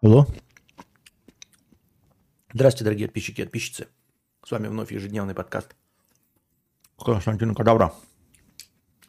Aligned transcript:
Алло. 0.00 0.28
Здравствуйте, 2.52 2.84
дорогие 2.84 3.08
подписчики 3.08 3.40
и 3.40 3.44
подписчицы. 3.44 3.88
С 4.44 4.52
вами 4.52 4.68
вновь 4.68 4.92
ежедневный 4.92 5.34
подкаст 5.34 5.74
Константина 6.96 7.52
Кадавра. 7.52 7.92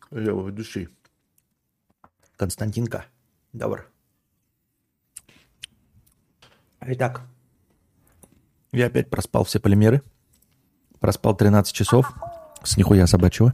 Я 0.10 0.21
его 0.21 0.49
ведущий. 0.49 0.89
Константинка. 2.38 3.05
Добр. 3.54 3.88
Итак, 6.82 7.21
я 8.71 8.88
опять 8.88 9.12
проспал 9.12 9.44
все 9.44 9.60
полимеры. 9.60 10.02
Проспал 11.00 11.38
13 11.38 11.71
часов. 11.71 12.12
С 12.64 12.78
нихуя 12.78 13.06
собачьего. 13.06 13.54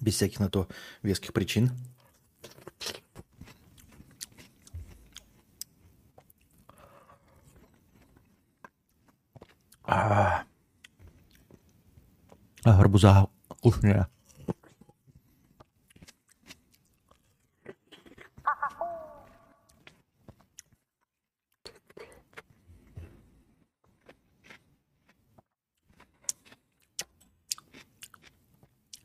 Без 0.00 0.14
всяких 0.14 0.40
на 0.40 0.48
то 0.48 0.68
веских 1.02 1.34
причин. 1.34 1.70
А, 9.86 10.44
а 12.64 12.76
гарбуза 12.76 13.28
вкусная. 13.50 14.08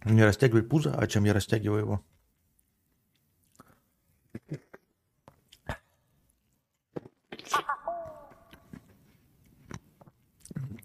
Не 0.05 0.23
растягивай 0.23 0.63
пузо, 0.63 0.95
а 0.97 1.05
чем 1.07 1.25
я 1.25 1.33
растягиваю 1.33 1.81
его? 1.81 2.03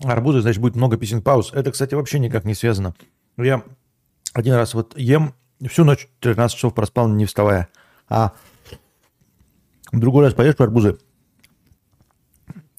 Арбузы, 0.04 0.40
значит, 0.40 0.60
будет 0.60 0.76
много 0.76 0.96
писинг 0.96 1.24
пауз. 1.24 1.52
Это, 1.52 1.72
кстати, 1.72 1.94
вообще 1.94 2.18
никак 2.18 2.44
не 2.44 2.54
связано. 2.54 2.94
Я 3.36 3.64
один 4.32 4.54
раз 4.54 4.74
вот 4.74 4.96
ем, 4.98 5.34
всю 5.66 5.84
ночь 5.84 6.08
13 6.20 6.54
часов 6.56 6.74
проспал, 6.74 7.08
не 7.08 7.24
вставая. 7.24 7.68
А 8.08 8.34
другой 9.92 10.24
раз 10.24 10.34
поешь 10.34 10.54
арбузы, 10.58 10.98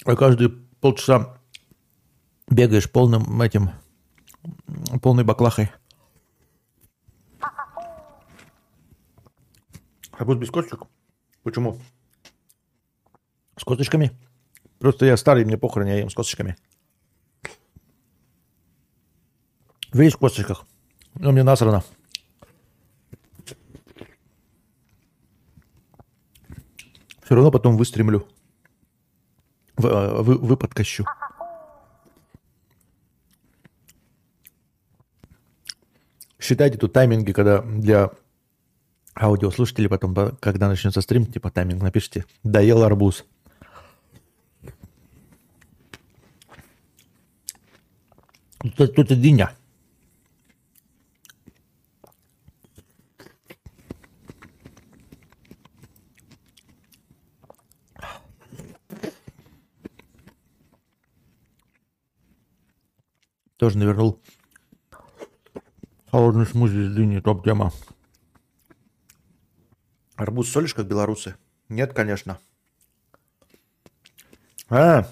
а 0.06 0.16
каждые 0.16 0.50
полчаса 0.82 1.40
бегаешь 2.50 2.92
полным 2.92 3.42
этим, 3.42 3.72
полной 5.02 5.24
баклахой. 5.24 5.72
Арбуз 10.12 10.38
без 10.38 10.52
косточек? 10.52 10.88
Почему? 11.44 11.80
С 13.58 13.64
косточками? 13.64 14.12
Просто 14.80 15.06
я 15.06 15.18
старый, 15.18 15.46
мне 15.46 15.58
похрен, 15.58 15.88
я 15.88 15.96
ем 16.00 16.10
с 16.10 16.14
косточками. 16.14 16.56
Весь 19.96 20.14
в 20.14 20.18
косточках. 20.18 20.66
Но 21.14 21.32
мне 21.32 21.44
насрано. 21.44 21.82
Все 27.24 27.34
равно 27.34 27.50
потом 27.50 27.78
выстремлю. 27.78 28.28
Вы, 29.78 29.90
э, 29.90 30.22
вы, 30.22 30.38
выподкощу. 30.38 31.06
Считайте 36.40 36.78
тут 36.78 36.92
тайминги, 36.92 37.32
когда 37.32 37.62
для 37.62 38.12
аудиослушателей 39.18 39.88
потом, 39.88 40.14
когда 40.42 40.68
начнется 40.68 41.00
стрим, 41.00 41.26
типа 41.26 41.52
тайминг 41.52 41.82
напишите. 41.82 42.26
Доел 42.44 42.84
арбуз. 42.84 43.24
Тут, 48.76 48.94
тут 48.94 49.12
и 49.12 49.16
диня. 49.16 49.56
Тоже 63.66 63.80
навернул 63.80 64.22
холодный 66.12 66.46
смузи 66.46 66.84
с 66.84 66.94
дыни, 66.94 67.20
топ-тема. 67.20 67.72
Арбуз 70.16 70.52
солишь, 70.52 70.76
как 70.76 70.86
белорусы? 70.86 71.36
Нет, 71.68 71.92
конечно. 71.92 72.38
А, 74.70 75.10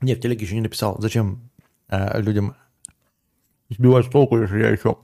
не, 0.00 0.16
в 0.16 0.20
телеге 0.20 0.44
еще 0.44 0.56
не 0.56 0.62
написал. 0.62 1.00
Зачем 1.00 1.48
а, 1.86 2.18
людям 2.18 2.56
сбивать 3.68 4.06
с 4.06 4.10
толку, 4.10 4.36
если 4.36 4.58
я 4.58 4.70
еще... 4.70 4.98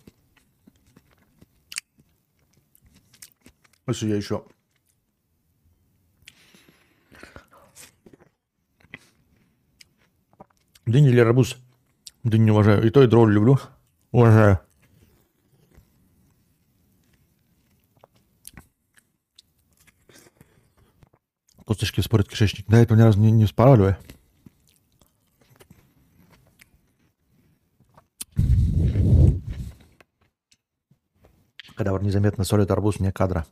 Если 3.86 4.08
я 4.08 4.16
еще... 4.16 4.44
Дынь 10.86 11.06
или 11.06 11.20
арбуз? 11.20 11.56
Да 12.26 12.38
не 12.38 12.50
уважаю. 12.50 12.84
И 12.84 12.90
то, 12.90 13.04
и 13.04 13.06
другое 13.06 13.32
люблю. 13.32 13.56
Уважаю. 14.10 14.58
Косточки 21.64 22.00
вспорят 22.00 22.28
кишечник. 22.28 22.66
Да, 22.66 22.78
этого 22.78 22.98
ни 22.98 23.02
разу 23.02 23.20
не, 23.20 23.30
не 23.30 23.44
вспарывали. 23.44 23.96
Когда 31.76 31.96
незаметно 32.00 32.42
солит 32.42 32.72
арбуз 32.72 32.96
вне 32.96 33.12
кадра. 33.12 33.46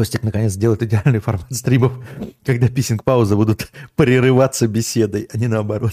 Костик 0.00 0.22
наконец 0.22 0.52
сделает 0.52 0.82
идеальный 0.82 1.18
формат 1.18 1.52
стримов, 1.52 1.92
когда 2.42 2.68
писинг-паузы 2.68 3.36
будут 3.36 3.70
прерываться 3.96 4.66
беседой, 4.66 5.28
а 5.30 5.36
не 5.36 5.46
наоборот. 5.46 5.92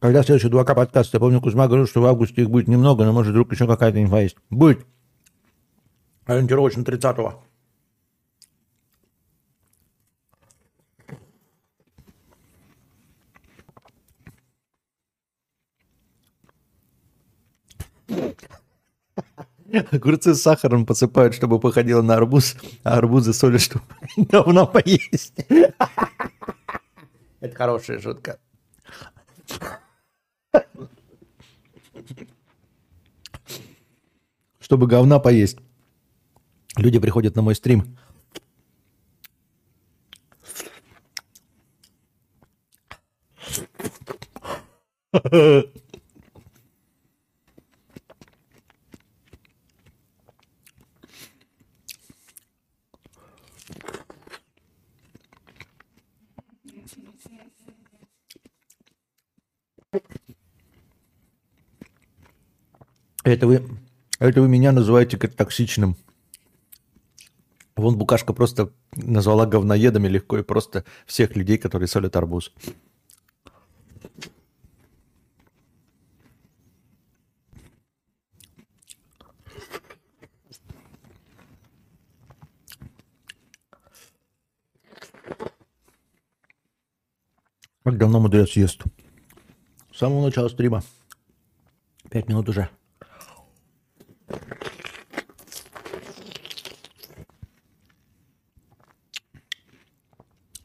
Когда 0.00 0.22
следующий 0.22 0.50
дуака 0.50 0.74
подкаст? 0.74 1.14
Я 1.14 1.20
помню, 1.20 1.40
Кузьма 1.40 1.66
говорил, 1.66 1.86
что 1.86 2.02
в 2.02 2.04
августе 2.04 2.42
их 2.42 2.50
будет 2.50 2.68
немного, 2.68 3.06
но 3.06 3.14
может 3.14 3.30
вдруг 3.30 3.50
еще 3.52 3.66
какая-то 3.66 4.02
инфа 4.02 4.20
есть. 4.20 4.36
Будет. 4.50 4.84
Ориентировочно 6.26 6.82
30-го. 6.82 7.42
Огурцы 19.90 20.34
с 20.34 20.42
сахаром 20.42 20.86
посыпают, 20.86 21.34
чтобы 21.34 21.58
походило 21.58 22.00
на 22.00 22.14
арбуз, 22.14 22.56
а 22.84 22.96
арбузы 22.98 23.32
солят, 23.32 23.60
чтобы 23.60 23.84
говно 24.16 24.66
поесть. 24.66 25.34
Это 27.40 27.54
хорошая 27.54 28.00
шутка. 28.00 28.38
Чтобы 34.60 34.86
говна 34.86 35.18
поесть. 35.18 35.58
Люди 36.76 36.98
приходят 36.98 37.36
на 37.36 37.42
мой 37.42 37.54
стрим. 37.54 37.96
Это 63.24 63.46
вы, 63.46 63.62
это 64.18 64.42
вы 64.42 64.48
меня 64.48 64.72
называете 64.72 65.16
как 65.16 65.34
токсичным. 65.34 65.96
Вон 67.76 67.98
Букашка 67.98 68.32
просто 68.32 68.72
назвала 68.94 69.46
говноедами 69.46 70.06
легко 70.06 70.38
и 70.38 70.42
просто 70.42 70.84
всех 71.06 71.34
людей, 71.34 71.58
которые 71.58 71.88
солят 71.88 72.14
арбуз. 72.14 72.52
Как 87.84 87.98
давно 87.98 88.18
мудрец 88.18 88.52
ест? 88.52 88.82
С 89.92 89.98
самого 89.98 90.24
начала 90.24 90.48
стрима. 90.48 90.82
Пять 92.08 92.28
минут 92.28 92.48
уже. 92.48 92.70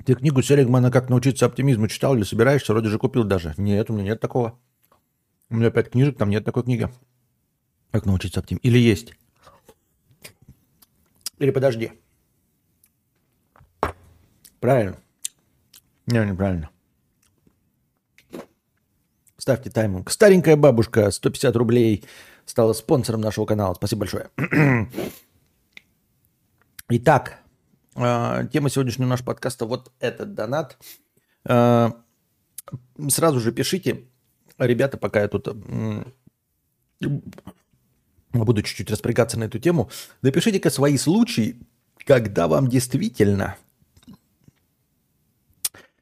Ты 0.10 0.16
книгу 0.16 0.42
Селигмана 0.42 0.90
«Как 0.90 1.08
научиться 1.12 1.46
оптимизму» 1.46 1.88
читал 1.88 2.16
или 2.16 2.24
собираешься? 2.24 2.74
Вроде 2.74 2.90
же 2.90 2.98
купил 2.98 3.24
даже. 3.26 3.54
Нет, 3.58 3.92
у 3.92 3.94
меня 3.94 4.06
нет 4.06 4.20
такого. 4.20 4.60
У 5.52 5.56
меня 5.56 5.70
пять 5.70 5.92
книжек, 5.92 6.18
там 6.18 6.32
нет 6.32 6.44
такой 6.44 6.64
книги. 6.64 6.90
Как 7.92 8.08
научиться 8.08 8.40
оптимизму? 8.40 8.68
Или 8.68 8.80
есть? 8.80 9.14
Или 11.38 11.52
подожди. 11.52 11.92
Правильно. 14.60 14.98
Не, 16.08 16.26
неправильно. 16.26 16.72
Ставьте 19.38 19.70
тайминг. 19.70 20.10
Старенькая 20.10 20.56
бабушка, 20.56 21.12
150 21.12 21.56
рублей, 21.56 22.04
стала 22.46 22.74
спонсором 22.74 23.22
нашего 23.22 23.46
канала. 23.46 23.76
Спасибо 23.76 24.00
большое. 24.00 24.32
Итак, 26.90 27.44
тема 27.94 28.70
сегодняшнего 28.70 29.08
нашего 29.08 29.28
подкаста 29.28 29.66
вот 29.66 29.92
этот 30.00 30.34
донат. 30.34 30.78
А, 31.46 31.94
сразу 33.10 33.40
же 33.40 33.52
пишите, 33.52 34.06
ребята, 34.58 34.98
пока 34.98 35.22
я 35.22 35.28
тут 35.28 35.48
буду 38.32 38.62
чуть-чуть 38.62 38.92
распрягаться 38.92 39.40
на 39.40 39.46
эту 39.46 39.60
тему, 39.60 39.90
напишите-ка 40.22 40.70
свои 40.70 40.98
случаи, 40.98 41.60
когда 42.06 42.48
вам 42.48 42.68
действительно 42.68 43.58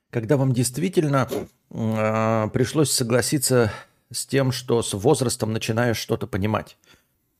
когда 0.10 0.38
вам 0.38 0.54
действительно 0.54 1.30
э, 1.70 2.50
пришлось 2.54 2.92
согласиться 2.92 3.72
с 4.12 4.26
тем, 4.26 4.52
что 4.52 4.82
с 4.82 4.94
возрастом 4.94 5.54
начинаешь 5.54 5.98
что-то 5.98 6.28
понимать. 6.28 6.78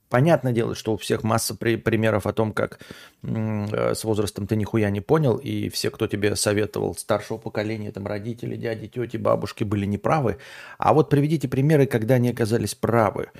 Понятное 0.08 0.52
дело, 0.52 0.74
что 0.74 0.94
у 0.94 0.96
всех 0.96 1.22
масса 1.22 1.54
при, 1.54 1.76
примеров 1.76 2.26
о 2.26 2.32
том, 2.32 2.52
как 2.52 2.80
э, 3.22 3.94
с 3.94 4.04
возрастом 4.04 4.46
ты 4.46 4.56
нихуя 4.56 4.90
не 4.90 5.00
понял, 5.00 5.36
и 5.36 5.68
все, 5.68 5.90
кто 5.90 6.06
тебе 6.06 6.34
советовал, 6.36 6.94
старшего 6.94 7.38
поколения, 7.38 7.92
там 7.92 8.06
родители, 8.06 8.56
дяди, 8.56 8.88
тети, 8.88 9.16
бабушки 9.16 9.64
были 9.64 9.86
неправы. 9.86 10.38
А 10.78 10.94
вот 10.94 11.10
приведите 11.10 11.48
примеры, 11.48 11.86
когда 11.86 12.14
они 12.14 12.30
оказались 12.30 12.74
правы. 12.74 13.30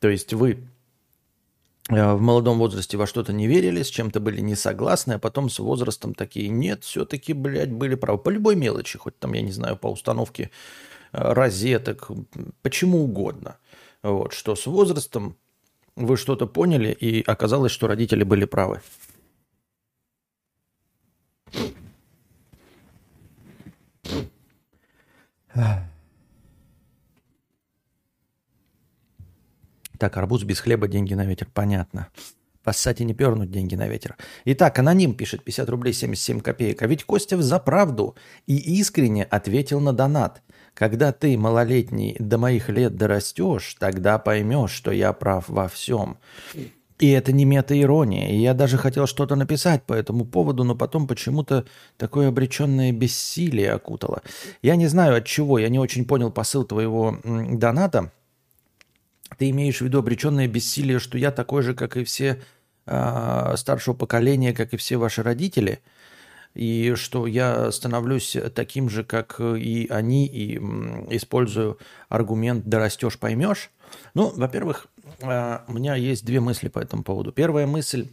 То 0.00 0.08
есть 0.08 0.32
вы 0.32 0.58
Э, 1.90 2.14
в 2.14 2.20
молодом 2.20 2.58
возрасте 2.58 2.96
во 2.96 3.06
что-то 3.06 3.32
не 3.32 3.46
верили, 3.46 3.82
с 3.82 3.88
чем-то 3.88 4.20
были 4.20 4.40
не 4.40 4.54
согласны, 4.54 5.14
а 5.14 5.18
потом 5.18 5.50
с 5.50 5.58
возрастом 5.58 6.14
такие, 6.14 6.48
нет, 6.48 6.84
все-таки, 6.84 7.32
блядь, 7.32 7.72
были 7.72 7.94
правы. 7.96 8.18
По 8.18 8.30
любой 8.30 8.56
мелочи, 8.56 8.98
хоть 8.98 9.18
там, 9.18 9.32
я 9.34 9.42
не 9.42 9.52
знаю, 9.52 9.76
по 9.76 9.88
установке 9.88 10.50
э, 11.12 11.32
розеток, 11.32 12.10
почему 12.62 13.04
угодно. 13.04 13.56
Вот, 14.02 14.32
что 14.32 14.54
с 14.56 14.66
возрастом 14.66 15.36
вы 15.96 16.16
что-то 16.16 16.46
поняли, 16.46 16.92
и 16.92 17.22
оказалось, 17.22 17.72
что 17.72 17.86
родители 17.86 18.24
были 18.24 18.44
правы. 18.44 18.80
Так, 29.98 30.16
арбуз 30.16 30.44
без 30.44 30.60
хлеба, 30.60 30.88
деньги 30.88 31.12
на 31.12 31.26
ветер. 31.26 31.46
Понятно. 31.52 32.08
Поссать 32.62 33.02
и 33.02 33.04
не 33.04 33.12
пернуть 33.12 33.50
деньги 33.50 33.74
на 33.74 33.86
ветер. 33.86 34.16
Итак, 34.46 34.78
аноним 34.78 35.14
пишет 35.14 35.44
50 35.44 35.68
рублей 35.68 35.92
77 35.92 36.40
копеек. 36.40 36.80
А 36.80 36.86
ведь 36.86 37.04
Костя 37.04 37.40
за 37.40 37.58
правду 37.58 38.16
и 38.46 38.56
искренне 38.80 39.24
ответил 39.24 39.78
на 39.78 39.92
донат. 39.92 40.42
Когда 40.74 41.12
ты, 41.12 41.36
малолетний, 41.36 42.16
до 42.18 42.38
моих 42.38 42.68
лет 42.68 42.96
дорастешь, 42.96 43.76
тогда 43.78 44.18
поймешь, 44.18 44.70
что 44.70 44.90
я 44.90 45.12
прав 45.12 45.48
во 45.48 45.68
всем. 45.68 46.18
И 47.00 47.10
это 47.10 47.32
не 47.32 47.46
мета-ирония. 47.46 48.30
И 48.30 48.36
я 48.36 48.52
даже 48.52 48.76
хотел 48.76 49.06
что-то 49.06 49.34
написать 49.34 49.82
по 49.84 49.94
этому 49.94 50.26
поводу, 50.26 50.64
но 50.64 50.74
потом 50.74 51.06
почему-то 51.06 51.64
такое 51.96 52.28
обреченное 52.28 52.92
бессилие 52.92 53.72
окутало. 53.72 54.22
Я 54.60 54.76
не 54.76 54.86
знаю 54.86 55.16
от 55.16 55.24
чего, 55.24 55.58
я 55.58 55.70
не 55.70 55.78
очень 55.78 56.04
понял 56.04 56.30
посыл 56.30 56.64
твоего 56.64 57.18
доната. 57.24 58.12
Ты 59.38 59.48
имеешь 59.48 59.78
в 59.78 59.80
виду 59.82 59.98
обреченное 59.98 60.46
бессилие, 60.46 60.98
что 60.98 61.16
я 61.16 61.30
такой 61.30 61.62
же, 61.62 61.74
как 61.74 61.96
и 61.96 62.04
все 62.04 62.42
э, 62.84 63.54
старшего 63.56 63.94
поколения, 63.94 64.52
как 64.52 64.74
и 64.74 64.76
все 64.76 64.98
ваши 64.98 65.22
родители, 65.22 65.80
и 66.54 66.94
что 66.94 67.26
я 67.26 67.70
становлюсь 67.70 68.36
таким 68.54 68.88
же, 68.88 69.04
как 69.04 69.40
и 69.40 69.86
они, 69.88 70.26
и 70.26 70.56
использую 71.14 71.78
аргумент 72.08 72.66
«дорастешь, 72.66 73.18
поймешь». 73.18 73.70
Ну, 74.14 74.32
во-первых, 74.36 74.86
э, 75.20 75.58
у 75.66 75.72
меня 75.72 75.94
есть 75.94 76.24
две 76.24 76.40
мысли 76.40 76.68
по 76.68 76.78
этому 76.78 77.02
поводу. 77.02 77.32
Первая 77.32 77.66
мысль, 77.66 78.08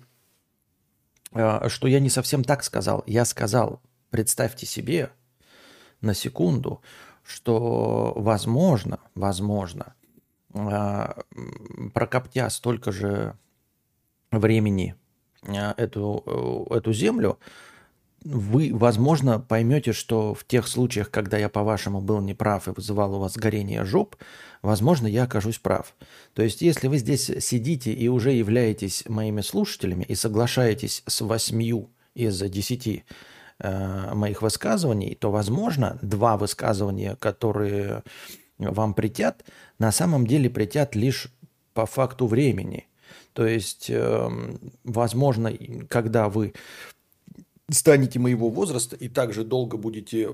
э, 1.34 1.70
что 1.70 1.88
я 1.88 2.00
не 2.00 2.10
совсем 2.10 2.44
так 2.44 2.64
сказал. 2.64 3.04
Я 3.08 3.26
сказал, 3.26 3.82
представьте 4.10 4.66
себе 4.66 5.12
на 6.02 6.14
секунду, 6.14 6.82
что 7.24 8.14
возможно, 8.16 9.00
возможно, 9.16 9.96
прокоптя 11.94 12.50
столько 12.50 12.92
же 12.92 13.38
времени 14.32 14.96
эту, 15.44 16.24
э, 16.72 16.76
эту 16.78 16.94
землю, 16.94 17.40
вы, 18.28 18.72
возможно, 18.74 19.40
поймете, 19.40 19.94
что 19.94 20.34
в 20.34 20.46
тех 20.46 20.68
случаях, 20.68 21.10
когда 21.10 21.38
я, 21.38 21.50
по-вашему, 21.50 22.02
был 22.02 22.20
неправ 22.20 22.68
и 22.68 22.72
вызывал 22.72 23.16
у 23.16 23.20
вас 23.20 23.38
горение 23.38 23.86
жоп, 23.86 24.16
возможно, 24.62 25.08
я 25.08 25.24
окажусь 25.24 25.60
прав. 25.60 25.96
То 26.34 26.44
есть, 26.44 26.62
если 26.62 26.88
вы 26.88 26.98
здесь 26.98 27.32
сидите 27.40 27.94
и 27.94 28.08
уже 28.10 28.32
являетесь 28.32 29.04
моими 29.08 29.42
слушателями 29.42 30.04
и 30.04 30.16
соглашаетесь 30.16 31.04
с 31.08 31.22
восьмию 31.22 31.90
из 32.16 32.40
десяти 32.42 33.06
э, 33.60 34.14
моих 34.14 34.42
высказываний, 34.42 35.16
то, 35.16 35.32
возможно, 35.32 35.98
два 36.02 36.38
высказывания, 36.38 37.16
которые 37.16 38.04
вам 38.58 38.94
притят, 38.94 39.46
на 39.80 39.92
самом 39.92 40.28
деле 40.28 40.50
притят 40.50 40.96
лишь 40.96 41.32
по 41.74 41.86
факту 41.86 42.28
времени. 42.28 42.88
То 43.34 43.46
есть, 43.46 43.90
эм, 43.90 44.60
возможно, 44.84 45.54
когда 45.88 46.28
вы 46.28 46.54
станете 47.70 48.20
моего 48.20 48.50
возраста 48.50 48.96
и 48.96 49.10
также 49.10 49.44
долго 49.44 49.78
будете 49.78 50.30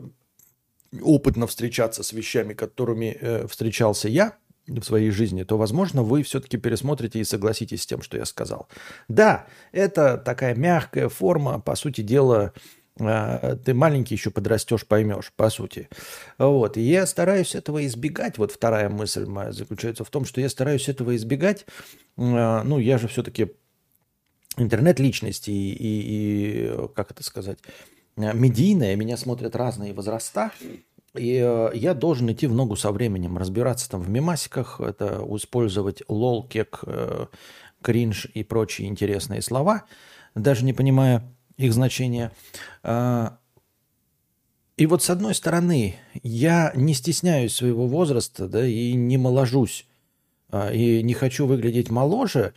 опытно 1.01 1.47
встречаться 1.47 2.03
с 2.03 2.13
вещами, 2.13 2.53
которыми 2.53 3.17
э, 3.19 3.47
встречался 3.47 4.07
я 4.07 4.37
в 4.67 4.83
своей 4.83 5.09
жизни, 5.09 5.43
то, 5.43 5.57
возможно, 5.57 6.03
вы 6.03 6.23
все-таки 6.23 6.57
пересмотрите 6.57 7.19
и 7.19 7.23
согласитесь 7.23 7.83
с 7.83 7.85
тем, 7.85 8.01
что 8.01 8.17
я 8.17 8.25
сказал. 8.25 8.67
Да, 9.07 9.47
это 9.71 10.17
такая 10.17 10.55
мягкая 10.55 11.09
форма, 11.09 11.59
по 11.59 11.75
сути 11.75 12.01
дела, 12.01 12.53
а, 12.99 13.55
ты 13.57 13.73
маленький 13.73 14.15
еще 14.15 14.29
подрастешь, 14.29 14.85
поймешь, 14.85 15.33
по 15.35 15.49
сути. 15.49 15.89
Вот. 16.37 16.77
И 16.77 16.81
я 16.81 17.05
стараюсь 17.05 17.55
этого 17.55 17.85
избегать. 17.85 18.37
Вот 18.37 18.51
вторая 18.51 18.89
мысль 18.89 19.25
моя 19.25 19.51
заключается 19.51 20.03
в 20.03 20.09
том, 20.09 20.25
что 20.25 20.41
я 20.41 20.49
стараюсь 20.49 20.87
этого 20.87 21.15
избегать. 21.15 21.65
А, 22.17 22.63
ну, 22.63 22.77
я 22.77 22.97
же 22.97 23.07
все-таки 23.07 23.51
интернет-личность 24.57 25.47
и, 25.47 25.71
и, 25.71 26.67
и, 26.71 26.87
как 26.95 27.11
это 27.11 27.23
сказать, 27.23 27.59
медийная. 28.15 28.95
Меня 28.95 29.17
смотрят 29.17 29.55
разные 29.55 29.93
возраста. 29.93 30.51
И 31.15 31.39
э, 31.43 31.71
я 31.75 31.93
должен 31.93 32.31
идти 32.31 32.47
в 32.47 32.55
ногу 32.55 32.75
со 32.75 32.91
временем, 32.91 33.37
разбираться 33.37 33.87
там 33.87 34.01
в 34.01 34.09
мемасиках, 34.09 34.81
это 34.81 35.23
использовать 35.35 36.01
лол, 36.07 36.47
кек, 36.47 36.79
э, 36.87 37.27
кринж 37.83 38.25
и 38.33 38.43
прочие 38.43 38.87
интересные 38.87 39.43
слова, 39.43 39.83
даже 40.33 40.65
не 40.65 40.73
понимая, 40.73 41.23
их 41.57 41.73
значение. 41.73 42.31
А, 42.81 43.37
и 44.75 44.87
вот 44.87 45.03
с 45.03 45.09
одной 45.11 45.35
стороны, 45.35 45.95
я 46.23 46.71
не 46.75 46.95
стесняюсь 46.95 47.53
своего 47.53 47.87
возраста, 47.87 48.47
да, 48.47 48.65
и 48.65 48.93
не 48.93 49.17
моложусь, 49.17 49.85
а, 50.49 50.71
и 50.71 51.03
не 51.03 51.13
хочу 51.13 51.45
выглядеть 51.45 51.91
моложе, 51.91 52.53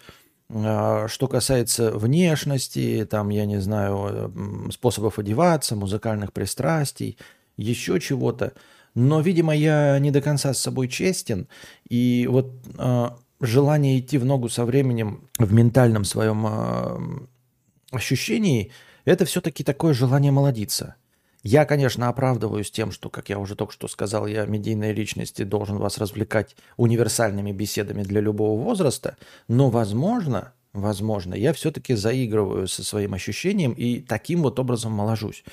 что 0.49 1.29
касается 1.29 1.91
внешности, 1.91 3.07
там, 3.11 3.31
я 3.31 3.47
не 3.47 3.61
знаю, 3.61 4.33
способов 4.71 5.19
одеваться, 5.19 5.75
музыкальных 5.76 6.33
пристрастий, 6.33 7.19
еще 7.57 7.99
чего-то. 8.00 8.53
Но, 8.95 9.21
видимо, 9.21 9.55
я 9.55 9.99
не 9.99 10.11
до 10.11 10.23
конца 10.23 10.55
с 10.55 10.59
собой 10.61 10.88
честен, 10.88 11.49
и 11.88 12.26
вот 12.31 12.53
желание 13.41 13.99
идти 13.99 14.19
в 14.19 14.25
ногу 14.25 14.49
со 14.49 14.65
временем 14.65 15.29
в 15.38 15.53
ментальном 15.53 16.05
своем 16.05 17.29
ощущении– 17.91 18.71
это 19.05 19.25
все-таки 19.25 19.62
такое 19.62 19.95
желание 19.95 20.33
молодиться. 20.33 20.97
Я, 21.47 21.65
конечно, 21.65 22.09
оправдываюсь 22.09 22.73
тем, 22.73 22.91
что, 22.91 23.09
как 23.09 23.29
я 23.29 23.38
уже 23.38 23.55
только 23.55 23.73
что 23.73 23.87
сказал, 23.87 24.26
я 24.26 24.47
медийная 24.47 24.91
личность 24.91 25.38
и 25.38 25.45
должен 25.45 25.79
вас 25.79 25.97
развлекать 25.97 26.57
универсальными 26.76 27.53
беседами 27.53 28.03
для 28.03 28.21
любого 28.21 28.61
возраста, 28.61 29.17
но, 29.47 29.71
возможно, 29.71 30.55
возможно, 30.73 31.35
я 31.35 31.53
все-таки 31.53 31.95
заигрываю 31.95 32.67
со 32.67 32.83
своим 32.83 33.15
ощущением 33.15 33.75
и 33.75 34.00
таким 34.00 34.43
вот 34.43 34.59
образом 34.59 34.91
моложусь. 34.91 35.45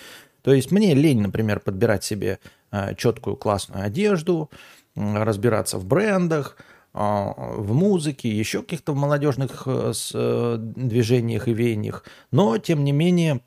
То 0.41 0.51
есть 0.51 0.71
мне 0.71 0.95
лень, 0.95 1.21
например, 1.21 1.59
подбирать 1.59 2.03
себе 2.03 2.39
э, 2.71 2.95
четкую 2.95 3.37
классную 3.37 3.85
одежду, 3.85 4.49
разбираться 4.95 5.77
в 5.77 5.85
брендах, 5.85 6.57
а, 6.95 7.33
в 7.55 7.71
музыке, 7.75 8.29
еще 8.29 8.63
каких-то 8.63 8.95
молодежных 8.95 9.63
э, 9.67 9.93
э, 10.13 10.55
движениях 10.59 11.47
и 11.47 11.53
веяниях. 11.53 12.03
Но, 12.31 12.57
тем 12.57 12.83
не 12.83 12.91
менее, 12.91 13.41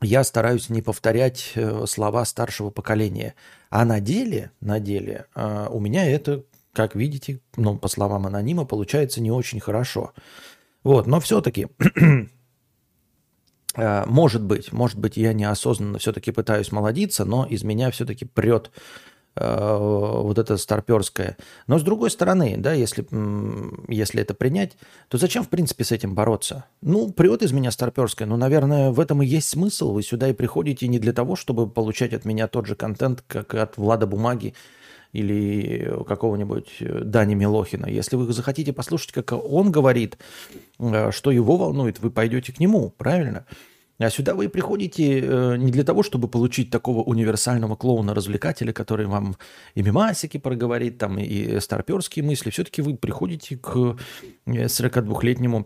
я 0.00 0.24
стараюсь 0.24 0.68
не 0.68 0.82
повторять 0.82 1.52
э, 1.54 1.84
слова 1.86 2.24
старшего 2.24 2.70
поколения. 2.70 3.34
А 3.70 3.84
на 3.84 4.00
деле, 4.00 4.50
на 4.60 4.80
деле 4.80 5.26
у 5.34 5.78
меня 5.78 6.10
это, 6.10 6.44
как 6.72 6.94
видите, 6.94 7.40
ну, 7.56 7.76
по 7.76 7.88
словам 7.88 8.26
анонима, 8.26 8.64
получается 8.64 9.20
не 9.20 9.30
очень 9.30 9.60
хорошо. 9.60 10.14
Вот, 10.84 11.06
но 11.06 11.20
все-таки, 11.20 11.66
может 13.76 14.42
быть, 14.42 14.72
может 14.72 14.98
быть, 14.98 15.18
я 15.18 15.34
неосознанно 15.34 15.98
все-таки 15.98 16.30
пытаюсь 16.30 16.72
молодиться, 16.72 17.26
но 17.26 17.44
из 17.44 17.62
меня 17.62 17.90
все-таки 17.90 18.24
прет 18.24 18.70
Э, 18.70 19.17
вот 19.40 20.38
это 20.38 20.56
старперское. 20.56 21.36
Но 21.66 21.78
с 21.78 21.82
другой 21.82 22.10
стороны, 22.10 22.56
да, 22.58 22.72
если, 22.72 23.06
если 23.88 24.22
это 24.22 24.34
принять, 24.34 24.76
то 25.08 25.18
зачем, 25.18 25.44
в 25.44 25.48
принципе, 25.48 25.84
с 25.84 25.92
этим 25.92 26.14
бороться? 26.14 26.64
Ну, 26.80 27.12
прет 27.12 27.42
из 27.42 27.52
меня 27.52 27.70
старперское, 27.70 28.26
но, 28.26 28.36
наверное, 28.36 28.90
в 28.90 29.00
этом 29.00 29.22
и 29.22 29.26
есть 29.26 29.48
смысл. 29.48 29.92
Вы 29.92 30.02
сюда 30.02 30.28
и 30.28 30.32
приходите 30.32 30.88
не 30.88 30.98
для 30.98 31.12
того, 31.12 31.36
чтобы 31.36 31.68
получать 31.68 32.12
от 32.12 32.24
меня 32.24 32.48
тот 32.48 32.66
же 32.66 32.74
контент, 32.74 33.22
как 33.26 33.54
от 33.54 33.76
Влада 33.76 34.06
Бумаги 34.06 34.54
или 35.12 35.90
какого-нибудь 36.06 36.76
э, 36.80 37.00
Дани 37.04 37.34
Милохина. 37.34 37.86
Если 37.86 38.16
вы 38.16 38.32
захотите 38.32 38.72
послушать, 38.72 39.12
как 39.12 39.32
он 39.32 39.72
говорит, 39.72 40.18
э, 40.78 41.10
что 41.12 41.30
его 41.30 41.56
волнует, 41.56 42.00
вы 42.00 42.10
пойдете 42.10 42.52
к 42.52 42.60
нему, 42.60 42.92
правильно? 42.96 43.46
А 44.00 44.10
сюда 44.10 44.34
вы 44.34 44.48
приходите 44.48 45.20
э, 45.20 45.56
не 45.56 45.72
для 45.72 45.82
того, 45.82 46.04
чтобы 46.04 46.28
получить 46.28 46.70
такого 46.70 47.02
универсального 47.02 47.74
клоуна-развлекателя, 47.74 48.72
который 48.72 49.06
вам 49.06 49.36
и 49.74 49.82
мимасики 49.82 50.38
проговорит, 50.38 50.98
там, 50.98 51.18
и 51.18 51.58
старперские 51.58 52.24
мысли. 52.24 52.50
Все-таки 52.50 52.80
вы 52.80 52.96
приходите 52.96 53.56
к 53.56 53.96
42-летнему 54.46 55.60
э, 55.60 55.64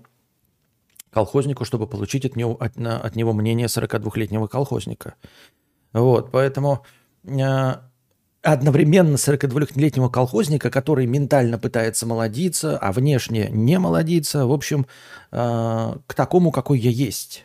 колхознику, 1.10 1.66
чтобы 1.66 1.86
получить 1.86 2.24
от 2.24 2.36
него, 2.36 2.56
от, 2.58 2.78
от 2.78 3.16
него 3.16 3.34
мнение 3.34 3.66
42-летнего 3.66 4.46
колхозника. 4.46 5.16
Вот, 5.92 6.30
поэтому 6.30 6.86
э, 7.24 7.74
одновременно 8.40 9.16
42-летнего 9.16 10.08
колхозника, 10.08 10.70
который 10.70 11.04
ментально 11.04 11.58
пытается 11.58 12.06
молодиться, 12.06 12.78
а 12.78 12.92
внешне 12.92 13.50
не 13.50 13.78
молодиться, 13.78 14.46
в 14.46 14.52
общем, 14.52 14.86
к 15.30 16.14
такому, 16.14 16.50
какой 16.50 16.78
я 16.78 16.90
есть 16.90 17.44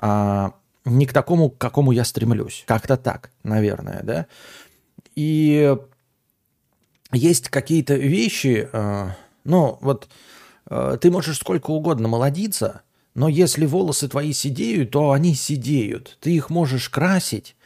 а, 0.00 0.54
не 0.84 1.06
к 1.06 1.12
такому, 1.12 1.50
к 1.50 1.58
какому 1.58 1.92
я 1.92 2.04
стремлюсь. 2.04 2.64
Как-то 2.66 2.96
так, 2.96 3.30
наверное, 3.42 4.00
да. 4.02 4.26
И 5.14 5.76
есть 7.12 7.48
какие-то 7.50 7.94
вещи, 7.94 8.68
а, 8.72 9.16
ну, 9.44 9.78
вот 9.82 10.08
а, 10.66 10.96
ты 10.96 11.10
можешь 11.10 11.38
сколько 11.38 11.70
угодно 11.70 12.08
молодиться, 12.08 12.82
но 13.14 13.28
если 13.28 13.66
волосы 13.66 14.08
твои 14.08 14.32
сидеют, 14.32 14.92
то 14.92 15.12
они 15.12 15.34
сидеют. 15.34 16.16
Ты 16.20 16.34
их 16.34 16.48
можешь 16.48 16.88
красить, 16.88 17.56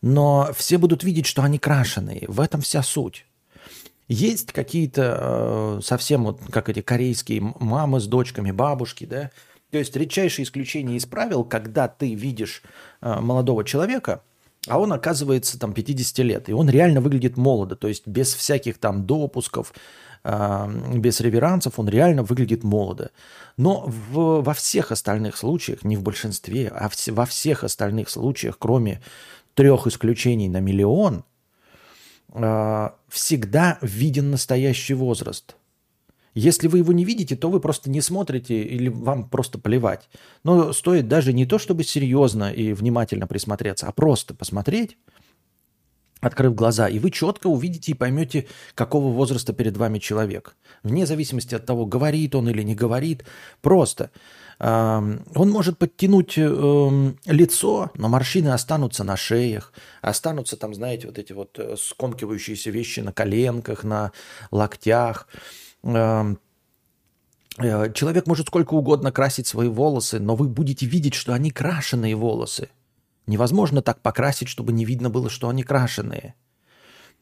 но 0.00 0.50
все 0.56 0.78
будут 0.78 1.04
видеть, 1.04 1.26
что 1.26 1.42
они 1.42 1.58
крашеные. 1.58 2.24
В 2.28 2.40
этом 2.40 2.62
вся 2.62 2.82
суть. 2.82 3.26
Есть 4.06 4.52
какие-то 4.52 5.18
э, 5.20 5.80
совсем 5.82 6.24
вот 6.24 6.40
как 6.50 6.68
эти 6.68 6.80
корейские 6.82 7.40
мамы 7.40 8.00
с 8.00 8.06
дочками, 8.06 8.50
бабушки, 8.50 9.04
да, 9.04 9.30
то 9.74 9.78
есть 9.78 9.96
редчайшее 9.96 10.44
исключение 10.44 10.96
из 10.96 11.04
правил, 11.04 11.42
когда 11.42 11.88
ты 11.88 12.14
видишь 12.14 12.62
э, 13.00 13.18
молодого 13.18 13.64
человека, 13.64 14.22
а 14.68 14.78
он 14.78 14.92
оказывается 14.92 15.58
там 15.58 15.72
50 15.72 16.18
лет, 16.18 16.48
и 16.48 16.52
он 16.52 16.70
реально 16.70 17.00
выглядит 17.00 17.36
молодо, 17.36 17.74
то 17.74 17.88
есть 17.88 18.06
без 18.06 18.34
всяких 18.34 18.78
там 18.78 19.04
допусков, 19.04 19.74
э, 20.22 20.68
без 20.94 21.18
реверансов, 21.18 21.80
он 21.80 21.88
реально 21.88 22.22
выглядит 22.22 22.62
молодо. 22.62 23.10
Но 23.56 23.84
в, 23.88 24.42
во 24.42 24.54
всех 24.54 24.92
остальных 24.92 25.36
случаях, 25.36 25.82
не 25.82 25.96
в 25.96 26.04
большинстве, 26.04 26.68
а 26.68 26.88
в, 26.88 26.94
во 27.08 27.26
всех 27.26 27.64
остальных 27.64 28.10
случаях, 28.10 28.58
кроме 28.60 29.02
трех 29.54 29.88
исключений 29.88 30.48
на 30.48 30.60
миллион, 30.60 31.24
э, 32.32 32.90
всегда 33.08 33.78
виден 33.82 34.30
настоящий 34.30 34.94
возраст– 34.94 35.56
если 36.34 36.68
вы 36.68 36.78
его 36.78 36.92
не 36.92 37.04
видите, 37.04 37.36
то 37.36 37.48
вы 37.48 37.60
просто 37.60 37.90
не 37.90 38.00
смотрите 38.00 38.62
или 38.62 38.88
вам 38.88 39.28
просто 39.28 39.58
плевать. 39.58 40.08
Но 40.42 40.72
стоит 40.72 41.08
даже 41.08 41.32
не 41.32 41.46
то, 41.46 41.58
чтобы 41.58 41.84
серьезно 41.84 42.52
и 42.52 42.72
внимательно 42.72 43.26
присмотреться, 43.26 43.86
а 43.86 43.92
просто 43.92 44.34
посмотреть, 44.34 44.96
открыв 46.20 46.54
глаза, 46.54 46.88
и 46.88 46.98
вы 46.98 47.10
четко 47.10 47.46
увидите 47.46 47.92
и 47.92 47.94
поймете, 47.94 48.46
какого 48.74 49.12
возраста 49.12 49.52
перед 49.52 49.76
вами 49.76 49.98
человек. 49.98 50.56
Вне 50.82 51.06
зависимости 51.06 51.54
от 51.54 51.66
того, 51.66 51.86
говорит 51.86 52.34
он 52.34 52.48
или 52.48 52.62
не 52.62 52.74
говорит. 52.74 53.24
Просто. 53.60 54.10
Он 54.60 55.20
может 55.34 55.78
подтянуть 55.78 56.38
эм, 56.38 57.18
лицо, 57.26 57.90
но 57.96 58.08
морщины 58.08 58.50
останутся 58.50 59.02
на 59.02 59.16
шеях, 59.16 59.72
останутся 60.00 60.56
там, 60.56 60.74
знаете, 60.74 61.08
вот 61.08 61.18
эти 61.18 61.32
вот 61.32 61.58
э, 61.58 61.74
скомкивающиеся 61.76 62.70
вещи 62.70 63.00
на 63.00 63.12
коленках, 63.12 63.82
на 63.82 64.12
локтях. 64.52 65.26
Э, 65.84 66.34
человек 67.58 68.26
может 68.26 68.48
сколько 68.48 68.74
угодно 68.74 69.12
красить 69.12 69.46
свои 69.46 69.68
волосы, 69.68 70.18
но 70.18 70.34
вы 70.34 70.48
будете 70.48 70.86
видеть, 70.86 71.14
что 71.14 71.34
они 71.34 71.50
крашеные 71.50 72.16
волосы. 72.16 72.70
Невозможно 73.26 73.80
так 73.80 74.00
покрасить, 74.00 74.48
чтобы 74.48 74.72
не 74.72 74.84
видно 74.84 75.08
было, 75.08 75.30
что 75.30 75.48
они 75.48 75.62
крашеные. 75.62 76.34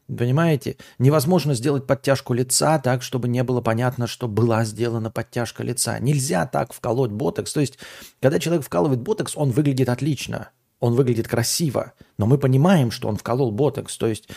Понимаете? 0.09 0.77
Невозможно 0.99 1.55
сделать 1.55 1.87
подтяжку 1.87 2.35
лица 2.35 2.79
так, 2.79 3.03
чтобы 3.03 3.29
не 3.29 3.43
было 3.45 3.61
понятно, 3.61 4.07
что 4.07 4.27
была 4.27 4.65
сделана 4.65 5.11
подтяжка 5.11 5.63
лица. 5.63 5.99
Нельзя 6.01 6.47
так 6.47 6.73
вколоть 6.73 7.13
ботокс. 7.13 7.53
То 7.53 7.61
есть, 7.61 7.79
когда 8.21 8.39
человек 8.39 8.65
вкалывает 8.65 9.01
ботокс, 9.01 9.37
он 9.37 9.51
выглядит 9.51 9.89
отлично. 9.89 10.51
Он 10.81 10.95
выглядит 10.95 11.29
красиво. 11.29 11.93
Но 12.19 12.27
мы 12.27 12.37
понимаем, 12.37 12.91
что 12.91 13.09
он 13.09 13.17
вколол 13.17 13.53
ботокс. 13.53 13.97
То 13.97 14.09
есть, 14.09 14.29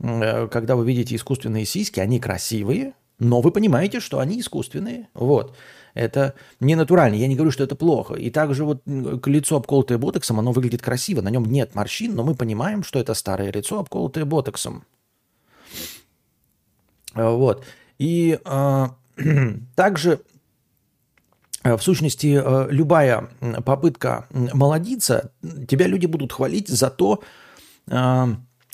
э, 0.00 0.48
когда 0.48 0.76
вы 0.76 0.86
видите 0.86 1.14
искусственные 1.14 1.66
сиськи, 1.66 2.00
они 2.00 2.18
красивые, 2.18 2.94
но 3.22 3.40
вы 3.40 3.52
понимаете, 3.52 4.00
что 4.00 4.18
они 4.18 4.40
искусственные. 4.40 5.08
Вот. 5.14 5.56
Это 5.94 6.34
не 6.60 6.74
натурально. 6.74 7.14
Я 7.14 7.28
не 7.28 7.36
говорю, 7.36 7.52
что 7.52 7.64
это 7.64 7.76
плохо. 7.76 8.14
И 8.14 8.30
также 8.30 8.64
вот 8.64 8.82
лицо, 8.86 9.56
обколотое 9.56 9.98
ботоксом, 9.98 10.38
оно 10.38 10.52
выглядит 10.52 10.82
красиво. 10.82 11.22
На 11.22 11.28
нем 11.28 11.44
нет 11.44 11.74
морщин, 11.74 12.14
но 12.14 12.24
мы 12.24 12.34
понимаем, 12.34 12.82
что 12.82 12.98
это 12.98 13.14
старое 13.14 13.52
лицо, 13.52 13.78
обколотое 13.78 14.24
ботоксом. 14.24 14.84
А, 17.14 17.30
вот. 17.30 17.64
И 17.98 18.38
э, 18.44 18.86
также 19.76 20.20
в 21.62 21.78
сущности, 21.78 22.42
любая 22.72 23.28
попытка 23.64 24.26
молодиться, 24.32 25.30
тебя 25.68 25.86
люди 25.86 26.06
будут 26.06 26.32
хвалить 26.32 26.66
за 26.66 26.90
то, 26.90 27.22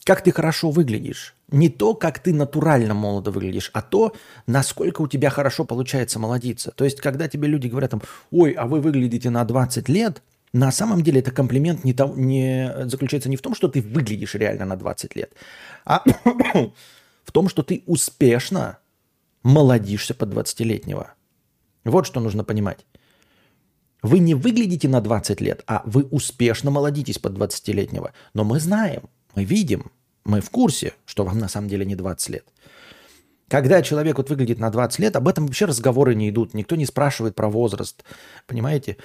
как 0.08 0.22
ты 0.22 0.32
хорошо 0.32 0.70
выглядишь. 0.70 1.34
Не 1.48 1.68
то, 1.68 1.94
как 1.94 2.18
ты 2.18 2.32
натурально 2.32 2.94
молодо 2.94 3.30
выглядишь, 3.30 3.70
а 3.74 3.82
то, 3.82 4.16
насколько 4.46 5.02
у 5.02 5.06
тебя 5.06 5.28
хорошо 5.28 5.66
получается 5.66 6.18
молодиться. 6.18 6.70
То 6.70 6.86
есть, 6.86 7.02
когда 7.02 7.28
тебе 7.28 7.46
люди 7.46 7.68
говорят 7.68 7.90
там, 7.90 8.00
ой, 8.30 8.52
а 8.52 8.66
вы 8.66 8.80
выглядите 8.80 9.28
на 9.28 9.44
20 9.44 9.86
лет, 9.90 10.22
на 10.54 10.72
самом 10.72 11.02
деле 11.02 11.20
это 11.20 11.30
комплимент 11.30 11.84
не, 11.84 11.92
то, 11.92 12.06
не 12.16 12.72
заключается 12.86 13.28
не 13.28 13.36
в 13.36 13.42
том, 13.42 13.54
что 13.54 13.68
ты 13.68 13.82
выглядишь 13.82 14.34
реально 14.34 14.64
на 14.64 14.76
20 14.76 15.14
лет, 15.14 15.34
а 15.84 16.02
в 17.24 17.30
том, 17.30 17.50
что 17.50 17.62
ты 17.62 17.82
успешно 17.84 18.78
молодишься 19.42 20.14
под 20.14 20.32
20-летнего. 20.32 21.12
Вот 21.84 22.06
что 22.06 22.20
нужно 22.20 22.44
понимать. 22.44 22.86
Вы 24.00 24.20
не 24.20 24.32
выглядите 24.32 24.88
на 24.88 25.02
20 25.02 25.42
лет, 25.42 25.64
а 25.66 25.82
вы 25.84 26.04
успешно 26.04 26.70
молодитесь 26.70 27.18
под 27.18 27.36
20-летнего. 27.36 28.14
Но 28.32 28.44
мы 28.44 28.58
знаем, 28.58 29.02
мы 29.34 29.44
видим, 29.44 29.92
мы 30.28 30.40
в 30.40 30.50
курсе, 30.50 30.92
что 31.06 31.24
вам 31.24 31.38
на 31.38 31.48
самом 31.48 31.68
деле 31.68 31.84
не 31.84 31.96
20 31.96 32.28
лет. 32.28 32.44
Когда 33.48 33.82
человек 33.82 34.18
вот 34.18 34.28
выглядит 34.28 34.58
на 34.58 34.70
20 34.70 34.98
лет, 35.00 35.16
об 35.16 35.26
этом 35.26 35.46
вообще 35.46 35.64
разговоры 35.64 36.14
не 36.14 36.28
идут. 36.28 36.54
Никто 36.54 36.76
не 36.76 36.84
спрашивает 36.84 37.34
про 37.34 37.48
возраст. 37.48 38.04
Понимаете? 38.46 38.98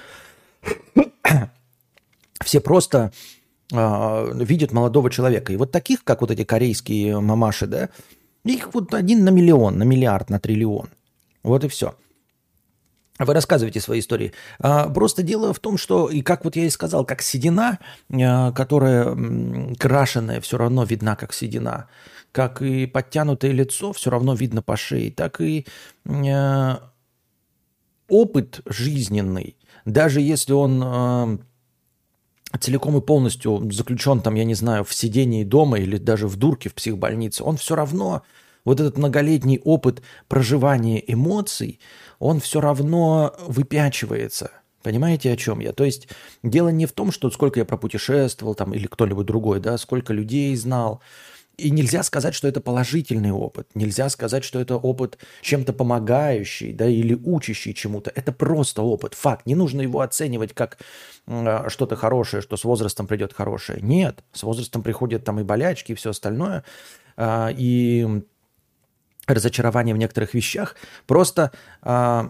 Все 2.44 2.60
просто 2.60 3.10
э, 3.72 4.32
видят 4.44 4.72
молодого 4.72 5.10
человека. 5.10 5.52
И 5.52 5.56
вот 5.56 5.72
таких, 5.72 6.04
как 6.04 6.20
вот 6.20 6.30
эти 6.30 6.44
корейские 6.44 7.20
мамаши, 7.20 7.66
да, 7.66 7.88
их 8.44 8.74
вот 8.74 8.92
один 8.92 9.24
на 9.24 9.30
миллион, 9.30 9.78
на 9.78 9.84
миллиард, 9.84 10.28
на 10.28 10.38
триллион. 10.38 10.90
Вот 11.42 11.64
и 11.64 11.68
все. 11.68 11.94
Вы 13.18 13.32
рассказываете 13.32 13.80
свои 13.80 14.00
истории. 14.00 14.32
А, 14.58 14.88
просто 14.88 15.22
дело 15.22 15.52
в 15.52 15.60
том, 15.60 15.78
что, 15.78 16.08
и 16.08 16.20
как 16.20 16.44
вот 16.44 16.56
я 16.56 16.64
и 16.64 16.70
сказал, 16.70 17.04
как 17.04 17.22
седина, 17.22 17.78
а, 18.10 18.50
которая 18.50 19.16
крашеная, 19.78 20.40
все 20.40 20.58
равно 20.58 20.82
видна 20.82 21.14
как 21.14 21.32
седина, 21.32 21.88
как 22.32 22.60
и 22.60 22.86
подтянутое 22.86 23.52
лицо 23.52 23.92
все 23.92 24.10
равно 24.10 24.34
видно 24.34 24.62
по 24.62 24.76
шее, 24.76 25.12
так 25.12 25.40
и 25.40 25.64
а, 26.08 26.90
опыт 28.08 28.62
жизненный, 28.66 29.56
даже 29.84 30.20
если 30.20 30.52
он 30.52 31.40
целиком 32.58 32.96
и 32.96 33.00
полностью 33.00 33.70
заключен 33.70 34.22
там, 34.22 34.34
я 34.34 34.44
не 34.44 34.54
знаю, 34.54 34.84
в 34.84 34.92
сидении 34.92 35.44
дома 35.44 35.78
или 35.78 35.98
даже 35.98 36.26
в 36.26 36.36
дурке 36.36 36.68
в 36.68 36.74
психбольнице, 36.74 37.44
он 37.44 37.56
все 37.56 37.74
равно, 37.76 38.22
вот 38.64 38.80
этот 38.80 38.96
многолетний 38.96 39.60
опыт 39.62 40.02
проживания 40.28 41.02
эмоций, 41.06 41.80
он 42.18 42.40
все 42.40 42.60
равно 42.60 43.34
выпячивается. 43.46 44.50
Понимаете, 44.82 45.32
о 45.32 45.36
чем 45.36 45.60
я? 45.60 45.72
То 45.72 45.84
есть 45.84 46.08
дело 46.42 46.68
не 46.68 46.84
в 46.84 46.92
том, 46.92 47.10
что 47.10 47.30
сколько 47.30 47.58
я 47.58 47.64
пропутешествовал 47.64 48.54
там 48.54 48.74
или 48.74 48.86
кто-либо 48.86 49.24
другой, 49.24 49.58
да, 49.58 49.78
сколько 49.78 50.12
людей 50.12 50.54
знал, 50.56 51.00
и 51.56 51.70
нельзя 51.70 52.02
сказать, 52.02 52.34
что 52.34 52.48
это 52.48 52.60
положительный 52.60 53.30
опыт. 53.30 53.68
Нельзя 53.74 54.08
сказать, 54.08 54.44
что 54.44 54.60
это 54.60 54.76
опыт 54.76 55.18
чем-то 55.40 55.72
помогающий 55.72 56.72
да, 56.72 56.86
или 56.86 57.14
учащий 57.14 57.74
чему-то. 57.74 58.10
Это 58.14 58.32
просто 58.32 58.82
опыт, 58.82 59.14
факт. 59.14 59.46
Не 59.46 59.54
нужно 59.54 59.80
его 59.80 60.00
оценивать 60.00 60.52
как 60.52 60.78
э, 61.26 61.68
что-то 61.68 61.96
хорошее, 61.96 62.42
что 62.42 62.56
с 62.56 62.64
возрастом 62.64 63.06
придет 63.06 63.32
хорошее. 63.32 63.80
Нет, 63.80 64.24
с 64.32 64.42
возрастом 64.42 64.82
приходят 64.82 65.24
там 65.24 65.40
и 65.40 65.44
болячки, 65.44 65.92
и 65.92 65.94
все 65.94 66.10
остальное. 66.10 66.64
Э, 67.16 67.50
и 67.56 68.22
разочарование 69.26 69.94
в 69.94 69.98
некоторых 69.98 70.34
вещах. 70.34 70.76
Просто 71.06 71.52
э, 71.82 72.28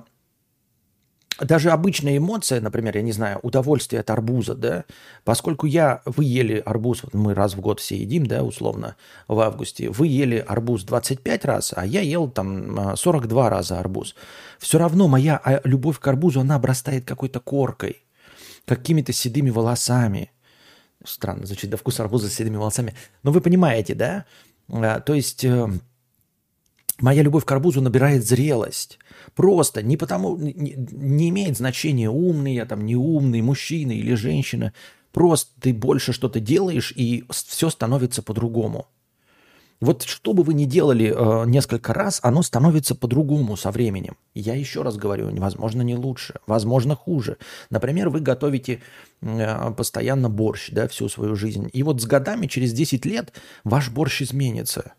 даже 1.40 1.70
обычная 1.70 2.16
эмоция, 2.16 2.60
например, 2.60 2.96
я 2.96 3.02
не 3.02 3.12
знаю, 3.12 3.40
удовольствие 3.42 4.00
от 4.00 4.10
арбуза, 4.10 4.54
да, 4.54 4.84
поскольку 5.24 5.66
я, 5.66 6.00
вы 6.04 6.24
ели 6.24 6.62
арбуз, 6.64 7.02
вот 7.02 7.14
мы 7.14 7.34
раз 7.34 7.54
в 7.54 7.60
год 7.60 7.80
все 7.80 7.96
едим, 7.96 8.26
да, 8.26 8.44
условно, 8.44 8.96
в 9.26 9.40
августе, 9.40 9.90
вы 9.90 10.06
ели 10.06 10.44
арбуз 10.46 10.84
25 10.84 11.44
раз, 11.44 11.72
а 11.74 11.84
я 11.84 12.02
ел 12.02 12.28
там 12.28 12.96
42 12.96 13.50
раза 13.50 13.80
арбуз. 13.80 14.14
Все 14.58 14.78
равно 14.78 15.08
моя 15.08 15.40
а, 15.44 15.60
любовь 15.64 15.98
к 15.98 16.06
арбузу, 16.06 16.40
она 16.40 16.54
обрастает 16.54 17.04
какой-то 17.04 17.40
коркой, 17.40 18.04
какими-то 18.64 19.12
седыми 19.12 19.50
волосами. 19.50 20.30
Странно 21.04 21.46
звучит, 21.46 21.68
да, 21.68 21.76
вкус 21.76 21.98
арбуза 21.98 22.28
с 22.28 22.34
седыми 22.34 22.56
волосами. 22.56 22.94
Но 23.24 23.32
вы 23.32 23.40
понимаете, 23.40 23.94
да? 23.94 24.24
А, 24.68 25.00
то 25.00 25.14
есть 25.14 25.44
э, 25.44 25.68
моя 27.00 27.22
любовь 27.22 27.44
к 27.44 27.52
арбузу 27.52 27.80
набирает 27.80 28.26
зрелость. 28.26 28.98
Просто 29.34 29.82
не 29.82 29.96
потому, 29.96 30.36
не, 30.36 30.74
не 30.76 31.28
имеет 31.30 31.56
значения, 31.56 32.08
умный 32.08 32.54
я 32.54 32.66
там, 32.66 32.84
не 32.84 32.96
умный, 32.96 33.42
мужчина 33.42 33.92
или 33.92 34.14
женщина. 34.14 34.72
Просто 35.12 35.52
ты 35.60 35.72
больше 35.72 36.12
что-то 36.12 36.40
делаешь, 36.40 36.92
и 36.94 37.24
все 37.30 37.70
становится 37.70 38.22
по-другому. 38.22 38.88
Вот 39.80 40.02
что 40.04 40.32
бы 40.32 40.42
вы 40.42 40.54
ни 40.54 40.64
делали 40.64 41.12
э, 41.14 41.46
несколько 41.46 41.92
раз, 41.92 42.20
оно 42.22 42.42
становится 42.42 42.94
по-другому 42.94 43.56
со 43.56 43.70
временем. 43.70 44.16
Я 44.34 44.54
еще 44.54 44.82
раз 44.82 44.96
говорю, 44.96 45.28
возможно, 45.36 45.82
не 45.82 45.94
лучше, 45.94 46.40
возможно, 46.46 46.96
хуже. 46.96 47.36
Например, 47.70 48.08
вы 48.08 48.20
готовите 48.20 48.80
э, 49.20 49.70
постоянно 49.76 50.30
борщ 50.30 50.70
да, 50.70 50.88
всю 50.88 51.08
свою 51.08 51.36
жизнь. 51.36 51.68
И 51.72 51.82
вот 51.82 52.00
с 52.00 52.06
годами, 52.06 52.46
через 52.46 52.72
10 52.72 53.04
лет, 53.04 53.32
ваш 53.64 53.90
борщ 53.90 54.22
изменится 54.22 54.94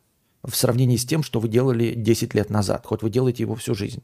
в 0.45 0.55
сравнении 0.55 0.97
с 0.97 1.05
тем, 1.05 1.23
что 1.23 1.39
вы 1.39 1.47
делали 1.47 1.93
10 1.93 2.33
лет 2.33 2.49
назад, 2.49 2.85
хоть 2.85 3.01
вы 3.01 3.09
делаете 3.09 3.43
его 3.43 3.55
всю 3.55 3.75
жизнь. 3.75 4.03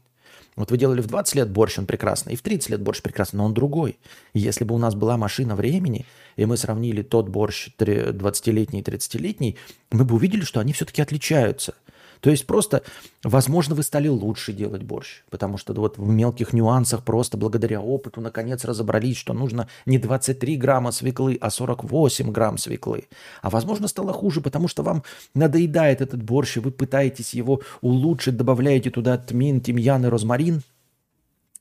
Вот 0.54 0.70
вы 0.70 0.76
делали 0.76 1.00
в 1.00 1.06
20 1.06 1.34
лет 1.36 1.50
борщ, 1.50 1.78
он 1.78 1.86
прекрасный, 1.86 2.34
и 2.34 2.36
в 2.36 2.42
30 2.42 2.70
лет 2.70 2.82
борщ 2.82 3.00
прекрасный, 3.00 3.38
но 3.38 3.46
он 3.46 3.54
другой. 3.54 3.98
Если 4.34 4.64
бы 4.64 4.74
у 4.74 4.78
нас 4.78 4.94
была 4.94 5.16
машина 5.16 5.56
времени, 5.56 6.04
и 6.36 6.44
мы 6.44 6.56
сравнили 6.56 7.02
тот 7.02 7.28
борщ 7.28 7.70
20-летний 7.78 8.80
и 8.80 8.82
30-летний, 8.82 9.56
мы 9.90 10.04
бы 10.04 10.14
увидели, 10.14 10.42
что 10.42 10.60
они 10.60 10.72
все-таки 10.72 11.00
отличаются– 11.00 11.74
то 12.22 12.30
есть 12.30 12.46
просто, 12.46 12.84
возможно, 13.24 13.74
вы 13.74 13.82
стали 13.82 14.06
лучше 14.06 14.52
делать 14.52 14.84
борщ, 14.84 15.24
потому 15.28 15.58
что 15.58 15.74
вот 15.74 15.98
в 15.98 16.08
мелких 16.08 16.52
нюансах 16.52 17.02
просто 17.02 17.36
благодаря 17.36 17.80
опыту 17.80 18.20
наконец 18.20 18.64
разобрались, 18.64 19.16
что 19.16 19.32
нужно 19.32 19.66
не 19.86 19.98
23 19.98 20.56
грамма 20.56 20.92
свеклы, 20.92 21.36
а 21.40 21.50
48 21.50 22.30
грамм 22.30 22.58
свеклы. 22.58 23.08
А 23.42 23.50
возможно, 23.50 23.88
стало 23.88 24.12
хуже, 24.12 24.40
потому 24.40 24.68
что 24.68 24.84
вам 24.84 25.02
надоедает 25.34 26.00
этот 26.00 26.22
борщ, 26.22 26.58
и 26.58 26.60
вы 26.60 26.70
пытаетесь 26.70 27.34
его 27.34 27.60
улучшить, 27.80 28.36
добавляете 28.36 28.90
туда 28.90 29.18
тмин, 29.18 29.60
тимьян 29.60 30.06
и 30.06 30.08
розмарин, 30.08 30.62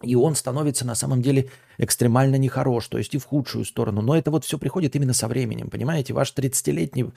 и 0.04 0.14
он 0.14 0.36
становится 0.36 0.86
на 0.86 0.94
самом 0.94 1.24
деле 1.24 1.50
экстремально 1.80 2.36
нехорош, 2.36 2.88
то 2.88 3.00
есть 3.00 3.16
и 3.16 3.18
в 3.18 3.26
худшую 3.26 3.66
сторону. 3.66 4.04
Но 4.04 4.16
это 4.16 4.30
вот 4.30 4.46
все 4.46 4.60
приходит 4.60 4.96
именно 4.96 5.14
со 5.14 5.28
временем, 5.28 5.70
понимаете? 5.72 6.14
Ваш 6.14 6.36
30-летний 6.36 7.08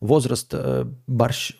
возраст 0.00 0.48
э, 0.52 0.86
борщ, 1.06 1.52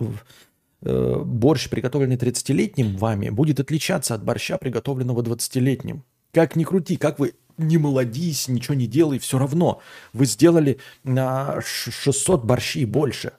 борщ, 0.85 1.69
приготовленный 1.69 2.17
30-летним 2.17 2.97
вами, 2.97 3.31
будет 3.31 3.61
отличаться 3.61 4.15
от 4.15 4.23
борща, 4.23 4.59
приготовленного 4.59 5.23
20-летним. 5.23 6.05
Как 6.33 6.57
ни 6.57 6.65
крути, 6.65 6.97
как 6.97 7.19
вы 7.19 7.35
не 7.59 7.79
молодись, 7.79 8.49
ничего 8.49 8.75
не 8.75 8.87
делай, 8.87 9.19
все 9.19 9.39
равно 9.39 9.81
вы 10.13 10.27
сделали 10.27 10.79
на 11.05 11.61
600 11.63 12.45
борщей 12.45 12.85
больше. 12.85 13.33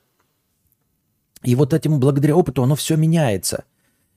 И 1.44 1.56
вот 1.56 1.74
этим, 1.74 2.00
благодаря 2.00 2.36
опыту, 2.36 2.64
оно 2.64 2.76
все 2.76 2.96
меняется. 2.96 3.66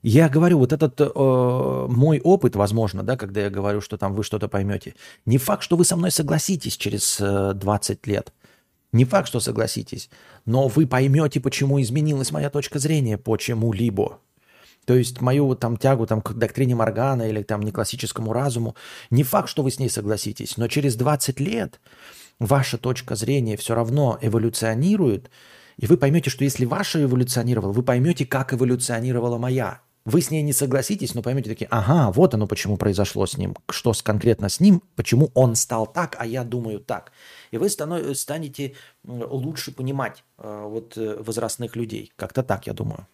Я 0.03 0.29
говорю, 0.29 0.59
вот 0.59 0.73
этот 0.73 1.01
э, 1.01 1.87
мой 1.88 2.21
опыт, 2.21 2.55
возможно, 2.55 3.03
да, 3.03 3.17
когда 3.17 3.43
я 3.43 3.51
говорю, 3.51 3.81
что 3.81 3.99
там 3.99 4.14
вы 4.14 4.23
что-то 4.23 4.49
поймете, 4.49 4.95
не 5.27 5.38
факт, 5.38 5.62
что 5.62 5.77
вы 5.77 5.85
со 5.85 5.97
мной 5.97 6.12
согласитесь 6.12 6.77
через 6.77 7.21
э, 7.21 7.53
20 7.55 8.07
лет. 8.07 8.33
Не 8.92 9.05
факт, 9.05 9.29
что 9.29 9.40
согласитесь, 9.40 10.09
но 10.46 10.68
вы 10.68 10.87
поймете, 10.87 11.40
почему 11.40 11.81
изменилась 11.81 12.33
моя 12.33 12.48
точка 12.48 12.79
зрения 12.79 13.18
почему-либо. 13.18 14.20
То 14.87 14.94
есть 14.94 15.20
мою 15.20 15.55
там 15.55 15.77
тягу 15.77 16.07
там, 16.07 16.22
к 16.22 16.33
доктрине 16.33 16.74
Моргана 16.74 17.29
или 17.29 17.42
там 17.42 17.61
не 17.61 17.72
классическому 17.72 18.33
разуму, 18.33 18.74
не 19.11 19.22
факт, 19.22 19.51
что 19.51 19.62
вы 19.62 19.70
с 19.70 19.79
ней 19.79 19.90
согласитесь, 19.90 20.57
но 20.57 20.66
через 20.68 20.96
20 20.96 21.38
лет 21.40 21.79
ваша 22.38 22.79
точка 22.79 23.14
зрения 23.14 23.59
все 23.59 23.74
равно 23.74 24.18
эволюционирует, 24.22 25.31
и 25.77 25.87
вы 25.87 25.98
поймете, 25.98 26.31
что 26.31 26.44
если 26.44 26.64
ваша 26.64 27.03
эволюционировала, 27.03 27.72
вы 27.72 27.83
поймете, 27.83 28.24
как 28.24 28.55
эволюционировала 28.55 29.37
моя. 29.37 29.83
Вы 30.09 30.23
с 30.23 30.31
ней 30.31 30.42
не 30.42 30.55
согласитесь, 30.55 31.14
но 31.14 31.21
поймете 31.21 31.51
такие, 31.51 31.68
ага, 31.71 32.11
вот 32.12 32.33
оно 32.33 32.47
почему 32.47 32.79
произошло 32.79 33.27
с 33.27 33.37
ним, 33.37 33.55
что 33.68 33.92
конкретно 34.03 34.49
с 34.49 34.59
ним, 34.59 34.83
почему 34.97 35.31
он 35.35 35.55
стал 35.55 35.87
так, 35.87 36.16
а 36.18 36.25
я 36.25 36.44
думаю 36.44 36.81
так. 36.81 37.12
И 37.51 37.59
вы 37.59 37.68
станете 37.68 38.75
лучше 39.05 39.71
понимать 39.71 40.25
э, 40.38 40.64
вот 40.66 40.97
э, 40.97 41.23
возрастных 41.23 41.77
людей. 41.77 42.11
Как-то 42.16 42.42
так, 42.42 42.66
я 42.66 42.73
думаю. 42.73 43.07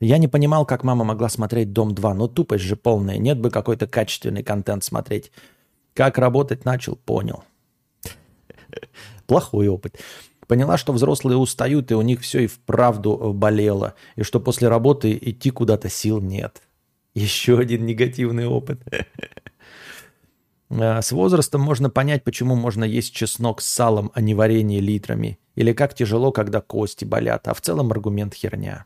Я 0.00 0.18
не 0.18 0.28
понимал, 0.28 0.64
как 0.64 0.82
мама 0.82 1.04
могла 1.04 1.28
смотреть 1.28 1.74
«Дом-2». 1.74 2.14
Ну, 2.14 2.28
тупость 2.28 2.64
же 2.64 2.76
полная. 2.76 3.18
Нет 3.18 3.38
бы 3.38 3.50
какой-то 3.50 3.86
качественный 3.86 4.42
контент 4.42 4.82
смотреть. 4.82 5.30
Как 5.92 6.16
работать 6.16 6.64
начал, 6.64 6.96
понял. 6.96 7.44
Плохой 9.28 9.68
опыт. 9.68 10.00
Поняла, 10.46 10.78
что 10.78 10.94
взрослые 10.94 11.36
устают, 11.36 11.90
и 11.90 11.94
у 11.94 12.00
них 12.00 12.22
все 12.22 12.40
и 12.40 12.46
вправду 12.46 13.20
э, 13.20 13.32
болело, 13.34 13.94
и 14.16 14.22
что 14.22 14.40
после 14.40 14.68
работы 14.68 15.16
идти 15.20 15.50
куда-то 15.50 15.90
сил 15.90 16.22
нет. 16.22 16.62
Еще 17.14 17.58
один 17.58 17.86
негативный 17.86 18.48
опыт. 18.48 18.82
А, 20.70 21.00
с 21.00 21.12
возрастом 21.12 21.62
можно 21.62 21.88
понять, 21.88 22.24
почему 22.24 22.54
можно 22.54 22.84
есть 22.84 23.14
чеснок 23.14 23.62
с 23.62 23.66
салом, 23.66 24.10
а 24.12 24.20
не 24.20 24.34
варенье 24.34 24.80
литрами. 24.80 25.38
Или 25.54 25.72
как 25.72 25.94
тяжело, 25.94 26.30
когда 26.30 26.60
кости 26.60 27.06
болят. 27.06 27.48
А 27.48 27.54
в 27.54 27.62
целом 27.62 27.90
аргумент 27.90 28.34
херня. 28.34 28.84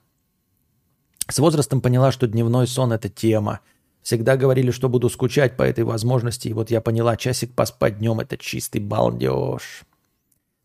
С 1.28 1.40
возрастом 1.40 1.80
поняла, 1.80 2.12
что 2.12 2.28
дневной 2.28 2.68
сон– 2.68 2.92
это 2.92 3.08
тема. 3.08 3.62
Всегда 4.00 4.36
говорили, 4.36 4.70
что 4.70 4.88
буду 4.88 5.08
скучать 5.08 5.56
по 5.56 5.64
этой 5.64 5.82
возможности. 5.82 6.46
И 6.46 6.52
вот 6.52 6.70
я 6.70 6.80
поняла, 6.80 7.16
часик 7.16 7.52
поспать 7.52 7.98
днем– 7.98 8.20
это 8.20 8.38
чистый 8.38 8.80
балдеж. 8.80 9.82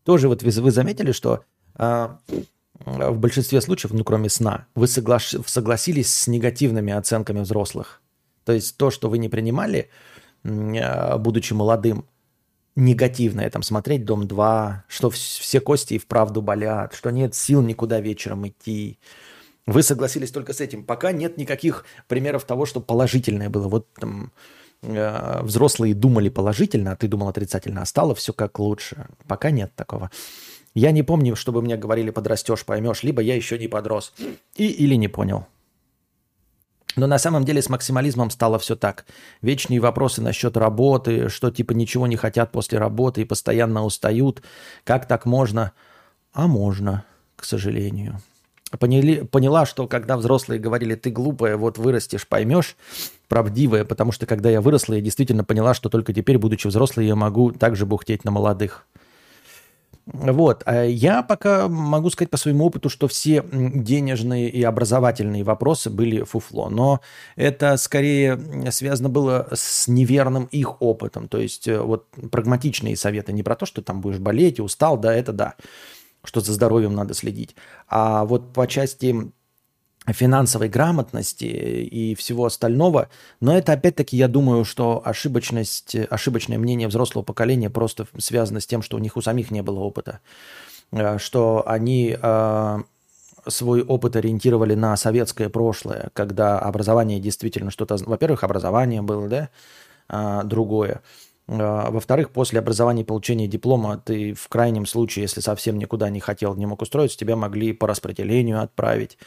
Тоже 0.08 0.28
вот 0.28 0.42
вы, 0.42 0.70
заметили, 0.70 1.12
что 1.12 1.44
а, 1.74 2.18
в 2.78 3.18
большинстве 3.18 3.60
случаев, 3.60 3.92
ну 3.92 4.04
кроме 4.04 4.30
сна, 4.30 4.66
вы 4.74 4.88
согла 4.88 5.18
согласились 5.18 6.10
с 6.10 6.26
негативными 6.26 6.94
оценками 6.94 7.40
взрослых. 7.40 8.00
То 8.44 8.54
есть 8.54 8.78
то, 8.78 8.90
что 8.90 9.10
вы 9.10 9.18
не 9.18 9.28
принимали, 9.28 9.90
а, 10.44 11.18
будучи 11.18 11.52
молодым, 11.52 12.06
негативное, 12.74 13.50
там, 13.50 13.62
смотреть 13.62 14.06
«Дом-2», 14.06 14.76
что 14.88 15.10
все 15.10 15.60
кости 15.60 15.92
и 15.92 15.98
вправду 15.98 16.40
болят, 16.40 16.94
что 16.94 17.10
нет 17.10 17.34
сил 17.34 17.60
никуда 17.60 18.00
вечером 18.00 18.48
идти. 18.48 18.98
Вы 19.66 19.82
согласились 19.82 20.30
только 20.30 20.54
с 20.54 20.62
этим. 20.62 20.84
Пока 20.84 21.12
нет 21.12 21.36
никаких 21.36 21.84
примеров 22.06 22.44
того, 22.44 22.64
что 22.64 22.80
положительное 22.80 23.50
было. 23.50 23.68
Вот 23.68 23.92
там, 23.92 24.32
Э, 24.82 25.40
взрослые 25.42 25.94
думали 25.94 26.28
положительно, 26.28 26.92
а 26.92 26.96
ты 26.96 27.08
думал 27.08 27.28
отрицательно, 27.28 27.82
а 27.82 27.86
стало 27.86 28.14
все 28.14 28.32
как 28.32 28.58
лучше. 28.58 29.06
Пока 29.26 29.50
нет 29.50 29.72
такого. 29.74 30.10
Я 30.74 30.92
не 30.92 31.02
помню, 31.02 31.34
чтобы 31.34 31.62
мне 31.62 31.76
говорили 31.76 32.10
подрастешь, 32.10 32.64
поймешь, 32.64 33.02
либо 33.02 33.20
я 33.20 33.34
еще 33.34 33.58
не 33.58 33.68
подрос. 33.68 34.12
И 34.54 34.66
или 34.68 34.94
не 34.94 35.08
понял. 35.08 35.46
Но 36.96 37.06
на 37.06 37.18
самом 37.18 37.44
деле 37.44 37.62
с 37.62 37.68
максимализмом 37.68 38.30
стало 38.30 38.58
все 38.58 38.76
так. 38.76 39.06
Вечные 39.42 39.80
вопросы 39.80 40.20
насчет 40.20 40.56
работы, 40.56 41.28
что 41.28 41.50
типа 41.50 41.72
ничего 41.72 42.06
не 42.06 42.16
хотят 42.16 42.50
после 42.52 42.78
работы 42.78 43.22
и 43.22 43.24
постоянно 43.24 43.84
устают. 43.84 44.42
Как 44.84 45.06
так 45.06 45.26
можно? 45.26 45.72
А 46.32 46.46
можно, 46.46 47.04
к 47.36 47.44
сожалению. 47.44 48.20
Поняли, 48.76 49.22
поняла, 49.22 49.66
что 49.66 49.86
когда 49.86 50.16
взрослые 50.16 50.60
говорили, 50.60 50.94
ты 50.94 51.10
глупая, 51.10 51.56
вот 51.56 51.78
вырастешь, 51.78 52.26
поймешь, 52.26 52.76
правдивая, 53.28 53.84
потому 53.84 54.12
что 54.12 54.26
когда 54.26 54.50
я 54.50 54.60
выросла, 54.60 54.94
я 54.94 55.00
действительно 55.00 55.44
поняла, 55.44 55.74
что 55.74 55.88
только 55.88 56.12
теперь, 56.12 56.38
будучи 56.38 56.66
взрослой, 56.66 57.06
я 57.06 57.16
могу 57.16 57.52
также 57.52 57.86
бухтеть 57.86 58.24
на 58.24 58.30
молодых. 58.30 58.86
Вот. 60.10 60.62
А 60.64 60.84
я 60.84 61.22
пока 61.22 61.68
могу 61.68 62.08
сказать 62.08 62.30
по 62.30 62.38
своему 62.38 62.64
опыту, 62.64 62.88
что 62.88 63.08
все 63.08 63.44
денежные 63.52 64.48
и 64.48 64.62
образовательные 64.62 65.44
вопросы 65.44 65.90
были 65.90 66.22
фуфло. 66.22 66.70
Но 66.70 67.00
это 67.36 67.76
скорее 67.76 68.40
связано 68.70 69.10
было 69.10 69.48
с 69.52 69.86
неверным 69.86 70.46
их 70.46 70.80
опытом. 70.80 71.28
То 71.28 71.38
есть 71.38 71.68
э, 71.68 71.78
вот 71.78 72.06
прагматичные 72.30 72.96
советы 72.96 73.32
не 73.32 73.42
про 73.42 73.54
то, 73.54 73.66
что 73.66 73.82
там 73.82 74.00
будешь 74.00 74.18
болеть 74.18 74.58
и 74.58 74.62
устал, 74.62 74.96
да, 74.96 75.14
это 75.14 75.32
да, 75.32 75.54
что 76.24 76.40
за 76.40 76.52
здоровьем 76.52 76.94
надо 76.94 77.14
следить. 77.14 77.54
А 77.88 78.24
вот 78.24 78.52
по 78.52 78.66
части 78.66 79.32
финансовой 80.06 80.68
грамотности 80.68 81.44
и 81.44 82.14
всего 82.14 82.46
остального. 82.46 83.08
Но 83.40 83.56
это 83.56 83.72
опять-таки, 83.72 84.16
я 84.16 84.28
думаю, 84.28 84.64
что 84.64 85.02
ошибочность, 85.04 85.94
ошибочное 85.94 86.58
мнение 86.58 86.88
взрослого 86.88 87.22
поколения 87.22 87.70
просто 87.70 88.06
связано 88.16 88.60
с 88.60 88.66
тем, 88.66 88.82
что 88.82 88.96
у 88.96 89.00
них 89.00 89.16
у 89.16 89.22
самих 89.22 89.50
не 89.50 89.62
было 89.62 89.80
опыта. 89.80 90.20
Э, 90.92 91.18
что 91.18 91.62
они 91.66 92.16
э, 92.20 92.78
свой 93.46 93.82
опыт 93.82 94.16
ориентировали 94.16 94.74
на 94.74 94.96
советское 94.96 95.48
прошлое, 95.48 96.10
когда 96.12 96.58
образование 96.58 97.20
действительно 97.20 97.70
что-то... 97.70 97.96
Во-первых, 97.96 98.44
образование 98.44 99.02
было, 99.02 99.28
да, 99.28 99.48
а, 100.08 100.42
другое. 100.44 101.02
А, 101.48 101.90
во-вторых, 101.90 102.30
после 102.30 102.58
образования 102.58 103.02
и 103.02 103.06
получения 103.06 103.46
диплома 103.48 103.98
ты 104.04 104.34
в 104.34 104.48
крайнем 104.48 104.86
случае, 104.86 105.22
если 105.22 105.40
совсем 105.40 105.78
никуда 105.78 106.10
не 106.10 106.20
хотел, 106.20 106.54
не 106.54 106.66
мог 106.66 106.82
устроиться, 106.82 107.18
тебя 107.18 107.36
могли 107.36 107.72
по 107.72 107.86
распределению 107.86 108.62
отправить. 108.62 109.18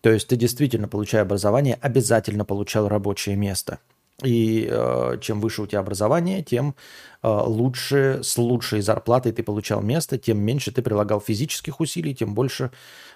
То 0.00 0.10
есть 0.10 0.28
ты 0.28 0.36
действительно, 0.36 0.88
получая 0.88 1.22
образование, 1.22 1.78
обязательно 1.80 2.44
получал 2.44 2.88
рабочее 2.88 3.36
место. 3.36 3.78
И 4.24 4.68
э, 4.68 5.18
чем 5.20 5.40
выше 5.40 5.62
у 5.62 5.66
тебя 5.68 5.78
образование, 5.78 6.42
тем 6.42 6.74
э, 7.22 7.28
лучше, 7.28 8.20
с 8.24 8.36
лучшей 8.36 8.80
зарплатой 8.80 9.30
ты 9.30 9.44
получал 9.44 9.80
место, 9.80 10.18
тем 10.18 10.40
меньше 10.40 10.72
ты 10.72 10.82
прилагал 10.82 11.20
физических 11.20 11.78
усилий, 11.78 12.14
тем 12.16 12.34
больше 12.34 12.72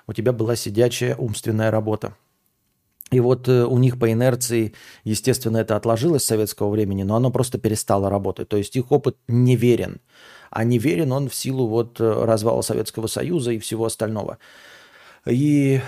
у 0.07 0.13
тебя 0.13 0.33
была 0.33 0.55
сидячая 0.55 1.17
умственная 1.17 1.73
работа. 1.73 2.15
И 3.13 3.21
вот 3.21 3.47
э, 3.47 3.65
у 3.65 3.79
них 3.79 3.99
по 3.99 4.11
инерции, 4.11 4.73
естественно, 5.05 5.59
это 5.59 5.77
отложилось 5.77 6.23
с 6.23 6.27
советского 6.27 6.71
времени, 6.71 7.03
но 7.03 7.15
оно 7.15 7.31
просто 7.31 7.59
перестало 7.59 8.11
работать. 8.11 8.49
То 8.49 8.57
есть 8.57 8.75
их 8.75 8.91
опыт 8.91 9.17
неверен. 9.29 10.01
А 10.51 10.65
неверен 10.65 11.13
он 11.13 11.29
в 11.29 11.35
силу 11.35 11.69
вот 11.69 12.01
э, 12.01 12.25
развала 12.25 12.63
Советского 12.63 13.07
Союза 13.07 13.53
и 13.53 13.59
всего 13.59 13.85
остального. 13.85 14.39
И 15.27 15.81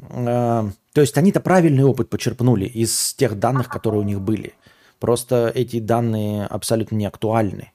а, 0.00 0.68
то 0.92 1.00
есть 1.00 1.16
они-то 1.16 1.40
правильный 1.40 1.84
опыт 1.84 2.10
почерпнули 2.10 2.66
из 2.66 3.14
тех 3.14 3.38
данных, 3.38 3.68
которые 3.68 4.02
у 4.02 4.04
них 4.04 4.20
были. 4.20 4.54
Просто 5.00 5.50
эти 5.54 5.80
данные 5.80 6.46
абсолютно 6.46 6.96
не 6.96 7.06
актуальны. 7.06 7.72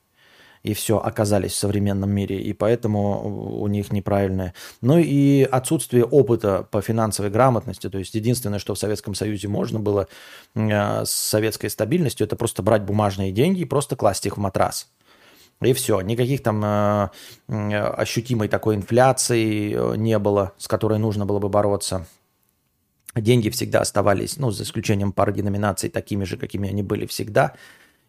И 0.63 0.73
все, 0.73 0.97
оказались 0.97 1.53
в 1.53 1.57
современном 1.57 2.09
мире. 2.09 2.41
И 2.41 2.53
поэтому 2.53 3.61
у 3.61 3.67
них 3.67 3.91
неправильное. 3.91 4.53
Ну 4.81 4.97
и 4.97 5.43
отсутствие 5.43 6.03
опыта 6.03 6.67
по 6.69 6.81
финансовой 6.81 7.31
грамотности. 7.31 7.89
То 7.89 7.97
есть 7.97 8.13
единственное, 8.13 8.59
что 8.59 8.75
в 8.75 8.79
Советском 8.79 9.15
Союзе 9.15 9.47
можно 9.47 9.79
было 9.79 10.07
а, 10.55 11.05
с 11.05 11.11
советской 11.11 11.69
стабильностью, 11.69 12.27
это 12.27 12.35
просто 12.35 12.61
брать 12.61 12.83
бумажные 12.83 13.31
деньги 13.31 13.61
и 13.61 13.65
просто 13.65 13.95
класть 13.95 14.25
их 14.25 14.37
в 14.37 14.39
матрас. 14.39 14.89
И 15.61 15.73
все, 15.73 15.99
никаких 15.99 16.41
там 16.41 16.63
э, 16.63 17.09
ощутимой 17.47 18.47
такой 18.47 18.75
инфляции 18.75 19.73
э, 19.75 19.97
не 19.97 20.17
было, 20.17 20.53
с 20.57 20.69
которой 20.69 20.99
нужно 20.99 21.25
было 21.25 21.39
бы 21.39 21.49
бороться. 21.49 22.07
Деньги 23.13 23.49
всегда 23.49 23.81
оставались, 23.81 24.37
ну, 24.37 24.51
за 24.51 24.63
исключением 24.63 25.11
пары 25.11 25.33
деноминаций, 25.33 25.89
такими 25.89 26.23
же, 26.23 26.37
какими 26.37 26.69
они 26.69 26.81
были 26.81 27.05
всегда. 27.07 27.55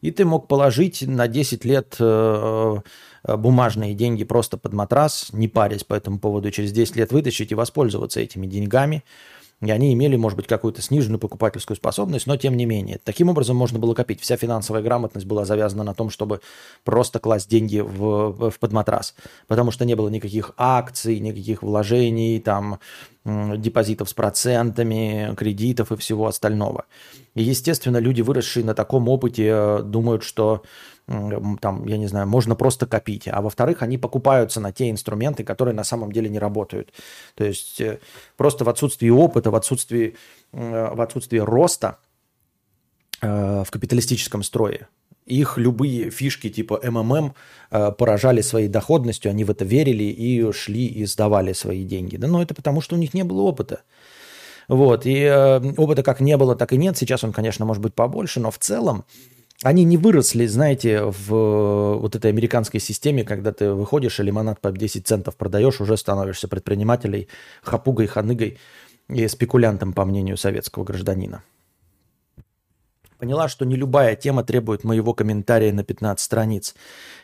И 0.00 0.10
ты 0.10 0.24
мог 0.24 0.48
положить 0.48 1.02
на 1.02 1.28
10 1.28 1.64
лет 1.64 1.96
э, 1.98 2.76
э, 3.24 3.36
бумажные 3.36 3.94
деньги 3.94 4.24
просто 4.24 4.56
под 4.56 4.72
матрас, 4.72 5.28
не 5.32 5.48
парясь 5.48 5.84
по 5.84 5.94
этому 5.94 6.18
поводу, 6.18 6.50
через 6.50 6.72
10 6.72 6.96
лет 6.96 7.12
вытащить 7.12 7.52
и 7.52 7.54
воспользоваться 7.54 8.20
этими 8.20 8.46
деньгами– 8.46 9.04
и 9.62 9.70
они 9.70 9.92
имели, 9.92 10.16
может 10.16 10.36
быть, 10.36 10.46
какую-то 10.46 10.80
сниженную 10.80 11.18
покупательскую 11.18 11.76
способность, 11.76 12.26
но 12.26 12.36
тем 12.36 12.56
не 12.56 12.64
менее. 12.64 12.98
Таким 13.04 13.28
образом 13.28 13.56
можно 13.56 13.78
было 13.78 13.92
копить. 13.92 14.20
Вся 14.20 14.36
финансовая 14.36 14.82
грамотность 14.82 15.26
была 15.26 15.44
завязана 15.44 15.84
на 15.84 15.94
том, 15.94 16.08
чтобы 16.08 16.40
просто 16.82 17.18
класть 17.18 17.50
деньги 17.50 17.80
в, 17.80 18.50
в 18.50 18.58
подматрас. 18.58 19.14
Потому 19.48 19.70
что 19.70 19.84
не 19.84 19.94
было 19.94 20.08
никаких 20.08 20.52
акций, 20.56 21.20
никаких 21.20 21.62
вложений, 21.62 22.40
там, 22.40 22.80
депозитов 23.24 24.08
с 24.08 24.14
процентами, 24.14 25.34
кредитов 25.36 25.92
и 25.92 25.96
всего 25.96 26.26
остального. 26.26 26.86
И, 27.34 27.42
естественно, 27.42 27.98
люди, 27.98 28.22
выросшие 28.22 28.64
на 28.64 28.74
таком 28.74 29.08
опыте, 29.08 29.46
э, 29.46 29.82
думают, 29.82 30.22
что 30.22 30.62
там, 31.60 31.86
я 31.86 31.96
не 31.96 32.06
знаю, 32.06 32.26
можно 32.28 32.54
просто 32.54 32.86
копить. 32.86 33.26
А 33.28 33.40
во-вторых, 33.40 33.82
они 33.82 33.98
покупаются 33.98 34.60
на 34.60 34.72
те 34.72 34.90
инструменты, 34.90 35.42
которые 35.42 35.74
на 35.74 35.84
самом 35.84 36.12
деле 36.12 36.28
не 36.28 36.38
работают. 36.38 36.92
То 37.34 37.44
есть 37.44 37.80
э, 37.80 37.98
просто 38.36 38.64
в 38.64 38.68
отсутствии 38.68 39.08
опыта, 39.08 39.50
в 39.50 39.56
отсутствии, 39.56 40.14
э, 40.52 40.94
в 40.94 41.00
отсутствии 41.00 41.38
роста 41.38 41.98
э, 43.22 43.64
в 43.66 43.70
капиталистическом 43.70 44.44
строе, 44.44 44.88
их 45.26 45.58
любые 45.58 46.10
фишки 46.10 46.48
типа 46.48 46.80
МММ 46.82 47.34
поражали 47.70 48.40
своей 48.40 48.68
доходностью, 48.68 49.30
они 49.30 49.44
в 49.44 49.50
это 49.50 49.64
верили 49.64 50.04
и 50.04 50.50
шли 50.52 50.86
и 50.86 51.04
сдавали 51.06 51.52
свои 51.52 51.84
деньги. 51.84 52.16
Да, 52.16 52.26
но 52.26 52.42
это 52.42 52.54
потому, 52.54 52.80
что 52.80 52.96
у 52.96 52.98
них 52.98 53.14
не 53.14 53.22
было 53.22 53.42
опыта. 53.42 53.82
Вот, 54.66 55.02
и 55.04 55.28
опыта 55.76 56.02
как 56.02 56.20
не 56.20 56.36
было, 56.36 56.56
так 56.56 56.72
и 56.72 56.76
нет. 56.76 56.96
Сейчас 56.96 57.22
он, 57.22 57.32
конечно, 57.32 57.64
может 57.64 57.82
быть 57.82 57.94
побольше, 57.94 58.40
но 58.40 58.50
в 58.50 58.58
целом 58.58 59.04
они 59.62 59.84
не 59.84 59.98
выросли, 59.98 60.46
знаете, 60.46 61.02
в 61.02 61.34
э, 61.34 61.98
вот 61.98 62.16
этой 62.16 62.30
американской 62.30 62.80
системе, 62.80 63.24
когда 63.24 63.52
ты 63.52 63.72
выходишь 63.72 64.18
и 64.18 64.22
лимонад 64.22 64.60
по 64.60 64.72
10 64.72 65.06
центов 65.06 65.36
продаешь, 65.36 65.80
уже 65.80 65.96
становишься 65.96 66.48
предпринимателем, 66.48 67.26
хапугой, 67.62 68.06
ханыгой 68.06 68.58
и 69.08 69.28
спекулянтом, 69.28 69.92
по 69.92 70.04
мнению 70.04 70.38
советского 70.38 70.84
гражданина. 70.84 71.42
Поняла, 73.18 73.48
что 73.48 73.66
не 73.66 73.76
любая 73.76 74.16
тема 74.16 74.44
требует 74.44 74.82
моего 74.82 75.12
комментария 75.12 75.74
на 75.74 75.84
15 75.84 76.24
страниц. 76.24 76.74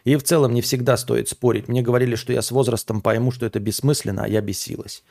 И 0.05 0.15
в 0.17 0.23
целом 0.23 0.53
не 0.53 0.61
всегда 0.61 0.99
стоит 0.99 1.31
спорить. 1.31 1.69
Мне 1.69 1.81
говорили, 1.81 2.17
что 2.17 2.35
я 2.35 2.43
с 2.43 2.51
возрастом 2.51 3.01
пойму, 3.01 3.31
что 3.31 3.47
это 3.47 3.61
бессмысленно, 3.61 4.25
а 4.25 4.29
я 4.29 4.43
бесилась. 4.43 5.03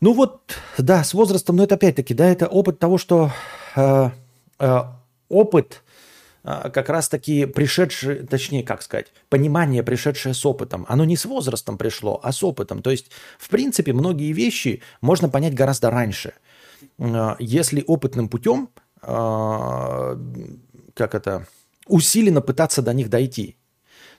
Ну 0.00 0.12
вот, 0.12 0.56
да, 0.76 1.04
с 1.04 1.14
возрастом, 1.14 1.54
но 1.54 1.62
это 1.62 1.76
опять-таки, 1.76 2.14
да, 2.14 2.26
это 2.26 2.48
опыт 2.48 2.80
того, 2.80 2.98
что 2.98 3.30
э, 3.76 4.10
э, 4.58 4.80
опыт 5.28 5.82
как 6.44 6.88
раз-таки 6.88 7.46
пришедшее, 7.46 8.26
точнее, 8.26 8.64
как 8.64 8.82
сказать, 8.82 9.12
понимание, 9.28 9.82
пришедшее 9.82 10.34
с 10.34 10.44
опытом. 10.44 10.84
Оно 10.88 11.04
не 11.04 11.16
с 11.16 11.24
возрастом 11.24 11.78
пришло, 11.78 12.20
а 12.22 12.32
с 12.32 12.42
опытом. 12.42 12.82
То 12.82 12.90
есть, 12.90 13.10
в 13.38 13.48
принципе, 13.48 13.92
многие 13.92 14.32
вещи 14.32 14.82
можно 15.00 15.28
понять 15.28 15.54
гораздо 15.54 15.90
раньше. 15.90 16.34
А, 16.98 17.36
если 17.38 17.84
опытным 17.86 18.28
путем, 18.28 18.70
а, 19.02 20.18
как 20.94 21.14
это, 21.14 21.46
усиленно 21.86 22.40
пытаться 22.40 22.82
до 22.82 22.92
них 22.92 23.08
дойти. 23.08 23.56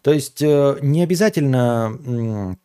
То 0.01 0.12
есть, 0.12 0.41
э, 0.41 0.77
не 0.81 1.01
обязательно 1.01 2.57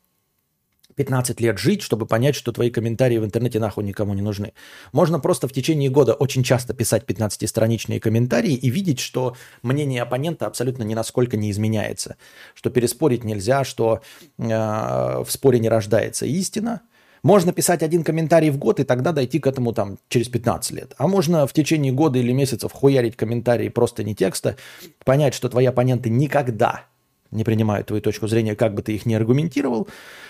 15 0.98 1.40
лет 1.40 1.58
жить, 1.58 1.82
чтобы 1.82 2.06
понять, 2.06 2.34
что 2.34 2.50
твои 2.50 2.70
комментарии 2.70 3.18
в 3.18 3.24
интернете 3.24 3.60
нахуй 3.60 3.84
никому 3.84 4.14
не 4.14 4.22
нужны. 4.22 4.52
Можно 4.92 5.20
просто 5.20 5.46
в 5.46 5.52
течение 5.52 5.88
года 5.90 6.12
очень 6.12 6.42
часто 6.42 6.74
писать 6.74 7.04
15-страничные 7.04 8.00
комментарии 8.00 8.52
и 8.52 8.68
видеть, 8.68 8.98
что 8.98 9.36
мнение 9.62 10.02
оппонента 10.02 10.46
абсолютно 10.46 10.82
ни 10.82 10.94
насколько 10.94 11.36
не 11.36 11.52
изменяется, 11.52 12.16
что 12.54 12.70
переспорить 12.70 13.22
нельзя, 13.22 13.62
что 13.62 14.02
э, 14.38 14.42
в 14.44 15.26
споре 15.28 15.60
не 15.60 15.68
рождается 15.68 16.26
истина. 16.26 16.80
Можно 17.22 17.52
писать 17.52 17.84
один 17.84 18.02
комментарий 18.02 18.50
в 18.50 18.58
год 18.58 18.80
и 18.80 18.84
тогда 18.84 19.12
дойти 19.12 19.38
к 19.38 19.46
этому 19.46 19.72
там 19.72 19.98
через 20.08 20.28
15 20.28 20.72
лет. 20.72 20.94
А 20.98 21.06
можно 21.06 21.46
в 21.46 21.52
течение 21.52 21.92
года 21.92 22.18
или 22.18 22.32
месяцев 22.32 22.72
хуярить 22.72 23.16
комментарии 23.16 23.68
просто 23.68 24.02
не 24.02 24.16
текста, 24.16 24.56
понять, 25.04 25.34
что 25.34 25.48
твои 25.48 25.66
оппоненты 25.66 26.10
никогда 26.10 26.86
не 27.30 27.44
принимают 27.44 27.88
твою 27.88 28.02
точку 28.02 28.26
зрения, 28.26 28.56
как 28.56 28.74
бы 28.74 28.82
ты 28.82 28.94
их 28.94 29.06
ни 29.06 29.14
аргументировал, 29.14 29.88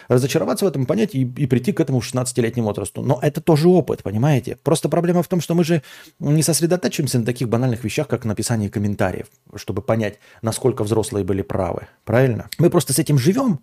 разочароваться 0.08 0.64
в 0.64 0.68
этом 0.68 0.86
понятии 0.86 1.20
и, 1.20 1.42
и 1.42 1.46
прийти 1.46 1.72
к 1.72 1.80
этому 1.80 2.00
16-летнему 2.00 2.68
возрасту. 2.68 3.02
Но 3.02 3.18
это 3.22 3.40
тоже 3.40 3.68
опыт, 3.68 4.02
понимаете? 4.02 4.56
Просто 4.62 4.88
проблема 4.88 5.22
в 5.22 5.28
том, 5.28 5.40
что 5.40 5.54
мы 5.54 5.64
же 5.64 5.82
не 6.18 6.42
сосредотачиваемся 6.42 7.18
на 7.18 7.26
таких 7.26 7.48
банальных 7.48 7.84
вещах, 7.84 8.08
как 8.08 8.24
написание 8.24 8.70
комментариев, 8.70 9.26
чтобы 9.54 9.82
понять, 9.82 10.18
насколько 10.42 10.82
взрослые 10.84 11.24
были 11.24 11.42
правы. 11.42 11.88
Правильно? 12.04 12.48
Мы 12.58 12.70
просто 12.70 12.92
с 12.92 12.98
этим 12.98 13.18
живем, 13.18 13.60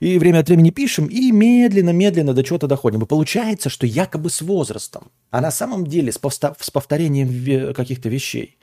и 0.00 0.18
время 0.18 0.40
от 0.40 0.48
времени 0.48 0.70
пишем, 0.70 1.06
и 1.06 1.32
медленно-медленно 1.32 2.34
до 2.34 2.44
чего-то 2.44 2.66
доходим. 2.66 3.02
И 3.02 3.06
получается, 3.06 3.68
что 3.68 3.86
якобы 3.86 4.30
с 4.30 4.42
возрастом, 4.42 5.10
а 5.30 5.40
на 5.40 5.50
самом 5.50 5.86
деле 5.86 6.12
с, 6.12 6.18
повторением 6.18 7.74
каких-то 7.74 8.08
вещей. 8.08 8.57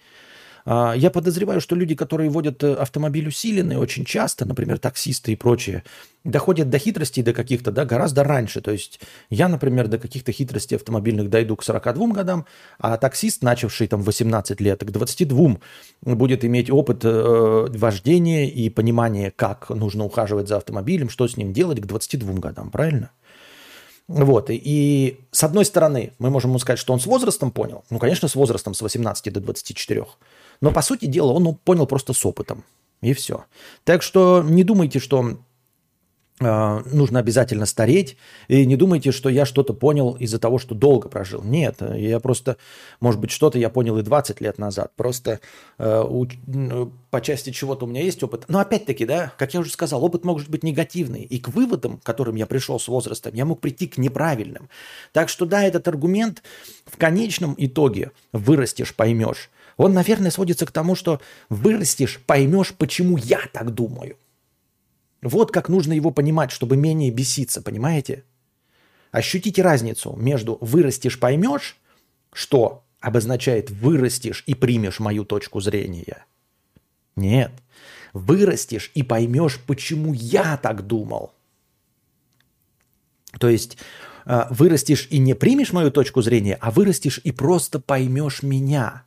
А, 0.66 0.94
я 0.94 1.12
подозреваю, 1.12 1.62
что 1.62 1.76
люди, 1.76 1.94
которые 1.94 2.30
водят 2.30 2.64
э, 2.64 2.74
автомобиль 2.74 3.28
усиленный 3.28 3.78
очень 3.78 4.04
часто, 4.04 4.46
например, 4.46 4.80
таксисты 4.80 5.32
и 5.32 5.36
прочие, 5.36 5.84
доходят 6.24 6.72
до 6.72 6.80
хитростей 6.80 7.22
до 7.22 7.34
каких-то, 7.34 7.72
да, 7.72 7.86
гораздо 7.86 8.24
раньше. 8.24 8.62
То 8.62 8.72
есть 8.72 9.00
я, 9.30 9.48
например, 9.48 9.88
до 9.88 10.00
каких-то 10.00 10.32
хитростей 10.32 10.76
автомобильных 10.76 11.30
дойду 11.30 11.56
к 11.56 11.64
42 11.64 12.08
годам, 12.08 12.46
а 12.80 12.98
таксист, 12.98 13.44
начавший 13.44 13.88
там 13.88 14.02
18 14.02 14.60
лет, 14.60 14.84
к 14.84 14.90
22 14.90 15.58
будет 16.02 16.44
иметь 16.44 16.72
опыт 16.72 17.06
э, 17.06 17.68
вождения 17.70 18.50
и 18.50 18.70
понимание, 18.70 19.30
как 19.30 19.70
нужно 19.70 20.04
ухаживать 20.04 20.48
за 20.48 20.58
автомобилем, 20.58 21.10
что 21.10 21.28
с 21.28 21.38
ним 21.38 21.54
делать 21.54 21.80
к 21.80 21.86
22 21.86 22.34
годам, 22.34 22.72
правильно? 22.72 23.12
Вот, 24.08 24.52
и, 24.52 24.62
и 24.64 25.20
с 25.32 25.44
одной 25.44 25.66
стороны, 25.66 26.12
мы 26.20 26.30
можем 26.30 26.52
ему 26.52 26.60
сказать, 26.60 26.80
что 26.80 26.94
он 26.94 27.00
с 27.00 27.08
возрастом 27.08 27.52
понял. 27.52 27.84
Ну, 27.90 27.98
конечно, 27.98 28.28
с 28.28 28.36
возрастом 28.36 28.76
с 28.76 28.82
18 28.82 29.34
до 29.34 29.40
24. 29.40 30.06
Но, 30.62 30.72
по 30.72 30.82
сути 30.82 31.06
дела, 31.06 31.32
он 31.32 31.56
понял 31.56 31.88
просто 31.88 32.14
с 32.14 32.26
опытом. 32.26 32.64
И 33.02 33.14
все. 33.14 33.46
Так 33.84 34.02
что 34.02 34.44
не 34.44 34.64
думайте, 34.64 35.00
что 35.00 35.38
а, 36.42 36.84
нужно 36.92 37.20
обязательно 37.20 37.66
стареть. 37.66 38.18
И 38.50 38.66
не 38.66 38.76
думайте, 38.76 39.12
что 39.12 39.30
я 39.30 39.46
что-то 39.46 39.74
понял 39.74 40.18
из-за 40.20 40.38
того, 40.38 40.60
что 40.60 40.76
долго 40.76 41.08
прожил. 41.08 41.42
Нет, 41.44 41.78
я 41.96 42.20
просто, 42.20 42.58
может 43.00 43.22
быть, 43.22 43.32
что-то 43.32 43.58
я 43.58 43.70
понял 43.70 43.98
и 43.98 44.02
20 44.02 44.42
лет 44.42 44.58
назад. 44.58 44.92
Просто 44.98 45.40
э, 45.78 46.04
у, 46.04 46.28
по 47.10 47.22
части 47.22 47.52
чего-то 47.52 47.86
у 47.86 47.88
меня 47.88 48.02
есть 48.02 48.22
опыт. 48.22 48.46
Но 48.50 48.60
опять-таки, 48.60 49.06
да, 49.06 49.32
как 49.38 49.54
я 49.54 49.62
уже 49.62 49.72
сказал, 49.72 50.04
опыт 50.04 50.26
может 50.26 50.50
быть 50.50 50.64
негативный. 50.64 51.24
И 51.24 51.40
к 51.40 51.48
выводам, 51.48 52.00
к 52.00 52.04
которым 52.04 52.36
я 52.36 52.46
пришел 52.46 52.82
с 52.82 52.90
возрастом, 52.90 53.34
я 53.34 53.46
мог 53.46 53.62
прийти 53.62 53.88
к 53.88 53.98
неправильным. 53.98 54.68
Так 55.14 55.30
что 55.30 55.46
да, 55.46 55.64
этот 55.64 55.88
аргумент 55.88 56.44
в 56.86 56.98
конечном 56.98 57.56
итоге 57.58 58.12
вырастешь, 58.34 58.94
поймешь. 58.94 59.50
Он, 59.78 59.94
наверное, 59.94 60.32
сводится 60.32 60.66
к 60.66 60.72
тому, 60.72 60.96
что 60.96 61.22
вырастешь, 61.50 62.20
поймешь, 62.26 62.74
почему 62.74 63.18
я 63.18 63.42
так 63.52 63.74
думаю. 63.74 64.18
Вот 65.22 65.52
как 65.52 65.70
нужно 65.70 65.94
его 65.94 66.12
понимать, 66.12 66.52
чтобы 66.52 66.78
менее 66.78 67.12
беситься, 67.12 67.62
понимаете? 67.62 68.24
Ощутите 69.12 69.62
разницу 69.62 70.14
между 70.16 70.58
вырастешь, 70.62 71.20
поймешь, 71.20 71.78
что 72.32 72.84
обозначает 73.00 73.70
вырастешь 73.70 74.44
и 74.46 74.56
примешь 74.56 75.00
мою 75.00 75.26
точку 75.26 75.62
зрения. 75.62 76.26
Нет, 77.16 77.52
вырастешь 78.14 78.92
и 78.94 79.04
поймешь, 79.04 79.60
почему 79.66 80.14
я 80.14 80.58
так 80.58 80.86
думал. 80.86 81.34
То 83.40 83.50
есть 83.50 83.78
э, 84.26 84.44
вырастешь 84.50 85.08
и 85.10 85.18
не 85.18 85.34
примешь 85.34 85.72
мою 85.74 85.92
точку 85.92 86.22
зрения, 86.22 86.58
а 86.62 86.72
вырастешь 86.72 87.20
и 87.24 87.32
просто 87.32 87.80
поймешь 87.80 88.44
меня. 88.44 89.06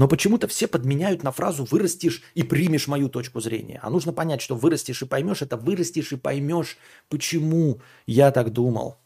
Но 0.00 0.08
почему-то 0.08 0.48
все 0.48 0.66
подменяют 0.66 1.22
на 1.22 1.30
фразу 1.30 1.66
«вырастешь 1.70 2.22
и 2.32 2.42
примешь 2.42 2.88
мою 2.88 3.10
точку 3.10 3.38
зрения». 3.40 3.80
А 3.82 3.90
нужно 3.90 4.14
понять, 4.14 4.40
что 4.40 4.56
«вырастешь 4.56 5.02
и 5.02 5.04
поймешь»– 5.04 5.42
это 5.42 5.58
«вырастешь 5.58 6.10
и 6.12 6.16
поймешь, 6.16 6.78
почему 7.10 7.82
я 8.06 8.30
так 8.30 8.50
думал». 8.50 8.96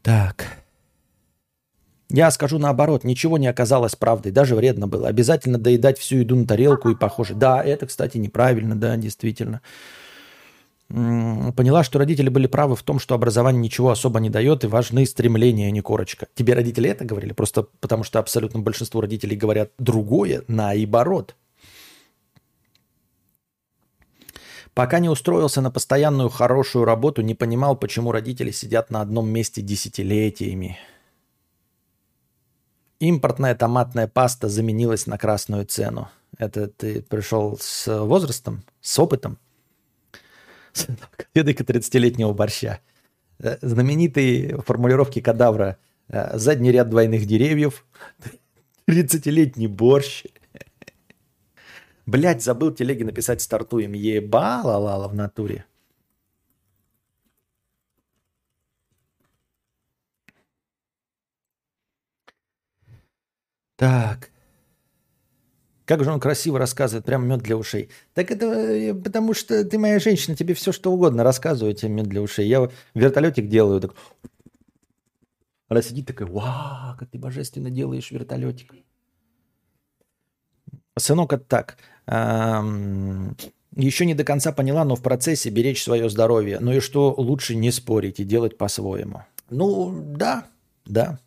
Так. 0.00 0.64
Я 2.08 2.30
скажу 2.30 2.58
наоборот, 2.58 3.04
ничего 3.04 3.36
не 3.36 3.46
оказалось 3.46 3.94
правдой, 3.94 4.32
даже 4.32 4.56
вредно 4.56 4.88
было. 4.88 5.08
Обязательно 5.08 5.58
доедать 5.58 5.98
всю 5.98 6.16
еду 6.16 6.36
на 6.36 6.46
тарелку 6.46 6.88
и 6.88 6.94
похоже. 6.94 7.34
Да, 7.34 7.62
это, 7.62 7.86
кстати, 7.86 8.16
неправильно, 8.16 8.74
да, 8.74 8.96
действительно 8.96 9.60
поняла, 10.88 11.82
что 11.82 11.98
родители 11.98 12.28
были 12.28 12.46
правы 12.46 12.76
в 12.76 12.82
том, 12.82 12.98
что 12.98 13.14
образование 13.14 13.60
ничего 13.60 13.90
особо 13.90 14.20
не 14.20 14.30
дает 14.30 14.64
и 14.64 14.68
важны 14.68 15.06
стремления, 15.06 15.68
а 15.68 15.70
не 15.70 15.80
корочка. 15.80 16.28
Тебе 16.34 16.54
родители 16.54 16.90
это 16.90 17.04
говорили? 17.04 17.32
Просто 17.32 17.66
потому 17.80 18.04
что 18.04 18.18
абсолютно 18.18 18.60
большинство 18.60 19.00
родителей 19.00 19.36
говорят 19.36 19.72
другое, 19.78 20.44
наоборот. 20.46 21.34
Пока 24.74 24.98
не 24.98 25.08
устроился 25.08 25.60
на 25.60 25.70
постоянную 25.70 26.28
хорошую 26.28 26.84
работу, 26.84 27.22
не 27.22 27.34
понимал, 27.34 27.76
почему 27.76 28.10
родители 28.10 28.50
сидят 28.50 28.90
на 28.90 29.00
одном 29.00 29.28
месте 29.28 29.62
десятилетиями. 29.62 30.78
Импортная 32.98 33.54
томатная 33.54 34.08
паста 34.08 34.48
заменилась 34.48 35.06
на 35.06 35.16
красную 35.16 35.64
цену. 35.64 36.08
Это 36.38 36.66
ты 36.66 37.02
пришел 37.02 37.56
с 37.60 37.86
возрастом, 38.04 38.64
с 38.80 38.98
опытом? 38.98 39.38
Ведыка 41.34 41.62
30-летнего 41.62 42.32
борща. 42.32 42.80
Э, 43.38 43.58
знаменитые 43.62 44.60
формулировки 44.62 45.20
кадавра. 45.20 45.78
Э, 46.08 46.36
задний 46.38 46.72
ряд 46.72 46.88
двойных 46.90 47.26
деревьев. 47.26 47.86
30-летний 48.88 49.68
борщ. 49.68 50.24
Блять, 52.06 52.42
забыл 52.42 52.72
телеги 52.72 53.02
написать 53.02 53.40
стартуем. 53.40 53.92
Ебала 53.92 54.76
лала 54.76 55.08
в 55.08 55.14
натуре. 55.14 55.64
Так. 63.76 64.33
Как 65.84 66.02
же 66.02 66.10
он 66.10 66.18
красиво 66.18 66.58
рассказывает, 66.58 67.04
прям 67.04 67.26
мед 67.26 67.40
для 67.40 67.56
ушей. 67.56 67.90
Так 68.14 68.30
это 68.30 68.46
э, 68.46 68.94
потому 68.94 69.34
что 69.34 69.64
ты 69.64 69.78
моя 69.78 69.98
женщина, 69.98 70.34
тебе 70.34 70.54
все 70.54 70.72
что 70.72 70.90
угодно 70.92 71.22
рассказываю, 71.22 71.74
тебе 71.74 71.90
мед 71.90 72.06
для 72.06 72.22
ушей. 72.22 72.48
Я 72.48 72.70
вертолетик 72.94 73.48
делаю, 73.48 73.80
так... 73.80 73.94
Она 75.68 75.82
сидит 75.82 76.06
такая, 76.06 76.28
вау, 76.28 76.96
как 76.98 77.10
ты 77.10 77.18
божественно 77.18 77.70
делаешь 77.70 78.10
вертолетик. 78.10 78.74
Сынок, 80.98 81.32
это 81.32 81.44
так. 81.44 81.76
Еще 83.76 84.06
не 84.06 84.14
до 84.14 84.24
конца 84.24 84.52
поняла, 84.52 84.84
но 84.84 84.94
в 84.94 85.02
процессе 85.02 85.50
беречь 85.50 85.82
свое 85.82 86.08
здоровье. 86.08 86.60
Ну 86.60 86.72
и 86.72 86.80
что 86.80 87.12
лучше 87.16 87.56
не 87.56 87.72
спорить 87.72 88.20
и 88.20 88.24
делать 88.24 88.56
по-своему. 88.56 89.24
Ну, 89.50 89.92
да, 90.16 90.46
да. 90.86 91.18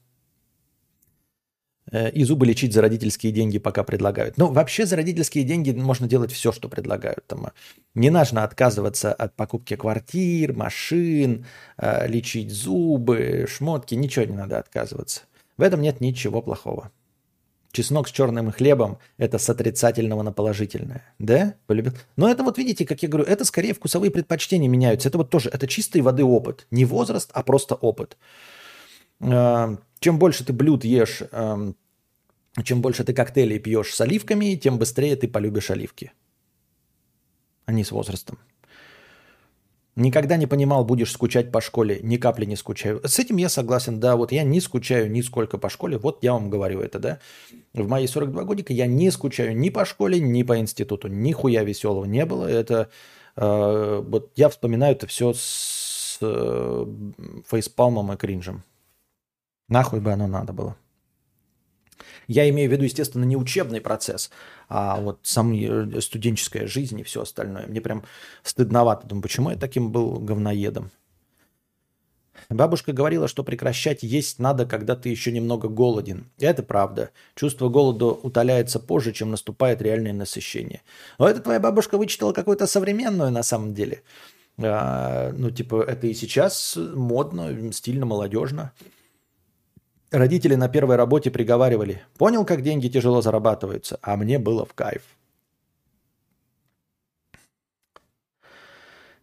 Э, 1.92 2.10
и 2.10 2.24
зубы 2.24 2.46
лечить 2.46 2.74
за 2.74 2.82
родительские 2.82 3.32
деньги 3.32 3.60
пока 3.60 3.84
предлагают. 3.84 4.38
Но 4.38 4.48
вообще 4.48 4.86
за 4.86 4.96
родительские 4.96 5.44
деньги 5.44 5.72
можно 5.72 6.08
делать 6.08 6.32
все, 6.32 6.52
что 6.52 6.68
предлагают. 6.70 7.26
Там, 7.28 7.48
э, 7.48 7.50
не 7.96 8.10
нужно 8.10 8.44
отказываться 8.44 9.14
от 9.14 9.36
покупки 9.36 9.76
квартир, 9.76 10.54
машин, 10.54 11.46
э, 11.78 12.08
лечить 12.08 12.52
зубы, 12.52 13.46
шмотки, 13.48 13.96
ничего 13.96 14.26
не 14.26 14.36
надо 14.36 14.60
отказываться. 14.60 15.22
В 15.58 15.62
этом 15.62 15.82
нет 15.82 16.02
ничего 16.02 16.42
плохого. 16.42 16.92
Чеснок 17.72 18.08
с 18.08 18.12
черным 18.12 18.52
хлебом– 18.52 18.98
это 19.18 19.38
с 19.38 19.50
отрицательного 19.50 20.24
на 20.24 20.32
положительное. 20.32 21.04
Да? 21.20 21.56
Полюбил? 21.68 21.94
Но 22.16 22.30
это 22.30 22.44
вот 22.44 22.58
видите, 22.58 22.86
как 22.86 23.04
я 23.04 23.10
говорю, 23.10 23.26
это 23.26 23.46
скорее 23.46 23.74
вкусовые 23.74 24.10
предпочтения 24.10 24.68
меняются. 24.68 25.10
Это 25.10 25.18
вот 25.18 25.30
тоже, 25.30 25.50
это 25.50 25.68
чистой 25.68 26.02
воды 26.02 26.24
опыт. 26.24 26.66
Не 26.72 26.86
возраст, 26.86 27.30
а 27.34 27.44
просто 27.44 27.76
опыт 27.76 28.18
чем 29.20 30.20
больше 30.20 30.46
ты 30.46 30.54
блюд 30.54 30.86
ешь, 30.86 31.24
эм, 31.32 31.76
чем 32.64 32.82
больше 32.82 33.04
ты 33.04 33.14
коктейлей 33.14 33.60
пьешь 33.60 33.94
с 33.94 34.02
оливками, 34.02 34.56
тем 34.56 34.78
быстрее 34.78 35.16
ты 35.16 35.28
полюбишь 35.28 35.72
оливки. 35.72 36.12
Они 37.66 37.84
с 37.84 37.92
возрастом. 37.92 38.40
Никогда 39.98 40.38
не 40.38 40.46
понимал, 40.46 40.86
будешь 40.86 41.12
скучать 41.12 41.52
по 41.52 41.60
школе, 41.60 42.00
ни 42.04 42.18
капли 42.18 42.46
не 42.46 42.56
скучаю. 42.56 43.02
С 43.04 43.18
этим 43.18 43.38
я 43.38 43.50
согласен, 43.50 44.00
да, 44.00 44.16
вот 44.16 44.32
я 44.32 44.44
не 44.44 44.62
скучаю 44.62 45.10
нисколько 45.10 45.58
по 45.58 45.70
школе, 45.70 45.98
вот 45.98 46.20
я 46.24 46.34
вам 46.34 46.52
говорю 46.52 46.82
это, 46.82 47.00
да. 47.00 47.20
В 47.74 47.88
мои 47.88 48.06
42 48.06 48.44
годика 48.44 48.74
я 48.74 48.86
не 48.86 49.10
скучаю 49.10 49.58
ни 49.58 49.70
по 49.70 49.86
школе, 49.86 50.20
ни 50.20 50.44
по 50.44 50.60
институту, 50.60 51.08
нихуя 51.08 51.64
веселого 51.64 52.06
не 52.06 52.28
было. 52.28 52.46
Это, 52.46 52.90
э, 53.38 54.04
вот 54.08 54.32
я 54.36 54.50
вспоминаю 54.50 54.96
это 54.96 55.08
все 55.08 55.34
с 55.34 56.20
э, 56.22 56.86
фейспалмом 57.50 58.14
и 58.14 58.18
кринжем. 58.18 58.64
Нахуй 59.68 60.00
бы 60.00 60.12
оно 60.12 60.28
надо 60.28 60.54
было. 60.54 60.76
Я 62.28 62.48
имею 62.50 62.70
в 62.70 62.74
виду, 62.74 62.84
естественно, 62.84 63.24
не 63.24 63.38
учебный 63.38 63.82
процесс, 63.82 64.30
а 64.68 65.00
вот 65.00 65.20
сам 65.24 65.54
э, 65.54 66.02
студенческая 66.02 66.68
жизнь 66.68 67.00
и 67.00 67.04
все 67.04 67.22
остальное. 67.22 67.66
Мне 67.68 67.80
прям 67.80 68.04
стыдновато. 68.44 69.08
Думаю, 69.08 69.24
почему 69.24 69.50
я 69.50 69.56
таким 69.56 69.92
был 69.92 70.20
говноедом? 70.20 70.92
Бабушка 72.50 72.94
говорила, 72.94 73.28
что 73.28 73.44
прекращать 73.44 74.04
есть 74.04 74.40
надо, 74.40 74.66
когда 74.66 74.96
ты 74.96 75.10
еще 75.10 75.32
немного 75.32 75.68
голоден. 75.68 76.30
И 76.38 76.46
это 76.46 76.64
правда. 76.64 77.10
Чувство 77.36 77.68
голода 77.68 78.06
утоляется 78.06 78.80
позже, 78.80 79.12
чем 79.12 79.32
наступает 79.32 79.82
реальное 79.82 80.14
насыщение. 80.14 80.82
Но 81.18 81.28
это 81.28 81.42
твоя 81.42 81.60
бабушка 81.60 81.98
вычитала 81.98 82.34
какую-то 82.34 82.68
современную 82.68 83.32
на 83.32 83.44
самом 83.44 83.74
деле. 83.74 84.02
А, 84.60 85.32
ну, 85.34 85.52
типа, 85.52 85.84
это 85.84 86.08
и 86.08 86.14
сейчас 86.14 86.78
модно, 86.78 87.72
стильно, 87.74 88.06
молодежно. 88.06 88.72
Родители 90.12 90.56
на 90.56 90.70
первой 90.70 90.96
работе 90.96 91.30
приговаривали, 91.32 92.02
понял, 92.18 92.46
как 92.46 92.62
деньги 92.62 92.88
тяжело 92.88 93.22
зарабатываются, 93.22 94.00
а 94.02 94.16
мне 94.16 94.40
было 94.40 94.66
в 94.66 94.74
кайф. 94.74 95.04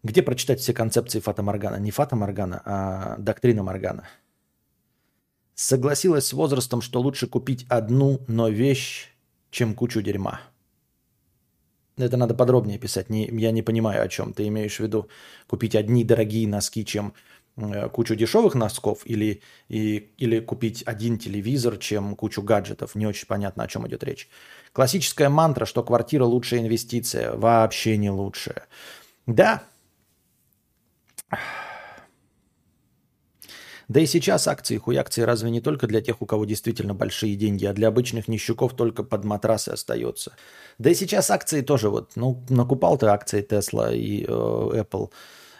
Где 0.02 0.22
прочитать 0.22 0.60
все 0.60 0.74
концепции 0.74 1.20
Фата 1.20 1.42
Моргана? 1.42 1.76
Не 1.76 1.90
Фата 1.90 2.16
Моргана, 2.16 2.60
а 2.66 3.16
доктрина 3.16 3.62
Моргана. 3.62 4.06
Согласилась 5.54 6.26
с 6.26 6.34
возрастом, 6.34 6.82
что 6.82 7.00
лучше 7.00 7.28
купить 7.28 7.64
одну, 7.70 8.20
но 8.28 8.50
вещь, 8.50 9.08
чем 9.50 9.74
кучу 9.74 10.02
дерьма. 10.02 10.42
Это 11.96 12.18
надо 12.18 12.34
подробнее 12.34 12.78
писать. 12.78 13.08
Не, 13.08 13.26
я 13.26 13.52
не 13.52 13.62
понимаю, 13.62 14.02
о 14.02 14.08
чем 14.08 14.34
ты 14.34 14.46
имеешь 14.48 14.76
в 14.76 14.80
виду. 14.80 15.08
Купить 15.46 15.76
одни 15.76 16.04
дорогие 16.04 16.46
носки, 16.46 16.84
чем 16.84 17.14
кучу 17.92 18.16
дешевых 18.16 18.54
носков, 18.54 19.02
или, 19.04 19.42
и, 19.68 20.10
или 20.18 20.40
купить 20.40 20.82
один 20.86 21.18
телевизор, 21.18 21.76
чем 21.76 22.16
кучу 22.16 22.42
гаджетов. 22.42 22.94
Не 22.94 23.06
очень 23.06 23.26
понятно, 23.26 23.64
о 23.64 23.68
чем 23.68 23.86
идет 23.86 24.02
речь. 24.02 24.28
Классическая 24.72 25.28
мантра, 25.28 25.64
что 25.64 25.82
квартира 25.84 26.24
лучшая 26.24 26.60
инвестиция. 26.60 27.36
Вообще 27.36 27.96
не 27.96 28.10
лучшая. 28.10 28.66
Да. 29.26 29.62
Да 33.88 34.00
и 34.00 34.06
сейчас 34.06 34.48
акции, 34.48 34.78
хуй 34.78 34.96
акции 34.96 35.22
разве 35.22 35.50
не 35.50 35.60
только 35.60 35.86
для 35.86 36.00
тех, 36.00 36.22
у 36.22 36.26
кого 36.26 36.46
действительно 36.46 36.94
большие 36.94 37.36
деньги, 37.36 37.66
а 37.66 37.74
для 37.74 37.88
обычных 37.88 38.28
нищуков 38.28 38.74
только 38.74 39.04
под 39.04 39.24
матрасы 39.24 39.68
остается. 39.68 40.32
Да 40.78 40.90
и 40.90 40.94
сейчас 40.94 41.30
акции 41.30 41.60
тоже 41.60 41.90
вот, 41.90 42.12
ну, 42.16 42.42
накупал 42.48 42.96
ты 42.96 43.06
акции 43.06 43.46
Tesla 43.46 43.94
и 43.94 44.24
э, 44.24 44.26
Apple. 44.26 45.10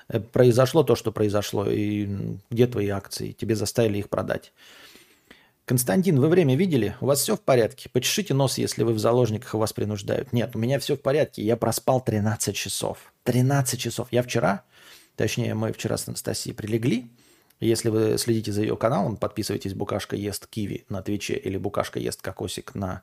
Э, 0.08 0.20
произошло 0.20 0.82
то, 0.82 0.96
что 0.96 1.12
произошло, 1.12 1.66
и 1.68 2.36
где 2.50 2.66
твои 2.66 2.88
акции? 2.88 3.32
Тебе 3.32 3.56
заставили 3.56 3.98
их 3.98 4.08
продать. 4.08 4.52
Константин, 5.64 6.20
вы 6.20 6.28
время 6.28 6.56
видели? 6.56 6.94
У 7.00 7.06
вас 7.06 7.20
все 7.20 7.36
в 7.36 7.40
порядке? 7.40 7.88
Почешите 7.88 8.34
нос, 8.34 8.58
если 8.58 8.82
вы 8.82 8.92
в 8.92 8.98
заложниках 8.98 9.54
и 9.54 9.56
вас 9.56 9.72
принуждают. 9.72 10.32
Нет, 10.32 10.54
у 10.54 10.58
меня 10.58 10.78
все 10.78 10.96
в 10.96 11.00
порядке. 11.00 11.42
Я 11.42 11.56
проспал 11.56 12.02
13 12.02 12.54
часов. 12.54 13.12
13 13.22 13.80
часов. 13.80 14.08
Я 14.10 14.22
вчера, 14.22 14.64
точнее, 15.16 15.54
мы 15.54 15.72
вчера 15.72 15.96
с 15.96 16.06
Анастасией 16.06 16.54
прилегли, 16.54 17.08
если 17.60 17.88
вы 17.88 18.18
следите 18.18 18.52
за 18.52 18.62
ее 18.62 18.76
каналом, 18.76 19.16
подписывайтесь 19.16 19.74
«Букашка 19.74 20.16
ест 20.16 20.46
киви» 20.46 20.84
на 20.88 21.02
Твиче 21.02 21.34
или 21.34 21.56
«Букашка 21.56 21.98
ест 21.98 22.20
кокосик» 22.20 22.74
на 22.74 23.02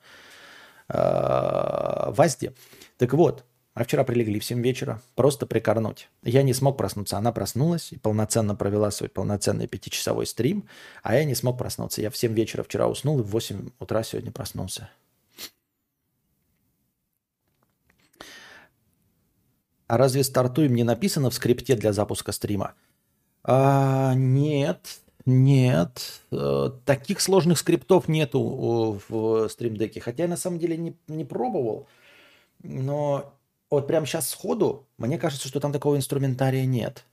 э, 0.89 2.11
Вазде. 2.11 2.53
Так 2.97 3.13
вот, 3.13 3.45
а 3.73 3.83
вчера 3.83 4.03
прилегли 4.03 4.39
в 4.39 4.45
7 4.45 4.61
вечера, 4.61 5.01
просто 5.15 5.45
прикорнуть. 5.45 6.09
Я 6.23 6.43
не 6.43 6.53
смог 6.53 6.77
проснуться, 6.77 7.17
она 7.17 7.31
проснулась 7.31 7.91
и 7.91 7.97
полноценно 7.97 8.55
провела 8.55 8.91
свой 8.91 9.09
полноценный 9.09 9.67
пятичасовой 9.67 10.25
стрим, 10.25 10.67
а 11.03 11.15
я 11.15 11.23
не 11.23 11.35
смог 11.35 11.57
проснуться. 11.57 12.01
Я 12.01 12.09
в 12.09 12.17
7 12.17 12.33
вечера 12.33 12.63
вчера 12.63 12.87
уснул 12.87 13.19
и 13.19 13.23
в 13.23 13.27
8 13.27 13.69
утра 13.79 14.03
сегодня 14.03 14.31
проснулся. 14.31 14.89
А 19.87 19.97
разве 19.97 20.23
стартуем 20.23 20.73
не 20.75 20.83
написано 20.83 21.29
в 21.29 21.33
скрипте 21.33 21.75
для 21.75 21.91
запуска 21.91 22.31
стрима? 22.31 22.75
А, 23.43 24.13
нет, 24.15 25.01
нет. 25.25 26.21
Э, 26.31 26.71
таких 26.85 27.19
сложных 27.19 27.57
скриптов 27.57 28.07
нету 28.07 29.01
в 29.09 29.49
стримдеке. 29.49 29.99
Хотя 29.99 30.23
я 30.23 30.29
на 30.29 30.37
самом 30.37 30.59
деле 30.59 30.77
не, 30.77 30.95
не 31.07 31.25
пробовал. 31.25 31.87
Но 32.63 33.33
вот 33.71 33.87
прямо 33.87 34.05
сейчас 34.05 34.29
сходу, 34.29 34.87
мне 34.97 35.17
кажется, 35.17 35.47
что 35.47 35.59
там 35.59 35.71
такого 35.71 35.95
инструментария 35.95 36.65
нет. 36.65 37.05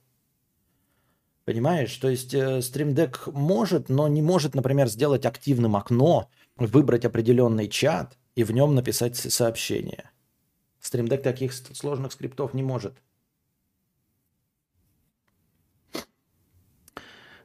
Понимаешь? 1.45 1.97
То 1.97 2.11
есть 2.11 2.35
э, 2.35 2.61
стримдек 2.61 3.27
может, 3.29 3.89
но 3.89 4.07
не 4.09 4.21
может, 4.21 4.55
например, 4.55 4.89
сделать 4.89 5.25
активным 5.25 5.77
окно, 5.77 6.29
выбрать 6.57 7.07
определенный 7.07 7.69
чат 7.69 8.19
и 8.35 8.45
в 8.45 8.51
нем 8.51 8.75
написать 8.75 9.17
сообщение. 9.17 10.11
Стримдек 10.81 11.23
таких 11.23 11.55
сложных 11.55 12.13
скриптов 12.13 12.53
не 12.53 12.63
может. 12.63 12.95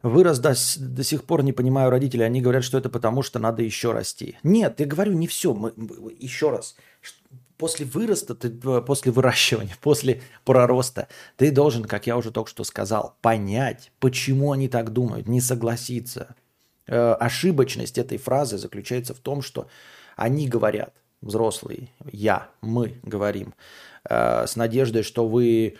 Вырос 0.01 0.39
до, 0.39 0.53
до 0.79 1.03
сих 1.03 1.23
пор, 1.23 1.43
не 1.43 1.53
понимаю 1.53 1.89
родителей. 1.89 2.25
Они 2.25 2.41
говорят, 2.41 2.65
что 2.65 2.77
это 2.77 2.89
потому, 2.89 3.21
что 3.21 3.39
надо 3.39 3.63
еще 3.63 3.93
расти. 3.93 4.37
Нет, 4.43 4.81
я 4.81 4.85
говорю 4.85 5.13
не 5.13 5.27
все. 5.27 5.53
Мы, 5.53 5.71
еще 6.19 6.49
раз. 6.49 6.75
После 7.57 7.85
выроста, 7.85 8.35
ты, 8.35 8.47
э, 8.47 8.81
после 8.81 9.11
выращивания, 9.11 9.75
после 9.81 10.21
пророста, 10.45 11.07
ты 11.37 11.51
должен, 11.51 11.85
как 11.85 12.07
я 12.07 12.17
уже 12.17 12.31
только 12.31 12.49
что 12.49 12.63
сказал, 12.63 13.15
понять, 13.21 13.91
почему 13.99 14.51
они 14.51 14.67
так 14.67 14.91
думают, 14.91 15.27
не 15.27 15.41
согласиться. 15.41 16.35
Э, 16.87 17.13
ошибочность 17.13 17.97
этой 17.97 18.17
фразы 18.17 18.57
заключается 18.57 19.13
в 19.13 19.19
том, 19.19 19.41
что 19.41 19.67
они 20.15 20.47
говорят, 20.47 20.93
взрослые, 21.21 21.89
я, 22.11 22.49
мы 22.61 22.99
говорим, 23.03 23.53
э, 24.09 24.45
с 24.45 24.55
надеждой, 24.55 25.03
что 25.03 25.27
вы 25.27 25.77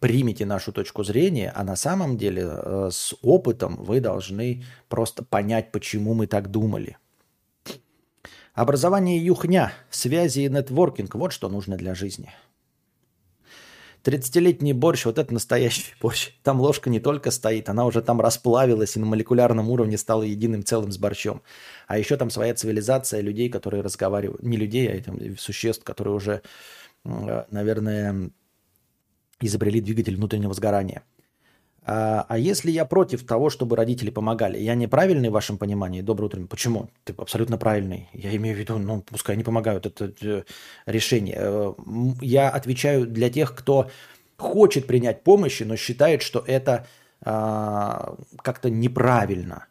примите 0.00 0.46
нашу 0.46 0.72
точку 0.72 1.04
зрения, 1.04 1.52
а 1.54 1.62
на 1.64 1.76
самом 1.76 2.16
деле 2.16 2.44
э, 2.46 2.88
с 2.90 3.14
опытом 3.22 3.76
вы 3.76 4.00
должны 4.00 4.64
просто 4.88 5.24
понять, 5.24 5.70
почему 5.70 6.14
мы 6.14 6.26
так 6.26 6.50
думали. 6.50 6.96
Образование 8.56 9.22
юхня, 9.22 9.74
связи 9.90 10.40
и 10.40 10.48
нетворкинг– 10.48 11.14
вот 11.16 11.30
что 11.30 11.50
нужно 11.50 11.76
для 11.76 11.94
жизни. 11.94 12.32
30-летний 14.02 14.72
борщ, 14.72 15.04
вот 15.04 15.18
это 15.18 15.34
настоящий 15.34 15.94
борщ. 16.00 16.30
Там 16.42 16.58
ложка 16.58 16.88
не 16.88 16.98
только 16.98 17.30
стоит, 17.30 17.68
она 17.68 17.84
уже 17.84 18.00
там 18.00 18.18
расплавилась 18.18 18.96
и 18.96 18.98
на 18.98 19.04
молекулярном 19.04 19.68
уровне 19.68 19.98
стала 19.98 20.22
единым 20.22 20.64
целым 20.64 20.90
с 20.90 20.96
борщом. 20.96 21.42
А 21.86 21.98
еще 21.98 22.16
там 22.16 22.30
своя 22.30 22.54
цивилизация 22.54 23.20
людей, 23.20 23.50
которые 23.50 23.82
разговаривают, 23.82 24.42
не 24.42 24.56
людей, 24.56 24.88
а 24.88 25.02
там, 25.02 25.36
существ, 25.36 25.84
которые 25.84 26.14
уже, 26.14 26.40
э, 27.04 27.44
наверное, 27.50 28.30
изобрели 29.38 29.82
двигатель 29.82 30.16
внутреннего 30.16 30.54
сгорания. 30.54 31.02
А, 31.88 32.26
а 32.28 32.36
если 32.36 32.72
я 32.72 32.84
против 32.84 33.24
того, 33.24 33.48
чтобы 33.48 33.76
родители 33.76 34.10
помогали, 34.10 34.58
я 34.58 34.74
неправильный 34.74 35.28
в 35.28 35.32
вашем 35.32 35.56
понимании? 35.56 36.00
Доброе 36.00 36.26
утро. 36.26 36.46
Почему? 36.46 36.90
Ты 37.04 37.14
абсолютно 37.16 37.58
правильный. 37.58 38.08
Я 38.12 38.34
имею 38.34 38.56
в 38.56 38.58
виду, 38.58 38.78
ну, 38.78 39.02
пускай 39.02 39.36
они 39.36 39.44
помогают, 39.44 39.86
это, 39.86 40.06
это 40.06 40.44
решение. 40.86 41.36
Э, 41.38 41.72
я 42.20 42.48
отвечаю 42.50 43.06
для 43.06 43.30
тех, 43.30 43.54
кто 43.54 43.88
хочет 44.36 44.88
принять 44.88 45.22
помощь, 45.22 45.60
но 45.60 45.76
считает, 45.76 46.22
что 46.22 46.42
это 46.46 46.86
а, 47.22 48.16
как-то 48.42 48.68
неправильно. 48.68 49.66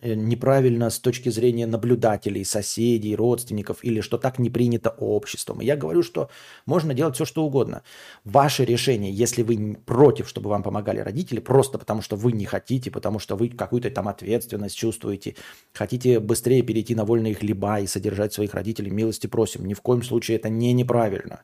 Э, 0.00 0.14
неправильно 0.14 0.90
с 0.90 1.00
точки 1.00 1.28
зрения 1.28 1.66
наблюдателей, 1.66 2.44
соседей, 2.44 3.16
родственников, 3.16 3.82
или 3.82 4.00
что 4.00 4.16
так 4.16 4.38
не 4.38 4.48
принято 4.48 4.90
обществом. 4.90 5.60
я 5.60 5.76
говорю, 5.76 6.04
что 6.04 6.30
можно 6.66 6.94
делать 6.94 7.16
все, 7.16 7.24
что 7.24 7.44
угодно. 7.44 7.82
Ваше 8.24 8.64
решение, 8.64 9.12
если 9.12 9.42
вы 9.42 9.76
против, 9.86 10.28
чтобы 10.28 10.50
вам 10.50 10.62
помогали 10.62 11.00
родители, 11.00 11.40
просто 11.40 11.78
потому 11.78 12.00
что 12.00 12.14
вы 12.14 12.30
не 12.30 12.44
хотите, 12.44 12.92
потому 12.92 13.18
что 13.18 13.34
вы 13.34 13.48
какую-то 13.48 13.90
там 13.90 14.06
ответственность 14.06 14.76
чувствуете, 14.76 15.34
хотите 15.72 16.20
быстрее 16.20 16.62
перейти 16.62 16.94
на 16.94 17.04
вольные 17.04 17.34
хлеба 17.34 17.80
и 17.80 17.88
содержать 17.88 18.32
своих 18.32 18.54
родителей, 18.54 18.92
милости 18.92 19.26
просим. 19.26 19.66
Ни 19.66 19.74
в 19.74 19.80
коем 19.80 20.04
случае 20.04 20.36
это 20.36 20.48
не 20.48 20.72
неправильно. 20.74 21.42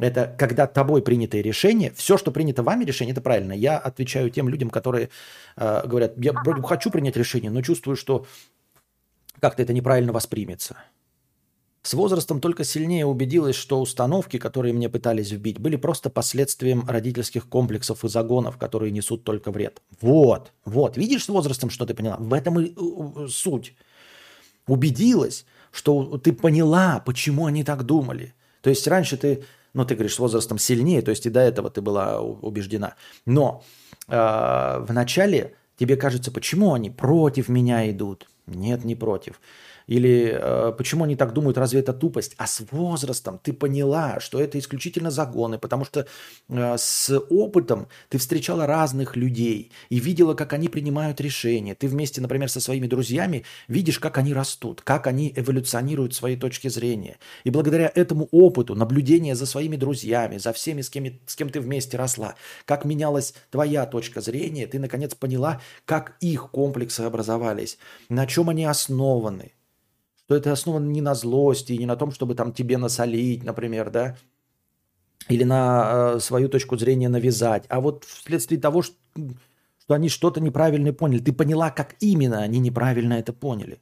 Это 0.00 0.34
когда 0.38 0.66
тобой 0.66 1.02
принятое 1.02 1.42
решение, 1.42 1.92
все, 1.92 2.16
что 2.16 2.30
принято 2.30 2.62
вами 2.62 2.84
решение, 2.84 3.12
это 3.12 3.20
правильно. 3.20 3.52
Я 3.52 3.78
отвечаю 3.78 4.30
тем 4.30 4.48
людям, 4.48 4.70
которые 4.70 5.10
э, 5.56 5.86
говорят, 5.86 6.14
я 6.16 6.32
вроде 6.32 6.62
хочу 6.62 6.90
принять 6.90 7.16
решение, 7.16 7.50
но 7.50 7.62
чувствую, 7.62 7.96
что 7.96 8.26
как-то 9.40 9.62
это 9.62 9.72
неправильно 9.72 10.12
воспримется. 10.12 10.76
С 11.82 11.94
возрастом 11.94 12.40
только 12.40 12.62
сильнее 12.62 13.06
убедилась, 13.06 13.56
что 13.56 13.80
установки, 13.80 14.38
которые 14.38 14.74
мне 14.74 14.90
пытались 14.90 15.30
вбить, 15.30 15.58
были 15.58 15.76
просто 15.76 16.10
последствием 16.10 16.84
родительских 16.86 17.48
комплексов 17.48 18.04
и 18.04 18.08
загонов, 18.08 18.58
которые 18.58 18.92
несут 18.92 19.24
только 19.24 19.50
вред. 19.50 19.80
Вот, 20.02 20.52
вот. 20.66 20.98
Видишь 20.98 21.24
с 21.24 21.28
возрастом, 21.28 21.70
что 21.70 21.86
ты 21.86 21.94
поняла? 21.94 22.16
В 22.18 22.34
этом 22.34 22.60
и 22.60 22.74
суть. 23.28 23.74
Убедилась, 24.66 25.46
что 25.72 26.18
ты 26.18 26.34
поняла, 26.34 27.02
почему 27.04 27.46
они 27.46 27.64
так 27.64 27.84
думали. 27.84 28.34
То 28.60 28.68
есть 28.68 28.86
раньше 28.86 29.16
ты 29.16 29.44
ну, 29.74 29.84
ты 29.84 29.94
говоришь, 29.94 30.14
с 30.14 30.18
возрастом 30.18 30.58
сильнее, 30.58 31.02
то 31.02 31.10
есть 31.10 31.26
и 31.26 31.30
до 31.30 31.40
этого 31.40 31.70
ты 31.70 31.80
была 31.80 32.20
убеждена. 32.20 32.94
Но 33.26 33.62
э, 34.08 34.14
в 34.14 34.92
начале 34.92 35.54
тебе 35.76 35.96
кажется, 35.96 36.30
почему 36.30 36.74
они 36.74 36.90
против 36.90 37.48
меня 37.48 37.90
идут? 37.90 38.28
Нет, 38.46 38.84
не 38.84 38.94
против. 38.94 39.40
Или 39.90 40.38
э, 40.40 40.72
почему 40.78 41.02
они 41.02 41.16
так 41.16 41.32
думают, 41.32 41.58
разве 41.58 41.80
это 41.80 41.92
тупость? 41.92 42.34
А 42.38 42.46
с 42.46 42.62
возрастом 42.70 43.40
ты 43.42 43.52
поняла, 43.52 44.20
что 44.20 44.40
это 44.40 44.56
исключительно 44.56 45.10
загоны, 45.10 45.58
потому 45.58 45.84
что 45.84 46.06
э, 46.48 46.76
с 46.78 47.18
опытом 47.28 47.88
ты 48.08 48.18
встречала 48.18 48.66
разных 48.66 49.16
людей 49.16 49.72
и 49.88 49.98
видела, 49.98 50.34
как 50.34 50.52
они 50.52 50.68
принимают 50.68 51.20
решения. 51.20 51.74
Ты 51.74 51.88
вместе, 51.88 52.20
например, 52.20 52.48
со 52.48 52.60
своими 52.60 52.86
друзьями 52.86 53.44
видишь, 53.66 53.98
как 53.98 54.16
они 54.16 54.32
растут, 54.32 54.80
как 54.82 55.08
они 55.08 55.32
эволюционируют 55.34 56.14
свои 56.14 56.36
точки 56.36 56.68
зрения. 56.68 57.18
И 57.42 57.50
благодаря 57.50 57.90
этому 57.92 58.28
опыту, 58.30 58.76
наблюдения 58.76 59.34
за 59.34 59.44
своими 59.44 59.74
друзьями, 59.74 60.38
за 60.38 60.52
всеми, 60.52 60.82
с 60.82 60.88
кем, 60.88 61.18
с 61.26 61.34
кем 61.34 61.48
ты 61.50 61.58
вместе 61.58 61.96
росла, 61.96 62.36
как 62.64 62.84
менялась 62.84 63.34
твоя 63.50 63.86
точка 63.86 64.20
зрения, 64.20 64.68
ты 64.68 64.78
наконец 64.78 65.16
поняла, 65.16 65.60
как 65.84 66.16
их 66.20 66.52
комплексы 66.52 67.00
образовались, 67.00 67.76
на 68.08 68.28
чем 68.28 68.50
они 68.50 68.64
основаны 68.64 69.50
что 70.30 70.36
это 70.36 70.52
основано 70.52 70.88
не 70.88 71.00
на 71.00 71.14
злости, 71.14 71.72
не 71.72 71.86
на 71.86 71.96
том, 71.96 72.12
чтобы 72.12 72.36
там 72.36 72.52
тебе 72.52 72.78
насолить, 72.78 73.42
например, 73.42 73.90
да, 73.90 74.16
или 75.28 75.42
на 75.42 76.14
э, 76.14 76.20
свою 76.20 76.48
точку 76.48 76.76
зрения 76.76 77.08
навязать, 77.08 77.64
а 77.68 77.80
вот 77.80 78.04
вследствие 78.04 78.60
того, 78.60 78.82
что 78.82 78.94
что 79.80 79.94
они 79.94 80.08
что-то 80.08 80.40
неправильно 80.40 80.92
поняли. 80.92 81.18
Ты 81.18 81.32
поняла, 81.32 81.72
как 81.72 81.96
именно 81.98 82.42
они 82.42 82.60
неправильно 82.60 83.14
это 83.14 83.32
поняли. 83.32 83.80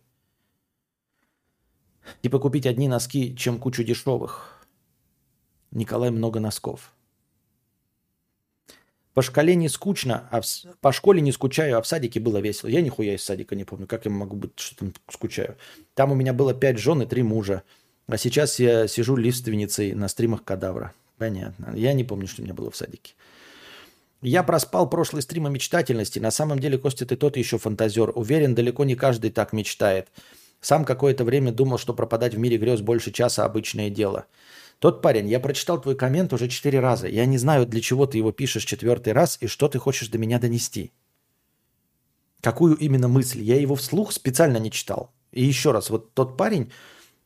Типа 2.22 2.38
купить 2.38 2.64
одни 2.64 2.88
носки, 2.88 3.36
чем 3.36 3.58
кучу 3.58 3.84
дешевых. 3.84 4.66
Николай 5.70 6.08
много 6.08 6.40
носков. 6.40 6.94
По 9.14 9.22
шкале 9.22 9.54
не 9.54 9.68
скучно, 9.68 10.28
а 10.30 10.40
в... 10.40 10.46
по 10.80 10.92
школе 10.92 11.20
не 11.20 11.32
скучаю, 11.32 11.78
а 11.78 11.82
в 11.82 11.86
садике 11.86 12.20
было 12.20 12.38
весело. 12.38 12.68
Я 12.68 12.80
нихуя 12.80 13.14
из 13.14 13.24
садика 13.24 13.56
не 13.56 13.64
помню, 13.64 13.86
как 13.86 14.04
я 14.04 14.10
могу 14.10 14.36
быть, 14.36 14.52
что 14.56 14.76
там 14.76 14.94
скучаю. 15.10 15.56
Там 15.94 16.12
у 16.12 16.14
меня 16.14 16.32
было 16.32 16.54
пять 16.54 16.78
жен 16.78 17.02
и 17.02 17.06
три 17.06 17.22
мужа. 17.22 17.62
А 18.06 18.16
сейчас 18.16 18.58
я 18.58 18.86
сижу 18.86 19.16
лиственницей 19.16 19.94
на 19.94 20.08
стримах 20.08 20.44
кадавра. 20.44 20.92
Понятно. 21.18 21.72
Я 21.74 21.92
не 21.92 22.04
помню, 22.04 22.28
что 22.28 22.42
у 22.42 22.44
меня 22.44 22.54
было 22.54 22.70
в 22.70 22.76
садике. 22.76 23.14
Я 24.22 24.42
проспал 24.42 24.88
прошлый 24.88 25.22
стрим 25.22 25.46
о 25.46 25.50
мечтательности. 25.50 26.18
На 26.18 26.30
самом 26.30 26.58
деле, 26.58 26.78
Костя, 26.78 27.06
ты 27.06 27.16
тот 27.16 27.36
еще 27.36 27.58
фантазер. 27.58 28.12
Уверен, 28.14 28.54
далеко 28.54 28.84
не 28.84 28.96
каждый 28.96 29.30
так 29.30 29.52
мечтает. 29.52 30.08
Сам 30.60 30.84
какое-то 30.84 31.24
время 31.24 31.52
думал, 31.52 31.78
что 31.78 31.94
пропадать 31.94 32.34
в 32.34 32.38
мире 32.38 32.56
грез 32.56 32.80
больше 32.80 33.12
часа– 33.12 33.44
обычное 33.46 33.90
дело. 33.90 34.26
Тот 34.78 35.02
парень, 35.02 35.28
я 35.28 35.40
прочитал 35.40 35.80
твой 35.80 35.96
коммент 35.96 36.32
уже 36.32 36.48
четыре 36.48 36.80
раза. 36.80 37.08
Я 37.08 37.26
не 37.26 37.38
знаю, 37.38 37.66
для 37.66 37.80
чего 37.80 38.06
ты 38.06 38.18
его 38.18 38.32
пишешь 38.32 38.64
четвертый 38.64 39.12
раз 39.12 39.38
и 39.40 39.46
что 39.46 39.68
ты 39.68 39.78
хочешь 39.78 40.08
до 40.08 40.18
меня 40.18 40.38
донести. 40.38 40.92
Какую 42.40 42.76
именно 42.76 43.08
мысль? 43.08 43.42
Я 43.42 43.60
его 43.60 43.74
вслух 43.74 44.12
специально 44.12 44.58
не 44.58 44.70
читал. 44.70 45.12
И 45.32 45.44
еще 45.44 45.72
раз, 45.72 45.90
вот 45.90 46.14
тот 46.14 46.36
парень 46.36 46.70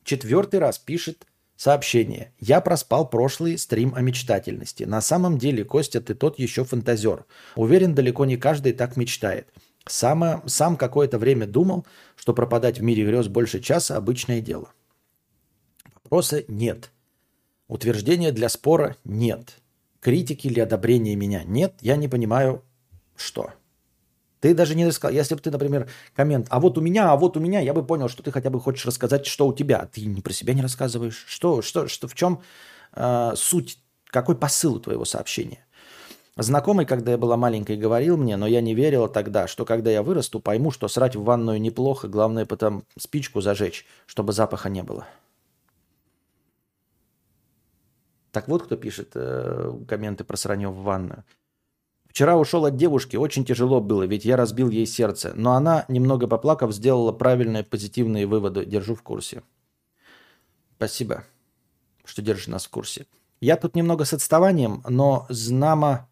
четвертый 0.03 0.59
раз 0.59 0.79
пишет 0.79 1.27
Сообщение. 1.55 2.33
Я 2.39 2.61
проспал 2.61 3.07
прошлый 3.09 3.57
стрим 3.57 3.93
о 3.95 4.01
мечтательности. 4.01 4.83
На 4.83 5.01
самом 5.01 5.37
деле, 5.37 5.63
Костя, 5.63 6.01
ты 6.01 6.15
тот 6.15 6.39
еще 6.39 6.65
фантазер. 6.65 7.25
Уверен, 7.55 7.93
далеко 7.93 8.25
не 8.25 8.37
каждый 8.37 8.73
так 8.73 8.97
мечтает. 8.97 9.47
Само, 9.85 10.41
сам 10.47 10.77
какое-то 10.77 11.19
время 11.19 11.45
думал, 11.45 11.85
что 12.15 12.33
пропадать 12.33 12.79
в 12.79 12.83
мире 12.83 13.05
грез 13.05 13.27
больше 13.27 13.59
часа– 13.59 13.95
обычное 13.97 14.41
дело. 14.41 14.73
Вопроса 16.03 16.43
нет. 16.47 16.91
Утверждения 17.73 18.31
для 18.31 18.49
спора 18.49 18.97
нет. 19.03 19.55
Критики 19.99 20.45
или 20.45 20.59
одобрения 20.59 21.15
меня 21.15 21.43
нет. 21.43 21.73
Я 21.81 21.95
не 21.95 22.07
понимаю, 22.07 22.63
что. 23.15 23.49
Ты 24.41 24.53
даже 24.53 24.75
не 24.75 24.85
рассказал. 24.85 25.15
Если 25.15 25.33
бы 25.33 25.41
ты, 25.41 25.49
например, 25.49 25.89
коммент, 26.15 26.45
а 26.51 26.59
вот 26.59 26.77
у 26.77 26.81
меня, 26.81 27.11
а 27.11 27.15
вот 27.15 27.35
у 27.35 27.39
меня, 27.39 27.61
я 27.61 27.73
бы 27.73 27.83
понял, 27.83 28.09
что 28.09 28.21
ты 28.21 28.31
хотя 28.31 28.51
бы 28.51 28.59
хочешь 28.59 28.85
рассказать, 28.85 29.25
что 29.25 29.47
у 29.47 29.53
тебя. 29.55 29.89
Ты 29.91 30.05
не 30.05 30.21
про 30.21 30.31
себя 30.33 30.53
не 30.53 30.61
рассказываешь. 30.61 31.25
Что, 31.27 31.63
что, 31.63 31.87
что 31.87 32.07
в 32.07 32.13
чем 32.13 32.43
э, 32.95 33.31
суть, 33.35 33.79
какой 34.05 34.37
посыл 34.37 34.75
у 34.75 34.79
твоего 34.79 35.03
сообщения? 35.03 35.65
Знакомый, 36.37 36.85
когда 36.85 37.13
я 37.13 37.17
была 37.17 37.37
маленькой, 37.37 37.77
говорил 37.77 38.17
мне, 38.17 38.37
но 38.37 38.45
я 38.45 38.61
не 38.61 38.75
верила 38.75 39.09
тогда, 39.09 39.47
что 39.47 39.65
когда 39.65 39.89
я 39.89 40.03
вырасту, 40.03 40.39
пойму, 40.39 40.69
что 40.69 40.87
срать 40.87 41.15
в 41.15 41.23
ванную 41.23 41.59
неплохо, 41.59 42.07
главное 42.07 42.45
потом 42.45 42.83
спичку 42.99 43.41
зажечь, 43.41 43.87
чтобы 44.05 44.31
запаха 44.31 44.69
не 44.69 44.83
было. 44.83 45.07
Так 48.33 48.47
вот, 48.47 48.63
кто 48.63 48.75
пишет 48.75 49.11
э, 49.13 49.71
комменты 49.87 50.23
про 50.23 50.35
сранье 50.35 50.67
в 50.69 50.81
ванную. 50.81 51.23
Вчера 52.07 52.35
ушел 52.35 52.65
от 52.65 52.75
девушки, 52.75 53.15
очень 53.15 53.45
тяжело 53.45 53.79
было, 53.79 54.03
ведь 54.03 54.25
я 54.25 54.35
разбил 54.35 54.71
ей 54.71 54.87
сердце. 54.87 55.33
Но 55.35 55.53
она, 55.53 55.85
немного 55.87 56.27
поплакав, 56.27 56.73
сделала 56.73 57.11
правильные 57.11 57.63
позитивные 57.63 58.25
выводы. 58.25 58.65
Держу 58.65 58.95
в 58.95 59.03
курсе. 59.03 59.43
Спасибо, 60.77 61.25
что 62.05 62.23
держишь 62.23 62.47
нас 62.47 62.65
в 62.65 62.69
курсе. 62.71 63.05
Я 63.39 63.55
тут 63.55 63.75
немного 63.75 64.03
с 64.03 64.13
отставанием, 64.13 64.83
но 64.89 65.27
знамо 65.29 66.09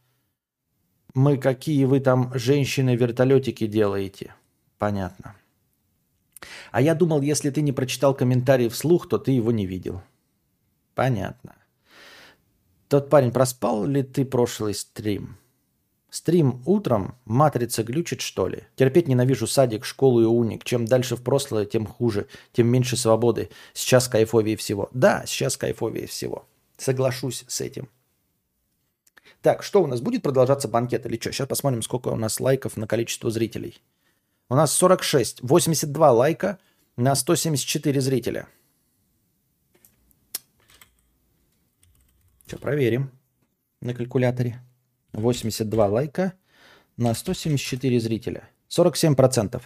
мы, 1.15 1.37
какие 1.37 1.85
вы 1.85 2.01
там 2.01 2.31
женщины-вертолетики 2.35 3.65
делаете. 3.65 4.35
Понятно. 4.77 5.35
А 6.71 6.81
я 6.81 6.93
думал, 6.93 7.21
если 7.21 7.49
ты 7.49 7.63
не 7.63 7.71
прочитал 7.71 8.13
комментарий 8.13 8.69
вслух, 8.69 9.09
то 9.09 9.17
ты 9.17 9.31
его 9.31 9.51
не 9.51 9.65
видел. 9.65 10.03
Понятно. 10.93 11.55
Тот 12.91 13.09
парень, 13.09 13.31
проспал 13.31 13.85
ли 13.85 14.03
ты 14.03 14.25
прошлый 14.25 14.73
стрим? 14.73 15.37
Стрим 16.09 16.61
утром, 16.65 17.15
матрица 17.23 17.83
глючит, 17.83 18.19
что 18.19 18.49
ли? 18.49 18.65
Терпеть 18.75 19.07
ненавижу 19.07 19.47
садик, 19.47 19.85
школу 19.85 20.19
и 20.21 20.25
уник. 20.25 20.65
Чем 20.65 20.83
дальше 20.83 21.15
в 21.15 21.23
прошлое, 21.23 21.65
тем 21.65 21.85
хуже, 21.85 22.27
тем 22.51 22.67
меньше 22.67 22.97
свободы. 22.97 23.49
Сейчас 23.73 24.09
кайфовее 24.09 24.57
всего. 24.57 24.89
Да, 24.91 25.23
сейчас 25.25 25.55
кайфовее 25.55 26.05
всего. 26.05 26.45
Соглашусь 26.75 27.45
с 27.47 27.61
этим. 27.61 27.87
Так, 29.41 29.63
что 29.63 29.81
у 29.81 29.87
нас 29.87 30.01
будет 30.01 30.21
продолжаться 30.21 30.67
банкет 30.67 31.05
или 31.05 31.17
что? 31.17 31.31
Сейчас 31.31 31.47
посмотрим, 31.47 31.83
сколько 31.83 32.09
у 32.09 32.17
нас 32.17 32.41
лайков 32.41 32.75
на 32.75 32.87
количество 32.87 33.31
зрителей. 33.31 33.81
У 34.49 34.55
нас 34.55 34.73
46, 34.73 35.43
82 35.43 36.11
лайка 36.11 36.59
на 36.97 37.15
174 37.15 38.01
зрителя. 38.01 38.49
Что, 42.51 42.57
проверим 42.57 43.11
на 43.79 43.93
калькуляторе. 43.93 44.59
82 45.13 45.85
лайка 45.85 46.33
на 46.97 47.13
174 47.13 47.97
зрителя. 48.01 48.49
47%. 48.67 49.61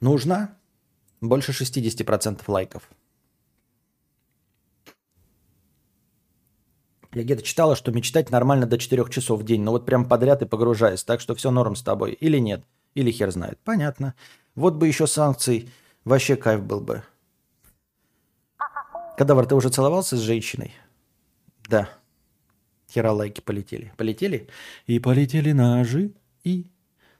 Нужно 0.00 0.58
больше 1.20 1.52
60% 1.52 2.42
лайков. 2.48 2.90
Я 7.12 7.22
где-то 7.22 7.42
читала, 7.42 7.76
что 7.76 7.92
мечтать 7.92 8.30
нормально 8.30 8.66
до 8.66 8.78
4 8.78 9.08
часов 9.10 9.42
в 9.42 9.44
день, 9.44 9.62
но 9.62 9.70
вот 9.70 9.86
прям 9.86 10.08
подряд 10.08 10.42
и 10.42 10.46
погружаясь, 10.46 11.04
так 11.04 11.20
что 11.20 11.36
все 11.36 11.52
норм 11.52 11.76
с 11.76 11.82
тобой. 11.84 12.14
Или 12.14 12.38
нет, 12.38 12.64
или 12.94 13.12
хер 13.12 13.30
знает. 13.30 13.60
Понятно. 13.62 14.16
Вот 14.56 14.74
бы 14.74 14.88
еще 14.88 15.06
санкций, 15.06 15.70
вообще 16.04 16.34
кайф 16.34 16.64
был 16.64 16.80
бы. 16.80 17.04
Кадавр, 19.16 19.46
ты 19.46 19.54
уже 19.54 19.68
целовался 19.68 20.16
с 20.16 20.20
женщиной? 20.20 20.72
Да. 21.68 21.88
Хера 22.90 23.12
лайки 23.12 23.40
полетели. 23.40 23.92
Полетели? 23.96 24.48
И 24.86 24.98
полетели 24.98 25.52
ножи, 25.52 26.12
и 26.44 26.66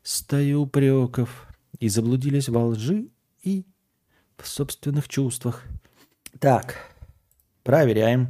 стаю 0.03 0.63
упреков. 0.63 1.47
И 1.79 1.89
заблудились 1.89 2.49
во 2.49 2.67
лжи, 2.67 3.09
и 3.43 3.65
в 4.37 4.47
собственных 4.47 5.09
чувствах. 5.09 5.65
Так, 6.39 6.77
проверяем. 7.63 8.29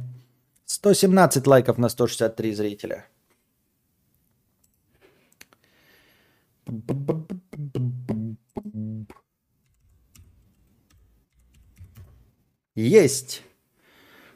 117 0.65 1.47
лайков 1.47 1.77
на 1.77 1.89
163 1.89 2.53
зрителя. 2.53 3.07
Есть! 12.75 13.43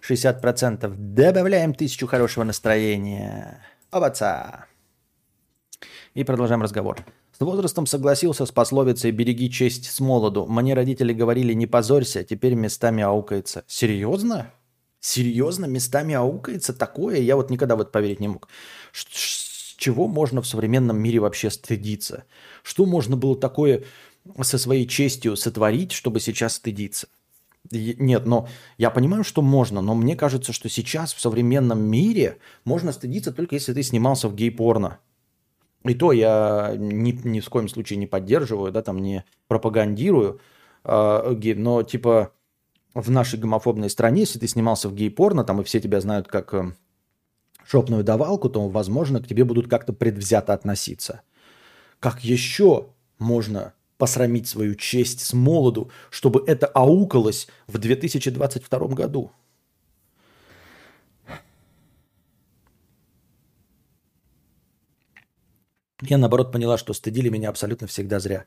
60%. 0.10 0.94
Добавляем 0.98 1.74
тысячу 1.74 2.08
хорошего 2.08 2.44
настроения. 2.44 3.66
Обаца. 3.92 4.66
И 6.14 6.24
продолжаем 6.24 6.62
разговор. 6.62 7.06
С 7.38 7.40
возрастом 7.40 7.86
согласился 7.86 8.46
с 8.46 8.52
пословицей 8.52 9.12
«береги 9.12 9.52
честь 9.52 9.92
с 9.92 10.00
молоду». 10.00 10.48
Мне 10.48 10.74
родители 10.74 11.14
говорили 11.14 11.54
«не 11.54 11.68
позорься», 11.68 12.24
теперь 12.24 12.56
местами 12.56 13.04
аукается. 13.04 13.64
Серьезно? 13.68 14.52
Серьезно? 15.00 15.66
Местами 15.66 16.16
аукается? 16.16 16.74
Такое? 16.74 17.20
Я 17.20 17.36
вот 17.36 17.52
никогда 17.52 17.76
в 17.76 17.82
это 17.82 17.92
поверить 17.92 18.20
не 18.20 18.28
мог. 18.28 18.50
С 18.92 19.76
чего 19.78 20.08
можно 20.08 20.42
в 20.42 20.48
современном 20.48 20.98
мире 20.98 21.20
вообще 21.20 21.52
стыдиться? 21.52 22.24
Что 22.64 22.86
можно 22.88 23.16
было 23.16 23.38
такое 23.38 23.84
со 24.42 24.58
своей 24.58 24.88
честью 24.88 25.36
сотворить, 25.36 25.92
чтобы 25.92 26.20
сейчас 26.20 26.56
стыдиться? 26.56 27.08
Нет, 27.72 28.26
но 28.26 28.48
я 28.78 28.90
понимаю, 28.90 29.24
что 29.24 29.42
можно, 29.42 29.82
но 29.82 29.96
мне 29.96 30.16
кажется, 30.16 30.54
что 30.54 30.70
сейчас 30.70 31.14
в 31.14 31.20
современном 31.20 31.82
мире 31.82 32.38
можно 32.64 32.92
стыдиться 32.92 33.32
только 33.32 33.56
если 33.56 33.74
ты 33.74 33.84
снимался 33.84 34.30
в 34.30 34.36
гей-порно. 34.36 35.00
И 35.84 35.94
то 35.94 36.12
я 36.12 36.74
ни, 36.78 37.12
ни 37.12 37.40
в 37.40 37.50
коем 37.50 37.70
случае 37.70 37.98
не 37.98 38.08
поддерживаю, 38.08 38.72
да, 38.72 38.82
там 38.82 39.00
не 39.00 39.24
пропагандирую, 39.48 40.40
э, 40.84 41.34
гей, 41.36 41.56
но 41.56 41.84
типа 41.84 42.32
в 42.94 43.10
нашей 43.12 43.40
гомофобной 43.40 43.90
стране, 43.90 44.22
если 44.22 44.40
ты 44.40 44.48
снимался 44.48 44.90
в 44.90 44.96
гей-порно, 44.96 45.44
там 45.44 45.62
и 45.62 45.64
все 45.64 45.80
тебя 45.80 46.02
знают 46.02 46.28
как 46.28 46.54
э, 46.54 46.74
шопную 47.66 48.04
давалку, 48.04 48.50
то, 48.50 48.68
возможно, 48.68 49.22
к 49.22 49.28
тебе 49.28 49.44
будут 49.44 49.70
как-то 49.70 49.94
предвзято 49.94 50.54
относиться. 50.54 51.22
Как 52.00 52.24
еще 52.24 52.90
можно 53.20 53.74
посрамить 53.98 54.48
свою 54.48 54.76
честь 54.76 55.22
с 55.22 55.34
молоду, 55.34 55.92
чтобы 56.10 56.44
это 56.46 56.68
аукалось 56.68 57.48
в 57.68 57.78
2022 57.78 58.88
году. 58.90 59.32
Я, 66.02 66.18
наоборот, 66.20 66.52
поняла, 66.52 66.78
что 66.78 66.94
стыдили 66.94 67.30
меня 67.30 67.50
абсолютно 67.50 67.88
всегда 67.88 68.20
зря. 68.20 68.46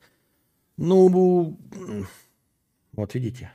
Ну, 0.77 1.57
вот 2.93 3.15
видите. 3.15 3.53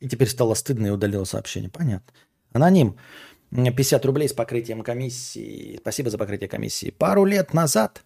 И 0.00 0.08
теперь 0.08 0.28
стало 0.28 0.52
стыдно 0.54 0.88
и 0.88 0.90
удалила 0.90 1.24
сообщение. 1.24 1.70
Понятно. 1.70 2.12
Аноним. 2.52 2.96
50 3.50 4.04
рублей 4.04 4.28
с 4.28 4.34
покрытием 4.34 4.82
комиссии. 4.82 5.78
Спасибо 5.80 6.10
за 6.10 6.18
покрытие 6.18 6.48
комиссии. 6.48 6.90
Пару 6.90 7.24
лет 7.24 7.54
назад 7.54 8.04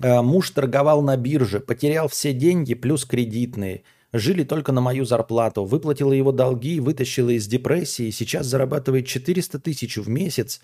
муж 0.00 0.50
торговал 0.50 1.02
на 1.02 1.16
бирже, 1.16 1.60
потерял 1.60 2.08
все 2.08 2.32
деньги 2.32 2.74
плюс 2.74 3.04
кредитные. 3.04 3.82
Жили 4.12 4.42
только 4.42 4.72
на 4.72 4.80
мою 4.80 5.04
зарплату. 5.04 5.64
Выплатила 5.64 6.12
его 6.12 6.32
долги, 6.32 6.80
вытащила 6.80 7.30
из 7.30 7.46
депрессии. 7.46 8.10
Сейчас 8.10 8.46
зарабатывает 8.46 9.06
400 9.06 9.58
тысяч 9.58 9.96
в 9.96 10.08
месяц. 10.08 10.60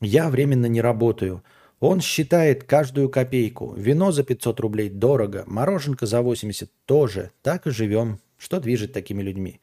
Я 0.00 0.28
временно 0.28 0.66
не 0.66 0.80
работаю. 0.80 1.44
Он 1.78 2.00
считает 2.00 2.64
каждую 2.64 3.08
копейку. 3.08 3.74
Вино 3.74 4.12
за 4.12 4.22
500 4.22 4.60
рублей 4.60 4.90
дорого, 4.90 5.44
мороженка 5.46 6.06
за 6.06 6.20
80 6.20 6.70
тоже. 6.84 7.30
Так 7.42 7.66
и 7.66 7.70
живем. 7.70 8.18
Что 8.36 8.60
движет 8.60 8.92
такими 8.92 9.22
людьми? 9.22 9.60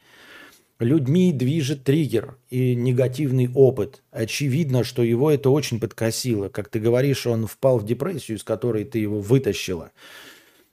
Людьми 0.80 1.32
движет 1.32 1.84
триггер 1.84 2.38
и 2.50 2.76
негативный 2.76 3.50
опыт. 3.54 4.04
Очевидно, 4.12 4.84
что 4.84 5.04
его 5.04 5.32
это 5.32 5.50
очень 5.50 5.80
подкосило. 5.80 6.50
Как 6.50 6.70
ты 6.70 6.80
говоришь, 6.80 7.26
он 7.28 7.48
впал 7.48 7.80
в 7.80 7.86
депрессию, 7.86 8.38
из 8.38 8.44
которой 8.44 8.84
ты 8.84 9.00
его 9.00 9.20
вытащила. 9.20 9.92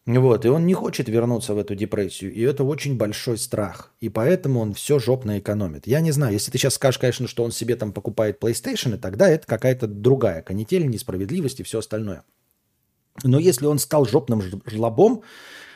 Вот, 0.06 0.44
и 0.44 0.48
он 0.48 0.66
не 0.66 0.74
хочет 0.74 1.08
вернуться 1.08 1.54
в 1.54 1.58
эту 1.58 1.74
депрессию. 1.74 2.30
И 2.32 2.42
это 2.42 2.62
очень 2.62 2.98
большой 2.98 3.38
страх. 3.38 3.94
И 4.00 4.10
поэтому 4.10 4.60
он 4.60 4.74
все 4.74 4.98
жопно 4.98 5.38
экономит. 5.38 5.86
Я 5.86 6.00
не 6.00 6.10
знаю, 6.10 6.34
если 6.34 6.50
ты 6.50 6.58
сейчас 6.58 6.74
скажешь, 6.74 6.98
конечно, 6.98 7.26
что 7.26 7.42
он 7.42 7.52
себе 7.52 7.74
там 7.74 7.92
покупает 7.92 8.42
PlayStation, 8.42 8.98
тогда 8.98 9.30
это 9.30 9.46
какая-то 9.46 9.86
другая 9.86 10.42
канитель, 10.42 10.86
несправедливость 10.86 11.60
и 11.60 11.62
все 11.62 11.78
остальное. 11.78 12.22
Но 13.22 13.38
если 13.38 13.64
он 13.64 13.78
стал 13.78 14.04
жопным 14.04 14.42
жлобом 14.66 15.22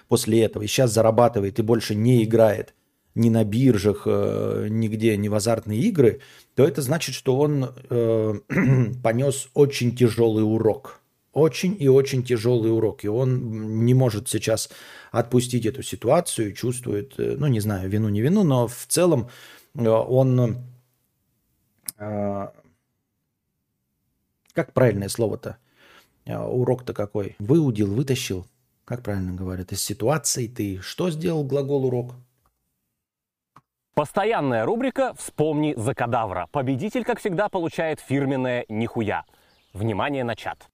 после 0.09 0.43
этого 0.43 0.65
и 0.65 0.67
сейчас 0.67 0.93
зарабатывает 0.93 1.59
и 1.59 1.63
больше 1.63 1.95
не 1.95 2.23
играет, 2.25 2.75
ни 3.19 3.31
на 3.31 3.45
биржах, 3.45 4.03
э, 4.07 4.69
нигде, 4.71 5.17
ни 5.17 5.29
в 5.29 5.35
азартные 5.35 5.81
игры, 5.81 6.21
то 6.55 6.65
это 6.65 6.81
значит, 6.83 7.15
что 7.15 7.39
он 7.39 7.75
э, 7.91 8.35
понес 9.03 9.49
очень 9.55 9.95
тяжелый 9.97 10.43
урок. 10.43 11.01
Очень 11.33 11.77
и 11.79 11.89
очень 11.89 12.25
тяжелый 12.25 12.73
урок. 12.73 13.05
И 13.05 13.09
он 13.09 13.85
не 13.85 13.95
может 13.95 14.29
сейчас 14.29 14.71
отпустить 15.13 15.67
эту 15.67 15.83
ситуацию, 15.83 16.55
чувствует, 16.55 17.15
э, 17.19 17.37
ну 17.37 17.49
не 17.49 17.61
знаю, 17.61 17.91
вину, 17.91 18.09
не 18.09 18.21
вину, 18.23 18.45
но 18.45 18.67
в 18.69 18.87
целом 18.87 19.29
он... 19.75 20.57
Как 24.53 24.73
правильное 24.73 25.09
слово-то? 25.09 25.59
Урок-то 26.27 26.93
какой? 26.93 27.37
Выудил, 27.39 27.93
вытащил. 27.95 28.47
Как 28.85 29.03
правильно 29.03 29.35
говорят? 29.35 29.73
Из 29.73 29.83
ситуации 29.83 30.47
ты 30.49 30.81
что 30.81 31.11
сделал 31.11 31.45
глагол 31.45 31.87
урок? 31.87 32.15
Постоянная 33.99 34.65
рубрика 34.65 35.13
«Вспомни 35.19 35.75
за 35.77 35.93
кадавра». 35.93 36.47
Победитель, 36.53 37.03
как 37.03 37.19
всегда, 37.19 37.49
получает 37.49 37.99
фирменное 37.99 38.65
«Нихуя». 38.69 39.25
Внимание 39.73 40.23
на 40.23 40.37
чат. 40.37 40.69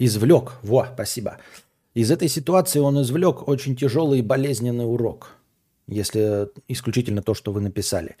Извлек. 0.00 0.54
Во, 0.64 0.88
спасибо. 0.92 1.38
Из 1.94 2.10
этой 2.10 2.26
ситуации 2.26 2.80
он 2.80 3.00
извлек 3.00 3.46
очень 3.46 3.76
тяжелый 3.76 4.18
и 4.18 4.22
болезненный 4.22 4.92
урок, 4.92 5.36
если 5.86 6.48
исключительно 6.66 7.22
то, 7.22 7.34
что 7.34 7.52
вы 7.52 7.60
написали. 7.60 8.16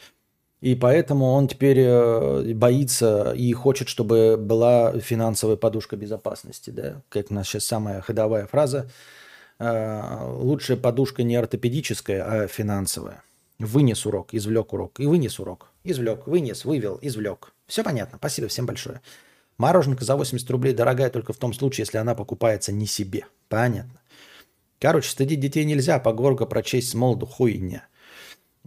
И 0.60 0.76
поэтому 0.76 1.32
он 1.32 1.48
теперь 1.48 1.80
э, 1.80 2.54
боится 2.54 3.32
и 3.32 3.52
хочет, 3.54 3.88
чтобы 3.88 4.36
была 4.36 5.00
финансовая 5.00 5.56
подушка 5.56 5.96
безопасности. 5.96 6.70
Да? 6.70 7.02
Как 7.08 7.32
у 7.32 7.34
нас 7.34 7.48
сейчас 7.48 7.64
самая 7.64 8.00
ходовая 8.02 8.46
фраза– 8.46 8.88
лучшая 9.58 10.76
подушка 10.76 11.22
не 11.22 11.36
ортопедическая, 11.36 12.24
а 12.24 12.48
финансовая. 12.48 13.22
Вынес 13.58 14.04
урок, 14.04 14.34
извлек 14.34 14.72
урок. 14.72 15.00
И 15.00 15.06
вынес 15.06 15.38
урок. 15.38 15.70
Извлек, 15.84 16.26
вынес, 16.26 16.64
вывел, 16.64 16.98
извлек. 17.00 17.52
Все 17.66 17.84
понятно. 17.84 18.18
Спасибо 18.18 18.48
всем 18.48 18.66
большое. 18.66 19.00
Мороженка 19.58 20.04
за 20.04 20.16
80 20.16 20.50
рублей 20.50 20.74
дорогая 20.74 21.10
только 21.10 21.32
в 21.32 21.36
том 21.36 21.52
случае, 21.52 21.82
если 21.82 21.98
она 21.98 22.14
покупается 22.14 22.72
не 22.72 22.86
себе. 22.86 23.26
Понятно. 23.48 24.00
Короче, 24.80 25.08
стыдить 25.08 25.40
детей 25.40 25.64
нельзя, 25.64 25.98
поговорка 25.98 26.46
прочесть 26.46 26.90
с 26.90 26.94
молоду 26.94 27.26
хуйня. 27.26 27.86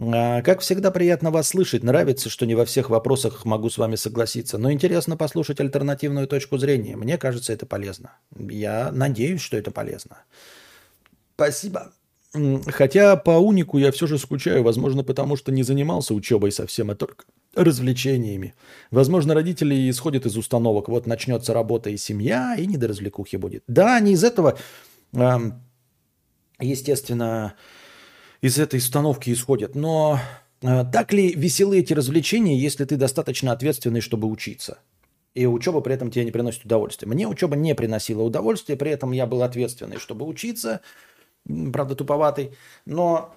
А, 0.00 0.42
как 0.42 0.60
всегда, 0.60 0.90
приятно 0.90 1.30
вас 1.30 1.48
слышать. 1.48 1.82
Нравится, 1.82 2.30
что 2.30 2.46
не 2.46 2.54
во 2.54 2.64
всех 2.64 2.88
вопросах 2.88 3.44
могу 3.44 3.68
с 3.68 3.78
вами 3.78 3.96
согласиться. 3.96 4.56
Но 4.56 4.72
интересно 4.72 5.16
послушать 5.16 5.60
альтернативную 5.60 6.26
точку 6.26 6.56
зрения. 6.56 6.96
Мне 6.96 7.18
кажется, 7.18 7.52
это 7.52 7.66
полезно. 7.66 8.12
Я 8.36 8.90
надеюсь, 8.92 9.42
что 9.42 9.56
это 9.56 9.70
полезно. 9.70 10.18
Спасибо. 11.38 11.92
Хотя 12.66 13.14
по 13.14 13.38
унику 13.38 13.78
я 13.78 13.92
все 13.92 14.08
же 14.08 14.18
скучаю, 14.18 14.64
возможно, 14.64 15.04
потому 15.04 15.36
что 15.36 15.52
не 15.52 15.62
занимался 15.62 16.12
учебой 16.12 16.50
совсем, 16.50 16.90
а 16.90 16.96
только 16.96 17.26
развлечениями. 17.54 18.54
Возможно, 18.90 19.34
родители 19.34 19.88
исходят 19.88 20.26
из 20.26 20.36
установок, 20.36 20.88
вот 20.88 21.06
начнется 21.06 21.54
работа 21.54 21.90
и 21.90 21.96
семья, 21.96 22.56
и 22.58 22.66
не 22.66 22.76
до 22.76 22.88
развлекухи 22.88 23.36
будет. 23.36 23.62
Да, 23.68 23.96
они 23.96 24.14
из 24.14 24.24
этого, 24.24 24.58
естественно, 26.60 27.54
из 28.40 28.58
этой 28.58 28.78
установки 28.78 29.32
исходят, 29.32 29.76
но 29.76 30.18
а, 30.62 30.84
так 30.84 31.12
ли 31.12 31.32
веселы 31.34 31.78
эти 31.78 31.92
развлечения, 31.92 32.58
если 32.58 32.84
ты 32.84 32.96
достаточно 32.96 33.52
ответственный, 33.52 34.00
чтобы 34.00 34.26
учиться? 34.26 34.78
И 35.34 35.46
учеба 35.46 35.82
при 35.82 35.94
этом 35.94 36.10
тебе 36.10 36.24
не 36.24 36.32
приносит 36.32 36.64
удовольствия. 36.64 37.06
Мне 37.06 37.28
учеба 37.28 37.54
не 37.54 37.76
приносила 37.76 38.22
удовольствия, 38.22 38.74
при 38.74 38.90
этом 38.90 39.12
я 39.12 39.24
был 39.24 39.44
ответственный, 39.44 39.98
чтобы 39.98 40.26
учиться– 40.26 40.80
правда, 41.72 41.94
туповатый, 41.94 42.52
но 42.86 43.34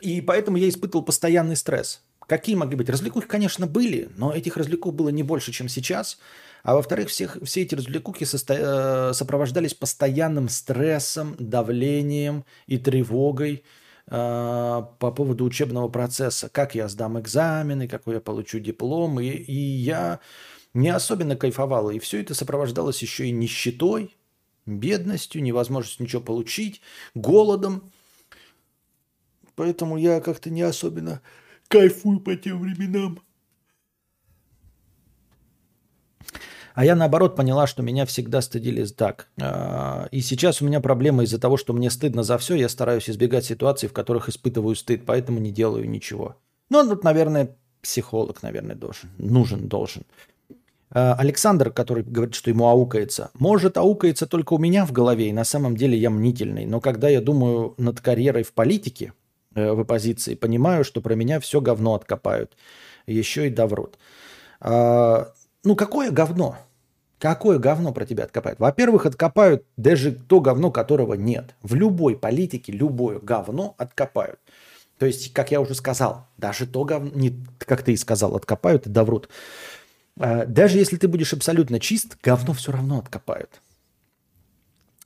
и 0.00 0.20
поэтому 0.20 0.56
я 0.56 0.68
испытывал 0.68 1.04
постоянный 1.04 1.56
стресс. 1.56 2.02
Какие 2.26 2.56
могли 2.56 2.76
быть? 2.76 2.90
Развлекухи, 2.90 3.26
конечно, 3.26 3.66
были, 3.66 4.08
но 4.16 4.32
этих 4.32 4.56
развлекух 4.56 4.94
было 4.94 5.10
не 5.10 5.22
больше, 5.22 5.52
чем 5.52 5.68
сейчас. 5.68 6.18
А 6.64 6.74
во-вторых, 6.74 7.08
всех, 7.08 7.38
все 7.44 7.62
эти 7.62 7.76
развлекухи 7.76 8.24
состо... 8.24 8.54
Э, 9.10 9.14
сопровождались 9.14 9.74
постоянным 9.74 10.48
стрессом, 10.48 11.36
давлением 11.38 12.44
и 12.66 12.78
тревогой 12.78 13.62
э, 14.08 14.10
по 14.10 15.12
поводу 15.12 15.44
учебного 15.44 15.88
процесса. 15.88 16.48
Как 16.48 16.74
я 16.74 16.88
сдам 16.88 17.20
экзамены, 17.20 17.86
какой 17.86 18.14
я 18.14 18.20
получу 18.20 18.58
диплом. 18.58 19.20
И, 19.20 19.28
и 19.28 19.54
я 19.54 20.18
не 20.74 20.88
особенно 20.88 21.36
кайфовал. 21.36 21.90
И 21.90 22.00
все 22.00 22.20
это 22.20 22.34
сопровождалось 22.34 23.00
еще 23.00 23.28
и 23.28 23.30
нищетой, 23.30 24.15
бедностью, 24.66 25.42
невозможностью 25.42 26.04
ничего 26.04 26.22
получить, 26.22 26.80
голодом. 27.14 27.90
Поэтому 29.54 29.96
я 29.96 30.20
как-то 30.20 30.50
не 30.50 30.62
особенно 30.62 31.22
кайфую 31.68 32.20
по 32.20 32.36
тем 32.36 32.60
временам. 32.60 33.20
А 36.74 36.84
я 36.84 36.94
наоборот 36.94 37.36
поняла, 37.36 37.66
что 37.66 37.82
меня 37.82 38.04
всегда 38.04 38.42
стыдили 38.42 38.84
так. 38.84 39.30
А, 39.40 40.08
и 40.10 40.20
сейчас 40.20 40.60
у 40.60 40.66
меня 40.66 40.80
проблема 40.80 41.24
из-за 41.24 41.40
того, 41.40 41.56
что 41.56 41.72
мне 41.72 41.88
стыдно 41.88 42.22
за 42.22 42.36
все. 42.36 42.54
Я 42.54 42.68
стараюсь 42.68 43.08
избегать 43.08 43.46
ситуаций, 43.46 43.88
в 43.88 43.94
которых 43.94 44.28
испытываю 44.28 44.76
стыд, 44.76 45.06
поэтому 45.06 45.40
не 45.40 45.50
делаю 45.50 45.88
ничего. 45.88 46.36
Ну, 46.68 46.86
тут, 46.86 47.02
наверное, 47.02 47.56
психолог, 47.80 48.42
наверное, 48.42 48.76
должен. 48.76 49.08
Нужен, 49.16 49.68
должен. 49.68 50.04
Э, 50.96 51.12
Александр, 51.18 51.70
который 51.70 52.02
говорит, 52.02 52.34
что 52.34 52.48
ему 52.48 52.68
аукается, 52.68 53.30
может 53.34 53.76
аукается 53.76 54.26
только 54.26 54.54
у 54.54 54.58
меня 54.58 54.86
в 54.86 54.92
голове, 54.92 55.28
и 55.28 55.32
на 55.32 55.44
самом 55.44 55.76
деле 55.76 55.98
я 55.98 56.08
мнительный. 56.08 56.64
Но 56.64 56.80
когда 56.80 57.10
я 57.10 57.20
думаю 57.20 57.74
над 57.76 58.00
карьерой 58.00 58.44
в 58.44 58.54
политике, 58.54 59.12
э, 59.54 59.72
в 59.72 59.80
оппозиции, 59.80 60.34
понимаю, 60.34 60.84
что 60.84 61.02
про 61.02 61.14
меня 61.14 61.38
все 61.38 61.60
говно 61.60 61.94
откопают. 61.94 62.56
Еще 63.06 63.48
и 63.48 63.50
доврут. 63.50 63.98
А, 64.58 65.32
ну, 65.64 65.76
какое 65.76 66.10
говно? 66.10 66.56
Какое 67.18 67.58
говно 67.58 67.92
про 67.92 68.06
тебя 68.06 68.24
откопают? 68.24 68.58
Во-первых, 68.58 69.04
откопают 69.04 69.64
даже 69.76 70.12
то 70.12 70.40
говно, 70.40 70.70
которого 70.70 71.12
нет. 71.12 71.54
В 71.62 71.74
любой 71.74 72.16
политике 72.16 72.72
любое 72.72 73.18
говно 73.18 73.74
откопают. 73.76 74.40
То 74.98 75.04
есть, 75.04 75.34
как 75.34 75.50
я 75.50 75.60
уже 75.60 75.74
сказал, 75.74 76.26
даже 76.38 76.66
то 76.66 76.84
говно, 76.84 77.10
не, 77.14 77.38
как 77.58 77.82
ты 77.82 77.92
и 77.92 77.96
сказал, 77.98 78.34
откопают 78.34 78.86
и 78.86 78.90
доврут. 78.90 79.28
А, 80.18 80.46
даже 80.46 80.78
если 80.78 80.96
ты 80.96 81.08
будешь 81.08 81.32
абсолютно 81.32 81.80
чист, 81.80 82.16
говно 82.22 82.52
все 82.52 82.72
равно 82.72 82.98
откопают. 82.98 83.60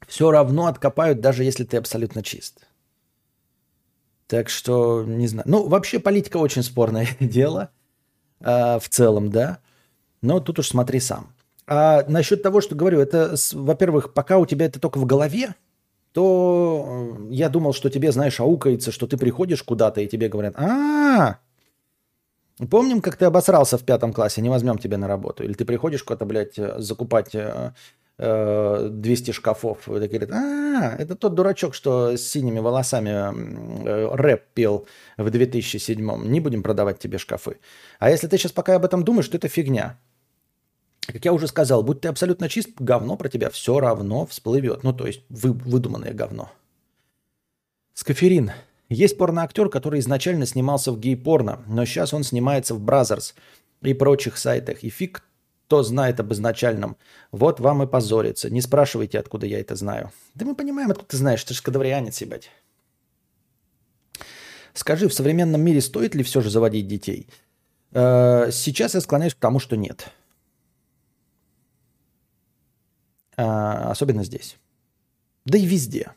Все 0.06 0.30
равно 0.30 0.66
откопают, 0.66 1.20
даже 1.20 1.44
если 1.44 1.64
ты 1.64 1.76
абсолютно 1.76 2.22
чист. 2.22 2.66
Так 4.26 4.48
что, 4.48 5.04
не 5.04 5.26
знаю. 5.26 5.44
Ну, 5.48 5.68
вообще 5.68 5.98
политика 5.98 6.36
очень 6.36 6.62
спорное 6.62 7.08
дело 7.20 7.70
э, 8.40 8.78
в 8.78 8.88
целом, 8.88 9.30
да. 9.30 9.58
Но 10.22 10.40
тут 10.40 10.58
уж 10.58 10.68
смотри 10.68 11.00
сам. 11.00 11.34
А 11.66 12.04
насчет 12.08 12.42
того, 12.42 12.60
что 12.60 12.74
говорю, 12.74 13.00
это, 13.00 13.34
во-первых, 13.52 14.12
пока 14.12 14.38
у 14.38 14.46
тебя 14.46 14.66
это 14.66 14.80
только 14.80 14.98
в 14.98 15.06
голове, 15.06 15.54
то 16.12 17.16
э, 17.28 17.34
я 17.34 17.48
думал, 17.48 17.72
что 17.72 17.90
тебе, 17.90 18.12
знаешь, 18.12 18.40
аукается, 18.40 18.92
что 18.92 19.06
ты 19.06 19.16
приходишь 19.16 19.62
куда-то, 19.62 20.00
и 20.00 20.08
тебе 20.08 20.28
говорят, 20.28 20.54
а, 20.56 21.38
Помним, 22.68 23.00
как 23.00 23.16
ты 23.16 23.24
обосрался 23.24 23.78
в 23.78 23.84
пятом 23.84 24.12
классе, 24.12 24.42
не 24.42 24.50
возьмем 24.50 24.78
тебя 24.78 24.98
на 24.98 25.08
работу. 25.08 25.44
Или 25.44 25.54
ты 25.54 25.64
приходишь 25.64 26.02
куда-то, 26.02 26.26
блядь, 26.26 26.58
э, 26.58 26.78
закупать 26.78 27.34
э, 27.34 27.72
э, 28.18 28.88
200 28.90 29.30
шкафов. 29.30 29.88
И 29.88 29.92
говорят, 29.92 30.30
а, 30.30 30.96
это 30.98 31.14
тот 31.14 31.34
дурачок, 31.34 31.74
что 31.74 32.16
с 32.16 32.22
синими 32.22 32.58
волосами 32.58 33.10
э, 33.88 34.14
рэп 34.14 34.42
пел 34.52 34.86
в 35.16 35.26
2007-м. 35.26 36.30
Не 36.30 36.40
будем 36.40 36.62
продавать 36.62 36.98
тебе 36.98 37.16
шкафы. 37.18 37.58
А 37.98 38.10
если 38.10 38.26
ты 38.26 38.36
сейчас 38.36 38.52
пока 38.52 38.76
об 38.76 38.84
этом 38.84 39.04
думаешь, 39.04 39.28
то 39.28 39.38
это 39.38 39.48
фигня. 39.48 39.98
Как 41.06 41.24
я 41.24 41.32
уже 41.32 41.48
сказал, 41.48 41.82
будь 41.82 42.02
ты 42.02 42.08
абсолютно 42.08 42.48
чист, 42.48 42.70
говно 42.78 43.16
про 43.16 43.28
тебя 43.28 43.48
все 43.48 43.80
равно 43.80 44.26
всплывет. 44.26 44.84
Ну, 44.84 44.92
то 44.92 45.06
есть 45.06 45.22
вы, 45.30 45.52
выдуманное 45.52 46.12
говно. 46.12 46.50
Скаферин. 47.94 48.52
Есть 48.90 49.16
порноактер, 49.16 49.70
который 49.70 50.00
изначально 50.00 50.44
снимался 50.44 50.90
в 50.90 50.98
гей-порно, 50.98 51.62
но 51.68 51.84
сейчас 51.84 52.12
он 52.12 52.24
снимается 52.24 52.74
в 52.74 52.80
Brazzers 52.80 53.34
и 53.82 53.94
прочих 53.94 54.36
сайтах. 54.36 54.82
И 54.82 54.90
фиг 54.90 55.22
кто 55.70 55.84
знает 55.84 56.18
об 56.18 56.32
изначальном. 56.32 56.96
Вот 57.30 57.60
вам 57.60 57.84
и 57.84 57.86
позорится. 57.86 58.50
Не 58.50 58.60
спрашивайте, 58.60 59.20
откуда 59.20 59.46
я 59.46 59.60
это 59.60 59.76
знаю. 59.76 60.10
Да 60.34 60.44
мы 60.44 60.56
понимаем, 60.56 60.90
откуда 60.90 61.10
ты 61.10 61.16
знаешь. 61.16 61.44
Ты 61.44 61.54
же 61.54 61.62
кадаврианец, 61.62 62.20
ебать. 62.20 62.50
Скажи, 64.74 65.08
в 65.08 65.14
современном 65.14 65.60
мире 65.60 65.80
стоит 65.80 66.16
ли 66.16 66.24
все 66.24 66.40
же 66.40 66.50
заводить 66.50 66.88
детей? 66.88 67.28
Э, 67.92 68.50
сейчас 68.50 68.94
я 68.94 69.00
склоняюсь 69.00 69.34
к 69.34 69.38
тому, 69.38 69.60
что 69.60 69.76
нет. 69.76 70.10
Э, 73.36 73.90
особенно 73.90 74.24
здесь. 74.24 74.56
Да 75.44 75.56
и 75.56 75.64
везде. 75.64 76.10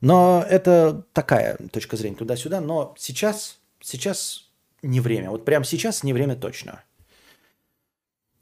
Но 0.00 0.44
это 0.48 1.04
такая 1.12 1.56
точка 1.72 1.96
зрения 1.96 2.16
туда-сюда. 2.16 2.60
Но 2.60 2.94
сейчас, 2.98 3.58
сейчас 3.80 4.48
не 4.82 5.00
время. 5.00 5.30
Вот 5.30 5.44
прямо 5.44 5.64
сейчас 5.64 6.02
не 6.02 6.12
время 6.12 6.36
точно. 6.36 6.82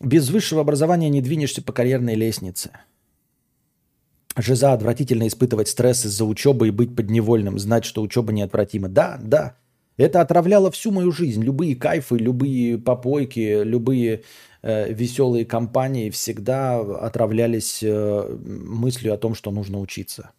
Без 0.00 0.28
высшего 0.28 0.60
образования 0.60 1.08
не 1.08 1.22
двинешься 1.22 1.62
по 1.62 1.72
карьерной 1.72 2.14
лестнице. 2.14 2.70
Жиза 4.36 4.74
отвратительно 4.74 5.26
испытывать 5.26 5.68
стресс 5.68 6.04
из-за 6.04 6.26
учебы 6.26 6.68
и 6.68 6.70
быть 6.70 6.94
подневольным, 6.94 7.58
знать, 7.58 7.86
что 7.86 8.02
учеба 8.02 8.32
неотвратима. 8.32 8.88
Да, 8.88 9.18
да. 9.22 9.56
Это 9.96 10.20
отравляло 10.20 10.70
всю 10.70 10.90
мою 10.90 11.10
жизнь. 11.10 11.42
Любые 11.42 11.74
кайфы, 11.74 12.18
любые 12.18 12.76
попойки, 12.76 13.62
любые 13.62 14.24
э, 14.60 14.92
веселые 14.92 15.46
компании 15.46 16.10
всегда 16.10 16.80
отравлялись 16.80 17.82
э, 17.82 18.36
мыслью 18.44 19.14
о 19.14 19.16
том, 19.16 19.34
что 19.34 19.50
нужно 19.50 19.80
учиться. 19.80 20.32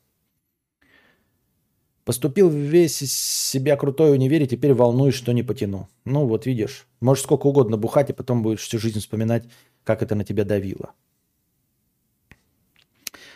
Поступил 2.08 2.50
весь 2.50 3.02
из 3.02 3.12
себя 3.14 3.76
крутой 3.76 4.14
универ, 4.14 4.48
теперь 4.48 4.74
волнуюсь, 4.74 5.14
что 5.14 5.34
не 5.34 5.44
потяну. 5.44 5.90
Ну 6.06 6.26
вот 6.26 6.46
видишь, 6.46 6.88
можешь 7.02 7.26
сколько 7.26 7.48
угодно 7.48 7.76
бухать, 7.76 8.10
и 8.10 8.14
потом 8.14 8.44
будешь 8.44 8.62
всю 8.62 8.80
жизнь 8.80 9.02
вспоминать, 9.02 9.44
как 9.84 10.02
это 10.02 10.16
на 10.16 10.24
тебя 10.24 10.46
давило. 10.46 10.94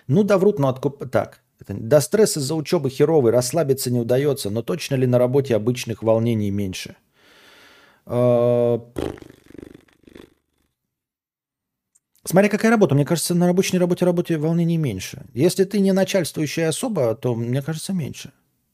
Ну 0.07 0.23
да 0.23 0.37
врут, 0.37 0.57
но 0.57 0.69
откуп... 0.69 1.09
Так, 1.09 1.41
это... 1.59 1.73
да 1.73 1.99
стресс 1.99 2.37
из-за 2.37 2.55
учебы 2.55 2.89
херовый, 2.89 3.33
расслабиться 3.33 3.91
не 3.91 3.99
удается, 3.99 4.49
но 4.49 4.61
точно 4.61 4.95
ли 4.95 5.05
на 5.05 5.17
работе 5.19 5.53
обычных 5.53 6.01
волнений 6.01 6.49
меньше? 6.49 6.95
А, 8.05 8.79
Смотри, 12.23 12.49
какая 12.49 12.71
работа. 12.71 12.95
Мне 12.95 13.03
кажется, 13.03 13.35
на 13.35 13.47
рабочей 13.47 13.77
работе 13.77 14.05
работе 14.05 14.37
волнений 14.37 14.77
меньше. 14.77 15.25
Если 15.33 15.65
ты 15.65 15.81
не 15.81 15.91
начальствующая 15.91 16.69
особа, 16.69 17.15
то, 17.15 17.35
мне 17.35 17.61
кажется, 17.61 17.91
меньше. 17.91 18.31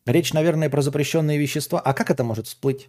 Речь, 0.08 0.32
наверное, 0.32 0.70
про 0.70 0.82
запрещенные 0.82 1.38
вещества. 1.38 1.82
А 1.82 1.94
как 1.94 2.10
это 2.10 2.24
может 2.24 2.48
всплыть? 2.48 2.88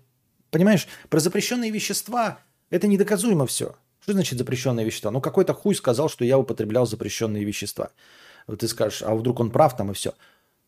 Понимаешь, 0.52 0.86
про 1.08 1.18
запрещенные 1.18 1.72
вещества 1.72 2.38
это 2.70 2.86
недоказуемо 2.86 3.44
все. 3.44 3.74
Что 4.00 4.12
значит 4.12 4.38
запрещенные 4.38 4.86
вещества? 4.86 5.10
Ну, 5.10 5.20
какой-то 5.20 5.52
хуй 5.52 5.74
сказал, 5.74 6.08
что 6.08 6.24
я 6.24 6.38
употреблял 6.38 6.86
запрещенные 6.86 7.42
вещества. 7.42 7.90
Вот 8.46 8.60
ты 8.60 8.68
скажешь, 8.68 9.02
а 9.02 9.16
вдруг 9.16 9.40
он 9.40 9.50
прав 9.50 9.76
там 9.76 9.90
и 9.90 9.94
все. 9.94 10.14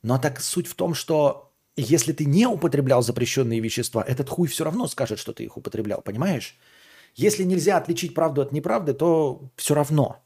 Но 0.02 0.18
так 0.18 0.40
суть 0.40 0.66
в 0.66 0.74
том, 0.74 0.94
что 0.94 1.52
если 1.76 2.12
ты 2.12 2.24
не 2.24 2.46
употреблял 2.46 3.00
запрещенные 3.00 3.60
вещества, 3.60 4.02
этот 4.02 4.28
хуй 4.28 4.48
все 4.48 4.64
равно 4.64 4.88
скажет, 4.88 5.20
что 5.20 5.32
ты 5.32 5.44
их 5.44 5.56
употреблял, 5.56 6.02
понимаешь? 6.02 6.58
Если 7.14 7.44
нельзя 7.44 7.76
отличить 7.76 8.12
правду 8.12 8.42
от 8.42 8.50
неправды, 8.50 8.92
то 8.92 9.40
все 9.54 9.74
равно. 9.74 10.20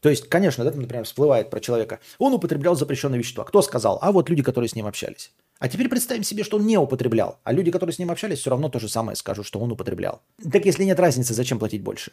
То 0.00 0.08
есть, 0.08 0.28
конечно, 0.28 0.62
да, 0.62 0.70
например, 0.70 1.04
всплывает 1.04 1.50
про 1.50 1.58
человека. 1.58 1.98
Он 2.18 2.32
употреблял 2.32 2.76
запрещенные 2.76 3.18
вещества. 3.18 3.42
Кто 3.42 3.60
сказал? 3.60 3.98
А 4.02 4.12
вот 4.12 4.30
люди, 4.30 4.44
которые 4.44 4.68
с 4.68 4.76
ним 4.76 4.86
общались. 4.86 5.32
А 5.58 5.68
теперь 5.68 5.88
представим 5.88 6.24
себе, 6.24 6.44
что 6.44 6.56
он 6.56 6.66
не 6.66 6.76
употреблял, 6.76 7.38
а 7.44 7.52
люди, 7.52 7.70
которые 7.70 7.94
с 7.94 7.98
ним 7.98 8.10
общались, 8.10 8.40
все 8.40 8.50
равно 8.50 8.68
то 8.68 8.78
же 8.78 8.88
самое 8.88 9.16
скажут, 9.16 9.46
что 9.46 9.60
он 9.60 9.72
употреблял. 9.72 10.20
Так 10.52 10.64
если 10.64 10.84
нет 10.84 10.98
разницы, 10.98 11.32
зачем 11.32 11.58
платить 11.58 11.82
больше? 11.82 12.12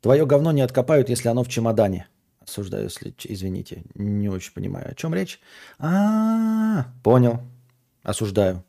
Твое 0.00 0.24
говно 0.24 0.50
не 0.52 0.62
откопают, 0.62 1.10
если 1.10 1.28
оно 1.28 1.44
в 1.44 1.48
чемодане. 1.48 2.08
Осуждаю, 2.40 2.84
если, 2.84 3.14
извините, 3.24 3.84
не 3.94 4.30
очень 4.30 4.54
понимаю, 4.54 4.90
о 4.90 4.94
чем 4.94 5.14
речь. 5.14 5.40
А, 5.78 6.80
-а, 6.80 6.84
понял. 7.04 7.42
Осуждаю. 8.02 8.64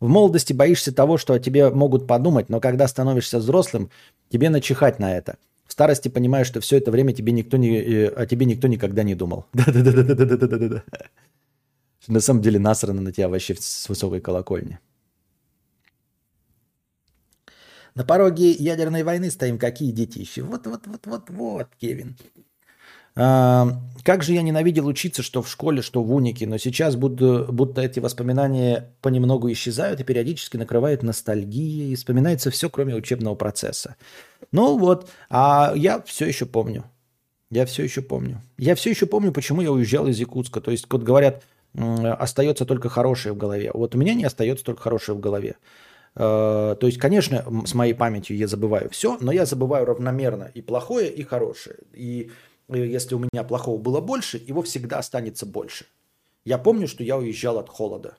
В 0.00 0.08
молодости 0.08 0.52
боишься 0.52 0.92
того, 0.92 1.18
что 1.18 1.34
о 1.34 1.38
тебе 1.38 1.70
могут 1.70 2.06
подумать, 2.06 2.48
но 2.48 2.60
когда 2.60 2.88
становишься 2.88 3.38
взрослым, 3.38 3.90
тебе 4.30 4.48
начихать 4.48 4.98
на 4.98 5.14
это. 5.14 5.36
Старости 5.74 6.08
понимаешь, 6.08 6.46
что 6.46 6.60
все 6.60 6.76
это 6.76 6.92
время 6.92 7.12
тебе 7.12 7.32
никто 7.32 7.56
не, 7.56 7.76
э, 7.80 8.06
о 8.06 8.26
тебе 8.26 8.46
никто 8.46 8.68
никогда 8.68 9.02
не 9.02 9.16
думал. 9.16 9.46
Да-да-да-да-да-да-да. 9.54 10.84
На 12.06 12.20
самом 12.20 12.42
деле 12.42 12.60
насрано 12.60 13.00
на 13.00 13.10
тебя 13.10 13.28
вообще 13.28 13.56
с 13.58 13.88
высокой 13.88 14.20
колокольни. 14.20 14.78
На 17.96 18.04
пороге 18.04 18.52
ядерной 18.52 19.02
войны 19.02 19.32
стоим, 19.32 19.58
какие 19.58 19.90
детищи. 19.90 20.38
Вот-вот-вот-вот-вот, 20.38 21.70
Кевин. 21.80 22.16
Как 23.14 24.22
же 24.22 24.34
я 24.34 24.42
ненавидел 24.42 24.86
учиться, 24.86 25.22
что 25.22 25.40
в 25.40 25.48
школе, 25.48 25.80
что 25.80 26.02
в 26.02 26.12
унике, 26.12 26.46
но 26.46 26.58
сейчас 26.58 26.96
будто, 26.96 27.46
будто 27.50 27.80
эти 27.80 28.00
воспоминания 28.00 28.92
понемногу 29.00 29.50
исчезают 29.50 30.00
и 30.00 30.04
периодически 30.04 30.56
накрывает 30.56 31.02
ностальгия, 31.02 31.86
и 31.86 31.94
вспоминается 31.94 32.50
все, 32.50 32.68
кроме 32.68 32.94
учебного 32.94 33.34
процесса. 33.34 33.96
Ну 34.52 34.76
вот, 34.78 35.08
а 35.30 35.72
я 35.76 36.02
все 36.02 36.26
еще 36.26 36.44
помню. 36.44 36.84
Я 37.50 37.66
все 37.66 37.84
еще 37.84 38.02
помню. 38.02 38.42
Я 38.58 38.74
все 38.74 38.90
еще 38.90 39.06
помню, 39.06 39.32
почему 39.32 39.62
я 39.62 39.70
уезжал 39.70 40.08
из 40.08 40.18
Якутска. 40.18 40.60
То 40.60 40.72
есть, 40.72 40.86
вот 40.90 41.02
говорят, 41.02 41.44
остается 41.74 42.64
только 42.66 42.88
хорошее 42.88 43.32
в 43.34 43.38
голове. 43.38 43.70
Вот 43.72 43.94
у 43.94 43.98
меня 43.98 44.14
не 44.14 44.24
остается 44.24 44.64
только 44.64 44.82
хорошее 44.82 45.16
в 45.16 45.20
голове. 45.20 45.56
Э, 46.16 46.76
то 46.78 46.86
есть, 46.86 46.98
конечно, 46.98 47.44
с 47.64 47.74
моей 47.74 47.94
памятью 47.94 48.36
я 48.36 48.46
забываю 48.46 48.90
все, 48.90 49.18
но 49.20 49.32
я 49.32 49.46
забываю 49.46 49.84
равномерно 49.86 50.50
и 50.54 50.62
плохое, 50.62 51.10
и 51.10 51.22
хорошее. 51.22 51.76
И 51.92 52.30
если 52.68 53.14
у 53.14 53.18
меня 53.18 53.44
плохого 53.44 53.78
было 53.78 54.00
больше, 54.00 54.38
его 54.38 54.62
всегда 54.62 54.98
останется 54.98 55.46
больше. 55.46 55.86
Я 56.44 56.58
помню, 56.58 56.88
что 56.88 57.02
я 57.02 57.16
уезжал 57.16 57.58
от 57.58 57.68
холода. 57.68 58.16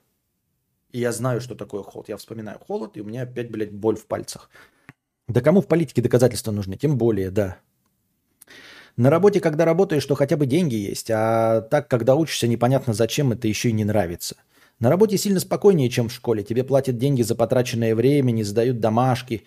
И 0.91 0.99
я 0.99 1.11
знаю, 1.11 1.41
что 1.41 1.55
такое 1.55 1.83
холод. 1.83 2.09
Я 2.09 2.17
вспоминаю 2.17 2.59
холод, 2.59 2.97
и 2.97 3.01
у 3.01 3.05
меня 3.05 3.23
опять, 3.23 3.51
блядь, 3.51 3.73
боль 3.73 3.97
в 3.97 4.05
пальцах. 4.05 4.49
Да 5.27 5.41
кому 5.41 5.61
в 5.61 5.67
политике 5.67 6.01
доказательства 6.01 6.51
нужны? 6.51 6.77
Тем 6.77 6.97
более, 6.97 7.31
да. 7.31 7.57
На 8.95 9.09
работе, 9.09 9.41
когда 9.41 9.65
работаешь, 9.65 10.03
что 10.03 10.15
хотя 10.15 10.37
бы 10.37 10.45
деньги 10.45 10.75
есть, 10.75 11.11
а 11.11 11.61
так, 11.61 11.89
когда 11.89 12.15
учишься, 12.15 12.47
непонятно 12.47 12.93
зачем, 12.93 13.33
это 13.33 13.47
еще 13.47 13.69
и 13.69 13.73
не 13.73 13.83
нравится. 13.83 14.37
На 14.79 14.89
работе 14.89 15.17
сильно 15.17 15.39
спокойнее, 15.39 15.89
чем 15.89 16.07
в 16.07 16.13
школе. 16.13 16.43
Тебе 16.43 16.63
платят 16.63 16.97
деньги 16.97 17.21
за 17.21 17.35
потраченное 17.35 17.95
время, 17.95 18.31
не 18.31 18.43
сдают 18.43 18.79
домашки, 18.79 19.43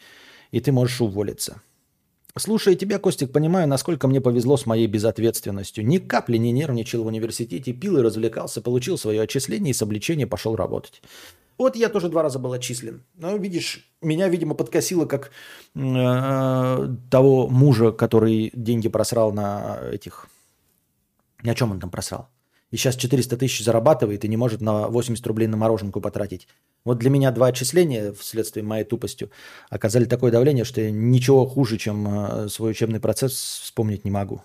и 0.51 0.61
ты 0.61 0.73
можешь 0.73 1.01
уволиться. 1.01 1.63
Слушая 2.37 2.75
тебя, 2.75 2.99
Костик, 2.99 3.33
понимаю, 3.33 3.67
насколько 3.67 4.07
мне 4.07 4.21
повезло 4.21 4.57
с 4.57 4.67
моей 4.67 4.87
безответственностью. 4.87 5.85
Ни 5.87 5.99
капли 5.99 6.37
не 6.37 6.53
нервничал 6.53 7.03
в 7.03 7.07
университете, 7.07 7.73
пил 7.73 7.99
и 7.99 8.03
развлекался, 8.03 8.61
получил 8.61 8.99
свое 8.99 9.23
отчисление 9.23 9.71
и 9.71 9.75
с 9.75 9.83
облегчением 9.83 10.29
пошел 10.29 10.55
работать. 10.55 11.03
Вот 11.57 11.75
я 11.75 11.89
тоже 11.89 12.09
два 12.09 12.23
раза 12.23 12.39
был 12.39 12.53
отчислен. 12.53 13.03
Но, 13.17 13.37
видишь, 13.37 13.91
меня, 14.01 14.29
видимо, 14.29 14.55
подкосило 14.55 15.07
как 15.07 15.33
э, 15.75 16.89
того 17.11 17.49
мужа, 17.49 17.91
который 17.91 18.53
деньги 18.55 18.89
просрал 18.89 19.33
на 19.33 19.81
этих... 19.93 20.29
О 21.43 21.55
чем 21.55 21.73
он 21.73 21.81
там 21.81 21.91
просрал? 21.91 22.29
И 22.71 22.77
сейчас 22.77 22.97
400 22.97 23.37
тысяч 23.37 23.65
зарабатывает 23.65 24.25
и 24.25 24.29
не 24.29 24.37
может 24.37 24.61
на 24.61 24.89
80 24.89 25.27
рублей 25.27 25.47
на 25.47 25.57
мороженку 25.57 26.01
потратить. 26.01 26.49
Вот 26.85 26.99
для 26.99 27.11
меня 27.11 27.31
два 27.31 27.49
отчисления 27.49 28.13
вследствие 28.13 28.65
моей 28.65 28.85
тупостью 28.85 29.31
оказали 29.71 30.05
такое 30.05 30.31
давление, 30.31 30.65
что 30.65 30.81
я 30.81 30.91
ничего 30.91 31.47
хуже, 31.47 31.79
чем 31.79 32.07
э, 32.09 32.49
свой 32.49 32.73
учебный 32.73 33.01
процесс 33.01 33.33
вспомнить 33.33 34.05
не 34.05 34.11
могу. 34.11 34.43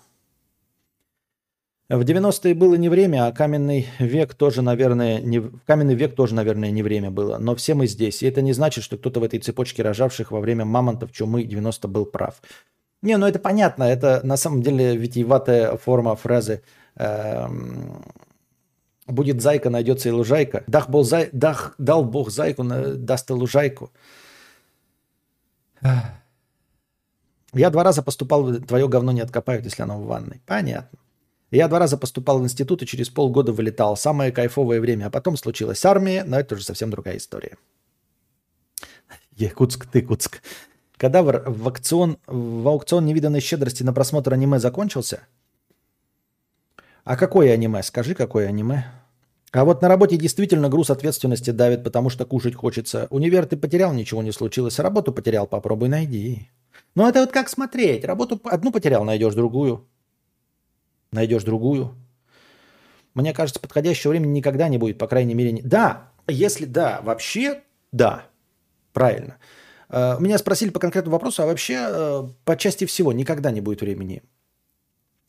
В 1.90 2.00
90-е 2.00 2.54
было 2.54 2.76
не 2.76 2.88
время, 2.88 3.26
а 3.26 3.32
каменный 3.32 3.86
век 3.98 4.34
тоже, 4.34 4.62
наверное, 4.62 5.20
не... 5.20 5.42
каменный 5.66 5.94
век 5.94 6.14
тоже, 6.14 6.34
наверное, 6.34 6.70
не 6.70 6.82
время 6.82 7.10
было. 7.10 7.36
Но 7.36 7.54
все 7.54 7.74
мы 7.74 7.86
здесь. 7.86 8.22
И 8.22 8.26
это 8.26 8.40
не 8.40 8.54
значит, 8.54 8.82
что 8.82 8.96
кто-то 8.96 9.20
в 9.20 9.22
этой 9.22 9.38
цепочке 9.38 9.82
рожавших 9.82 10.30
во 10.30 10.40
время 10.40 10.64
мамонтов 10.64 11.12
чумы 11.12 11.44
90 11.44 11.86
был 11.88 12.06
прав. 12.06 12.40
Не, 13.02 13.18
ну 13.18 13.26
это 13.26 13.38
понятно. 13.38 13.84
Это 13.84 14.22
на 14.24 14.38
самом 14.38 14.62
деле 14.62 14.96
витиеватая 14.96 15.76
форма 15.76 16.16
фразы 16.16 16.62
Будет 19.06 19.42
зайка, 19.42 19.70
найдется 19.70 20.08
и 20.08 20.12
лужайка. 20.12 20.64
Дах, 20.66 20.88
был 20.88 21.04
зай... 21.04 21.28
Дах, 21.32 21.74
дал 21.78 22.04
бог 22.04 22.30
зайку, 22.30 22.64
даст 22.64 23.30
и 23.30 23.32
лужайку. 23.34 23.90
Я 27.52 27.70
два 27.70 27.84
раза 27.84 28.02
поступал, 28.02 28.54
твое 28.60 28.88
говно 28.88 29.12
не 29.12 29.20
откопают, 29.20 29.64
если 29.64 29.82
оно 29.82 30.00
в 30.00 30.06
ванной. 30.06 30.40
Понятно. 30.46 30.98
Я 31.50 31.68
два 31.68 31.78
раза 31.78 31.96
поступал 31.96 32.40
в 32.40 32.44
институт 32.44 32.82
и 32.82 32.86
через 32.86 33.10
полгода 33.10 33.52
вылетал. 33.52 33.96
Самое 33.96 34.32
кайфовое 34.32 34.80
время. 34.80 35.06
А 35.06 35.10
потом 35.10 35.36
случилась 35.36 35.84
армия, 35.84 36.24
но 36.24 36.40
это 36.40 36.54
уже 36.56 36.64
совсем 36.64 36.90
другая 36.90 37.18
история. 37.18 37.56
Якутск, 39.36 39.86
Тыкутск. 39.86 40.42
Когда 40.96 41.22
в, 41.22 41.26
в, 41.26 41.68
аукцион, 41.68 42.18
в 42.26 42.66
аукцион 42.66 43.04
невиданной 43.04 43.40
щедрости 43.40 43.82
на 43.82 43.92
просмотр 43.92 44.32
аниме 44.32 44.58
закончился? 44.58 45.26
А 47.04 47.16
какое 47.16 47.52
аниме? 47.52 47.82
Скажи, 47.82 48.14
какое 48.14 48.48
аниме? 48.48 48.86
А 49.52 49.64
вот 49.64 49.82
на 49.82 49.88
работе 49.88 50.16
действительно 50.16 50.68
груз 50.68 50.90
ответственности 50.90 51.50
давит, 51.50 51.84
потому 51.84 52.10
что 52.10 52.24
кушать 52.24 52.54
хочется. 52.54 53.06
Универ 53.10 53.46
ты 53.46 53.56
потерял, 53.56 53.92
ничего 53.92 54.22
не 54.22 54.32
случилось. 54.32 54.78
Работу 54.78 55.12
потерял, 55.12 55.46
попробуй 55.46 55.88
найди. 55.88 56.48
Ну 56.94 57.06
это 57.06 57.20
вот 57.20 57.30
как 57.30 57.48
смотреть. 57.48 58.04
Работу 58.04 58.40
одну 58.44 58.72
потерял, 58.72 59.04
найдешь 59.04 59.34
другую. 59.34 59.86
Найдешь 61.12 61.44
другую. 61.44 61.94
Мне 63.12 63.32
кажется, 63.32 63.60
подходящего 63.60 64.10
времени 64.10 64.32
никогда 64.32 64.68
не 64.68 64.78
будет, 64.78 64.98
по 64.98 65.06
крайней 65.06 65.34
мере. 65.34 65.52
Не... 65.52 65.62
Да, 65.62 66.10
если 66.26 66.64
да, 66.64 67.00
вообще 67.02 67.62
да. 67.92 68.26
Правильно. 68.92 69.36
Э, 69.88 70.16
меня 70.18 70.38
спросили 70.38 70.70
по 70.70 70.80
конкретному 70.80 71.14
вопросу, 71.14 71.42
а 71.42 71.46
вообще 71.46 71.86
э, 71.88 72.22
по 72.44 72.56
части 72.56 72.86
всего 72.86 73.12
никогда 73.12 73.52
не 73.52 73.60
будет 73.60 73.82
времени 73.82 74.22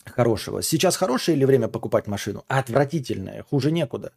хорошего. 0.06 0.62
Сейчас 0.62 0.96
хорошее 0.96 1.38
или 1.38 1.46
время 1.46 1.68
покупать 1.68 2.08
машину? 2.08 2.44
Отвратительное, 2.48 3.44
хуже 3.50 3.72
некуда. 3.72 4.12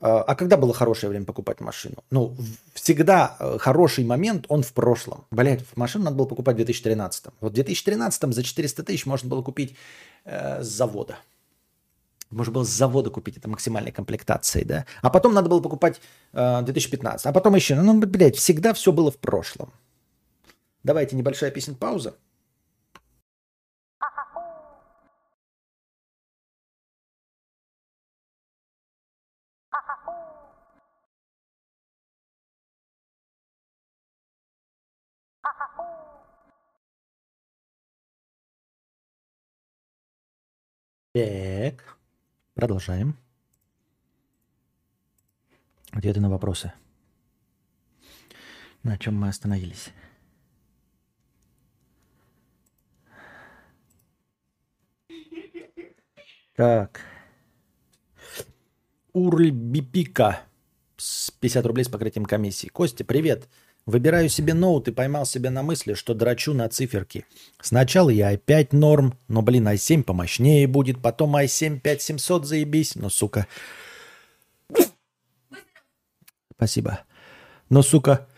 Э, 0.00 0.22
а 0.26 0.34
когда 0.34 0.56
было 0.56 0.72
хорошее 0.72 1.10
время 1.10 1.26
покупать 1.26 1.60
машину? 1.60 1.96
Ну, 2.10 2.36
всегда 2.74 3.36
хороший 3.58 4.04
момент, 4.04 4.46
он 4.48 4.62
в 4.62 4.72
прошлом. 4.72 5.24
Блять, 5.30 5.64
машину 5.76 6.04
надо 6.04 6.16
было 6.16 6.26
покупать 6.26 6.54
в 6.54 6.58
2013. 6.58 7.26
Вот 7.40 7.52
в 7.52 7.54
2013 7.54 8.34
за 8.34 8.42
400 8.42 8.82
тысяч 8.82 9.06
можно 9.06 9.28
было 9.28 9.42
купить 9.42 9.76
э, 10.24 10.62
с 10.62 10.66
завода. 10.66 11.16
Можно 12.30 12.52
было 12.52 12.64
с 12.64 12.68
завода 12.68 13.10
купить 13.10 13.36
это 13.36 13.48
максимальной 13.48 13.90
комплектацией, 13.90 14.64
да? 14.64 14.86
А 15.02 15.10
потом 15.10 15.34
надо 15.34 15.48
было 15.48 15.60
покупать 15.60 16.00
э, 16.32 16.62
2015. 16.62 17.26
А 17.26 17.32
потом 17.32 17.56
еще, 17.56 17.74
ну, 17.74 17.98
блядь, 17.98 18.36
всегда 18.36 18.72
все 18.72 18.92
было 18.92 19.10
в 19.10 19.18
прошлом. 19.18 19.72
Давайте 20.84 21.16
небольшая 21.16 21.50
песен 21.50 21.74
пауза. 21.74 22.14
Так. 41.12 41.98
Продолжаем. 42.54 43.16
Ответы 45.90 46.20
на 46.20 46.30
вопросы. 46.30 46.72
На 48.84 48.96
чем 48.96 49.16
мы 49.16 49.28
остановились? 49.28 49.90
Так. 56.54 57.00
Урльбипика 59.12 60.42
с 60.96 61.32
50 61.32 61.66
рублей 61.66 61.84
с 61.84 61.88
покрытием 61.88 62.24
комиссии. 62.24 62.68
Костя, 62.68 63.04
привет. 63.04 63.48
Выбираю 63.90 64.28
себе 64.28 64.54
ноут 64.54 64.86
и 64.86 64.92
поймал 64.92 65.26
себя 65.26 65.50
на 65.50 65.64
мысли, 65.64 65.94
что 65.94 66.14
драчу 66.14 66.54
на 66.54 66.68
циферки. 66.68 67.24
Сначала 67.60 68.10
я 68.10 68.32
i5 68.32 68.68
норм, 68.70 69.18
но, 69.26 69.42
блин, 69.42 69.66
i7 69.66 70.04
помощнее 70.04 70.68
будет, 70.68 71.02
потом 71.02 71.34
i7 71.34 71.80
5700 71.80 72.46
заебись, 72.46 72.94
но, 72.94 73.10
сука... 73.10 73.48
Спасибо. 76.54 77.00
Но, 77.68 77.82
сука... 77.82 78.28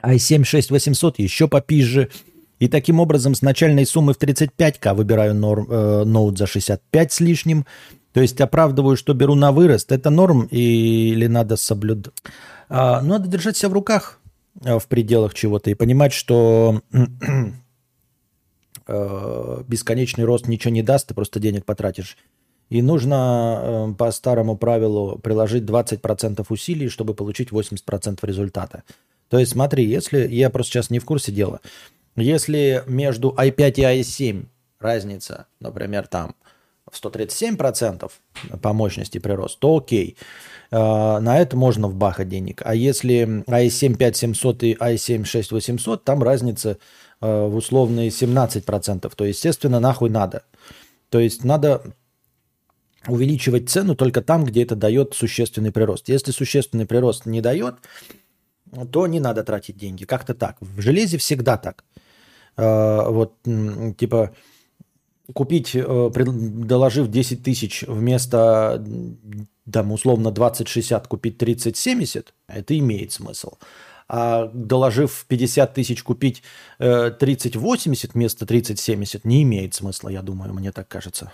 i7 0.00 0.44
6800 0.44 1.18
еще 1.18 1.48
попизже. 1.48 2.08
И 2.60 2.68
таким 2.68 3.00
образом 3.00 3.34
с 3.34 3.42
начальной 3.42 3.84
суммы 3.84 4.14
в 4.14 4.18
35к 4.18 4.94
выбираю 4.94 5.34
норм, 5.34 5.66
э, 5.68 6.04
ноут 6.04 6.38
за 6.38 6.46
65 6.46 7.12
с 7.12 7.18
лишним. 7.18 7.66
То 8.16 8.22
есть 8.22 8.40
оправдываю, 8.40 8.96
что 8.96 9.12
беру 9.12 9.34
на 9.34 9.52
вырост. 9.52 9.92
Это 9.92 10.08
норм 10.08 10.46
или 10.46 11.26
надо 11.26 11.56
соблюдать? 11.56 12.14
А, 12.70 13.02
надо 13.02 13.28
держать 13.28 13.58
себя 13.58 13.68
в 13.68 13.74
руках 13.74 14.20
а, 14.64 14.78
в 14.78 14.86
пределах 14.86 15.34
чего-то 15.34 15.68
и 15.68 15.74
понимать, 15.74 16.14
что 16.14 16.80
а, 18.86 19.64
бесконечный 19.68 20.24
рост 20.24 20.48
ничего 20.48 20.72
не 20.72 20.82
даст, 20.82 21.08
ты 21.08 21.14
просто 21.14 21.40
денег 21.40 21.66
потратишь. 21.66 22.16
И 22.70 22.80
нужно 22.80 23.94
по 23.98 24.10
старому 24.12 24.56
правилу 24.56 25.18
приложить 25.18 25.64
20% 25.64 26.42
усилий, 26.48 26.88
чтобы 26.88 27.12
получить 27.12 27.50
80% 27.50 28.18
результата. 28.22 28.82
То 29.28 29.38
есть 29.38 29.52
смотри, 29.52 29.84
если, 29.84 30.26
я 30.26 30.48
просто 30.48 30.72
сейчас 30.72 30.88
не 30.88 31.00
в 31.00 31.04
курсе 31.04 31.32
дела, 31.32 31.60
если 32.16 32.82
между 32.86 33.34
i5 33.36 33.74
и 33.76 34.00
i7 34.00 34.46
разница, 34.80 35.48
например, 35.60 36.06
там 36.06 36.34
в 36.90 37.02
137% 37.02 38.10
по 38.62 38.72
мощности 38.72 39.18
прирост, 39.18 39.58
то 39.58 39.76
окей. 39.76 40.16
А, 40.70 41.20
на 41.20 41.38
это 41.38 41.56
можно 41.56 41.88
вбахать 41.88 42.28
денег. 42.28 42.62
А 42.64 42.74
если 42.74 43.44
i7 43.46 43.96
5700 43.96 44.62
и 44.62 44.74
i7 44.74 45.24
6800, 45.24 46.04
там 46.04 46.22
разница 46.22 46.78
а, 47.20 47.48
в 47.48 47.56
условные 47.56 48.08
17%, 48.08 49.12
то, 49.14 49.24
естественно, 49.24 49.80
нахуй 49.80 50.10
надо. 50.10 50.44
То 51.10 51.20
есть 51.20 51.44
надо 51.44 51.82
увеличивать 53.08 53.68
цену 53.68 53.94
только 53.94 54.22
там, 54.22 54.44
где 54.44 54.62
это 54.62 54.74
дает 54.74 55.14
существенный 55.14 55.72
прирост. 55.72 56.08
Если 56.08 56.32
существенный 56.32 56.86
прирост 56.86 57.26
не 57.26 57.40
дает, 57.40 57.76
то 58.92 59.06
не 59.06 59.20
надо 59.20 59.44
тратить 59.44 59.76
деньги. 59.76 60.04
Как-то 60.04 60.34
так. 60.34 60.56
В 60.60 60.80
железе 60.80 61.18
всегда 61.18 61.56
так. 61.56 61.84
А, 62.56 63.10
вот, 63.10 63.34
типа, 63.96 64.34
купить, 65.34 65.74
э, 65.74 66.10
доложив 66.14 67.08
10 67.08 67.42
тысяч 67.42 67.84
вместо, 67.86 68.84
там, 69.70 69.92
условно, 69.92 70.28
20-60, 70.28 71.08
купить 71.08 71.36
30-70, 71.38 72.32
это 72.48 72.78
имеет 72.78 73.12
смысл. 73.12 73.52
А 74.08 74.50
доложив 74.54 75.24
50 75.28 75.74
тысяч 75.74 76.02
купить 76.02 76.42
30-80 76.78 78.06
э, 78.06 78.10
вместо 78.14 78.44
30-70 78.44 79.20
не 79.24 79.42
имеет 79.42 79.74
смысла, 79.74 80.08
я 80.10 80.22
думаю, 80.22 80.54
мне 80.54 80.72
так 80.72 80.88
кажется. 80.88 81.32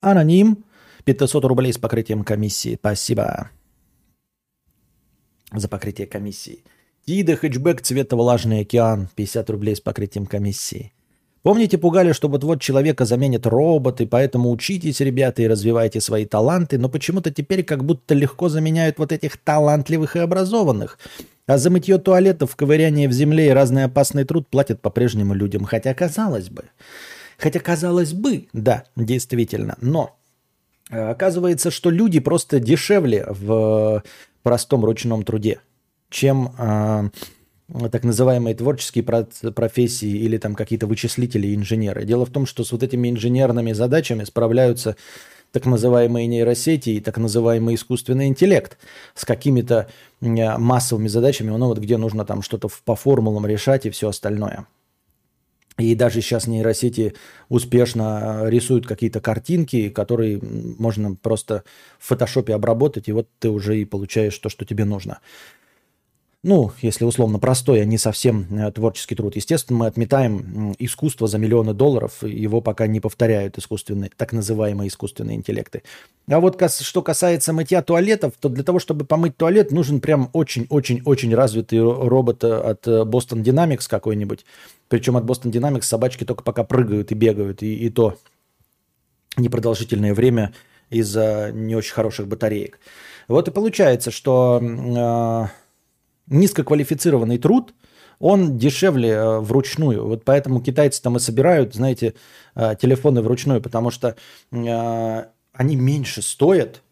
Аноним. 0.00 0.64
500 1.04 1.44
рублей 1.46 1.72
с 1.72 1.78
покрытием 1.78 2.22
комиссии. 2.22 2.76
Спасибо 2.76 3.50
за 5.50 5.66
покрытие 5.68 6.06
комиссии. 6.06 6.64
Тида 7.08 7.36
хэтчбэк 7.36 7.80
цвета 7.80 8.16
влажный 8.16 8.60
океан. 8.60 9.08
50 9.16 9.48
рублей 9.48 9.74
с 9.74 9.80
покрытием 9.80 10.26
комиссии. 10.26 10.92
Помните, 11.42 11.78
пугали, 11.78 12.12
что 12.12 12.28
вот-вот 12.28 12.60
человека 12.60 13.06
заменят 13.06 13.46
роботы, 13.46 14.06
поэтому 14.06 14.50
учитесь, 14.50 15.00
ребята, 15.00 15.40
и 15.40 15.46
развивайте 15.46 16.02
свои 16.02 16.26
таланты, 16.26 16.76
но 16.76 16.90
почему-то 16.90 17.30
теперь 17.30 17.64
как 17.64 17.82
будто 17.82 18.12
легко 18.12 18.50
заменяют 18.50 18.98
вот 18.98 19.10
этих 19.10 19.38
талантливых 19.38 20.16
и 20.16 20.18
образованных. 20.18 20.98
А 21.46 21.56
за 21.56 21.70
мытье 21.70 21.96
туалетов, 21.96 22.54
ковыряние 22.56 23.08
в 23.08 23.12
земле 23.12 23.46
и 23.46 23.52
разный 23.52 23.84
опасный 23.84 24.24
труд 24.24 24.46
платят 24.46 24.82
по-прежнему 24.82 25.32
людям. 25.32 25.64
Хотя 25.64 25.94
казалось 25.94 26.50
бы, 26.50 26.64
хотя 27.38 27.58
казалось 27.58 28.12
бы, 28.12 28.48
да, 28.52 28.84
действительно, 28.96 29.78
но 29.80 30.14
э, 30.90 31.00
оказывается, 31.00 31.70
что 31.70 31.88
люди 31.88 32.20
просто 32.20 32.60
дешевле 32.60 33.24
в 33.30 34.02
простом 34.42 34.84
ручном 34.84 35.22
труде 35.24 35.60
чем 36.10 36.52
э, 36.58 37.10
так 37.90 38.04
называемые 38.04 38.54
творческие 38.54 39.04
профессии 39.04 40.08
или 40.08 40.38
там 40.38 40.54
какие-то 40.54 40.86
вычислители 40.86 41.54
инженеры. 41.54 42.04
Дело 42.04 42.24
в 42.24 42.30
том, 42.30 42.46
что 42.46 42.64
с 42.64 42.72
вот 42.72 42.82
этими 42.82 43.10
инженерными 43.10 43.72
задачами 43.72 44.24
справляются 44.24 44.96
так 45.52 45.66
называемые 45.66 46.26
нейросети 46.26 46.90
и 46.90 47.00
так 47.00 47.18
называемый 47.18 47.74
искусственный 47.74 48.26
интеллект 48.26 48.78
с 49.14 49.24
какими-то 49.24 49.88
массовыми 50.20 51.08
задачами, 51.08 51.50
ну 51.50 51.66
вот 51.66 51.78
где 51.78 51.96
нужно 51.96 52.24
там 52.24 52.42
что-то 52.42 52.68
по 52.84 52.96
формулам 52.96 53.46
решать 53.46 53.86
и 53.86 53.90
все 53.90 54.08
остальное. 54.08 54.66
И 55.78 55.94
даже 55.94 56.20
сейчас 56.20 56.48
нейросети 56.48 57.14
успешно 57.48 58.42
рисуют 58.46 58.86
какие-то 58.86 59.20
картинки, 59.20 59.88
которые 59.90 60.40
можно 60.42 61.14
просто 61.14 61.62
в 61.98 62.08
фотошопе 62.08 62.54
обработать, 62.54 63.08
и 63.08 63.12
вот 63.12 63.28
ты 63.38 63.48
уже 63.48 63.78
и 63.80 63.84
получаешь 63.84 64.36
то, 64.38 64.48
что 64.48 64.64
тебе 64.64 64.84
нужно. 64.84 65.20
Ну, 66.44 66.70
если 66.82 67.04
условно 67.04 67.40
простой, 67.40 67.82
а 67.82 67.84
не 67.84 67.98
совсем 67.98 68.46
э, 68.50 68.70
творческий 68.70 69.16
труд. 69.16 69.34
Естественно, 69.34 69.80
мы 69.80 69.86
отметаем 69.86 70.72
искусство 70.78 71.26
за 71.26 71.36
миллионы 71.36 71.74
долларов, 71.74 72.22
его 72.22 72.60
пока 72.60 72.86
не 72.86 73.00
повторяют 73.00 73.58
искусственные, 73.58 74.12
так 74.16 74.32
называемые 74.32 74.88
искусственные 74.88 75.36
интеллекты. 75.36 75.82
А 76.28 76.38
вот 76.38 76.62
что 76.70 77.02
касается 77.02 77.52
мытья 77.52 77.82
туалетов, 77.82 78.34
то 78.38 78.48
для 78.48 78.62
того, 78.62 78.78
чтобы 78.78 79.04
помыть 79.04 79.36
туалет, 79.36 79.72
нужен 79.72 80.00
прям 80.00 80.30
очень-очень-очень 80.32 81.34
развитый 81.34 81.82
робот 81.82 82.44
э, 82.44 82.54
от 82.54 82.86
э, 82.86 83.02
Boston 83.02 83.42
Dynamics 83.42 83.88
какой-нибудь. 83.88 84.44
Причем 84.88 85.16
от 85.16 85.24
Boston 85.24 85.50
Dynamics 85.50 85.82
собачки 85.82 86.22
только 86.22 86.44
пока 86.44 86.62
прыгают 86.62 87.10
и 87.10 87.16
бегают, 87.16 87.64
и, 87.64 87.74
и 87.74 87.90
то 87.90 88.16
непродолжительное 89.36 90.14
время 90.14 90.54
из-за 90.88 91.50
не 91.52 91.74
очень 91.74 91.94
хороших 91.94 92.28
батареек. 92.28 92.78
Вот 93.26 93.48
и 93.48 93.50
получается, 93.50 94.12
что 94.12 94.60
э, 94.62 95.67
низкоквалифицированный 96.30 97.38
труд, 97.38 97.74
он 98.18 98.58
дешевле 98.58 99.10
э, 99.10 99.38
вручную. 99.38 100.06
Вот 100.06 100.24
поэтому 100.24 100.60
китайцы 100.60 101.02
там 101.02 101.16
и 101.16 101.20
собирают, 101.20 101.74
знаете, 101.74 102.14
э, 102.54 102.74
телефоны 102.80 103.22
вручную, 103.22 103.60
потому 103.62 103.90
что 103.90 104.16
э, 104.50 105.24
они 105.52 105.76
меньше 105.76 106.22
стоят, 106.22 106.82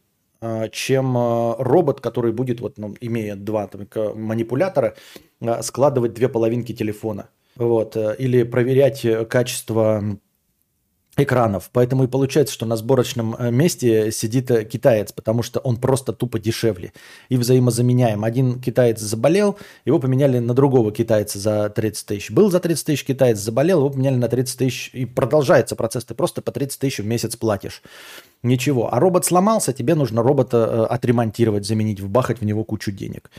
чем 0.70 1.16
робот, 1.58 2.02
который 2.02 2.30
будет, 2.30 2.60
вот, 2.60 2.76
ну, 2.76 2.94
имея 3.00 3.36
два 3.36 3.66
там, 3.68 3.88
манипулятора, 4.14 4.94
складывать 5.62 6.12
две 6.12 6.28
половинки 6.28 6.74
телефона. 6.74 7.30
Вот, 7.56 7.96
или 7.96 8.42
проверять 8.42 9.06
качество 9.28 10.04
экранов. 11.16 11.70
Поэтому 11.72 12.04
и 12.04 12.06
получается, 12.06 12.54
что 12.54 12.66
на 12.66 12.76
сборочном 12.76 13.34
э, 13.38 13.50
месте 13.50 14.12
сидит 14.12 14.50
э, 14.50 14.64
китаец, 14.64 15.12
потому 15.12 15.42
что 15.42 15.60
он 15.60 15.76
просто 15.78 16.12
тупо 16.12 16.38
дешевле 16.38 16.92
и 17.28 17.36
взаимозаменяем. 17.36 18.24
Один 18.24 18.60
китаец 18.60 19.00
заболел, 19.00 19.58
его 19.84 19.98
поменяли 19.98 20.38
на 20.38 20.52
другого 20.54 20.92
китайца 20.92 21.38
за 21.38 21.70
30 21.70 22.06
тысяч. 22.06 22.30
Был 22.30 22.50
за 22.50 22.60
30 22.60 22.84
тысяч 22.84 23.04
китаец, 23.04 23.38
заболел, 23.38 23.78
его 23.78 23.90
поменяли 23.90 24.16
на 24.16 24.28
30 24.28 24.58
тысяч. 24.58 24.90
И 24.92 25.06
продолжается 25.06 25.74
процесс, 25.74 26.04
ты 26.04 26.14
просто 26.14 26.42
по 26.42 26.52
30 26.52 26.78
тысяч 26.78 26.98
в 26.98 27.06
месяц 27.06 27.36
платишь. 27.36 27.82
Ничего. 28.42 28.92
А 28.92 29.00
робот 29.00 29.24
сломался, 29.24 29.72
тебе 29.72 29.94
нужно 29.94 30.22
робота 30.22 30.56
э, 30.90 30.94
отремонтировать, 30.94 31.66
заменить, 31.66 32.00
вбахать 32.00 32.40
в 32.40 32.44
него 32.44 32.62
кучу 32.64 32.92
денег. 32.92 33.30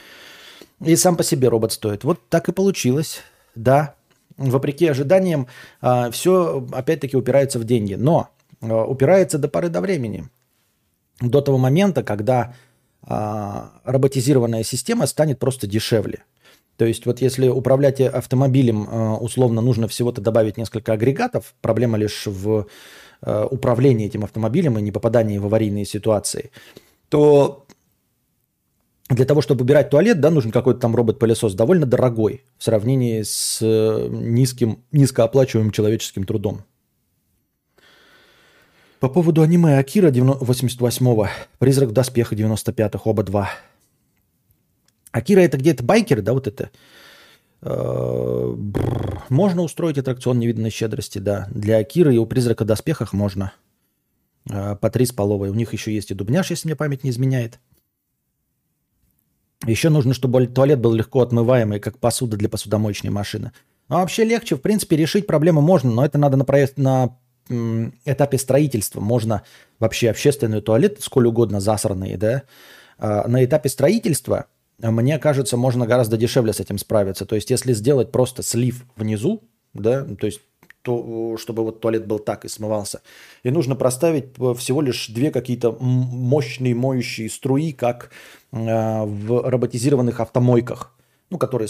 И 0.84 0.95
сам 0.95 1.15
по 1.15 1.23
себе 1.23 1.49
робот 1.49 1.73
стоит. 1.73 2.03
Вот 2.03 2.19
так 2.30 2.49
и 2.49 2.51
получилось. 2.51 3.21
Да, 3.55 3.95
вопреки 4.38 4.88
ожиданиям, 4.88 5.47
а, 5.81 6.11
все 6.11 6.65
опять-таки 6.71 7.17
упирается 7.17 7.59
в 7.59 7.63
деньги. 7.63 7.95
Но 7.95 8.29
а, 8.61 8.85
упирается 8.85 9.38
до 9.38 9.47
поры 9.47 9.69
до 9.69 9.81
времени. 9.81 10.29
До 11.19 11.41
того 11.41 11.57
момента, 11.57 12.03
когда 12.03 12.53
а, 13.01 13.71
роботизированная 13.83 14.63
система 14.63 15.07
станет 15.07 15.39
просто 15.39 15.67
дешевле. 15.67 16.23
То 16.77 16.85
есть 16.85 17.07
вот 17.07 17.21
если 17.21 17.47
управлять 17.47 17.99
автомобилем 18.01 19.19
условно 19.19 19.61
нужно 19.61 19.88
всего-то 19.88 20.21
добавить 20.21 20.57
несколько 20.57 20.93
агрегатов, 20.93 21.55
проблема 21.59 21.97
лишь 21.97 22.27
в 22.27 22.67
управлении 23.25 24.05
этим 24.05 24.23
автомобилем 24.23 24.77
и 24.77 24.83
не 24.83 24.91
попадании 24.91 25.39
в 25.39 25.47
аварийные 25.47 25.85
ситуации, 25.85 26.51
то 27.09 27.65
для 29.10 29.26
того, 29.26 29.41
чтобы 29.41 29.64
убирать 29.64 29.89
туалет, 29.89 30.20
да, 30.20 30.30
нужен 30.30 30.51
какой-то 30.51 30.82
там 30.82 30.95
робот-пылесос, 30.95 31.53
довольно 31.53 31.86
дорогой 31.86 32.43
в 32.58 32.64
сравнении 32.64 33.22
с 33.22 33.60
э, 33.62 34.08
низким, 34.12 34.84
низкооплачиваемым 34.91 35.72
человеческим 35.72 36.26
трудом. 36.26 36.64
По 38.99 39.10
поводу 39.10 39.43
аниме 39.43 39.78
Акира 39.78 40.10
88-го, 40.12 41.30
Призрак 41.60 41.89
в 41.89 41.93
доспехах 41.93 42.38
95-х, 42.38 43.01
оба 43.05 43.24
два. 43.24 43.49
Акира 45.12 45.39
это 45.39 45.58
где-то 45.58 45.84
байкеры, 45.84 46.22
да, 46.22 46.34
вот 46.34 46.47
это? 46.47 46.72
Э, 47.62 48.55
можно 49.30 49.62
устроить 49.62 49.97
аттракцион 49.97 50.39
невиданной 50.39 50.70
щедрости, 50.70 51.20
да. 51.20 51.47
Для 51.51 51.78
Акиры 51.78 52.14
и 52.14 52.18
у 52.18 52.26
Призрака 52.26 52.64
в 52.64 52.68
доспехах 52.68 53.14
можно. 53.14 53.53
Э, 54.51 54.76
по 54.76 54.89
три 54.89 55.05
с 55.05 55.14
половой. 55.14 55.49
У 55.49 55.53
них 55.53 55.74
еще 55.74 55.93
есть 55.93 56.12
и 56.12 56.14
дубняш, 56.14 56.49
если 56.49 56.68
мне 56.68 56.76
память 56.76 57.03
не 57.03 57.12
изменяет. 57.12 57.60
Еще 59.66 59.89
нужно, 59.89 60.14
чтобы 60.14 60.45
туалет 60.47 60.80
был 60.80 60.93
легко 60.93 61.22
отмываемый, 61.22 61.80
как 61.80 61.97
посуда 61.97 62.38
для 62.38 62.47
посудомоечной 62.47 63.10
машины. 63.10 63.51
Ну, 63.89 63.95
а 63.95 63.99
вообще 63.99 64.24
легче, 64.24 64.55
в 64.55 64.62
принципе, 64.62 64.95
решить 64.97 65.26
проблему 65.26 65.62
можно, 65.62 65.91
но 65.91 66.05
это 66.05 66.18
надо 66.18 66.38
на, 66.38 66.45
проезд, 66.45 66.78
на 66.78 67.18
этапе 68.05 68.38
строительства. 68.38 68.99
Можно 68.99 69.43
вообще 69.80 70.10
общественный 70.10 70.62
туалет, 70.62 70.97
сколь 71.01 71.28
угодно 71.28 71.60
засранный, 71.60 72.18
да, 72.18 72.43
а 72.99 73.28
на 73.28 73.43
этапе 73.43 73.70
строительства, 73.70 74.45
мне 74.80 75.18
кажется, 75.18 75.58
можно 75.58 75.88
гораздо 75.88 76.18
дешевле 76.18 76.53
с 76.53 76.60
этим 76.60 76.78
справиться. 76.78 77.26
То 77.26 77.36
есть, 77.36 77.49
если 77.49 77.74
сделать 77.74 78.12
просто 78.12 78.43
слив 78.43 78.86
внизу, 78.95 79.43
да, 79.74 80.03
то 80.03 80.26
есть 80.28 80.41
то, 80.88 81.35
чтобы 81.38 81.63
вот 81.63 81.81
туалет 81.81 82.07
был 82.07 82.19
так 82.19 82.45
и 82.45 82.47
смывался. 82.47 83.01
И 83.43 83.51
нужно 83.51 83.75
проставить 83.75 84.35
всего 84.57 84.81
лишь 84.81 85.09
две 85.09 85.31
какие-то 85.31 85.73
мощные 85.81 86.73
моющие 86.75 87.29
струи, 87.29 87.73
как 87.73 88.11
э, 88.53 89.03
в 89.03 89.49
роботизированных 89.49 90.21
автомойках, 90.21 90.95
ну, 91.29 91.38
которые 91.38 91.67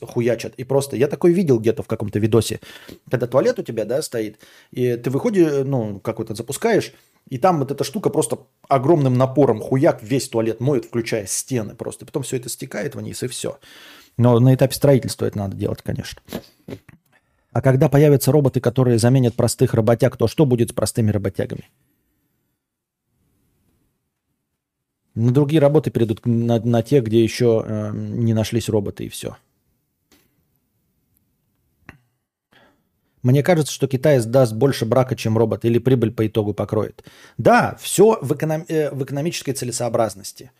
хуячат. 0.00 0.54
И 0.56 0.64
просто, 0.64 0.96
я 0.96 1.06
такой 1.06 1.34
видел 1.34 1.60
где-то 1.60 1.82
в 1.82 1.86
каком-то 1.86 2.18
видосе, 2.18 2.60
когда 3.10 3.26
туалет 3.26 3.58
у 3.58 3.62
тебя, 3.62 3.84
да, 3.84 4.00
стоит, 4.00 4.38
и 4.70 4.96
ты 4.96 5.10
выходишь, 5.10 5.66
ну, 5.66 6.00
как 6.00 6.18
вот 6.18 6.30
запускаешь, 6.30 6.94
и 7.28 7.36
там 7.36 7.58
вот 7.58 7.70
эта 7.70 7.84
штука 7.84 8.08
просто 8.08 8.38
огромным 8.68 9.18
напором 9.18 9.60
хуяк 9.60 10.02
весь 10.02 10.30
туалет 10.30 10.60
моет, 10.60 10.86
включая 10.86 11.26
стены 11.26 11.74
просто. 11.74 12.06
Потом 12.06 12.22
все 12.22 12.38
это 12.38 12.48
стекает 12.48 12.94
вниз, 12.94 13.22
и 13.22 13.26
все. 13.26 13.58
Но 14.16 14.40
на 14.40 14.54
этапе 14.54 14.74
строительства 14.74 15.26
это 15.26 15.36
надо 15.36 15.56
делать, 15.56 15.82
конечно. 15.82 16.22
А 17.56 17.62
когда 17.62 17.88
появятся 17.88 18.32
роботы, 18.32 18.60
которые 18.60 18.98
заменят 18.98 19.34
простых 19.34 19.72
работяг, 19.72 20.18
то 20.18 20.28
что 20.28 20.44
будет 20.44 20.68
с 20.68 20.72
простыми 20.74 21.10
работягами? 21.10 21.70
На 25.14 25.32
другие 25.32 25.58
работы 25.58 25.90
перейдут 25.90 26.26
на, 26.26 26.60
на 26.60 26.82
те, 26.82 27.00
где 27.00 27.22
еще 27.22 27.64
э, 27.66 27.92
не 27.94 28.34
нашлись 28.34 28.68
роботы 28.68 29.06
и 29.06 29.08
все. 29.08 29.38
Мне 33.22 33.42
кажется, 33.42 33.72
что 33.72 33.88
Китай 33.88 34.22
даст 34.22 34.52
больше 34.52 34.84
брака, 34.84 35.16
чем 35.16 35.38
робот, 35.38 35.64
или 35.64 35.78
прибыль 35.78 36.12
по 36.12 36.26
итогу 36.26 36.52
покроет. 36.52 37.04
Да, 37.38 37.78
все 37.80 38.18
в, 38.20 38.34
эконом, 38.34 38.66
э, 38.68 38.90
в 38.94 39.02
экономической 39.02 39.52
целесообразности. 39.54 40.50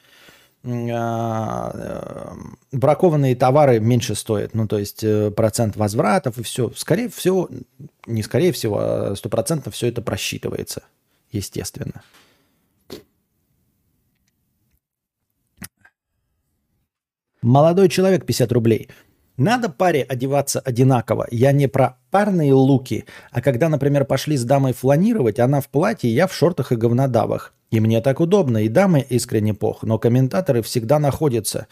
А, 0.69 1.71
э, 1.75 2.77
бракованные 2.77 3.37
товары 3.37 3.79
меньше 3.79 4.17
стоят. 4.17 4.55
Ну, 4.55 4.67
то 4.67 4.79
есть 4.79 5.05
э, 5.05 5.31
процент 5.31 5.77
возвратов 5.77 6.39
и 6.39 6.43
все. 6.43 6.73
Скорее 6.75 7.09
всего, 7.09 7.49
не 8.07 8.23
скорее 8.23 8.53
всего, 8.53 8.79
а 8.81 9.15
стопроцентно 9.17 9.71
все 9.71 9.87
это 9.87 10.03
просчитывается, 10.03 10.83
естественно. 11.31 12.03
Молодой 17.43 17.89
человек 17.89 18.27
50 18.27 18.51
рублей. 18.51 18.89
Надо 19.37 19.69
паре 19.69 20.03
одеваться 20.03 20.59
одинаково. 20.59 21.29
Я 21.31 21.53
не 21.53 21.69
про 21.69 21.99
парные 22.11 22.53
луки, 22.55 23.05
а 23.31 23.41
когда, 23.41 23.69
например, 23.69 24.05
пошли 24.05 24.37
с 24.37 24.45
дамой 24.45 24.73
фланировать, 24.73 25.39
она 25.39 25.61
в 25.61 25.69
платье, 25.69 26.13
я 26.13 26.27
в 26.27 26.35
шортах 26.35 26.73
и 26.73 26.77
говнодавах. 26.77 27.56
И 27.71 27.81
мне 27.81 28.01
так 28.01 28.21
удобно, 28.21 28.65
и 28.65 28.69
дамы 28.69 29.05
искренне 29.09 29.53
пох, 29.53 29.83
но 29.83 29.99
комментаторы 29.99 30.63
всегда 30.63 30.99
находятся. 30.99 31.67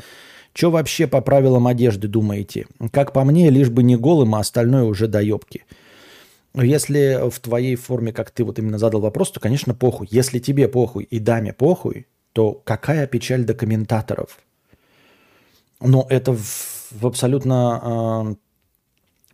Что 0.52 0.70
вообще 0.70 1.06
по 1.06 1.20
правилам 1.20 1.66
одежды 1.66 2.08
думаете? 2.08 2.66
Как 2.92 3.12
по 3.12 3.24
мне, 3.24 3.50
лишь 3.50 3.70
бы 3.70 3.82
не 3.82 3.96
голым, 3.96 4.34
а 4.34 4.40
остальное 4.40 4.84
уже 4.84 5.08
доебки. 5.08 5.64
Если 6.54 7.28
в 7.28 7.40
твоей 7.40 7.74
форме, 7.74 8.12
как 8.12 8.30
ты 8.30 8.44
вот 8.44 8.58
именно 8.60 8.78
задал 8.78 9.00
вопрос, 9.00 9.32
то, 9.32 9.40
конечно, 9.40 9.74
похуй. 9.74 10.06
Если 10.10 10.38
тебе 10.38 10.68
похуй 10.68 11.04
и 11.04 11.18
даме 11.18 11.52
похуй, 11.52 12.06
то 12.32 12.52
какая 12.52 13.08
печаль 13.08 13.44
до 13.44 13.54
комментаторов? 13.54 14.38
Но 15.80 16.06
это 16.08 16.32
в, 16.32 16.92
в 16.92 17.06
абсолютно 17.06 18.36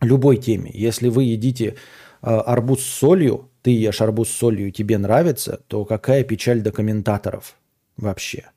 э, 0.01 0.05
любой 0.05 0.37
теме. 0.37 0.71
Если 0.73 1.09
вы 1.09 1.25
едите 1.25 1.75
э, 2.23 2.27
арбуз 2.27 2.81
с 2.81 2.89
солью, 2.89 3.50
ты 3.61 3.71
ешь 3.71 4.01
арбуз 4.01 4.29
с 4.29 4.37
солью 4.37 4.69
и 4.69 4.71
тебе 4.71 4.97
нравится, 4.97 5.61
то 5.67 5.85
какая 5.85 6.23
печаль 6.23 6.61
до 6.61 6.71
комментаторов 6.71 7.55
вообще? 7.97 8.49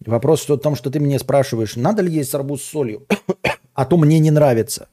Вопрос 0.00 0.48
в 0.48 0.56
том, 0.58 0.74
что 0.74 0.90
ты 0.90 1.00
мне 1.00 1.18
спрашиваешь, 1.18 1.76
надо 1.76 2.02
ли 2.02 2.12
есть 2.12 2.34
арбуз 2.34 2.62
с 2.62 2.68
солью, 2.68 3.06
а 3.74 3.84
то 3.84 3.96
мне 3.96 4.18
не 4.18 4.30
нравится. 4.30 4.88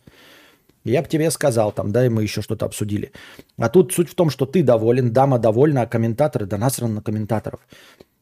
Я 0.83 1.01
бы 1.01 1.07
тебе 1.07 1.29
сказал 1.29 1.71
там, 1.71 1.91
да, 1.91 2.05
и 2.05 2.09
мы 2.09 2.23
еще 2.23 2.41
что-то 2.41 2.65
обсудили. 2.65 3.11
А 3.57 3.69
тут 3.69 3.93
суть 3.93 4.09
в 4.09 4.15
том, 4.15 4.29
что 4.29 4.45
ты 4.45 4.63
доволен, 4.63 5.11
дама 5.11 5.37
довольна, 5.37 5.81
а 5.81 5.87
комментаторы, 5.87 6.45
да 6.45 6.57
насрано 6.57 6.95
на 6.95 7.01
комментаторов. 7.01 7.59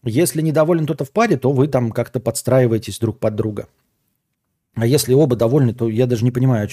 Если 0.03 0.41
недоволен 0.41 0.85
кто-то 0.85 1.05
в 1.05 1.11
паре, 1.11 1.37
то 1.37 1.51
вы 1.51 1.67
там 1.67 1.91
как-то 1.91 2.19
подстраиваетесь 2.19 2.99
друг 2.99 3.19
под 3.19 3.35
друга. 3.35 3.67
А 4.75 4.85
если 4.85 5.13
оба 5.13 5.35
довольны, 5.35 5.73
то 5.73 5.89
я 5.89 6.07
даже 6.07 6.23
не 6.23 6.31
понимаю, 6.31 6.69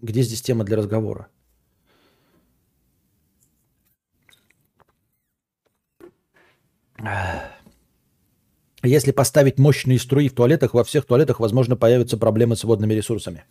где 0.00 0.22
здесь 0.22 0.42
тема 0.42 0.64
для 0.64 0.76
разговора. 0.76 1.28
Если 8.84 9.12
поставить 9.12 9.58
мощные 9.58 9.98
струи 9.98 10.28
в 10.28 10.34
туалетах, 10.34 10.74
во 10.74 10.82
всех 10.82 11.04
туалетах, 11.04 11.40
возможно, 11.40 11.76
появятся 11.76 12.16
проблемы 12.16 12.56
с 12.56 12.64
водными 12.64 12.94
ресурсами. 12.94 13.44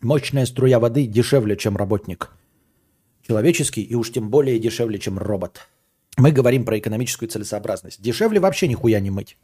Мощная 0.00 0.46
струя 0.46 0.78
воды 0.78 1.06
дешевле, 1.06 1.56
чем 1.56 1.76
работник. 1.76 2.30
Человеческий 3.26 3.82
и 3.82 3.94
уж 3.96 4.12
тем 4.12 4.30
более 4.30 4.58
дешевле, 4.60 4.98
чем 4.98 5.18
робот. 5.18 5.68
Мы 6.16 6.30
говорим 6.30 6.64
про 6.64 6.78
экономическую 6.78 7.28
целесообразность. 7.28 8.00
Дешевле 8.00 8.40
вообще 8.40 8.68
нихуя 8.68 9.00
не 9.00 9.10
мыть. 9.10 9.36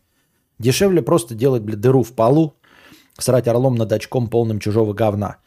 Дешевле 0.59 1.03
просто 1.03 1.35
делать, 1.35 1.63
блядь, 1.63 1.81
дыру 1.81 2.05
в 2.05 2.13
полу, 2.13 2.55
срать 3.19 3.49
орлом 3.49 3.75
над 3.75 3.93
очком 3.93 4.29
полным 4.29 4.61
чужого 4.61 4.93
говна. 4.93 5.39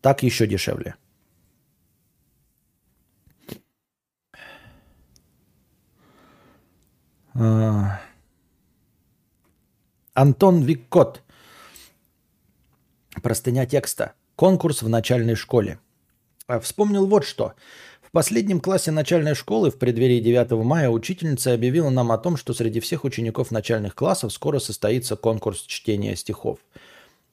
Так 0.00 0.22
еще 0.22 0.46
дешевле. 0.46 0.94
Антон 7.34 7.98
Виккот. 10.62 11.22
Простыня 13.22 13.64
текста. 13.64 14.12
Конкурс 14.36 14.82
в 14.82 14.88
начальной 14.88 15.34
школе. 15.34 15.78
А, 16.46 16.60
вспомнил 16.60 17.06
вот 17.06 17.24
что. 17.24 17.54
В 18.02 18.10
последнем 18.10 18.60
классе 18.60 18.90
начальной 18.90 19.34
школы 19.34 19.70
в 19.70 19.78
преддверии 19.78 20.20
9 20.20 20.50
мая 20.64 20.90
учительница 20.90 21.54
объявила 21.54 21.88
нам 21.88 22.12
о 22.12 22.18
том, 22.18 22.36
что 22.36 22.52
среди 22.52 22.80
всех 22.80 23.04
учеников 23.04 23.50
начальных 23.50 23.94
классов 23.94 24.32
скоро 24.34 24.58
состоится 24.58 25.16
конкурс 25.16 25.62
чтения 25.62 26.14
стихов. 26.16 26.58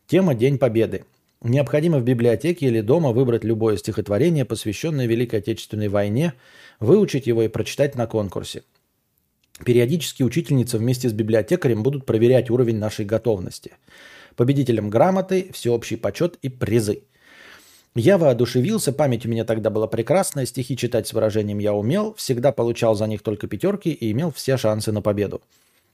Тема 0.08 0.34
«День 0.34 0.58
Победы». 0.58 1.04
Необходимо 1.42 2.00
в 2.00 2.04
библиотеке 2.04 2.68
или 2.68 2.80
дома 2.80 3.12
выбрать 3.12 3.44
любое 3.44 3.76
стихотворение, 3.76 4.46
посвященное 4.46 5.08
Великой 5.08 5.40
Отечественной 5.40 5.90
войне, 5.90 6.34
выучить 6.80 7.28
его 7.28 7.44
и 7.44 7.50
прочитать 7.50 7.96
на 7.96 8.08
конкурсе. 8.08 8.64
Периодически 9.66 10.24
учительница 10.24 10.78
вместе 10.78 11.10
с 11.10 11.14
библиотекарем 11.14 11.84
будут 11.84 12.06
проверять 12.06 12.50
уровень 12.50 12.78
нашей 12.78 13.06
готовности. 13.06 13.74
Победителям 14.36 14.90
грамоты, 14.90 15.50
всеобщий 15.54 15.98
почет 15.98 16.38
и 16.42 16.50
призы. 16.50 17.04
Я 17.96 18.18
воодушевился, 18.18 18.94
память 18.94 19.26
у 19.26 19.30
меня 19.30 19.44
тогда 19.44 19.70
была 19.70 19.88
прекрасная, 19.88 20.46
стихи 20.46 20.78
читать 20.78 21.08
с 21.08 21.14
выражением 21.14 21.60
я 21.60 21.74
умел, 21.74 22.14
всегда 22.14 22.52
получал 22.52 22.96
за 22.96 23.08
них 23.08 23.22
только 23.22 23.48
пятерки 23.48 23.90
и 23.90 24.12
имел 24.12 24.32
все 24.32 24.58
шансы 24.58 24.92
на 24.92 25.02
победу. 25.02 25.42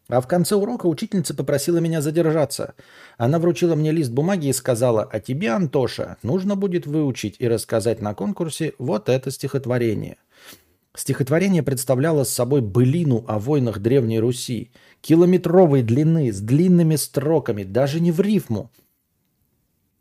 А 0.08 0.22
в 0.22 0.28
конце 0.28 0.56
урока 0.56 0.86
учительница 0.86 1.34
попросила 1.34 1.78
меня 1.80 2.02
задержаться. 2.02 2.76
Она 3.18 3.40
вручила 3.40 3.74
мне 3.74 3.92
лист 3.92 4.12
бумаги 4.12 4.48
и 4.48 4.54
сказала, 4.54 5.08
а 5.12 5.20
тебе, 5.20 5.50
Антоша, 5.50 6.18
нужно 6.22 6.56
будет 6.56 6.86
выучить 6.86 7.38
и 7.40 7.48
рассказать 7.48 8.02
на 8.02 8.14
конкурсе 8.14 8.74
вот 8.78 9.10
это 9.10 9.32
стихотворение. 9.32 10.18
Стихотворение 10.96 11.62
представляло 11.62 12.24
собой 12.24 12.62
былину 12.62 13.26
о 13.28 13.38
войнах 13.38 13.80
Древней 13.80 14.20
Руси, 14.20 14.72
километровой 15.02 15.84
длины, 15.84 16.32
с 16.32 16.40
длинными 16.40 16.96
строками, 16.96 17.64
даже 17.64 18.00
не 18.00 18.12
в 18.12 18.22
рифму. 18.22 18.72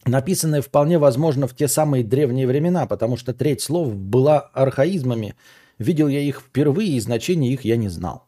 Написанное 0.06 0.62
вполне 0.62 0.98
возможно 0.98 1.48
в 1.48 1.56
те 1.56 1.66
самые 1.66 2.04
древние 2.04 2.46
времена, 2.46 2.86
потому 2.86 3.16
что 3.16 3.32
треть 3.32 3.62
слов 3.62 3.94
была 3.94 4.38
архаизмами. 4.38 5.34
Видел 5.78 6.08
я 6.08 6.20
их 6.20 6.40
впервые, 6.40 6.90
и 6.90 7.00
значения 7.00 7.52
их 7.52 7.64
я 7.64 7.76
не 7.76 7.88
знал. 7.88 8.26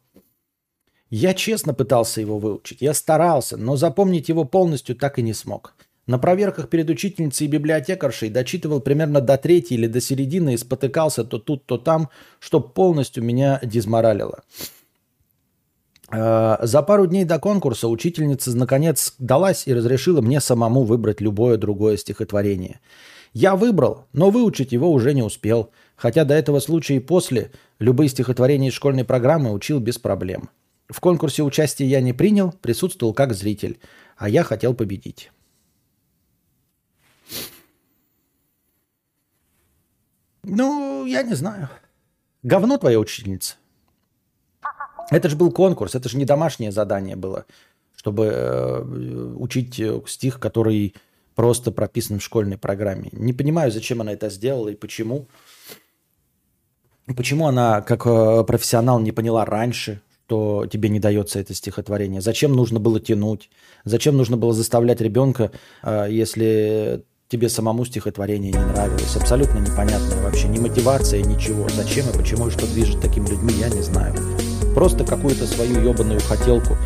Я 1.09 1.35
честно 1.35 1.73
пытался 1.73 2.21
его 2.21 2.39
выучить, 2.39 2.81
я 2.81 2.95
старался, 2.95 3.57
но 3.57 3.77
запомнить 3.77 4.29
его 4.29 4.45
полностью 4.45 4.97
так 4.97 5.21
и 5.21 5.23
не 5.23 5.35
смог. 5.35 5.77
На 6.07 6.19
проверках 6.19 6.69
перед 6.69 6.89
учительницей 6.89 7.47
и 7.47 7.51
библиотекаршей 7.51 8.31
дочитывал 8.31 8.81
примерно 8.81 9.21
до 9.21 9.37
третьей 9.37 9.77
или 9.77 9.89
до 9.89 10.01
середины 10.01 10.55
и 10.55 10.57
спотыкался 10.57 11.25
то 11.25 11.39
тут, 11.39 11.67
то 11.67 11.79
там, 11.79 12.11
что 12.39 12.61
полностью 12.61 13.25
меня 13.25 13.59
дизморалило. 13.63 14.45
Э, 16.13 16.59
за 16.63 16.83
пару 16.83 17.07
дней 17.07 17.25
до 17.25 17.41
конкурса 17.41 17.89
учительница 17.89 18.57
наконец 18.57 19.15
далась 19.19 19.67
и 19.67 19.75
разрешила 19.75 20.21
мне 20.21 20.41
самому 20.41 20.85
выбрать 20.85 21.21
любое 21.21 21.57
другое 21.57 21.97
стихотворение. 21.97 22.81
Я 23.33 23.57
выбрал, 23.57 24.07
но 24.13 24.31
выучить 24.31 24.73
его 24.73 24.91
уже 24.91 25.13
не 25.13 25.23
успел, 25.23 25.71
хотя 25.97 26.25
до 26.25 26.35
этого 26.35 26.61
случая 26.61 26.97
и 26.97 27.01
после 27.01 27.51
любые 27.81 28.09
стихотворения 28.09 28.69
из 28.69 28.75
школьной 28.75 29.05
программы 29.05 29.53
учил 29.53 29.81
без 29.81 29.99
проблем. 29.99 30.51
В 30.89 31.01
конкурсе 31.01 31.43
участия 31.43 31.85
я 31.85 32.01
не 32.01 32.13
принял, 32.13 32.53
присутствовал 32.63 33.13
как 33.13 33.35
зритель, 33.35 33.81
а 34.17 34.29
я 34.29 34.45
хотел 34.45 34.73
победить. 34.73 35.31
Ну, 40.49 41.05
я 41.05 41.23
не 41.23 41.35
знаю. 41.35 41.69
Говно 42.45 42.79
твоя 42.79 43.01
учительница. 43.01 43.57
Это 45.11 45.29
же 45.29 45.37
был 45.37 45.51
конкурс, 45.51 45.95
это 45.95 46.09
же 46.09 46.17
не 46.17 46.25
домашнее 46.25 46.73
задание 46.73 47.17
было, 47.17 47.47
чтобы 47.97 48.27
э, 48.27 48.83
учить 49.37 49.79
э, 49.79 50.01
стих, 50.07 50.39
который 50.41 50.95
просто 51.35 51.71
прописан 51.71 52.19
в 52.19 52.23
школьной 52.23 52.59
программе. 52.59 53.09
Не 53.13 53.33
понимаю, 53.33 53.71
зачем 53.71 54.01
она 54.01 54.13
это 54.13 54.31
сделала 54.31 54.69
и 54.69 54.75
почему. 54.77 55.27
Почему 57.17 57.47
она, 57.47 57.83
как 57.83 58.07
э, 58.07 58.45
профессионал, 58.45 59.01
не 59.01 59.13
поняла 59.13 59.45
раньше, 59.45 60.01
что 60.27 60.67
тебе 60.67 60.89
не 60.89 60.99
дается 61.01 61.39
это 61.41 61.55
стихотворение? 61.55 62.21
Зачем 62.21 62.53
нужно 62.53 62.81
было 62.81 62.99
тянуть? 63.01 63.51
Зачем 63.85 64.17
нужно 64.17 64.37
было 64.37 64.53
заставлять 64.53 65.01
ребенка, 65.01 65.53
э, 65.83 66.07
если 66.11 67.05
тебе 67.29 67.49
самому 67.49 67.85
стихотворение 67.85 68.53
не 68.53 68.65
нравилось. 68.65 69.17
Абсолютно 69.17 69.59
непонятно 69.59 70.17
вообще. 70.23 70.49
Ни 70.49 70.59
мотивация, 70.59 71.23
ничего. 71.23 71.69
Зачем 71.69 72.09
и 72.09 72.17
почему 72.17 72.49
и 72.49 72.51
что 72.51 72.67
движет 72.67 73.01
такими 73.01 73.29
людьми, 73.29 73.53
я 73.59 73.69
не 73.69 73.83
знаю. 73.83 74.15
Просто 74.75 75.05
какую-то 75.05 75.47
свою 75.47 75.81
ебаную 75.81 76.21
хотелку 76.21 76.77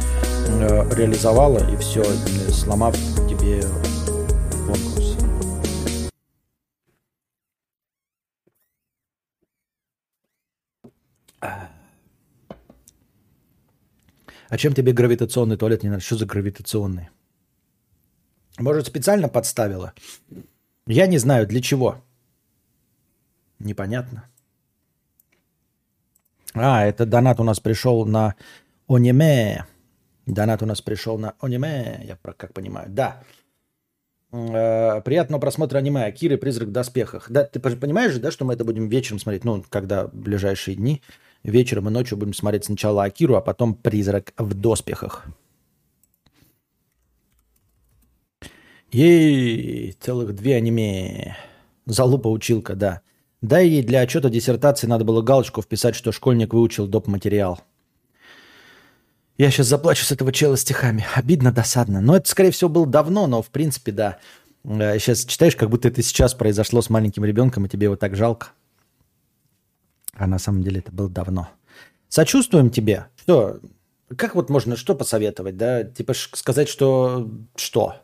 э, 0.49 0.95
реализовала 0.95 1.59
и 1.71 1.77
все, 1.77 2.05
сломав 2.53 2.97
тебе 3.29 3.63
конкурс. 4.67 5.17
А 14.49 14.57
чем 14.57 14.73
тебе 14.73 14.93
гравитационный 14.93 15.57
туалет 15.57 15.83
не 15.85 15.91
надо? 15.91 16.03
Что 16.03 16.17
за 16.17 16.27
гравитационный? 16.27 17.09
Может, 18.61 18.87
специально 18.87 19.29
подставила? 19.29 19.95
Я 20.87 21.07
не 21.07 21.19
знаю, 21.19 21.47
для 21.47 21.63
чего. 21.63 21.97
Непонятно. 23.59 24.25
А, 26.53 26.85
это 26.85 27.07
донат 27.07 27.41
у 27.41 27.45
нас 27.45 27.59
пришел 27.59 28.05
на 28.05 28.35
Ониме. 28.87 29.67
Донат 30.27 30.63
у 30.63 30.67
нас 30.67 30.83
пришел 30.83 31.19
на 31.19 31.35
Ониме, 31.41 32.03
я 32.05 32.17
как 32.17 32.53
понимаю. 32.53 32.89
Да. 32.91 33.23
Э, 34.31 35.01
приятного 35.01 35.41
просмотра 35.41 35.79
аниме 35.79 36.05
Акиры 36.05 36.37
«Призрак 36.37 36.69
в 36.69 36.73
доспехах». 36.73 37.31
Да, 37.31 37.45
ты 37.45 37.59
понимаешь 37.61 38.13
же, 38.13 38.21
да, 38.21 38.31
что 38.31 38.45
мы 38.45 38.53
это 38.53 38.65
будем 38.65 38.89
вечером 38.89 39.19
смотреть? 39.19 39.45
Ну, 39.45 39.65
когда 39.69 40.07
в 40.07 40.15
ближайшие 40.15 40.77
дни. 40.77 41.03
Вечером 41.43 41.89
и 41.89 41.91
ночью 41.91 42.19
будем 42.19 42.35
смотреть 42.35 42.67
сначала 42.67 43.05
Акиру, 43.05 43.37
а 43.37 43.41
потом 43.41 43.75
«Призрак 43.75 44.35
в 44.37 44.53
доспехах». 44.53 45.27
Ей, 48.93 49.93
целых 50.01 50.35
две 50.35 50.57
аниме. 50.57 51.37
Залупа-училка, 51.87 52.75
да. 52.75 53.03
Да 53.41 53.61
и 53.61 53.83
для 53.83 54.01
отчета 54.01 54.29
диссертации 54.29 54.87
надо 54.87 55.05
было 55.05 55.23
галочку 55.23 55.63
вписать, 55.63 55.95
что 55.95 56.13
школьник 56.13 56.53
выучил 56.53 56.87
доп. 56.87 57.07
материал. 57.07 57.61
Я 59.39 59.51
сейчас 59.51 59.69
заплачу 59.69 60.05
с 60.05 60.13
этого 60.13 60.33
чела 60.33 60.57
стихами. 60.57 61.07
Обидно, 61.15 61.51
досадно. 61.51 62.01
Но 62.03 62.17
это, 62.17 62.29
скорее 62.29 62.51
всего, 62.51 62.69
было 62.69 62.87
давно, 62.87 63.27
но 63.27 63.41
в 63.41 63.49
принципе, 63.49 63.93
да. 63.93 64.19
Сейчас 64.65 65.25
э, 65.25 65.29
читаешь, 65.29 65.57
как 65.57 65.71
будто 65.71 65.89
это 65.89 66.03
сейчас 66.03 66.35
произошло 66.35 66.83
с 66.83 66.91
маленьким 66.91 67.25
ребенком, 67.25 67.65
и 67.65 67.69
тебе 67.69 67.85
его 67.85 67.97
так 67.97 68.17
жалко. 68.17 68.49
А 70.13 70.27
на 70.27 70.39
самом 70.39 70.63
деле 70.63 70.81
это 70.81 70.93
было 70.93 71.09
давно. 71.09 71.49
Сочувствуем 72.09 72.69
тебе. 72.69 73.07
Что? 73.17 73.61
Как 74.17 74.35
вот 74.35 74.51
можно 74.51 74.77
что 74.77 74.95
посоветовать, 74.95 75.57
да? 75.57 75.85
Типа 75.85 76.13
сказать, 76.15 76.69
что... 76.69 77.31
Что? 77.57 77.95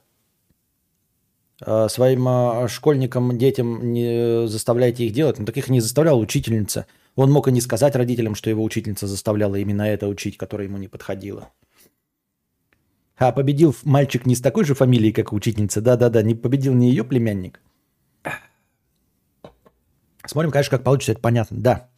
Э, 1.64 1.88
своим 1.88 2.28
э, 2.28 2.68
школьникам, 2.68 3.38
детям 3.38 3.92
не 3.92 4.46
заставляйте 4.46 5.07
их 5.07 5.12
делать. 5.12 5.38
Ну, 5.38 5.46
таких 5.46 5.68
не 5.68 5.80
заставляла 5.80 6.18
учительница. 6.18 6.86
Он 7.14 7.32
мог 7.32 7.48
и 7.48 7.52
не 7.52 7.62
сказать 7.62 7.96
родителям, 7.96 8.34
что 8.34 8.50
его 8.50 8.62
учительница 8.62 9.07
заставляла 9.07 9.57
именно 9.57 9.82
это 9.82 10.07
учить, 10.07 10.36
которое 10.36 10.64
ему 10.64 10.76
не 10.76 10.88
подходило. 10.88 11.48
А 13.16 13.32
победил 13.32 13.74
мальчик 13.84 14.26
не 14.26 14.34
с 14.34 14.42
такой 14.42 14.64
же 14.64 14.74
фамилией, 14.74 15.12
как 15.12 15.32
учительница. 15.32 15.80
Да-да-да, 15.80 16.22
не 16.22 16.34
победил 16.34 16.74
не 16.74 16.90
ее 16.90 17.04
племянник. 17.04 17.61
Смотрим, 20.26 20.50
конечно, 20.50 20.76
как 20.76 20.84
получится, 20.84 21.12
это 21.12 21.20
понятно. 21.22 21.57
Да. 21.59 21.88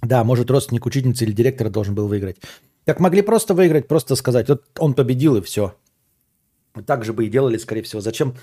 Да, 0.00 0.24
может, 0.24 0.50
родственник 0.50 0.86
учительницы 0.86 1.24
или 1.24 1.32
директора 1.32 1.68
должен 1.68 1.94
был 1.94 2.08
выиграть. 2.08 2.38
Так 2.84 3.00
могли 3.00 3.20
просто 3.20 3.52
выиграть, 3.52 3.86
просто 3.86 4.16
сказать, 4.16 4.48
вот 4.48 4.64
он 4.78 4.94
победил 4.94 5.36
и 5.36 5.42
все. 5.42 5.74
Так 6.86 7.04
же 7.04 7.12
бы 7.12 7.26
и 7.26 7.30
делали, 7.30 7.58
скорее 7.58 7.82
всего. 7.82 8.00
Зачем 8.00 8.34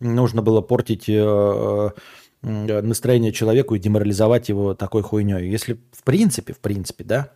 нужно 0.00 0.42
было 0.42 0.60
портить 0.60 1.08
э, 1.08 1.12
э, 2.42 2.82
настроение 2.82 3.32
человеку 3.32 3.74
и 3.74 3.78
деморализовать 3.78 4.48
его 4.48 4.74
такой 4.74 5.02
хуйней? 5.02 5.48
Если 5.50 5.80
в 5.92 6.02
принципе, 6.02 6.52
в 6.52 6.58
принципе, 6.58 7.04
да, 7.04 7.32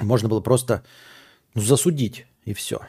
Можно 0.00 0.28
было 0.28 0.40
просто 0.40 0.82
ну, 1.54 1.62
засудить, 1.62 2.26
и 2.44 2.54
все. 2.54 2.80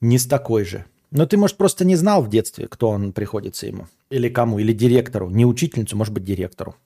Не 0.00 0.18
с 0.18 0.26
такой 0.26 0.64
же. 0.64 0.84
Но 1.10 1.26
ты, 1.26 1.36
может, 1.36 1.56
просто 1.56 1.84
не 1.84 1.96
знал 1.96 2.22
в 2.22 2.28
детстве, 2.28 2.66
кто 2.66 2.90
он 2.90 3.12
приходится 3.12 3.66
ему. 3.66 3.86
Или 4.10 4.28
кому, 4.28 4.58
или 4.58 4.72
директору. 4.72 5.30
Не 5.30 5.46
учительницу, 5.46 5.96
может 5.96 6.12
быть, 6.12 6.24
директору. 6.24 6.76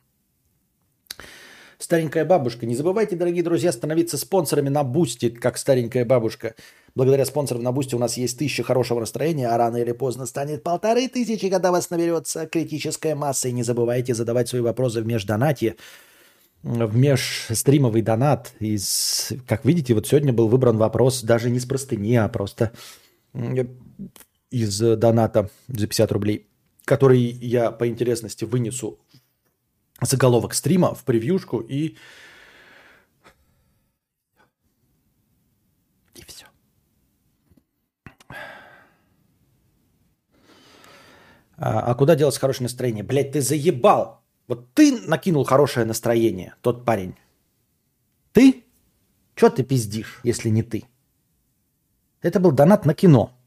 Старенькая 1.78 2.24
бабушка. 2.24 2.66
Не 2.66 2.74
забывайте, 2.74 3.14
дорогие 3.14 3.44
друзья, 3.44 3.70
становиться 3.70 4.18
спонсорами 4.18 4.68
на 4.68 4.82
Boosty, 4.82 5.28
как 5.28 5.56
старенькая 5.56 6.04
бабушка. 6.04 6.56
Благодаря 6.96 7.24
спонсорам 7.24 7.62
на 7.62 7.70
Boosty 7.70 7.94
у 7.94 8.00
нас 8.00 8.16
есть 8.16 8.36
тысяча 8.36 8.64
хорошего 8.64 8.98
настроения, 8.98 9.48
а 9.48 9.56
рано 9.56 9.76
или 9.76 9.92
поздно 9.92 10.26
станет 10.26 10.64
полторы 10.64 11.06
тысячи, 11.06 11.48
когда 11.48 11.70
вас 11.70 11.90
наберется 11.90 12.46
критическая 12.46 13.14
масса. 13.14 13.48
И 13.48 13.52
не 13.52 13.62
забывайте 13.62 14.12
задавать 14.12 14.48
свои 14.48 14.60
вопросы 14.60 15.02
в 15.02 15.06
междонате, 15.06 15.76
в 16.64 16.96
межстримовый 16.96 18.02
донат. 18.02 18.52
Из, 18.58 19.32
как 19.46 19.64
видите, 19.64 19.94
вот 19.94 20.08
сегодня 20.08 20.32
был 20.32 20.48
выбран 20.48 20.78
вопрос 20.78 21.22
даже 21.22 21.48
не 21.48 21.60
с 21.60 21.64
простыни, 21.64 22.16
а 22.16 22.28
просто 22.28 22.72
из 24.50 24.80
доната 24.80 25.48
за 25.68 25.86
50 25.86 26.10
рублей, 26.10 26.48
который 26.84 27.20
я 27.20 27.70
по 27.70 27.86
интересности 27.86 28.44
вынесу 28.44 28.98
заголовок 30.00 30.54
стрима 30.54 30.94
в 30.94 31.04
превьюшку 31.04 31.60
и... 31.60 31.96
И 36.14 36.24
все. 36.26 36.46
А, 41.56 41.80
а 41.80 41.94
куда 41.94 42.14
делать 42.14 42.38
хорошее 42.38 42.64
настроение? 42.64 43.04
Блять, 43.04 43.32
ты 43.32 43.40
заебал. 43.40 44.22
Вот 44.46 44.72
ты 44.74 45.00
накинул 45.00 45.44
хорошее 45.44 45.84
настроение, 45.84 46.54
тот 46.62 46.84
парень. 46.84 47.16
Ты? 48.32 48.64
Че 49.34 49.50
ты 49.50 49.62
пиздишь, 49.62 50.20
если 50.22 50.48
не 50.48 50.62
ты? 50.62 50.84
Это 52.22 52.40
был 52.40 52.52
донат 52.52 52.84
на 52.86 52.94
кино. 52.94 53.37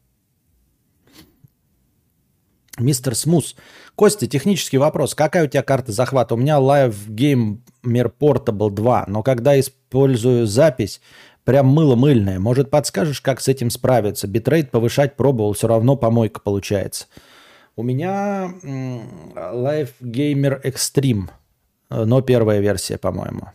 Мистер 2.78 3.14
Смус. 3.14 3.54
Костя, 3.94 4.26
технический 4.26 4.78
вопрос. 4.78 5.14
Какая 5.14 5.44
у 5.44 5.46
тебя 5.46 5.62
карта 5.62 5.92
захвата? 5.92 6.34
У 6.34 6.38
меня 6.38 6.56
Live 6.56 7.06
Game 7.08 7.58
Gamer 7.84 8.12
Portable 8.18 8.70
2, 8.70 9.04
но 9.08 9.22
когда 9.22 9.58
использую 9.60 10.46
запись, 10.46 11.00
прям 11.44 11.66
мыло 11.66 11.96
мыльное. 11.96 12.38
Может, 12.38 12.70
подскажешь, 12.70 13.20
как 13.20 13.40
с 13.40 13.48
этим 13.48 13.68
справиться? 13.68 14.26
Битрейт 14.26 14.70
повышать 14.70 15.16
пробовал, 15.16 15.52
все 15.52 15.68
равно 15.68 15.96
помойка 15.96 16.40
получается. 16.40 17.06
У 17.76 17.82
меня 17.82 18.54
Live 18.62 19.90
Gamer 20.00 20.62
Extreme, 20.62 21.28
но 21.90 22.22
первая 22.22 22.60
версия, 22.60 22.96
по-моему. 22.98 23.48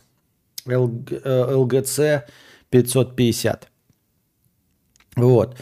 LGC 0.66 2.22
550. 2.70 3.68
Вот. 5.16 5.56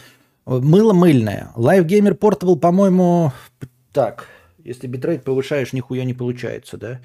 Мыло 0.47 0.93
мыльное. 0.93 1.51
Live 1.55 1.85
Gamer 1.85 2.17
Portable, 2.17 2.57
по-моему, 2.57 3.33
так, 3.91 4.27
если 4.63 4.87
битрейт 4.87 5.23
повышаешь, 5.23 5.73
нихуя 5.73 6.03
не 6.03 6.13
получается, 6.13 6.77
да? 6.77 7.01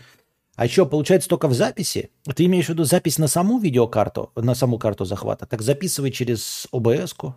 А 0.56 0.64
еще 0.64 0.86
получается 0.86 1.28
только 1.28 1.48
в 1.48 1.54
записи? 1.54 2.10
Ты 2.36 2.44
имеешь 2.44 2.66
в 2.66 2.68
виду 2.68 2.84
запись 2.84 3.18
на 3.18 3.26
саму 3.26 3.58
видеокарту, 3.58 4.30
на 4.36 4.54
саму 4.54 4.78
карту 4.78 5.04
захвата? 5.04 5.46
Так 5.46 5.62
записывай 5.62 6.10
через 6.10 6.68
OBS-ку. 6.70 7.34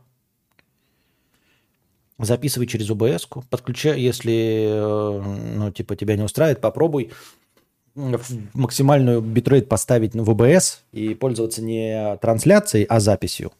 Записывай 2.20 2.68
через 2.68 2.90
OBS-ку. 2.90 3.46
Подключай, 3.50 4.00
если, 4.00 4.68
э, 4.68 5.22
ну, 5.56 5.72
типа, 5.72 5.96
тебя 5.96 6.18
не 6.18 6.24
устраивает, 6.24 6.62
попробуй 6.62 7.12
максимальную 8.54 9.22
битрейт 9.22 9.70
поставить 9.70 10.14
в 10.14 10.30
OBS 10.30 10.80
и 10.92 11.16
пользоваться 11.16 11.64
не 11.64 12.18
трансляцией, 12.18 12.84
а 12.84 13.00
записью. 13.00 13.54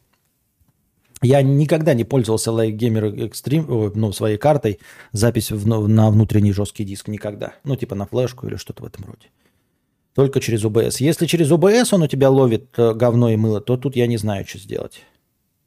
Я 1.22 1.42
никогда 1.42 1.94
не 1.94 2.04
пользовался 2.04 2.50
Light 2.50 2.76
Gamer 2.76 3.12
Extreme, 3.14 3.92
ну, 3.94 4.12
своей 4.12 4.36
картой, 4.36 4.80
запись 5.12 5.50
в, 5.50 5.66
на 5.66 6.10
внутренний 6.10 6.52
жесткий 6.52 6.84
диск. 6.84 7.08
Никогда. 7.08 7.54
Ну, 7.64 7.76
типа 7.76 7.94
на 7.94 8.06
флешку 8.06 8.46
или 8.46 8.56
что-то 8.56 8.82
в 8.82 8.86
этом 8.86 9.04
роде. 9.06 9.28
Только 10.14 10.40
через 10.40 10.64
OBS. 10.64 10.96
Если 11.00 11.26
через 11.26 11.50
OBS 11.50 11.88
он 11.92 12.02
у 12.02 12.06
тебя 12.06 12.30
ловит 12.30 12.70
э, 12.78 12.94
говно 12.94 13.30
и 13.30 13.36
мыло, 13.36 13.60
то 13.60 13.76
тут 13.76 13.96
я 13.96 14.06
не 14.06 14.16
знаю, 14.16 14.46
что 14.46 14.58
сделать. 14.58 15.02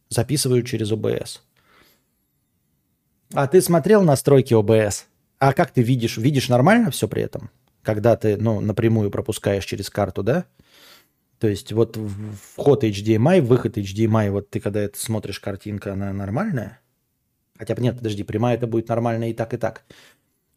Записываю 0.10 0.64
через 0.64 0.91
OBS. 0.91 1.39
А 3.34 3.47
ты 3.47 3.62
смотрел 3.62 4.04
настройки 4.04 4.54
OBS? 4.54 5.04
А 5.38 5.54
как 5.54 5.72
ты 5.72 5.84
видишь? 5.84 6.18
Видишь 6.18 6.50
нормально 6.50 6.89
все 6.89 7.08
при 7.08 7.22
этом? 7.22 7.52
Когда 7.84 8.16
ты, 8.16 8.38
ну, 8.38 8.60
напрямую 8.60 9.12
пропускаешь 9.12 9.66
через 9.66 9.89
карту, 9.89 10.24
да? 10.24 10.45
То 11.40 11.48
есть 11.48 11.72
вот 11.72 11.98
вход 12.56 12.84
HDMI, 12.84 13.42
выход 13.42 13.78
HDMI, 13.78 14.30
вот 14.30 14.50
ты 14.50 14.60
когда 14.60 14.82
это 14.82 15.00
смотришь, 15.00 15.40
картинка, 15.40 15.94
она 15.94 16.12
нормальная? 16.12 16.82
Хотя 17.58 17.76
бы 17.76 17.82
нет, 17.82 17.98
подожди, 17.98 18.24
прямая 18.24 18.56
это 18.56 18.68
будет 18.68 18.90
нормально 18.90 19.30
и 19.30 19.34
так, 19.34 19.54
и 19.54 19.58
так. 19.58 19.86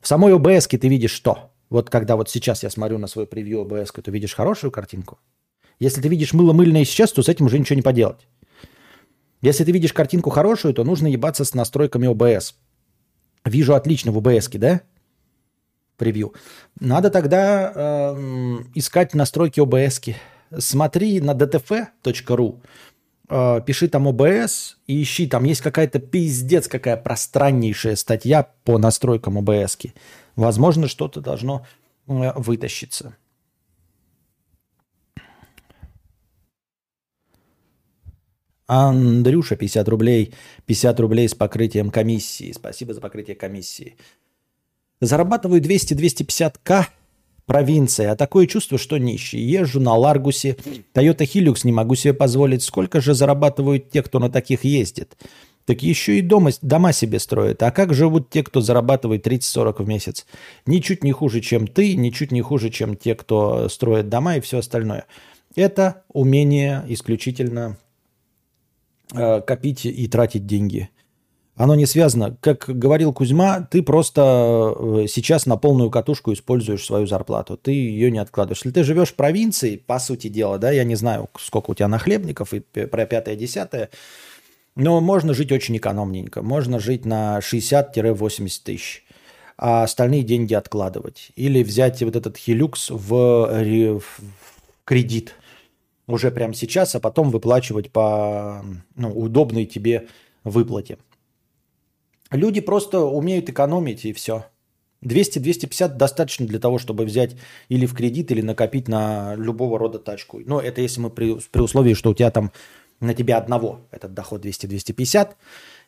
В 0.01 0.09
самой 0.09 0.33
OBS 0.33 0.77
ты 0.77 0.89
видишь 0.89 1.13
что? 1.13 1.53
Вот 1.71 1.89
когда 1.89 2.17
вот 2.17 2.29
сейчас 2.29 2.65
я 2.65 2.71
смотрю 2.71 2.99
на 2.99 3.07
свой 3.07 3.27
превью 3.27 3.65
OBS, 3.65 4.03
ты 4.03 4.11
видишь 4.11 4.35
хорошую 4.35 4.73
картинку? 4.73 5.21
Если 5.79 6.01
ты 6.01 6.09
видишь 6.09 6.33
мыло-мыльное 6.33 6.85
сейчас, 6.85 7.13
то 7.13 7.23
с 7.23 7.29
этим 7.29 7.47
уже 7.47 7.59
ничего 7.59 7.77
не 7.77 7.83
поделать. 7.83 8.27
Если 9.41 9.65
ты 9.65 9.73
видишь 9.73 9.93
картинку 9.93 10.31
хорошую, 10.31 10.75
то 10.75 10.85
нужно 10.85 11.07
ебаться 11.07 11.45
с 11.45 11.55
настройками 11.55 12.09
OBS. 12.09 12.55
Вижу 13.45 13.75
отлично 13.75 14.13
в 14.13 14.19
OBS, 14.19 14.59
да? 14.59 14.83
Превью. 15.97 16.35
Надо 16.79 17.11
тогда 17.11 17.73
э, 17.75 18.59
искать 18.75 19.15
настройки 19.15 19.61
OBS. 19.61 20.01
-ки 20.01 20.17
смотри 20.59 21.21
на 21.21 21.33
dtf.ru, 21.33 22.61
э, 23.29 23.61
пиши 23.67 23.89
там 23.89 24.09
ОБС 24.09 24.79
и 24.87 25.03
ищи, 25.03 25.27
там 25.27 25.45
есть 25.45 25.61
какая-то 25.61 25.99
пиздец, 25.99 26.69
какая 26.69 26.97
пространнейшая 26.97 27.97
статья 27.97 28.49
по 28.65 28.79
настройкам 28.79 29.39
ОБС. 29.39 29.79
Возможно, 30.37 30.89
что-то 30.89 31.21
должно 31.21 31.67
э, 32.07 32.33
вытащиться. 32.37 33.17
Андрюша, 38.67 39.57
50 39.57 39.89
рублей. 39.89 40.35
50 40.67 41.01
рублей 41.01 41.29
с 41.29 41.35
покрытием 41.35 41.91
комиссии. 41.91 42.53
Спасибо 42.53 42.95
за 42.95 43.01
покрытие 43.01 43.37
комиссии. 43.37 43.97
Зарабатываю 45.01 45.61
200-250к 45.61 46.87
провинция, 47.53 48.13
а 48.13 48.17
такое 48.17 48.47
чувство, 48.47 48.79
что 48.79 48.97
нищий. 48.97 49.39
Езжу 49.39 49.79
на 49.79 49.95
Ларгусе, 49.95 50.57
Toyota 50.95 51.27
Hilux 51.27 51.61
не 51.65 51.73
могу 51.73 51.97
себе 51.97 52.15
позволить. 52.15 52.63
Сколько 52.63 53.03
же 53.03 53.13
зарабатывают 53.13 53.91
те, 53.91 54.03
кто 54.03 54.19
на 54.21 54.31
таких 54.31 54.65
ездит? 54.65 55.19
Так 55.67 55.83
еще 55.83 56.19
и 56.19 56.23
дома, 56.23 56.51
дома 56.63 56.95
себе 56.95 57.19
строят. 57.19 57.63
А 57.63 57.71
как 57.71 57.93
живут 57.93 58.31
те, 58.31 58.43
кто 58.43 58.63
зарабатывает 58.63 59.27
30-40 59.27 59.85
в 59.85 59.87
месяц? 59.87 60.27
Ничуть 60.65 61.05
не 61.05 61.13
хуже, 61.13 61.43
чем 61.43 61.67
ты, 61.67 61.95
ничуть 61.95 62.33
не 62.33 62.41
хуже, 62.41 62.71
чем 62.71 62.97
те, 62.97 63.15
кто 63.15 63.69
строит 63.69 64.09
дома 64.09 64.37
и 64.37 64.41
все 64.41 64.59
остальное. 64.59 65.05
Это 65.55 66.05
умение 66.09 66.83
исключительно 66.89 67.77
э, 69.13 69.43
копить 69.43 69.85
и 69.85 70.09
тратить 70.09 70.47
деньги– 70.47 70.89
оно 71.63 71.77
не 71.77 71.87
связано. 71.87 72.37
Как 72.41 72.65
говорил 72.67 73.13
Кузьма, 73.13 73.61
ты 73.71 73.85
просто 73.85 74.75
э, 74.77 75.07
сейчас 75.09 75.47
на 75.47 75.57
полную 75.57 75.91
катушку 75.91 76.33
используешь 76.33 76.85
свою 76.85 77.07
зарплату. 77.07 77.57
Ты 77.57 77.71
ее 77.71 78.11
не 78.11 78.19
откладываешь. 78.19 78.59
Если 78.59 78.73
ты 78.73 78.83
живешь 78.83 79.11
в 79.11 79.15
провинции, 79.15 79.77
по 79.77 80.01
сути 80.01 80.27
дела, 80.27 80.59
да, 80.59 80.73
я 80.73 80.83
не 80.83 80.97
знаю, 80.97 81.31
сколько 81.39 81.71
у 81.71 81.75
тебя 81.77 81.87
нахлебников 81.87 82.53
и 82.53 82.59
про 82.59 83.07
пятое-десятое, 83.07 83.91
но 84.75 85.01
можно 85.01 85.35
жить 85.35 85.53
очень 85.53 85.77
экономненько. 85.77 86.43
Можно 86.43 86.81
жить 86.81 87.05
на 87.05 87.39
60-80 87.39 88.51
тысяч, 88.65 89.05
а 89.57 89.85
остальные 89.85 90.25
деньги 90.25 90.55
откладывать. 90.55 91.31
Или 91.37 91.63
взять 91.63 92.03
вот 92.03 92.17
этот 92.17 92.39
хилюкс 92.39 92.91
в, 92.91 94.01
в 94.01 94.03
кредит 94.85 95.37
уже 96.09 96.33
прямо 96.33 96.55
сейчас, 96.55 96.97
а 96.97 96.99
потом 96.99 97.31
выплачивать 97.31 97.93
по 97.93 98.65
ну, 98.97 99.13
удобной 99.13 99.65
тебе 99.65 100.09
выплате. 100.43 100.99
Люди 102.33 102.61
просто 102.61 103.01
умеют 103.01 103.49
экономить 103.49 104.05
и 104.05 104.13
все. 104.13 104.47
200-250 105.05 105.97
достаточно 105.97 106.47
для 106.47 106.59
того, 106.59 106.79
чтобы 106.79 107.05
взять 107.05 107.37
или 107.69 107.87
в 107.87 107.95
кредит, 107.95 108.31
или 108.31 108.41
накопить 108.41 108.89
на 108.89 109.35
любого 109.35 109.79
рода 109.79 109.99
тачку. 109.99 110.41
Но 110.45 110.61
это 110.61 110.81
если 110.81 111.01
мы 111.01 111.11
при, 111.11 111.39
при 111.51 111.61
условии, 111.61 111.95
что 111.95 112.11
у 112.11 112.15
тебя 112.15 112.31
там 112.31 112.53
на 113.01 113.15
тебя 113.15 113.37
одного 113.37 113.81
этот 113.91 114.15
доход 114.15 114.45
200-250, 114.45 115.31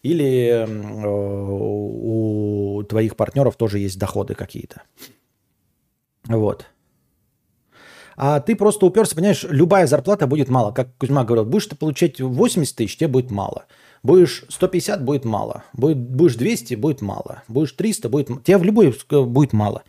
или 0.03 0.67
э, 0.67 1.07
у 1.07 2.83
твоих 2.83 3.17
партнеров 3.17 3.57
тоже 3.57 3.79
есть 3.79 3.99
доходы 3.99 4.35
какие-то. 4.35 4.83
Вот. 6.27 6.67
А 8.17 8.41
ты 8.41 8.57
просто 8.57 8.87
уперся, 8.87 9.15
понимаешь, 9.15 9.45
любая 9.49 9.87
зарплата 9.87 10.27
будет 10.27 10.49
мало. 10.49 10.73
Как 10.73 10.97
Кузьма 10.99 11.25
говорил, 11.25 11.45
будешь 11.45 11.67
ты 11.67 11.77
получать 11.77 12.21
80 12.21 12.77
тысяч, 12.77 12.97
тебе 12.97 13.09
будет 13.09 13.31
мало. 13.31 13.67
Будешь 14.05 14.45
150, 14.51 15.03
будет 15.03 15.25
мало. 15.25 15.65
Будет, 15.73 15.97
будешь 15.97 16.37
200, 16.37 16.75
будет 16.75 17.01
мало. 17.01 17.43
Будешь 17.49 17.73
300, 17.73 18.11
будет. 18.11 18.45
Тебе 18.45 18.59
в 18.59 18.63
любой 18.63 18.95
будет 19.11 19.55
мало. 19.55 19.83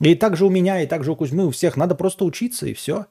И 0.00 0.14
также 0.14 0.46
у 0.46 0.50
меня, 0.50 0.82
и 0.82 0.86
также 0.86 1.12
у 1.12 1.16
Кузьмы, 1.16 1.46
у 1.46 1.50
всех. 1.50 1.76
Надо 1.76 1.94
просто 1.94 2.24
учиться, 2.24 2.66
и 2.66 2.72
все. 2.72 3.04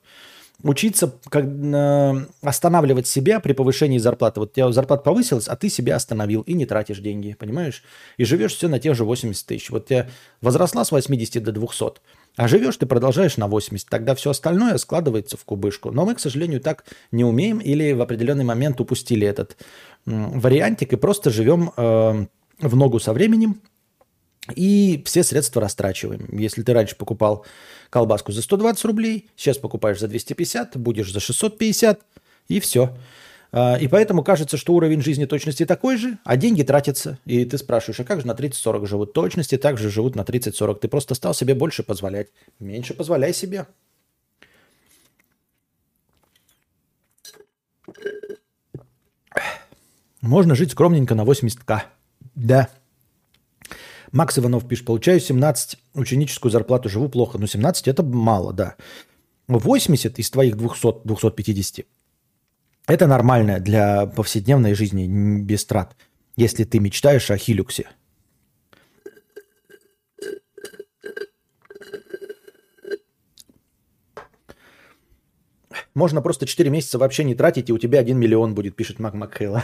учиться 0.63 1.13
как, 1.29 1.45
э, 1.45 2.25
останавливать 2.41 3.05
себя 3.05 3.39
при 3.39 3.53
повышении 3.53 3.99
зарплаты. 3.99 4.39
Вот 4.39 4.49
у 4.49 4.53
тебя 4.55 4.71
зарплата 4.71 5.03
повысилась, 5.03 5.47
а 5.47 5.55
ты 5.55 5.69
себя 5.69 5.95
остановил 5.95 6.41
и 6.41 6.53
не 6.53 6.65
тратишь 6.65 6.97
деньги, 6.97 7.35
понимаешь? 7.38 7.84
И 8.17 8.25
живешь 8.25 8.55
все 8.55 8.67
на 8.67 8.79
тех 8.79 8.95
же 8.95 9.05
80 9.05 9.45
тысяч. 9.45 9.69
Вот 9.69 9.85
тебя 9.85 10.09
возросла 10.41 10.84
с 10.84 10.91
80 10.91 11.43
до 11.43 11.51
200, 11.51 12.01
а 12.38 12.47
живешь 12.47 12.77
ты 12.77 12.85
продолжаешь 12.85 13.35
на 13.38 13.47
80. 13.47 13.89
Тогда 13.89 14.15
все 14.15 14.30
остальное 14.30 14.77
складывается 14.77 15.38
в 15.38 15.43
кубышку. 15.43 15.91
Но 15.91 16.05
мы, 16.05 16.15
к 16.15 16.19
сожалению, 16.19 16.61
так 16.61 16.85
не 17.11 17.26
умеем 17.26 17.57
или 17.57 17.91
в 17.93 18.01
определенный 18.01 18.45
момент 18.45 18.80
упустили 18.80 19.27
этот 19.27 19.57
вариантик 20.05 20.93
и 20.93 20.95
просто 20.95 21.31
живем 21.31 21.72
э, 21.76 22.26
в 22.59 22.76
ногу 22.76 22.99
со 22.99 23.11
временем, 23.11 23.59
и 24.55 25.03
все 25.05 25.23
средства 25.23 25.61
растрачиваем. 25.61 26.30
Если 26.31 26.61
ты 26.61 26.73
раньше 26.73 26.95
покупал 26.95 27.45
колбаску 27.89 28.31
за 28.31 28.41
120 28.41 28.85
рублей, 28.85 29.30
сейчас 29.35 29.57
покупаешь 29.57 29.99
за 29.99 30.07
250, 30.07 30.77
будешь 30.77 31.11
за 31.11 31.19
650, 31.19 32.01
и 32.47 32.59
все. 32.59 32.95
А, 33.52 33.76
и 33.76 33.88
поэтому 33.88 34.24
кажется, 34.24 34.57
что 34.57 34.74
уровень 34.74 35.02
жизни 35.02 35.26
точности 35.26 35.65
такой 35.65 35.98
же, 35.98 36.18
а 36.24 36.38
деньги 36.38 36.64
тратятся. 36.64 37.18
И 37.26 37.45
ты 37.45 37.57
спрашиваешь, 37.57 37.99
а 37.99 38.03
как 38.03 38.22
же 38.22 38.28
на 38.28 38.32
30-40 38.32 38.86
живут? 38.86 39.14
Точности 39.14 39.57
также 39.57 39.90
живут 39.90 40.15
на 40.15 40.22
30-40. 40.22 40.80
Ты 40.80 40.88
просто 40.88 41.15
стал 41.15 41.34
себе 41.34 41.56
больше 41.56 41.84
позволять. 41.84 42.28
Меньше 42.60 42.94
позволяй 42.94 43.34
себе. 43.34 43.68
Можно 50.22 50.56
жить 50.56 50.72
скромненько 50.72 51.15
на 51.15 51.24
80к. 51.24 51.84
Да. 52.36 52.69
Макс 54.11 54.38
Иванов 54.38 54.68
пишет, 54.68 54.86
получаю 54.86 55.19
17, 55.19 55.78
ученическую 55.94 56.52
зарплату, 56.52 56.90
живу 56.90 57.07
плохо. 57.07 57.38
Но 57.38 57.48
17 57.48 57.88
это 57.88 58.03
мало, 58.03 58.52
да. 58.52 58.76
80 59.48 60.19
из 60.19 60.30
твоих 60.30 60.57
200, 60.57 61.06
250 61.06 61.86
это 62.88 63.07
нормально 63.07 63.59
для 63.59 64.07
повседневной 64.07 64.73
жизни 64.73 65.07
без 65.41 65.65
трат, 65.65 65.95
если 66.35 66.64
ты 66.64 66.80
мечтаешь 66.80 67.30
о 67.30 67.38
хилюксе. 67.38 67.89
Можно 75.93 76.22
просто 76.22 76.45
4 76.45 76.69
месяца 76.69 76.97
вообще 76.99 77.23
не 77.23 77.35
тратить, 77.35 77.69
и 77.69 77.73
у 77.73 77.77
тебя 77.77 77.99
1 77.99 78.18
миллион 78.19 78.53
будет, 78.53 78.76
пишет 78.76 78.99
Мак 78.99 79.15
Макхейла. 79.15 79.64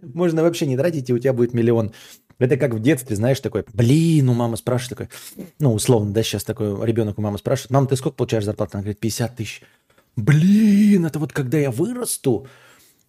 Можно 0.00 0.42
вообще 0.42 0.66
не 0.66 0.76
тратить, 0.76 1.08
и 1.08 1.14
у 1.14 1.18
тебя 1.18 1.32
будет 1.32 1.54
миллион. 1.54 1.92
Это 2.38 2.56
как 2.56 2.74
в 2.74 2.80
детстве, 2.80 3.16
знаешь, 3.16 3.40
такой, 3.40 3.64
блин, 3.72 4.28
у 4.28 4.34
мамы 4.34 4.56
спрашивает 4.56 4.90
такой, 4.90 5.46
ну, 5.58 5.72
условно, 5.72 6.12
да, 6.12 6.22
сейчас 6.22 6.44
такой 6.44 6.84
ребенок 6.84 7.18
у 7.18 7.22
мамы 7.22 7.38
спрашивает, 7.38 7.70
мама, 7.70 7.86
ты 7.86 7.96
сколько 7.96 8.16
получаешь 8.16 8.44
зарплату? 8.44 8.72
Она 8.74 8.82
говорит, 8.82 9.00
50 9.00 9.36
тысяч. 9.36 9.62
Блин, 10.16 11.06
это 11.06 11.18
вот 11.18 11.32
когда 11.32 11.58
я 11.58 11.70
вырасту, 11.70 12.46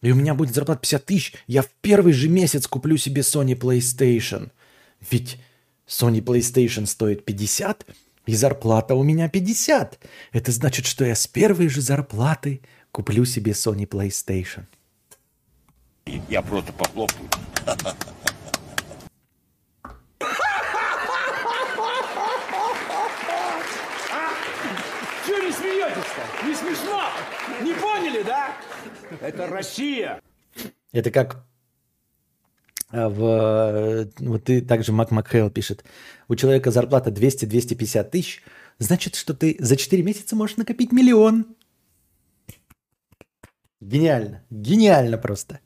и 0.02 0.12
у 0.12 0.16
меня 0.16 0.34
будет 0.34 0.56
зарплата 0.56 0.82
50 0.82 1.06
тысяч, 1.06 1.34
я 1.48 1.62
в 1.62 1.70
первый 1.82 2.14
же 2.14 2.30
месяц 2.30 2.68
куплю 2.68 2.96
себе 2.98 3.22
Sony 3.22 3.58
PlayStation. 3.58 4.52
Ведь 5.12 5.38
Sony 5.88 6.22
PlayStation 6.22 6.86
стоит 6.86 7.26
50, 7.26 7.86
и 8.28 8.36
зарплата 8.36 8.96
у 8.96 9.04
меня 9.04 9.28
50. 9.28 10.00
Это 10.32 10.52
значит, 10.52 10.86
что 10.86 11.04
я 11.06 11.16
с 11.16 11.28
первой 11.28 11.68
же 11.68 11.82
зарплаты 11.82 12.62
куплю 12.92 13.26
себе 13.26 13.52
Sony 13.52 13.88
PlayStation. 13.88 14.66
Я 16.30 16.42
просто 16.42 16.72
похлопаю. 16.72 17.30
Чего 25.28 25.40
не 25.40 25.52
смеетесь-то? 25.52 26.22
Не 26.46 26.56
смешно? 26.56 27.02
Не 27.62 27.74
поняли, 27.74 28.24
да? 28.24 28.56
Это 29.22 29.48
Россия. 29.48 30.22
Это 30.92 31.12
как 31.12 31.46
а, 32.90 33.10
в... 33.10 34.10
Вот 34.20 34.44
ты 34.46 34.62
также 34.62 34.92
Мак 34.92 35.12
Макхейл 35.12 35.50
пишет. 35.50 35.84
У 36.28 36.36
человека 36.36 36.72
зарплата 36.72 37.10
200-250 37.10 38.10
тысяч. 38.10 38.44
Значит, 38.80 39.16
что 39.16 39.34
ты 39.34 39.56
за 39.60 39.76
4 39.76 40.04
месяца 40.04 40.36
можешь 40.36 40.58
накопить 40.58 40.92
миллион. 40.92 41.56
Гениально. 43.80 44.44
Гениально 44.50 45.18
просто. 45.18 45.60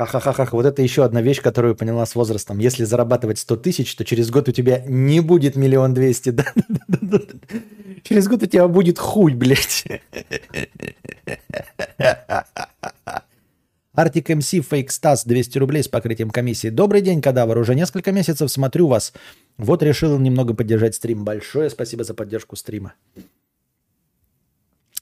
Ахахахах, 0.00 0.52
вот 0.52 0.66
это 0.66 0.82
еще 0.82 1.04
одна 1.04 1.22
вещь, 1.22 1.40
которую 1.40 1.74
поняла 1.74 2.06
с 2.06 2.14
возрастом. 2.14 2.58
Если 2.58 2.84
зарабатывать 2.84 3.38
100 3.38 3.56
тысяч, 3.56 3.94
то 3.94 4.04
через 4.04 4.30
год 4.30 4.48
у 4.48 4.52
тебя 4.52 4.82
не 4.86 5.20
будет 5.20 5.56
миллион 5.56 5.94
двести. 5.94 6.34
Через 8.02 8.28
год 8.28 8.42
у 8.42 8.46
тебя 8.46 8.68
будет 8.68 8.98
хуй, 8.98 9.34
блядь. 9.34 9.84
Артик 13.92 14.28
МС 14.30 14.50
Фейк 14.50 14.90
Стас 14.90 15.24
200 15.26 15.58
рублей 15.58 15.82
с 15.82 15.88
покрытием 15.88 16.30
комиссии. 16.30 16.68
Добрый 16.68 17.02
день, 17.02 17.20
кадавр. 17.20 17.58
Уже 17.58 17.74
несколько 17.74 18.12
месяцев 18.12 18.50
смотрю 18.50 18.86
вас. 18.86 19.12
Вот 19.58 19.82
решил 19.82 20.18
немного 20.18 20.54
поддержать 20.54 20.94
стрим. 20.94 21.24
Большое 21.24 21.68
спасибо 21.68 22.04
за 22.04 22.14
поддержку 22.14 22.56
стрима. 22.56 22.94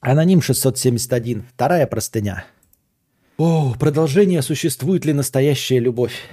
Аноним 0.01 0.41
671. 0.41 1.45
Вторая 1.53 1.87
простыня. 1.87 2.45
О, 3.39 3.73
продолжение 3.79 4.41
«Существует 4.41 5.05
ли 5.05 5.13
настоящая 5.13 5.79
любовь?» 5.79 6.27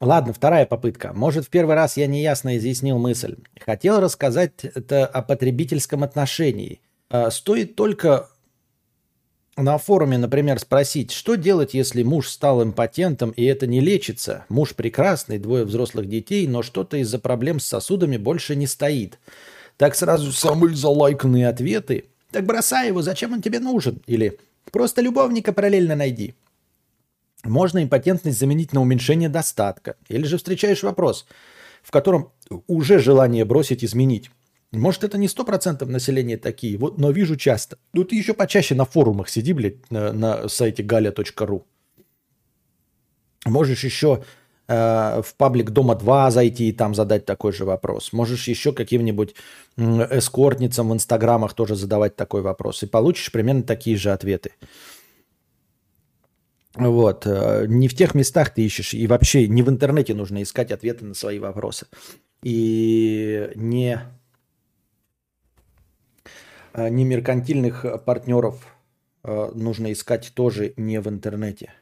Ладно, 0.00 0.32
вторая 0.32 0.64
попытка. 0.64 1.12
Может, 1.12 1.44
в 1.44 1.50
первый 1.50 1.74
раз 1.74 1.98
я 1.98 2.06
неясно 2.06 2.56
изъяснил 2.56 2.96
мысль. 2.96 3.36
Хотел 3.60 4.00
рассказать 4.00 4.64
это 4.64 5.04
о 5.04 5.20
потребительском 5.20 6.04
отношении. 6.04 6.80
А, 7.10 7.30
стоит 7.30 7.76
только 7.76 8.30
на 9.58 9.76
форуме, 9.76 10.16
например, 10.16 10.58
спросить, 10.58 11.12
что 11.12 11.34
делать, 11.34 11.74
если 11.74 12.02
муж 12.02 12.30
стал 12.30 12.62
импотентом 12.62 13.32
и 13.32 13.44
это 13.44 13.66
не 13.66 13.80
лечится? 13.80 14.46
Муж 14.48 14.74
прекрасный, 14.74 15.36
двое 15.38 15.66
взрослых 15.66 16.08
детей, 16.08 16.46
но 16.46 16.62
что-то 16.62 16.96
из-за 16.96 17.18
проблем 17.18 17.60
с 17.60 17.66
сосудами 17.66 18.16
больше 18.16 18.56
не 18.56 18.66
стоит. 18.66 19.18
Так 19.76 19.94
сразу 19.94 20.32
самые 20.32 20.74
залайканные 20.74 21.46
ответы– 21.46 22.06
так 22.34 22.46
бросай 22.46 22.88
его, 22.88 23.00
зачем 23.00 23.32
он 23.32 23.42
тебе 23.42 23.60
нужен? 23.60 24.02
Или 24.08 24.38
просто 24.72 25.00
любовника 25.02 25.52
параллельно 25.52 25.94
найди. 25.94 26.34
Можно 27.44 27.80
импотентность 27.84 28.40
заменить 28.40 28.72
на 28.72 28.80
уменьшение 28.80 29.28
достатка. 29.28 29.94
Или 30.08 30.24
же 30.24 30.36
встречаешь 30.36 30.82
вопрос, 30.82 31.26
в 31.82 31.92
котором 31.92 32.32
уже 32.66 32.98
желание 32.98 33.44
бросить 33.44 33.84
изменить. 33.84 34.30
Может, 34.72 35.04
это 35.04 35.16
не 35.16 35.28
сто 35.28 35.44
процентов 35.44 35.88
населения 35.88 36.36
такие, 36.36 36.76
вот, 36.76 36.98
но 36.98 37.12
вижу 37.12 37.36
часто. 37.36 37.78
Ну, 37.92 38.02
ты 38.02 38.16
еще 38.16 38.34
почаще 38.34 38.74
на 38.74 38.84
форумах 38.84 39.28
сиди, 39.28 39.52
блядь, 39.52 39.88
на, 39.92 40.12
на 40.12 40.48
сайте 40.48 40.82
galia.ru. 40.82 41.62
Можешь 43.46 43.84
еще 43.84 44.24
Э, 44.66 45.20
в 45.22 45.34
паблик 45.34 45.70
Дома 45.70 45.94
2 45.94 46.30
зайти 46.30 46.68
и 46.68 46.72
там 46.72 46.94
задать 46.94 47.26
такой 47.26 47.52
же 47.52 47.64
вопрос. 47.64 48.12
Можешь 48.12 48.48
еще 48.48 48.72
каким-нибудь 48.72 49.34
эскортницам 49.76 50.88
в 50.88 50.94
инстаграмах 50.94 51.52
тоже 51.52 51.76
задавать 51.76 52.16
такой 52.16 52.40
вопрос. 52.40 52.82
И 52.82 52.86
получишь 52.86 53.30
примерно 53.30 53.62
такие 53.62 53.96
же 53.96 54.10
ответы. 54.10 54.52
Вот. 56.74 57.26
Э, 57.26 57.66
не 57.68 57.88
в 57.88 57.94
тех 57.94 58.14
местах 58.14 58.54
ты 58.54 58.64
ищешь, 58.64 58.94
и 58.94 59.06
вообще 59.06 59.48
не 59.48 59.62
в 59.62 59.68
интернете 59.68 60.14
нужно 60.14 60.42
искать 60.42 60.72
ответы 60.72 61.04
на 61.04 61.14
свои 61.14 61.38
вопросы. 61.38 61.86
И 62.42 63.50
не, 63.56 64.00
э, 66.72 66.88
не 66.88 67.04
меркантильных 67.04 67.84
партнеров 68.04 68.66
нужно 69.54 69.90
искать 69.90 70.32
тоже 70.34 70.74
не 70.76 71.00
в 71.00 71.08
интернете. 71.08 71.72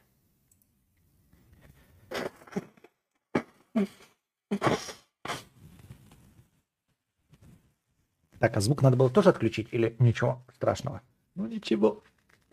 Так, 8.39 8.57
а 8.57 8.61
звук 8.61 8.81
надо 8.81 8.97
было 8.97 9.09
тоже 9.09 9.29
отключить 9.29 9.69
или 9.71 9.95
ничего 9.99 10.43
страшного? 10.53 11.01
Ну 11.35 11.47
ничего 11.47 12.03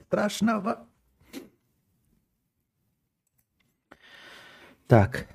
страшного. 0.06 0.86
Так. 4.86 5.26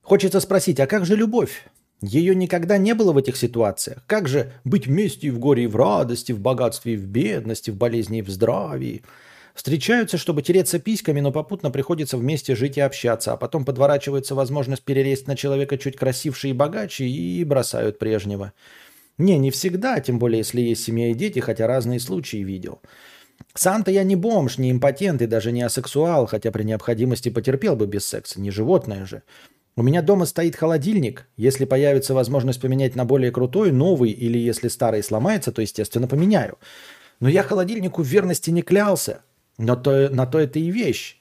Хочется 0.00 0.40
спросить, 0.40 0.80
а 0.80 0.86
как 0.86 1.06
же 1.06 1.16
любовь? 1.16 1.66
Ее 2.00 2.34
никогда 2.34 2.78
не 2.78 2.94
было 2.94 3.12
в 3.12 3.16
этих 3.16 3.36
ситуациях. 3.36 4.02
Как 4.06 4.26
же 4.28 4.52
быть 4.64 4.86
вместе 4.86 5.28
и 5.28 5.30
в 5.30 5.38
горе, 5.38 5.64
и 5.64 5.68
в 5.68 5.76
радости, 5.76 6.32
в 6.32 6.40
богатстве, 6.40 6.94
и 6.94 6.96
в 6.96 7.06
бедности, 7.06 7.70
в 7.70 7.76
болезни, 7.76 8.18
и 8.18 8.22
в 8.22 8.28
здравии? 8.28 9.02
Встречаются, 9.54 10.16
чтобы 10.16 10.42
тереться 10.42 10.78
письками, 10.78 11.20
но 11.20 11.30
попутно 11.30 11.70
приходится 11.70 12.16
вместе 12.16 12.54
жить 12.54 12.78
и 12.78 12.80
общаться, 12.80 13.32
а 13.32 13.36
потом 13.36 13.64
подворачивается 13.64 14.34
возможность 14.34 14.82
перелезть 14.82 15.26
на 15.26 15.36
человека 15.36 15.76
чуть 15.76 15.96
красивше 15.96 16.48
и 16.48 16.52
богаче 16.52 17.04
и 17.04 17.44
бросают 17.44 17.98
прежнего. 17.98 18.52
Не, 19.18 19.38
не 19.38 19.50
всегда, 19.50 20.00
тем 20.00 20.18
более 20.18 20.38
если 20.38 20.62
есть 20.62 20.84
семья 20.84 21.10
и 21.10 21.14
дети, 21.14 21.40
хотя 21.40 21.66
разные 21.66 22.00
случаи 22.00 22.38
видел. 22.38 22.80
Сам-то 23.54 23.90
я 23.90 24.04
не 24.04 24.16
бомж, 24.16 24.56
не 24.56 24.70
импотент 24.70 25.20
и 25.20 25.26
даже 25.26 25.52
не 25.52 25.62
асексуал, 25.62 26.26
хотя 26.26 26.50
при 26.50 26.62
необходимости 26.62 27.28
потерпел 27.28 27.76
бы 27.76 27.86
без 27.86 28.06
секса, 28.06 28.40
не 28.40 28.50
животное 28.50 29.04
же. 29.04 29.22
У 29.76 29.82
меня 29.82 30.02
дома 30.02 30.26
стоит 30.26 30.56
холодильник. 30.56 31.26
Если 31.36 31.64
появится 31.64 32.14
возможность 32.14 32.60
поменять 32.60 32.94
на 32.94 33.04
более 33.04 33.30
крутой, 33.30 33.72
новый, 33.72 34.10
или 34.10 34.38
если 34.38 34.68
старый 34.68 35.02
сломается, 35.02 35.50
то, 35.50 35.62
естественно, 35.62 36.06
поменяю. 36.06 36.58
Но 37.20 37.28
я 37.28 37.42
холодильнику 37.42 38.02
в 38.02 38.06
верности 38.06 38.50
не 38.50 38.62
клялся. 38.62 39.22
Но 39.58 39.76
то, 39.76 40.08
на 40.10 40.26
то 40.26 40.38
это 40.38 40.58
и 40.58 40.70
вещь. 40.70 41.18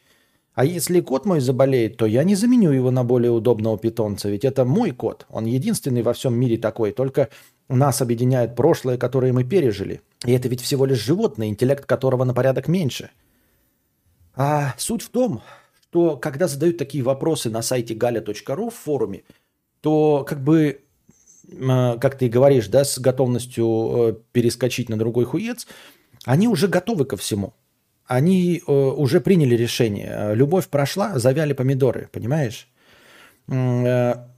А 0.53 0.65
если 0.65 0.99
кот 0.99 1.25
мой 1.25 1.39
заболеет, 1.39 1.97
то 1.97 2.05
я 2.05 2.23
не 2.23 2.35
заменю 2.35 2.71
его 2.71 2.91
на 2.91 3.03
более 3.03 3.31
удобного 3.31 3.77
питомца, 3.77 4.29
ведь 4.29 4.43
это 4.43 4.65
мой 4.65 4.91
кот. 4.91 5.25
Он 5.29 5.45
единственный 5.45 6.01
во 6.01 6.13
всем 6.13 6.33
мире 6.33 6.57
такой, 6.57 6.91
только 6.91 7.29
нас 7.69 8.01
объединяет 8.01 8.55
прошлое, 8.55 8.97
которое 8.97 9.31
мы 9.31 9.43
пережили. 9.45 10.01
И 10.25 10.33
это 10.33 10.49
ведь 10.49 10.61
всего 10.61 10.85
лишь 10.85 10.99
животное, 10.99 11.47
интеллект 11.47 11.85
которого 11.85 12.25
на 12.25 12.33
порядок 12.33 12.67
меньше. 12.67 13.11
А 14.35 14.73
суть 14.77 15.01
в 15.01 15.09
том, 15.09 15.41
что 15.83 16.17
когда 16.17 16.47
задают 16.47 16.77
такие 16.77 17.03
вопросы 17.03 17.49
на 17.49 17.61
сайте 17.61 17.93
galia.ru 17.93 18.69
в 18.69 18.73
форуме, 18.73 19.23
то 19.81 20.25
как 20.27 20.43
бы, 20.43 20.81
э, 21.51 21.97
как 21.99 22.17
ты 22.17 22.29
говоришь, 22.29 22.67
да, 22.67 22.83
с 22.83 22.99
готовностью 22.99 23.65
э, 23.67 24.15
перескочить 24.31 24.89
на 24.89 24.97
другой 24.97 25.25
хуец, 25.25 25.65
они 26.25 26.47
уже 26.47 26.67
готовы 26.67 27.05
ко 27.05 27.17
всему. 27.17 27.53
Они 28.11 28.61
э, 28.65 28.71
уже 28.71 29.21
приняли 29.21 29.55
решение. 29.55 30.31
Любовь 30.35 30.67
прошла, 30.67 31.17
завяли 31.17 31.53
помидоры, 31.53 32.09
понимаешь? 32.11 32.67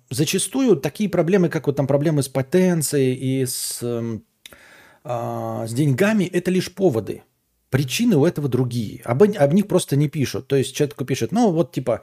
Зачастую 0.10 0.78
такие 0.78 1.10
проблемы, 1.10 1.50
как 1.50 1.68
вот 1.68 1.76
там 1.76 1.88
проблемы 1.88 2.22
с 2.22 2.30
потенцией 2.30 3.16
и 3.16 3.46
с, 3.46 3.80
эм, 3.82 4.24
а, 5.04 5.66
с 5.68 5.74
деньгами, 5.74 6.26
это 6.26 6.52
лишь 6.52 6.74
поводы– 6.74 7.24
Причины 7.74 8.16
у 8.18 8.24
этого 8.24 8.48
другие. 8.48 9.02
Об, 9.04 9.24
об 9.24 9.54
них 9.54 9.68
просто 9.68 9.96
не 9.96 10.08
пишут. 10.08 10.48
То 10.48 10.56
есть 10.56 10.76
человек 10.76 10.96
пишет, 11.08 11.32
ну 11.32 11.50
вот 11.50 11.72
типа, 11.72 12.02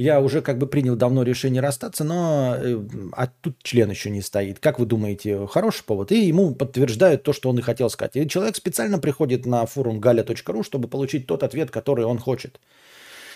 я 0.00 0.22
уже 0.22 0.40
как 0.40 0.56
бы 0.56 0.66
принял 0.66 0.96
давно 0.96 1.22
решение 1.24 1.60
расстаться, 1.60 2.04
но 2.04 2.56
э, 2.56 2.80
а 3.12 3.26
тут 3.26 3.62
член 3.62 3.90
еще 3.90 4.08
не 4.08 4.22
стоит. 4.22 4.58
Как 4.58 4.78
вы 4.78 4.86
думаете, 4.86 5.46
хороший 5.46 5.84
повод? 5.84 6.10
И 6.10 6.24
ему 6.24 6.54
подтверждают 6.54 7.22
то, 7.22 7.34
что 7.34 7.50
он 7.50 7.58
и 7.58 7.62
хотел 7.62 7.90
сказать. 7.90 8.16
И 8.16 8.26
человек 8.26 8.56
специально 8.56 8.98
приходит 8.98 9.44
на 9.44 9.66
форум 9.66 10.00
galia.ru, 10.00 10.64
чтобы 10.64 10.88
получить 10.88 11.26
тот 11.26 11.42
ответ, 11.42 11.70
который 11.70 12.06
он 12.06 12.18
хочет. 12.18 12.60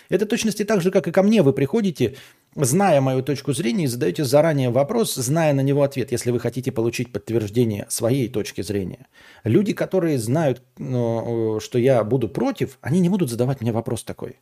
Это 0.09 0.25
точности 0.25 0.65
так 0.65 0.81
же, 0.81 0.89
как 0.89 1.07
и 1.07 1.11
ко 1.11 1.21
мне. 1.21 1.43
Вы 1.43 1.53
приходите, 1.53 2.15
зная 2.55 2.99
мою 2.99 3.21
точку 3.21 3.53
зрения, 3.53 3.83
и 3.83 3.87
задаете 3.87 4.23
заранее 4.23 4.71
вопрос, 4.71 5.13
зная 5.13 5.53
на 5.53 5.61
него 5.61 5.83
ответ, 5.83 6.11
если 6.11 6.31
вы 6.31 6.39
хотите 6.39 6.71
получить 6.71 7.11
подтверждение 7.11 7.85
своей 7.89 8.27
точки 8.27 8.63
зрения. 8.63 9.05
Люди, 9.43 9.73
которые 9.73 10.17
знают, 10.17 10.63
ну, 10.79 11.59
что 11.59 11.77
я 11.77 12.03
буду 12.03 12.27
против, 12.27 12.79
они 12.81 13.01
не 13.01 13.09
будут 13.09 13.29
задавать 13.29 13.61
мне 13.61 13.71
вопрос 13.71 14.03
такой. 14.03 14.37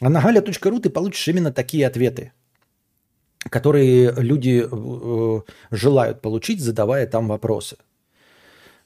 А 0.00 0.08
на 0.08 0.20
galia.ru 0.20 0.80
ты 0.80 0.90
получишь 0.90 1.28
именно 1.28 1.52
такие 1.52 1.86
ответы, 1.86 2.32
которые 3.50 4.12
люди 4.12 4.64
э, 4.70 5.40
желают 5.70 6.20
получить, 6.20 6.60
задавая 6.60 7.06
там 7.06 7.28
вопросы. 7.28 7.76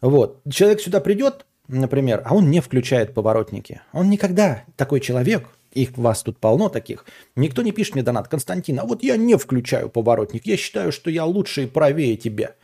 Вот. 0.00 0.40
Человек 0.50 0.80
сюда 0.80 1.00
придет, 1.00 1.46
например, 1.68 2.22
а 2.24 2.34
он 2.34 2.50
не 2.50 2.60
включает 2.60 3.14
поворотники. 3.14 3.82
Он 3.92 4.08
никогда 4.08 4.64
такой 4.76 5.00
человек, 5.00 5.48
их 5.72 5.96
вас 5.96 6.22
тут 6.22 6.38
полно 6.38 6.68
таких. 6.68 7.04
Никто 7.36 7.62
не 7.62 7.72
пишет 7.72 7.94
мне 7.94 8.02
донат. 8.02 8.28
Константин, 8.28 8.80
а 8.80 8.84
вот 8.84 9.02
я 9.02 9.16
не 9.16 9.36
включаю 9.36 9.88
поворотник. 9.88 10.46
Я 10.46 10.56
считаю, 10.56 10.92
что 10.92 11.10
я 11.10 11.24
лучше 11.24 11.64
и 11.64 11.66
правее 11.66 12.16
тебя. 12.16 12.54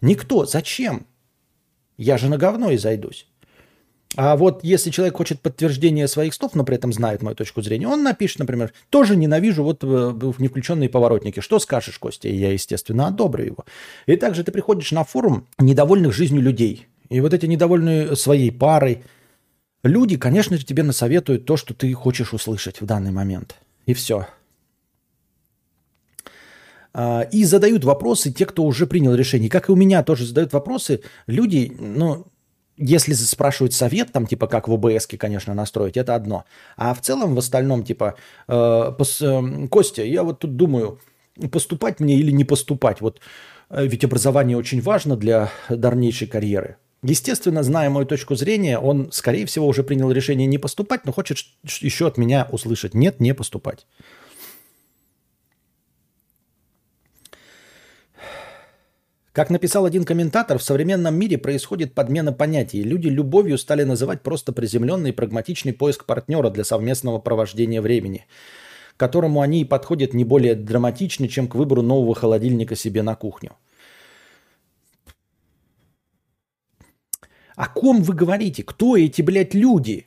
Никто. 0.00 0.44
Зачем? 0.44 1.06
Я 1.96 2.18
же 2.18 2.28
на 2.28 2.38
говно 2.38 2.70
и 2.70 2.76
зайдусь. 2.76 3.26
А 4.16 4.36
вот 4.36 4.62
если 4.62 4.90
человек 4.90 5.16
хочет 5.16 5.40
подтверждения 5.40 6.06
своих 6.06 6.34
слов, 6.34 6.54
но 6.54 6.64
при 6.64 6.76
этом 6.76 6.92
знает 6.92 7.22
мою 7.22 7.34
точку 7.34 7.62
зрения, 7.62 7.88
он 7.88 8.02
напишет, 8.02 8.38
например, 8.38 8.72
тоже 8.90 9.16
ненавижу 9.16 9.64
вот 9.64 9.82
э, 9.82 10.32
не 10.38 10.48
включенные 10.48 10.88
поворотники. 10.88 11.40
Что 11.40 11.58
скажешь, 11.58 11.98
Костя? 11.98 12.28
И 12.28 12.36
я, 12.36 12.52
естественно, 12.52 13.08
одобрю 13.08 13.44
его. 13.44 13.64
И 14.06 14.16
также 14.16 14.44
ты 14.44 14.52
приходишь 14.52 14.92
на 14.92 15.04
форум 15.04 15.46
недовольных 15.58 16.12
жизнью 16.12 16.42
людей. 16.42 16.86
И 17.08 17.20
вот 17.20 17.34
эти 17.34 17.46
недовольные 17.46 18.16
своей 18.16 18.50
парой, 18.50 19.02
Люди, 19.84 20.16
конечно 20.16 20.56
же, 20.56 20.64
тебе 20.64 20.82
насоветуют 20.82 21.44
то, 21.44 21.58
что 21.58 21.74
ты 21.74 21.92
хочешь 21.92 22.32
услышать 22.32 22.80
в 22.80 22.86
данный 22.86 23.10
момент. 23.10 23.56
И 23.84 23.92
все. 23.92 24.26
А, 26.94 27.20
и 27.30 27.44
задают 27.44 27.84
вопросы 27.84 28.32
те, 28.32 28.46
кто 28.46 28.64
уже 28.64 28.86
принял 28.86 29.14
решение. 29.14 29.50
Как 29.50 29.68
и 29.68 29.72
у 29.72 29.76
меня 29.76 30.02
тоже 30.02 30.24
задают 30.24 30.54
вопросы. 30.54 31.02
Люди, 31.26 31.70
ну, 31.78 32.26
если 32.76 33.12
спрашивают 33.14 33.72
совет, 33.72 34.12
там, 34.12 34.26
типа, 34.26 34.46
как 34.46 34.68
в 34.68 34.72
ОБС, 34.72 35.06
конечно, 35.18 35.54
настроить, 35.54 35.96
это 35.96 36.14
одно. 36.14 36.44
А 36.76 36.94
в 36.94 37.00
целом, 37.00 37.34
в 37.34 37.38
остальном, 37.38 37.84
типа, 37.84 38.14
э, 38.48 38.92
пос, 38.98 39.22
э, 39.22 39.66
Костя, 39.68 40.02
я 40.02 40.22
вот 40.22 40.40
тут 40.40 40.56
думаю, 40.56 40.98
поступать 41.50 42.00
мне 42.00 42.16
или 42.16 42.30
не 42.30 42.44
поступать. 42.44 43.00
Вот 43.00 43.20
э, 43.70 43.86
ведь 43.86 44.04
образование 44.04 44.56
очень 44.56 44.80
важно 44.80 45.16
для 45.16 45.50
дальнейшей 45.68 46.26
карьеры. 46.26 46.76
Естественно, 47.02 47.62
зная 47.62 47.90
мою 47.90 48.06
точку 48.06 48.34
зрения, 48.34 48.78
он, 48.78 49.12
скорее 49.12 49.44
всего, 49.44 49.66
уже 49.66 49.82
принял 49.82 50.10
решение 50.10 50.46
не 50.46 50.56
поступать, 50.56 51.04
но 51.04 51.12
хочет 51.12 51.36
еще 51.80 52.06
от 52.06 52.16
меня 52.16 52.48
услышать. 52.50 52.94
Нет, 52.94 53.20
не 53.20 53.34
поступать. 53.34 53.86
Как 59.34 59.50
написал 59.50 59.84
один 59.84 60.04
комментатор, 60.04 60.58
в 60.58 60.62
современном 60.62 61.16
мире 61.16 61.38
происходит 61.38 61.92
подмена 61.92 62.32
понятий. 62.32 62.84
Люди 62.84 63.08
любовью 63.08 63.58
стали 63.58 63.82
называть 63.82 64.22
просто 64.22 64.52
приземленный 64.52 65.10
и 65.10 65.12
прагматичный 65.12 65.72
поиск 65.72 66.04
партнера 66.04 66.50
для 66.50 66.62
совместного 66.62 67.18
провождения 67.18 67.80
времени, 67.80 68.26
которому 68.96 69.40
они 69.40 69.62
и 69.62 69.64
подходят 69.64 70.14
не 70.14 70.24
более 70.24 70.54
драматично, 70.54 71.26
чем 71.26 71.48
к 71.48 71.56
выбору 71.56 71.82
нового 71.82 72.14
холодильника 72.14 72.76
себе 72.76 73.02
на 73.02 73.16
кухню. 73.16 73.56
О 77.56 77.68
ком 77.68 78.04
вы 78.04 78.14
говорите? 78.14 78.62
Кто 78.62 78.96
эти, 78.96 79.20
блядь, 79.20 79.52
люди? 79.52 80.06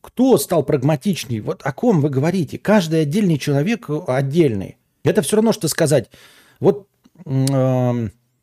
Кто 0.00 0.36
стал 0.36 0.64
прагматичней? 0.64 1.38
Вот 1.38 1.62
о 1.62 1.72
ком 1.72 2.00
вы 2.00 2.10
говорите? 2.10 2.58
Каждый 2.58 3.02
отдельный 3.02 3.38
человек 3.38 3.88
отдельный. 4.08 4.78
Это 5.04 5.22
все 5.22 5.36
равно, 5.36 5.52
что 5.52 5.68
сказать. 5.68 6.10
Вот 6.58 6.89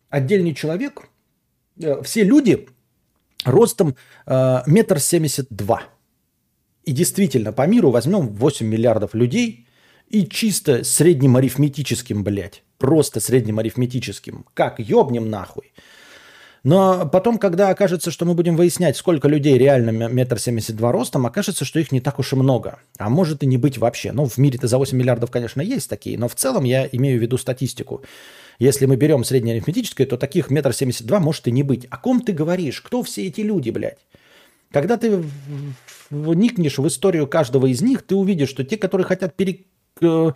отдельный 0.09 0.53
человек, 0.53 1.09
э, 1.79 2.01
все 2.03 2.23
люди 2.23 2.67
ростом 3.45 3.95
э, 4.25 4.61
метр 4.65 4.99
семьдесят 4.99 5.47
два. 5.49 5.83
И 6.83 6.93
действительно, 6.93 7.51
по 7.51 7.67
миру 7.67 7.91
возьмем 7.91 8.29
8 8.29 8.65
миллиардов 8.65 9.13
людей 9.13 9.67
и 10.07 10.25
чисто 10.25 10.85
средним 10.85 11.35
арифметическим, 11.35 12.23
блядь, 12.23 12.63
просто 12.77 13.19
средним 13.19 13.59
арифметическим. 13.59 14.45
Как 14.53 14.79
ёбнем 14.79 15.29
нахуй. 15.29 15.73
Но 16.67 17.07
потом, 17.07 17.37
когда 17.37 17.69
окажется, 17.69 18.11
что 18.11 18.25
мы 18.25 18.33
будем 18.33 18.57
выяснять, 18.57 18.97
сколько 18.97 19.29
людей 19.29 19.57
реально 19.57 19.91
метр 20.09 20.37
семьдесят 20.37 20.75
два 20.75 20.91
ростом, 20.91 21.25
окажется, 21.25 21.63
что 21.63 21.79
их 21.79 21.93
не 21.93 22.01
так 22.01 22.19
уж 22.19 22.33
и 22.33 22.35
много. 22.35 22.79
А 22.97 23.09
может 23.09 23.41
и 23.41 23.45
не 23.45 23.55
быть 23.55 23.77
вообще. 23.77 24.11
Ну, 24.11 24.25
в 24.25 24.37
мире-то 24.37 24.67
за 24.67 24.77
8 24.77 24.97
миллиардов, 24.97 25.31
конечно, 25.31 25.61
есть 25.61 25.89
такие, 25.89 26.19
но 26.19 26.27
в 26.27 26.35
целом 26.35 26.65
я 26.65 26.85
имею 26.91 27.19
в 27.19 27.21
виду 27.21 27.37
статистику. 27.37 28.03
Если 28.59 28.85
мы 28.85 28.97
берем 28.97 29.23
среднеарифметическое, 29.23 30.05
то 30.05 30.17
таких 30.17 30.49
метр 30.49 30.73
семьдесят 30.73 31.07
два 31.07 31.21
может 31.21 31.47
и 31.47 31.51
не 31.51 31.63
быть. 31.63 31.85
О 31.89 31.95
ком 31.95 32.19
ты 32.19 32.33
говоришь? 32.33 32.81
Кто 32.81 33.01
все 33.01 33.27
эти 33.27 33.39
люди, 33.39 33.69
блядь? 33.69 33.99
Когда 34.69 34.97
ты 34.97 35.23
вникнешь 36.09 36.79
в 36.79 36.85
историю 36.85 37.27
каждого 37.27 37.67
из 37.67 37.81
них, 37.81 38.01
ты 38.01 38.13
увидишь, 38.13 38.49
что 38.49 38.65
те, 38.65 38.75
которые 38.75 39.07
хотят 39.07 39.37
перепрыгнуть 39.37 40.35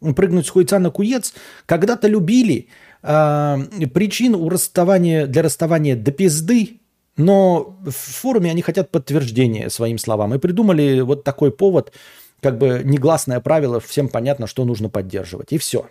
э, 0.00 0.46
с 0.46 0.48
хуйца 0.48 0.78
на 0.78 0.90
куец, 0.90 1.34
когда-то 1.66 2.06
любили, 2.06 2.68
э, 3.02 3.58
причин 3.92 4.34
у 4.34 4.48
расставания, 4.48 5.26
для 5.26 5.42
расставания 5.42 5.96
до 5.96 6.12
пизды, 6.12 6.80
но 7.16 7.78
в 7.84 7.90
форуме 7.90 8.50
они 8.50 8.62
хотят 8.62 8.90
подтверждения 8.90 9.68
своим 9.70 9.98
словам. 9.98 10.34
И 10.34 10.38
придумали 10.38 11.00
вот 11.00 11.24
такой 11.24 11.52
повод, 11.52 11.92
как 12.40 12.58
бы 12.58 12.82
негласное 12.84 13.40
правило, 13.40 13.80
всем 13.80 14.08
понятно, 14.08 14.46
что 14.46 14.64
нужно 14.64 14.88
поддерживать. 14.88 15.52
И 15.52 15.58
все. 15.58 15.88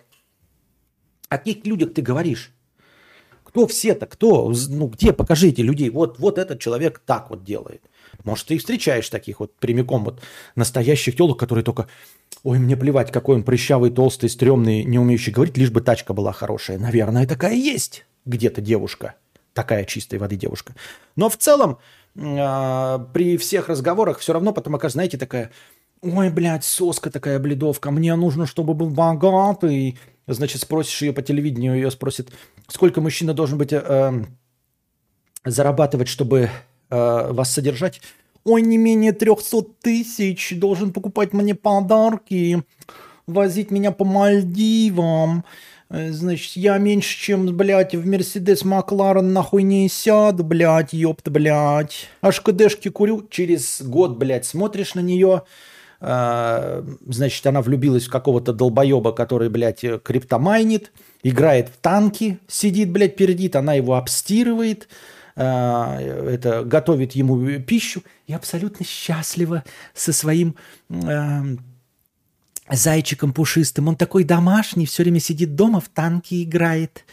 О 1.28 1.38
каких 1.38 1.64
людях 1.66 1.94
ты 1.94 2.02
говоришь? 2.02 2.52
Кто 3.44 3.66
все-то? 3.66 4.06
Кто? 4.06 4.52
Ну, 4.68 4.86
где? 4.88 5.12
Покажите 5.12 5.62
людей. 5.62 5.90
Вот, 5.90 6.18
вот 6.18 6.38
этот 6.38 6.60
человек 6.60 7.00
так 7.04 7.30
вот 7.30 7.44
делает. 7.44 7.82
Может, 8.24 8.46
ты 8.46 8.54
и 8.54 8.58
встречаешь 8.58 9.08
таких 9.08 9.40
вот 9.40 9.54
прямиком 9.56 10.04
вот 10.04 10.22
настоящих 10.54 11.16
телок, 11.16 11.38
которые 11.38 11.64
только 11.64 11.88
Ой, 12.44 12.58
мне 12.58 12.76
плевать, 12.76 13.12
какой 13.12 13.36
он 13.36 13.44
прыщавый, 13.44 13.90
толстый, 13.90 14.28
стрёмный, 14.28 14.84
не 14.84 14.98
умеющий 14.98 15.32
говорить, 15.32 15.56
лишь 15.56 15.70
бы 15.70 15.80
тачка 15.80 16.12
была 16.12 16.32
хорошая. 16.32 16.78
Наверное, 16.78 17.26
такая 17.26 17.54
есть 17.54 18.04
где-то 18.24 18.60
девушка. 18.60 19.14
Такая 19.54 19.84
чистой 19.84 20.18
воды 20.18 20.36
девушка. 20.36 20.74
Но 21.14 21.28
в 21.28 21.36
целом, 21.36 21.78
э, 22.16 22.98
при 23.12 23.36
всех 23.36 23.68
разговорах 23.68 24.18
все 24.18 24.32
равно 24.32 24.52
потом 24.52 24.74
окажется, 24.74 24.96
знаете, 24.96 25.18
такая, 25.18 25.52
ой, 26.00 26.30
блядь, 26.30 26.64
соска 26.64 27.10
такая 27.10 27.38
бледовка, 27.38 27.90
мне 27.90 28.16
нужно, 28.16 28.46
чтобы 28.46 28.74
был 28.74 28.90
богатый. 28.90 29.98
Значит, 30.26 30.62
спросишь 30.62 31.02
ее 31.02 31.12
по 31.12 31.22
телевидению, 31.22 31.74
ее 31.74 31.90
спросит, 31.90 32.32
сколько 32.66 33.00
мужчина 33.00 33.34
должен 33.34 33.58
быть, 33.58 33.72
э, 33.72 34.24
зарабатывать, 35.44 36.08
чтобы 36.08 36.50
э, 36.92 37.32
вас 37.32 37.52
содержать. 37.52 38.00
Ой, 38.44 38.62
не 38.62 38.76
менее 38.76 39.12
300 39.12 39.62
тысяч, 39.80 40.52
должен 40.58 40.92
покупать 40.92 41.32
мне 41.32 41.54
подарки, 41.54 42.62
возить 43.26 43.70
меня 43.70 43.92
по 43.92 44.04
Мальдивам. 44.04 45.44
Э, 45.88 46.10
Значит, 46.10 46.56
я 46.56 46.78
меньше, 46.78 47.18
чем, 47.18 47.46
блядь, 47.56 47.94
в 47.94 48.06
Мерседес 48.06 48.64
Макларен 48.64 49.32
нахуй 49.32 49.62
не 49.62 49.88
сяду, 49.88 50.44
блядь, 50.44 50.92
ёпта, 50.92 51.30
блядь. 51.30 52.08
Аж 52.20 52.40
КДшки 52.40 52.88
курю. 52.88 53.26
Через 53.30 53.80
год, 53.82 54.16
блядь, 54.16 54.44
смотришь 54.44 54.94
на 54.94 55.00
нее, 55.00 55.42
э, 56.00 56.82
значит, 57.06 57.46
она 57.46 57.62
влюбилась 57.62 58.06
в 58.06 58.10
какого-то 58.10 58.52
долбоеба, 58.52 59.12
который, 59.12 59.48
блядь, 59.50 59.84
криптомайнит, 60.02 60.90
играет 61.22 61.68
в 61.68 61.76
танки, 61.80 62.38
сидит, 62.48 62.90
блядь, 62.90 63.14
пердит, 63.14 63.54
она 63.54 63.74
его 63.74 63.94
обстирывает, 63.94 64.88
это, 65.34 66.62
готовит 66.64 67.12
ему 67.12 67.60
пищу 67.60 68.02
и 68.26 68.32
абсолютно 68.32 68.84
счастлива 68.84 69.64
со 69.94 70.12
своим 70.12 70.56
э, 70.88 71.42
зайчиком 72.70 73.32
пушистым. 73.32 73.88
Он 73.88 73.96
такой 73.96 74.24
домашний, 74.24 74.86
все 74.86 75.02
время 75.02 75.20
сидит 75.20 75.54
дома, 75.54 75.80
в 75.80 75.88
танки 75.88 76.42
играет. 76.42 77.04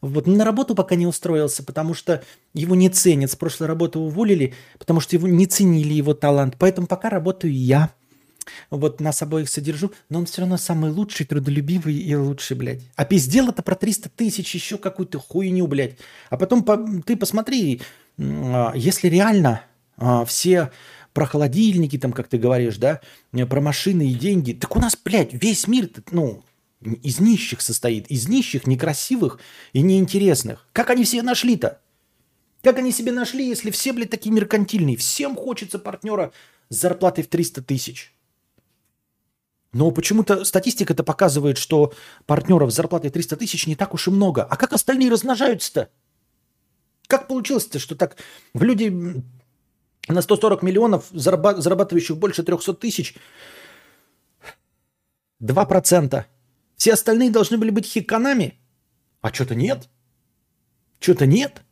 Вот. 0.00 0.26
На 0.26 0.44
работу 0.44 0.74
пока 0.74 0.94
не 0.94 1.06
устроился, 1.06 1.62
потому 1.62 1.94
что 1.94 2.22
его 2.54 2.74
не 2.74 2.88
ценят. 2.88 3.30
С 3.30 3.36
прошлой 3.36 3.66
работы 3.66 3.98
уволили, 3.98 4.54
потому 4.78 5.00
что 5.00 5.16
его 5.16 5.28
не 5.28 5.46
ценили 5.46 5.92
его 5.92 6.14
талант. 6.14 6.56
Поэтому 6.58 6.86
пока 6.86 7.10
работаю 7.10 7.54
я. 7.54 7.90
Вот 8.70 9.00
нас 9.00 9.22
обоих 9.22 9.48
содержу, 9.48 9.92
но 10.08 10.20
он 10.20 10.26
все 10.26 10.42
равно 10.42 10.56
самый 10.56 10.90
лучший, 10.90 11.26
трудолюбивый 11.26 11.96
и 11.96 12.14
лучший, 12.14 12.56
блядь. 12.56 12.82
А 12.96 13.04
пиздел 13.04 13.48
это 13.48 13.62
про 13.62 13.74
300 13.74 14.08
тысяч, 14.10 14.54
еще 14.54 14.78
какую-то 14.78 15.18
хуйню, 15.18 15.66
блядь. 15.66 15.96
А 16.28 16.36
потом 16.36 16.62
по- 16.62 16.84
ты 17.04 17.16
посмотри, 17.16 17.80
а, 18.18 18.72
если 18.74 19.08
реально 19.08 19.62
а, 19.96 20.24
все 20.24 20.70
про 21.12 21.26
холодильники, 21.26 21.98
там, 21.98 22.12
как 22.12 22.28
ты 22.28 22.38
говоришь, 22.38 22.76
да, 22.76 23.00
э, 23.32 23.46
про 23.46 23.60
машины 23.60 24.10
и 24.10 24.14
деньги, 24.14 24.52
так 24.52 24.76
у 24.76 24.80
нас, 24.80 24.96
блядь, 25.02 25.32
весь 25.32 25.66
мир, 25.66 25.90
ну, 26.10 26.44
из 26.80 27.20
нищих 27.20 27.60
состоит, 27.60 28.06
из 28.10 28.28
нищих, 28.28 28.66
некрасивых 28.66 29.38
и 29.72 29.82
неинтересных. 29.82 30.66
Как 30.72 30.90
они 30.90 31.04
все 31.04 31.22
нашли-то? 31.22 31.80
Как 32.62 32.78
они 32.78 32.92
себе 32.92 33.12
нашли, 33.12 33.46
если 33.48 33.70
все, 33.70 33.92
блядь, 33.92 34.10
такие 34.10 34.32
меркантильные? 34.32 34.96
Всем 34.96 35.34
хочется 35.34 35.78
партнера 35.78 36.32
с 36.68 36.76
зарплатой 36.76 37.24
в 37.24 37.28
300 37.28 37.62
тысяч. 37.62 38.14
Но 39.72 39.90
почему-то 39.92 40.44
статистика-то 40.44 41.04
показывает, 41.04 41.56
что 41.56 41.92
партнеров 42.26 42.72
с 42.72 42.74
зарплатой 42.74 43.10
300 43.10 43.36
тысяч 43.36 43.66
не 43.66 43.76
так 43.76 43.94
уж 43.94 44.08
и 44.08 44.10
много. 44.10 44.42
А 44.42 44.56
как 44.56 44.72
остальные 44.72 45.10
размножаются-то? 45.10 45.90
Как 47.06 47.28
получилось-то, 47.28 47.78
что 47.78 47.94
так 47.94 48.16
в 48.52 48.62
люди 48.62 49.22
на 50.08 50.22
140 50.22 50.62
миллионов, 50.62 51.12
зараба- 51.12 51.60
зарабатывающих 51.60 52.16
больше 52.16 52.42
300 52.42 52.74
тысяч, 52.74 53.14
2%. 55.40 56.24
Все 56.76 56.92
остальные 56.92 57.30
должны 57.30 57.56
были 57.58 57.70
быть 57.70 57.86
хиканами. 57.86 58.58
А 59.20 59.32
что-то 59.32 59.54
нет. 59.54 59.88
Что-то 60.98 61.26
нет. 61.26 61.62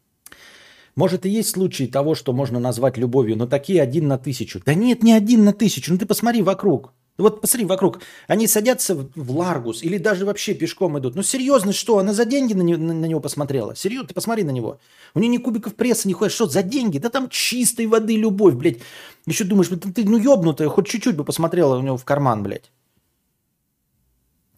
Может 0.95 1.27
и 1.27 1.31
есть 1.31 1.51
случаи 1.51 1.85
того, 1.85 2.15
что 2.15 2.33
можно 2.33 2.61
назвать 2.61 2.99
любовью, 2.99 3.37
но 3.37 3.47
такие 3.47 3.83
один 3.83 4.09
на 4.09 4.19
тысячу. 4.19 4.61
Да 4.65 4.75
нет, 4.75 5.03
не 5.03 5.13
один 5.13 5.45
на 5.45 5.53
тысячу. 5.53 5.93
Ну 5.93 5.99
ты 5.99 6.07
посмотри 6.07 6.43
вокруг. 6.43 6.93
Вот 7.19 7.41
посмотри 7.41 7.67
вокруг. 7.67 8.01
Они 8.29 8.47
садятся 8.47 8.95
в 8.95 9.37
Ларгус 9.37 9.83
или 9.83 9.99
даже 9.99 10.25
вообще 10.25 10.55
пешком 10.55 10.97
идут. 11.01 11.17
Ну 11.17 11.25
серьезно, 11.25 11.73
что? 11.73 11.99
Она 11.99 12.15
за 12.15 12.25
деньги 12.25 12.55
на, 12.55 12.63
не- 12.63 12.77
на- 12.77 13.07
него 13.07 13.19
посмотрела? 13.19 13.75
Серьезно, 13.75 14.07
ты 14.07 14.15
посмотри 14.15 14.45
на 14.45 14.51
него. 14.51 14.79
У 15.15 15.19
нее 15.19 15.29
ни 15.29 15.39
кубиков 15.39 15.75
пресса, 15.75 16.07
ни 16.07 16.13
хуя. 16.13 16.31
Что 16.31 16.47
за 16.47 16.63
деньги? 16.63 16.99
Да 16.99 17.11
там 17.11 17.29
чистой 17.29 17.87
воды 17.87 18.17
любовь, 18.17 18.55
блядь. 18.55 18.79
Еще 19.27 19.43
думаешь, 19.43 19.69
ты, 19.69 19.77
ты, 19.77 20.05
ну 20.05 20.17
ебнутая, 20.17 20.69
хоть 20.69 20.87
чуть-чуть 20.87 21.17
бы 21.17 21.25
посмотрела 21.25 21.77
у 21.77 21.83
него 21.83 21.97
в 21.97 22.05
карман, 22.05 22.45
блядь. 22.45 22.71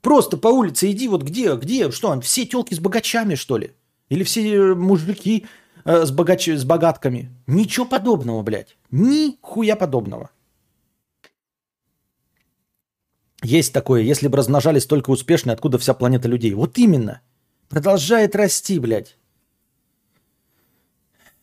Просто 0.03 0.37
по 0.37 0.49
улице 0.49 0.91
иди, 0.91 1.09
вот 1.09 1.23
где, 1.23 1.55
где, 1.57 1.91
что, 1.91 2.21
все 2.21 2.45
телки 2.45 2.75
с 2.75 2.79
богачами, 2.79 3.37
что 3.37 3.57
ли? 3.57 3.73
Или 4.11 4.23
все 4.25 4.55
э, 4.55 4.75
мужики 4.75 5.47
э, 5.87 6.05
с, 6.05 6.11
богач... 6.11 6.49
с 6.49 6.65
богатками? 6.65 7.31
Ничего 7.47 7.87
подобного, 7.87 8.43
блядь. 8.43 8.77
Нихуя 8.91 9.77
подобного. 9.77 10.31
Есть 13.43 13.73
такое, 13.73 14.03
если 14.03 14.29
бы 14.29 14.37
размножались 14.37 14.87
только 14.87 15.11
успешные, 15.11 15.55
откуда 15.55 15.79
вся 15.79 15.95
планета 15.95 16.29
людей? 16.29 16.53
Вот 16.53 16.77
именно. 16.79 17.21
Продолжает 17.69 18.37
расти, 18.37 18.79
блядь. 18.79 19.17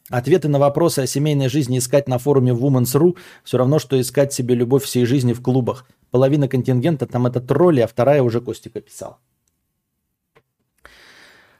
Ответы 0.09 0.47
на 0.47 0.57
вопросы 0.59 0.99
о 0.99 1.07
семейной 1.07 1.49
жизни 1.49 1.79
искать 1.79 2.07
на 2.07 2.17
форуме 2.17 2.53
Women's.ru 2.53 3.17
все 3.43 3.57
равно, 3.57 3.79
что 3.79 3.99
искать 3.99 4.31
себе 4.31 4.55
любовь 4.55 4.83
всей 4.83 5.05
жизни 5.05 5.33
в 5.33 5.41
клубах. 5.41 5.85
Половина 6.11 6.47
контингента 6.47 7.07
там 7.07 7.27
это 7.27 7.41
тролли, 7.41 7.81
а 7.81 7.87
вторая 7.87 8.21
уже 8.21 8.39
Костик 8.39 8.77
описал. 8.77 9.19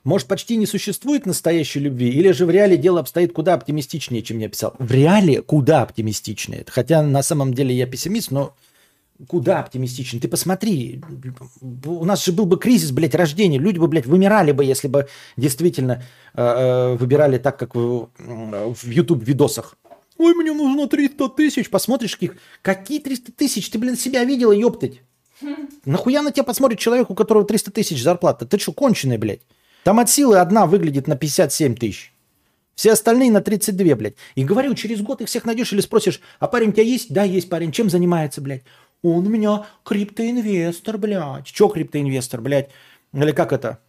Может, 0.06 0.30
почти 0.30 0.56
не 0.56 0.66
существует 0.66 1.26
настоящей 1.26 1.82
любви, 1.82 2.10
или 2.10 2.32
же 2.32 2.46
в 2.46 2.50
реале 2.50 2.78
дело 2.78 3.02
обстоит 3.02 3.34
куда 3.34 3.56
оптимистичнее, 3.56 4.22
чем 4.22 4.40
я 4.40 4.48
писал? 4.48 4.74
В 4.80 4.90
реале 4.90 5.42
куда 5.42 5.82
оптимистичнее. 5.82 6.64
Хотя 6.70 7.04
на 7.04 7.22
самом 7.24 7.54
деле 7.54 7.76
я 7.76 7.86
пессимист, 7.86 8.32
но 8.32 8.56
куда 9.28 9.60
оптимистичнее. 9.60 10.22
Ты 10.22 10.28
посмотри, 10.28 11.02
у 11.86 12.06
нас 12.06 12.24
же 12.24 12.32
был 12.32 12.46
бы 12.46 12.58
кризис, 12.58 12.92
блядь, 12.92 13.16
рождения. 13.16 13.58
Люди 13.58 13.80
бы, 13.80 13.88
блядь, 13.88 14.06
вымирали 14.06 14.52
бы, 14.52 14.64
если 14.64 14.88
бы 14.88 15.08
действительно 15.38 16.04
э, 16.34 16.42
э, 16.42 16.96
выбирали 16.96 17.38
так, 17.38 17.58
как 17.58 17.76
в, 17.76 18.10
в 18.18 18.88
YouTube-видосах. 18.88 19.76
Ой, 20.18 20.34
мне 20.34 20.52
нужно 20.52 20.88
300 20.88 21.30
тысяч. 21.30 21.70
Посмотришь, 21.70 22.16
каких, 22.16 22.38
какие 22.62 23.00
300 23.00 23.32
тысяч? 23.32 23.70
Ты, 23.70 23.80
блин, 23.80 23.98
себя 23.98 24.24
видела, 24.24 24.52
ёптать. 24.52 25.02
Нахуя 25.86 26.22
на 26.22 26.32
тебя 26.32 26.44
посмотрит 26.44 26.80
человек, 26.80 27.10
у 27.10 27.16
которого 27.16 27.46
300 27.46 27.72
тысяч 27.72 28.02
зарплата? 28.02 28.46
Ты 28.46 28.60
что, 28.60 28.74
конченый, 28.74 29.18
блядь? 29.18 29.42
Там 29.84 30.00
от 30.00 30.10
силы 30.10 30.38
одна 30.40 30.66
выглядит 30.66 31.08
на 31.08 31.16
57 31.16 31.76
тысяч. 31.76 32.14
Все 32.76 32.92
остальные 32.92 33.32
на 33.32 33.42
32, 33.42 33.96
блядь. 33.96 34.16
И 34.36 34.44
говорю, 34.44 34.76
через 34.76 35.02
год 35.02 35.22
их 35.22 35.28
всех 35.28 35.46
найдешь 35.46 35.74
или 35.74 35.82
спросишь, 35.82 36.22
а 36.40 36.48
парень 36.48 36.70
у 36.70 36.72
тебя 36.74 36.84
есть? 36.84 37.12
Да, 37.12 37.24
есть 37.24 37.50
парень. 37.50 37.72
Чем 37.72 37.90
занимается, 37.90 38.40
блядь? 38.40 38.62
Он 39.16 39.28
у 39.28 39.30
меня 39.30 39.66
криптоинвестор, 39.84 40.98
блядь. 40.98 41.46
Че 41.46 41.70
криптоинвестор, 41.70 42.42
блядь? 42.42 42.72
Или 43.14 43.32
как 43.32 43.52
это? 43.52 43.80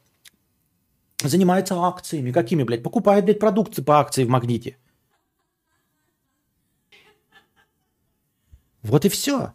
Занимается 1.24 1.74
акциями. 1.74 2.32
Какими, 2.32 2.62
блядь? 2.62 2.82
Покупает, 2.82 3.24
блядь, 3.24 3.40
продукции 3.40 3.82
по 3.82 3.98
акции 3.98 4.24
в 4.24 4.28
Магните. 4.28 4.76
Вот 8.82 9.04
и 9.04 9.08
все. 9.08 9.52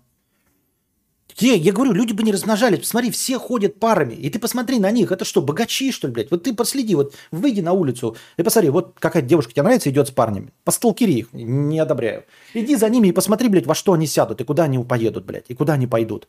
Где? 1.38 1.56
Я 1.56 1.72
говорю, 1.72 1.94
люди 1.94 2.14
бы 2.14 2.24
не 2.24 2.32
размножались. 2.32 2.80
Посмотри, 2.80 3.12
все 3.12 3.40
ходят 3.40 3.80
парами. 3.80 4.14
И 4.14 4.30
ты 4.30 4.40
посмотри 4.40 4.80
на 4.80 4.92
них. 4.92 5.12
Это 5.12 5.26
что, 5.26 5.42
богачи, 5.42 5.92
что 5.92 6.08
ли, 6.08 6.14
блядь? 6.14 6.32
Вот 6.32 6.44
ты 6.44 6.54
последи, 6.54 6.96
вот 6.96 7.14
выйди 7.32 7.62
на 7.62 7.74
улицу 7.74 8.16
и 8.38 8.44
посмотри, 8.44 8.70
вот 8.70 8.96
какая 9.00 9.24
девушка 9.24 9.52
тебе 9.52 9.64
нравится, 9.64 9.90
идет 9.90 10.08
с 10.08 10.12
парнями. 10.12 10.54
Посталкери 10.64 11.14
их, 11.14 11.34
не 11.34 11.80
одобряю. 11.80 12.24
Иди 12.54 12.76
за 12.76 12.90
ними 12.90 13.10
и 13.10 13.12
посмотри, 13.12 13.50
блядь, 13.50 13.66
во 13.66 13.76
что 13.76 13.94
они 13.94 14.08
сядут 14.08 14.42
и 14.42 14.44
куда 14.44 14.64
они 14.64 14.84
поедут, 14.84 15.26
блядь, 15.26 15.46
и 15.48 15.56
куда 15.56 15.74
они 15.74 15.88
пойдут. 15.88 16.28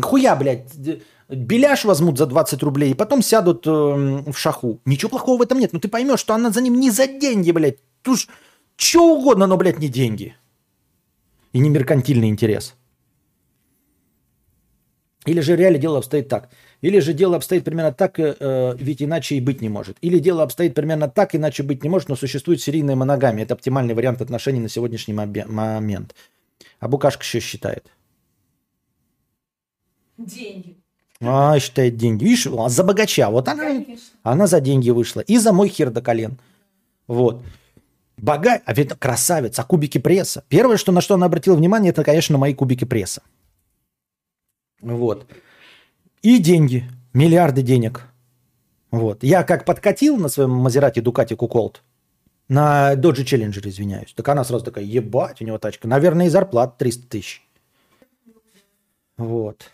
Хуя, 0.00 0.36
блядь, 0.36 0.72
беляш 1.28 1.84
возьмут 1.84 2.18
за 2.18 2.26
20 2.26 2.62
рублей 2.62 2.92
и 2.92 2.94
потом 2.94 3.22
сядут 3.22 3.66
эм, 3.66 4.32
в 4.32 4.38
шаху. 4.38 4.80
Ничего 4.84 5.10
плохого 5.10 5.38
в 5.38 5.42
этом 5.42 5.58
нет. 5.58 5.72
Но 5.72 5.78
ты 5.78 5.88
поймешь, 5.88 6.20
что 6.20 6.34
она 6.34 6.50
за 6.50 6.60
ним 6.60 6.78
не 6.78 6.90
за 6.90 7.06
деньги, 7.06 7.50
блядь. 7.50 7.78
Тут 8.02 8.20
что 8.76 9.14
угодно, 9.14 9.46
но, 9.46 9.56
блядь, 9.56 9.78
не 9.78 9.88
деньги. 9.88 10.36
И 11.52 11.58
не 11.58 11.68
меркантильный 11.68 12.28
интерес. 12.28 12.74
Или 15.30 15.42
же 15.42 15.54
реально 15.54 15.78
дело 15.78 15.98
обстоит 15.98 16.28
так. 16.28 16.48
Или 16.80 16.98
же 16.98 17.12
дело 17.12 17.36
обстоит 17.36 17.62
примерно 17.64 17.92
так, 17.92 18.18
э, 18.18 18.34
э, 18.40 18.74
ведь 18.76 19.00
иначе 19.00 19.36
и 19.36 19.40
быть 19.40 19.60
не 19.60 19.68
может. 19.68 19.96
Или 20.00 20.18
дело 20.18 20.42
обстоит 20.42 20.74
примерно 20.74 21.08
так, 21.08 21.36
иначе 21.36 21.62
быть 21.62 21.84
не 21.84 21.88
может, 21.88 22.08
но 22.08 22.16
существует 22.16 22.60
серийная 22.60 22.96
моногамия. 22.96 23.44
Это 23.44 23.54
оптимальный 23.54 23.94
вариант 23.94 24.20
отношений 24.20 24.58
на 24.58 24.68
сегодняшний 24.68 25.14
момент. 25.14 26.16
А 26.80 26.88
Букашка 26.88 27.22
что 27.22 27.38
считает? 27.38 27.86
Деньги. 30.18 30.78
А, 31.20 31.60
считает 31.60 31.96
деньги. 31.96 32.24
Видишь, 32.24 32.48
а 32.48 32.68
за 32.68 32.82
богача. 32.82 33.30
Вот 33.30 33.46
она, 33.46 33.62
Конечно. 33.62 34.04
она 34.24 34.48
за 34.48 34.60
деньги 34.60 34.90
вышла. 34.90 35.20
И 35.20 35.38
за 35.38 35.52
мой 35.52 35.68
хер 35.68 35.90
до 35.90 36.02
колен. 36.02 36.38
Вот. 37.06 37.44
Бога... 38.16 38.60
А 38.64 38.74
ведь 38.74 38.94
красавец, 38.98 39.56
а 39.60 39.62
кубики 39.62 39.98
пресса. 39.98 40.42
Первое, 40.48 40.76
что, 40.76 40.90
на 40.90 41.00
что 41.00 41.14
она 41.14 41.26
обратила 41.26 41.54
внимание, 41.54 41.90
это, 41.90 42.02
конечно, 42.02 42.36
мои 42.36 42.52
кубики 42.52 42.84
пресса. 42.84 43.22
Вот. 44.80 45.26
И 46.22 46.38
деньги. 46.38 46.84
Миллиарды 47.12 47.62
денег. 47.62 48.06
Вот. 48.90 49.22
Я 49.22 49.42
как 49.42 49.64
подкатил 49.64 50.16
на 50.16 50.28
своем 50.28 50.50
Мазерате 50.50 51.00
Дукати 51.00 51.34
Куколт, 51.34 51.82
на 52.48 52.94
Dodge 52.94 53.24
Challenger, 53.24 53.68
извиняюсь. 53.68 54.12
Так 54.14 54.28
она 54.28 54.44
сразу 54.44 54.64
такая, 54.64 54.84
ебать, 54.84 55.40
у 55.40 55.44
него 55.44 55.58
тачка. 55.58 55.86
Наверное, 55.88 56.26
и 56.26 56.30
зарплата 56.30 56.74
300 56.78 57.06
тысяч. 57.08 57.42
Вот. 59.16 59.70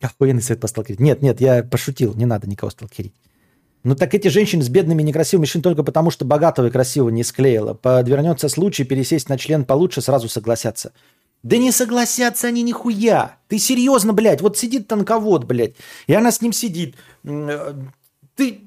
Охуенный 0.00 0.42
совет 0.42 0.60
по 0.60 0.68
сталкерить. 0.68 1.00
Нет, 1.00 1.22
нет, 1.22 1.40
я 1.40 1.62
пошутил, 1.62 2.14
не 2.14 2.26
надо 2.26 2.48
никого 2.48 2.70
сталкерить. 2.70 3.14
Ну 3.82 3.94
так 3.94 4.14
эти 4.14 4.28
женщины 4.28 4.62
с 4.62 4.68
бедными 4.68 5.02
некрасивыми 5.02 5.42
мужчинами 5.42 5.62
только 5.62 5.82
потому, 5.82 6.10
что 6.10 6.24
богатого 6.24 6.66
и 6.66 6.70
красивого 6.70 7.10
не 7.10 7.22
склеила. 7.22 7.74
Подвернется 7.74 8.48
случай 8.48 8.84
пересесть 8.84 9.28
на 9.28 9.38
член 9.38 9.64
получше, 9.64 10.00
сразу 10.00 10.28
согласятся. 10.28 10.92
Да 11.46 11.58
не 11.58 11.70
согласятся 11.70 12.48
они 12.48 12.62
нихуя. 12.62 13.38
Ты 13.46 13.58
серьезно, 13.58 14.12
блядь? 14.12 14.40
Вот 14.40 14.58
сидит 14.58 14.88
танковод, 14.88 15.44
блядь, 15.44 15.76
и 16.08 16.12
она 16.12 16.32
с 16.32 16.40
ним 16.42 16.52
сидит. 16.52 16.96
Э, 17.22 17.72
ты, 18.34 18.62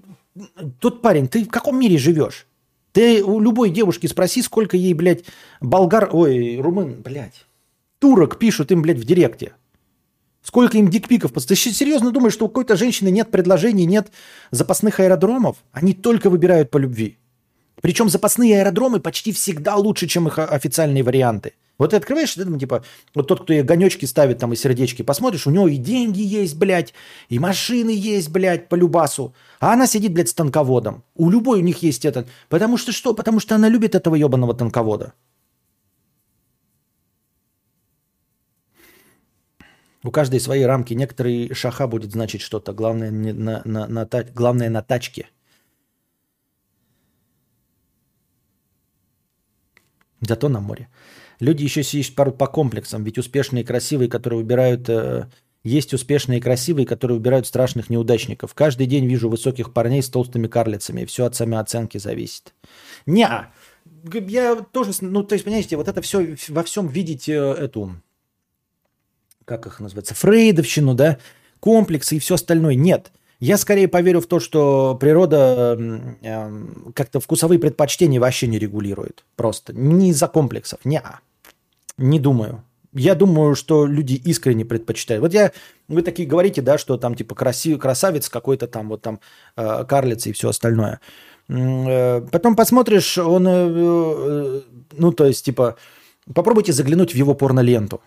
тот 0.80 1.02
парень, 1.02 1.28
ты 1.28 1.44
в 1.44 1.50
каком 1.50 1.78
мире 1.78 1.98
живешь? 1.98 2.48
Ты 2.94 3.22
у 3.22 3.42
любой 3.42 3.70
девушки 3.70 4.08
спроси, 4.08 4.42
сколько 4.42 4.78
ей, 4.78 4.94
блядь, 4.94 5.26
болгар, 5.60 6.10
ой, 6.14 6.62
румын, 6.62 7.02
блядь, 7.02 7.46
турок 8.00 8.40
пишут 8.40 8.72
им, 8.72 8.82
блядь, 8.82 9.00
в 9.00 9.04
директе. 9.04 9.52
Сколько 10.42 10.78
им 10.78 10.90
дикпиков? 10.90 11.34
Ты 11.34 11.56
серьезно 11.58 12.12
думаешь, 12.12 12.34
что 12.34 12.46
у 12.46 12.48
какой-то 12.48 12.78
женщины 12.78 13.10
нет 13.10 13.30
предложений, 13.30 13.88
нет 13.88 14.10
запасных 14.52 15.02
аэродромов? 15.02 15.58
Они 15.74 15.92
только 15.92 16.30
выбирают 16.30 16.72
по 16.72 16.78
любви. 16.78 17.18
Причем 17.82 18.08
запасные 18.08 18.60
аэродромы 18.60 19.02
почти 19.02 19.34
всегда 19.34 19.76
лучше, 19.76 20.08
чем 20.08 20.30
их 20.30 20.40
официальные 20.40 21.04
варианты. 21.04 21.56
Вот 21.80 21.92
ты 21.92 21.96
открываешь, 21.96 22.34
ты, 22.34 22.46
ну, 22.46 22.60
типа, 22.60 22.84
вот 23.16 23.28
тот, 23.28 23.44
кто 23.44 23.54
ей 23.54 23.64
гонечки 23.64 24.06
ставит 24.06 24.38
там 24.38 24.52
и 24.52 24.58
сердечки, 24.58 25.02
посмотришь, 25.02 25.48
у 25.48 25.50
него 25.50 25.68
и 25.70 25.78
деньги 25.78 26.20
есть, 26.20 26.58
блядь, 26.58 26.94
и 27.30 27.40
машины 27.40 27.92
есть, 27.92 28.30
блядь, 28.30 28.68
по 28.68 28.76
любасу. 28.76 29.34
А 29.62 29.74
она 29.74 29.88
сидит, 29.88 30.14
блядь, 30.14 30.28
с 30.28 30.34
танководом. 30.34 31.04
У 31.16 31.30
любой 31.30 31.60
у 31.60 31.64
них 31.64 31.82
есть 31.82 32.04
этот. 32.04 32.28
Потому 32.50 32.78
что 32.78 32.92
что? 32.92 33.16
Потому 33.16 33.40
что 33.40 33.56
она 33.56 33.70
любит 33.70 33.96
этого 33.96 34.16
ебаного 34.16 34.54
танковода. 34.54 35.14
У 40.04 40.12
каждой 40.12 40.42
свои 40.42 40.64
рамки. 40.64 40.94
Некоторые 40.94 41.54
шаха 41.54 41.88
будет 41.88 42.12
значить 42.12 42.42
что-то. 42.42 42.74
Главное, 42.74 43.10
не 43.10 43.32
на, 43.32 43.62
на, 43.64 43.88
на, 43.88 44.06
главное 44.36 44.70
на 44.70 44.82
тачке. 44.82 45.30
Зато 50.22 50.50
на 50.50 50.60
море. 50.60 50.90
Люди 51.40 51.64
еще 51.64 51.84
пару 52.14 52.32
по 52.32 52.48
комплексам, 52.48 53.04
ведь 53.04 53.18
успешные 53.18 53.64
и 53.64 53.66
красивые, 53.66 54.10
которые 54.10 54.40
выбирают... 54.40 54.90
Э, 54.90 55.28
есть 55.64 55.94
успешные 55.94 56.40
и 56.40 56.42
красивые, 56.42 56.86
которые 56.86 57.18
выбирают 57.18 57.46
страшных 57.46 57.90
неудачников. 57.90 58.54
Каждый 58.54 58.88
день 58.88 59.06
вижу 59.06 59.30
высоких 59.30 59.74
парней 59.74 60.02
с 60.02 60.10
толстыми 60.10 60.48
карлицами. 60.48 61.04
Все 61.04 61.26
от 61.26 61.36
самооценки 61.36 61.98
зависит. 61.98 62.54
Не, 63.06 63.28
я 64.14 64.56
тоже, 64.72 64.92
ну, 65.02 65.24
то 65.24 65.34
есть, 65.34 65.44
понимаете, 65.44 65.76
вот 65.76 65.88
это 65.88 66.02
все 66.02 66.36
во 66.48 66.64
всем 66.64 66.88
видеть 66.88 67.28
э, 67.28 67.34
эту, 67.34 67.94
как 69.46 69.66
их 69.66 69.80
называется, 69.80 70.16
фрейдовщину, 70.16 70.94
да, 70.94 71.20
комплексы 71.60 72.16
и 72.16 72.20
все 72.20 72.36
остальное. 72.36 72.76
Нет. 72.76 73.12
Я 73.40 73.58
скорее 73.58 73.88
поверю 73.88 74.20
в 74.20 74.28
то, 74.28 74.40
что 74.40 74.98
природа 75.00 75.78
э, 76.22 76.92
как-то 76.94 77.20
вкусовые 77.20 77.60
предпочтения 77.60 78.20
вообще 78.20 78.48
не 78.48 78.60
регулирует. 78.60 79.24
Просто. 79.36 79.74
Не 79.74 80.10
из-за 80.10 80.28
комплексов. 80.28 80.84
Не, 80.84 81.02
не 82.00 82.20
думаю. 82.20 82.64
Я 82.94 83.14
думаю, 83.14 83.56
что 83.56 83.86
люди 83.86 84.16
искренне 84.16 84.66
предпочитают. 84.66 85.22
Вот 85.22 85.34
я, 85.34 85.52
вы 85.88 86.02
такие 86.02 86.28
говорите, 86.28 86.62
да, 86.62 86.78
что 86.80 86.98
там 86.98 87.14
типа 87.14 87.36
красивый 87.36 87.80
красавец 87.80 88.30
какой-то 88.30 88.68
там, 88.68 88.90
вот 88.90 89.02
там 89.02 89.20
э, 89.56 89.86
карлица 89.88 90.30
и 90.30 90.34
все 90.34 90.50
остальное. 90.50 91.00
Э, 91.50 92.22
потом 92.32 92.56
посмотришь, 92.56 93.18
он, 93.18 93.48
э, 93.48 93.52
э, 93.52 94.62
ну 94.94 95.12
то 95.12 95.26
есть 95.26 95.46
типа, 95.46 95.76
попробуйте 96.34 96.74
заглянуть 96.74 97.14
в 97.14 97.16
его 97.16 97.36
порноленту. 97.36 98.02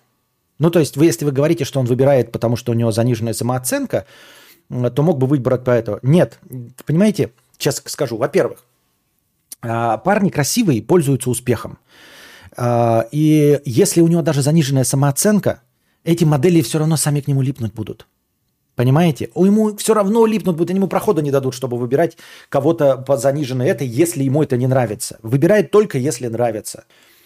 Ну 0.58 0.70
то 0.70 0.80
есть 0.80 0.96
вы, 0.96 1.06
если 1.06 1.24
вы 1.24 1.32
говорите, 1.32 1.64
что 1.64 1.78
он 1.78 1.86
выбирает, 1.86 2.32
потому 2.32 2.56
что 2.56 2.72
у 2.72 2.74
него 2.74 2.90
заниженная 2.90 3.34
самооценка, 3.34 4.06
то 4.68 5.02
мог 5.02 5.18
бы 5.18 5.26
выбрать 5.26 5.64
по 5.64 5.70
этому. 5.70 5.98
Нет, 6.02 6.38
понимаете, 6.86 7.32
сейчас 7.58 7.82
скажу. 7.86 8.16
Во-первых, 8.16 8.64
а, 9.60 9.98
парни 9.98 10.30
красивые 10.30 10.82
пользуются 10.82 11.30
успехом. 11.30 11.78
А, 12.56 13.06
и 13.10 13.60
если 13.64 14.00
у 14.00 14.08
него 14.08 14.22
даже 14.22 14.42
заниженная 14.42 14.84
самооценка, 14.84 15.62
эти 16.04 16.24
модели 16.24 16.60
все 16.60 16.78
равно 16.78 16.96
сами 16.96 17.20
к 17.20 17.28
нему 17.28 17.42
липнуть 17.42 17.72
будут. 17.72 18.06
Понимаете? 18.74 19.30
У 19.34 19.44
ему 19.44 19.76
все 19.76 19.94
равно 19.94 20.24
липнут 20.24 20.56
будут, 20.56 20.74
ему 20.74 20.88
прохода 20.88 21.20
не 21.20 21.30
дадут, 21.30 21.54
чтобы 21.54 21.76
выбирать 21.76 22.16
кого-то 22.48 22.96
по 22.96 23.16
заниженной 23.16 23.68
этой, 23.68 23.86
если 23.86 24.24
ему 24.24 24.42
это 24.42 24.56
не 24.56 24.66
нравится. 24.66 25.18
Выбирает 25.22 25.70
только, 25.70 25.98
если 25.98 26.26
нравится. 26.28 26.84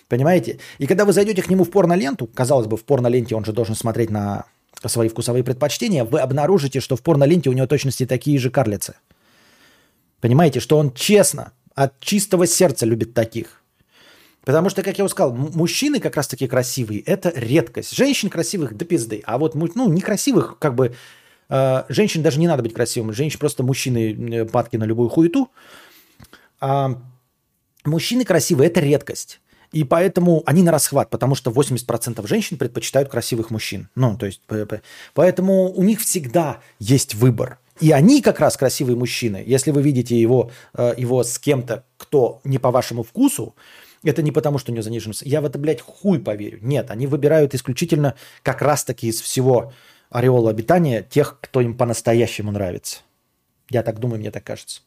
Понимаете? 0.09 0.59
И 0.79 0.87
когда 0.87 1.05
вы 1.05 1.13
зайдете 1.13 1.43
к 1.43 1.49
нему 1.49 1.65
в 1.65 1.71
порноленту, 1.71 2.27
казалось 2.27 2.67
бы, 2.67 2.77
в 2.77 2.85
порноленте 2.85 3.35
он 3.37 3.45
же 3.45 3.53
должен 3.53 3.75
смотреть 3.75 4.11
на 4.11 4.45
свои 4.85 5.09
вкусовые 5.09 5.43
предпочтения, 5.43 6.05
вы 6.05 6.21
обнаружите, 6.21 6.81
что 6.81 6.97
в 6.97 7.03
порноленте 7.03 7.51
у 7.51 7.53
него 7.53 7.67
точности 7.67 8.07
такие 8.07 8.39
же 8.39 8.51
карлицы. 8.51 8.95
Понимаете, 10.21 10.61
что 10.61 10.79
он 10.79 10.93
честно, 10.93 11.53
от 11.75 11.99
чистого 12.01 12.47
сердца 12.47 12.87
любит 12.87 13.15
таких. 13.15 13.63
Потому 14.47 14.71
что, 14.71 14.85
как 14.85 14.97
я 14.97 15.05
уже 15.05 15.11
сказал, 15.11 15.35
мужчины 15.35 15.99
как 15.99 16.15
раз 16.15 16.29
таки 16.29 16.47
красивые– 16.47 17.01
это 17.07 17.33
редкость. 17.35 17.97
Женщин 17.97 18.31
красивых 18.31 18.77
до 18.77 18.85
пизды. 18.85 19.21
А 19.27 19.39
вот 19.39 19.57
ну, 19.57 19.89
некрасивых, 19.93 20.57
как 20.61 20.77
бы, 20.77 20.95
э, 21.49 21.83
женщин 21.89 22.23
даже 22.23 22.39
не 22.39 22.47
надо 22.47 22.63
быть 22.63 22.73
красивым. 22.73 23.13
Женщин 23.13 23.41
просто 23.41 23.65
мужчины 23.65 24.15
э, 24.15 24.45
падки 24.45 24.77
на 24.77 24.85
любую 24.85 25.09
хуету. 25.09 25.51
А 26.61 26.97
мужчины 27.85 28.25
красивые– 28.25 28.69
это 28.71 28.79
редкость. 28.79 29.41
И 29.73 29.83
поэтому 29.83 30.45
они 30.47 30.63
на 30.63 30.71
расхват, 30.71 31.11
потому 31.11 31.35
что 31.35 31.51
80% 31.51 32.25
женщин 32.29 32.57
предпочитают 32.57 33.09
красивых 33.09 33.51
мужчин. 33.51 33.89
Ну, 33.97 34.17
то 34.17 34.27
есть, 34.27 34.43
поэтому 35.13 35.73
у 35.73 35.83
них 35.83 36.01
всегда 36.01 36.61
есть 36.79 37.17
выбор. 37.17 37.59
И 37.81 37.91
они 37.91 38.23
как 38.23 38.39
раз 38.39 38.57
красивые 38.57 38.95
мужчины. 38.97 39.43
Если 39.45 39.73
вы 39.73 39.83
видите 39.83 40.17
его, 40.17 40.53
э, 40.73 40.95
его 40.97 41.25
с 41.25 41.37
кем-то, 41.41 41.83
кто 41.97 42.41
не 42.45 42.59
по 42.59 42.71
вашему 42.71 43.03
вкусу, 43.03 43.57
это 44.11 44.23
не 44.23 44.33
потому, 44.33 44.59
что 44.59 44.71
у 44.71 44.75
него 44.75 44.83
занижен... 44.83 45.13
Я 45.23 45.41
в 45.41 45.45
это, 45.45 45.59
блядь, 45.59 45.81
хуй 45.81 46.19
поверю. 46.19 46.59
Нет, 46.63 46.91
они 46.91 47.07
выбирают 47.07 47.55
исключительно 47.55 48.15
как 48.43 48.63
раз-таки 48.63 49.09
из 49.09 49.21
всего 49.21 49.73
ореола 50.11 50.51
обитания 50.51 51.03
тех, 51.03 51.39
кто 51.41 51.61
им 51.61 51.77
по-настоящему 51.77 52.53
нравится. 52.53 53.01
Я 53.71 53.83
так 53.83 53.99
думаю, 53.99 54.21
мне 54.21 54.31
так 54.31 54.45
кажется. 54.45 54.83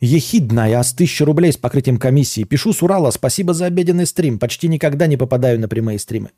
Ехидная, 0.00 0.78
а 0.78 0.82
с 0.82 0.92
тысячи 0.92 1.22
рублей 1.22 1.52
с 1.52 1.56
покрытием 1.56 1.98
комиссии. 1.98 2.44
Пишу 2.44 2.72
с 2.72 2.82
Урала, 2.82 3.10
спасибо 3.10 3.54
за 3.54 3.66
обеденный 3.66 4.06
стрим. 4.06 4.38
Почти 4.38 4.68
никогда 4.68 5.06
не 5.06 5.16
попадаю 5.16 5.58
на 5.58 5.68
прямые 5.68 5.98
стримы. 5.98 6.30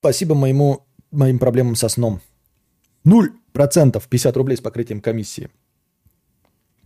Спасибо 0.00 0.34
моему, 0.34 0.86
моим 1.10 1.38
проблемам 1.38 1.76
со 1.76 1.88
сном. 1.88 2.20
Нуль 3.04 3.32
процентов, 3.52 4.08
50 4.08 4.36
рублей 4.36 4.56
с 4.56 4.60
покрытием 4.60 5.00
комиссии. 5.00 5.50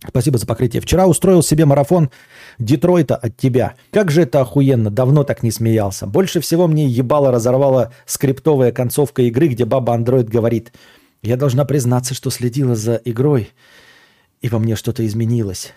Спасибо 0.05 0.37
за 0.37 0.45
покрытие. 0.45 0.81
Вчера 0.81 1.07
устроил 1.07 1.41
себе 1.41 1.65
марафон 1.65 2.11
Детройта 2.59 3.15
от 3.15 3.35
тебя. 3.35 3.75
Как 3.91 4.11
же 4.11 4.21
это 4.21 4.41
охуенно, 4.41 4.91
давно 4.91 5.23
так 5.23 5.41
не 5.41 5.51
смеялся. 5.51 6.05
Больше 6.05 6.39
всего 6.39 6.67
мне 6.67 6.85
ебало 6.85 7.31
разорвала 7.31 7.91
скриптовая 8.05 8.71
концовка 8.71 9.23
игры, 9.23 9.47
где 9.47 9.65
баба 9.65 9.93
андроид 9.93 10.29
говорит, 10.29 10.71
я 11.23 11.35
должна 11.35 11.65
признаться, 11.65 12.13
что 12.13 12.29
следила 12.29 12.75
за 12.75 13.01
игрой 13.05 13.49
и 14.41 14.49
во 14.49 14.59
мне 14.59 14.75
что-то 14.75 15.05
изменилось. 15.05 15.73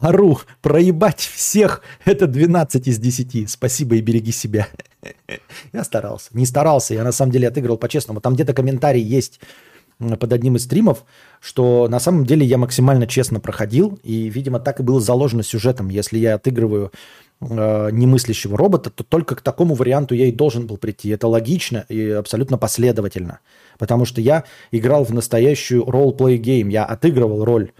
Ару, 0.00 0.40
проебать 0.62 1.20
всех– 1.20 1.82
это 2.04 2.26
12 2.26 2.86
из 2.86 2.98
10. 2.98 3.50
Спасибо 3.50 3.96
и 3.96 4.00
береги 4.00 4.32
себя. 4.32 4.68
Я 5.72 5.84
старался. 5.84 6.30
Не 6.32 6.46
старался, 6.46 6.94
я 6.94 7.04
на 7.04 7.12
самом 7.12 7.32
деле 7.32 7.48
отыгрывал 7.48 7.78
по-честному. 7.78 8.20
Там 8.20 8.34
где-то 8.34 8.54
комментарий 8.54 9.02
есть 9.02 9.40
под 9.98 10.32
одним 10.32 10.56
из 10.56 10.64
стримов, 10.64 11.04
что 11.40 11.88
на 11.88 11.98
самом 11.98 12.24
деле 12.24 12.46
я 12.46 12.56
максимально 12.56 13.06
честно 13.06 13.40
проходил, 13.40 13.98
и, 14.02 14.28
видимо, 14.28 14.60
так 14.60 14.80
и 14.80 14.82
было 14.82 15.00
заложено 15.00 15.42
сюжетом. 15.42 15.88
Если 15.88 16.18
я 16.18 16.34
отыгрываю 16.34 16.92
э, 17.40 17.90
немыслящего 17.90 18.56
робота, 18.56 18.90
то 18.90 19.02
только 19.02 19.34
к 19.34 19.40
такому 19.40 19.74
варианту 19.74 20.14
я 20.14 20.26
и 20.26 20.32
должен 20.32 20.66
был 20.66 20.76
прийти. 20.76 21.08
Это 21.08 21.26
логично 21.26 21.84
и 21.88 22.10
абсолютно 22.10 22.58
последовательно. 22.58 23.40
Потому 23.78 24.04
что 24.04 24.20
я 24.20 24.44
играл 24.70 25.04
в 25.04 25.12
настоящую 25.12 25.84
ролл-плей 25.84 26.38
гейм. 26.38 26.68
Я 26.68 26.84
отыгрывал 26.84 27.44
роль. 27.44 27.72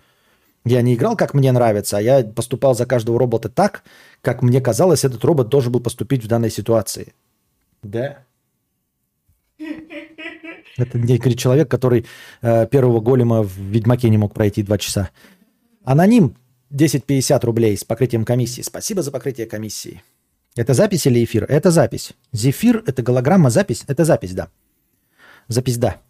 Я 0.64 0.82
не 0.82 0.94
играл, 0.94 1.16
как 1.16 1.34
мне 1.34 1.52
нравится, 1.52 1.98
а 1.98 2.00
я 2.00 2.24
поступал 2.24 2.74
за 2.74 2.84
каждого 2.84 3.18
робота 3.18 3.48
так, 3.48 3.84
как 4.22 4.42
мне 4.42 4.60
казалось, 4.60 5.04
этот 5.04 5.24
робот 5.24 5.48
должен 5.48 5.72
был 5.72 5.80
поступить 5.80 6.24
в 6.24 6.28
данной 6.28 6.50
ситуации. 6.50 7.14
Да. 7.82 8.18
Это 10.78 10.98
говорит 10.98 11.38
человек, 11.38 11.68
который 11.68 12.06
э, 12.40 12.66
первого 12.66 13.00
голема 13.00 13.42
в 13.42 13.58
Ведьмаке 13.58 14.08
не 14.08 14.18
мог 14.18 14.32
пройти 14.32 14.62
два 14.62 14.78
часа. 14.78 15.10
Аноним 15.84 16.36
1050 16.70 17.44
рублей 17.44 17.76
с 17.76 17.84
покрытием 17.84 18.24
комиссии. 18.24 18.62
Спасибо 18.62 19.02
за 19.02 19.10
покрытие 19.10 19.46
комиссии. 19.46 20.02
Это 20.54 20.74
запись 20.74 21.06
или 21.06 21.24
эфир? 21.24 21.44
Это 21.48 21.70
запись. 21.70 22.12
Зефир– 22.32 22.82
это 22.86 23.02
голограмма, 23.02 23.50
запись? 23.50 23.84
Это 23.86 24.04
запись, 24.04 24.32
да. 24.32 24.48
Запись 25.48 25.78
«да». 25.78 26.00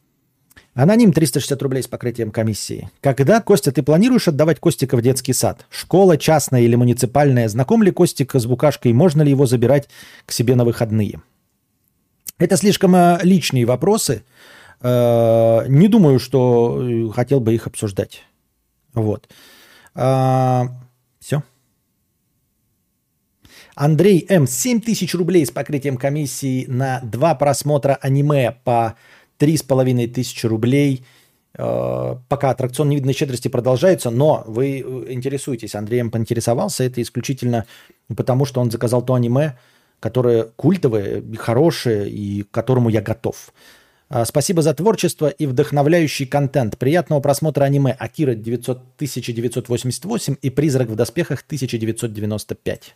Аноним 0.75 1.13
360 1.13 1.61
рублей 1.63 1.83
с 1.83 1.89
покрытием 1.89 2.31
комиссии. 2.31 2.89
Когда, 3.01 3.41
Костя, 3.41 3.73
ты 3.73 3.83
планируешь 3.83 4.29
отдавать 4.29 4.61
Костика 4.61 4.97
в 4.97 5.03
детский 5.03 5.33
сад? 5.33 5.67
Школа 5.71 6.17
частная 6.17 6.61
или 6.61 6.77
муниципальная? 6.77 7.49
Знаком 7.49 7.83
ли 7.83 7.91
Костик 7.91 8.35
с 8.35 8.47
букашкой? 8.47 8.93
Можно 8.93 9.23
ли 9.23 9.31
его 9.31 9.45
забирать 9.45 9.89
к 10.25 10.33
себе 10.33 10.55
на 10.55 10.65
выходные? 10.65 11.21
Это 12.39 12.57
слишком 12.57 12.95
э, 12.95 13.19
личные 13.23 13.65
вопросы. 13.65 14.23
Э, 14.81 15.65
не 15.69 15.89
думаю, 15.89 16.19
что 16.19 16.81
э, 16.81 17.11
хотел 17.13 17.41
бы 17.41 17.55
их 17.55 17.67
обсуждать. 17.67 18.23
Вот. 18.95 19.29
Все. 19.95 21.43
Андрей 23.75 24.27
М. 24.29 24.47
7 24.47 24.81
тысяч 24.81 25.15
рублей 25.15 25.45
с 25.45 25.51
покрытием 25.51 25.97
комиссии 25.97 26.67
на 26.67 27.01
два 27.03 27.35
просмотра 27.35 27.99
аниме 28.01 28.57
по 28.65 28.97
3,5 29.39 30.09
тысячи 30.09 30.47
рублей. 30.47 31.05
Э, 31.55 32.17
пока 32.29 32.51
аттракцион 32.51 32.89
невидной 32.89 33.13
щедрости 33.13 33.49
продолжается, 33.49 34.11
но 34.11 34.45
вы 34.47 34.79
интересуетесь. 35.09 35.75
Андреем 35.75 36.11
поинтересовался. 36.11 36.85
Это 36.85 37.03
исключительно 37.03 37.67
потому, 38.17 38.45
что 38.45 38.61
он 38.61 38.71
заказал 38.71 39.03
то 39.03 39.15
аниме, 39.15 39.59
которое 40.01 40.45
культовое, 40.57 41.23
хорошее 41.37 42.09
и 42.09 42.43
к 42.43 42.51
которому 42.51 42.89
я 42.89 43.01
готов. 43.01 43.53
А, 44.11 44.25
спасибо 44.25 44.63
за 44.63 44.73
творчество 44.73 45.29
и 45.29 45.47
вдохновляющий 45.47 46.27
контент. 46.27 46.79
Приятного 46.79 47.21
просмотра 47.21 47.65
аниме 47.65 47.93
Акира 47.93 48.35
900, 48.35 48.79
1988 48.97 50.37
и 50.41 50.51
Призрак 50.51 50.89
в 50.89 50.95
доспехах 50.95 51.43
1995. 51.47 52.95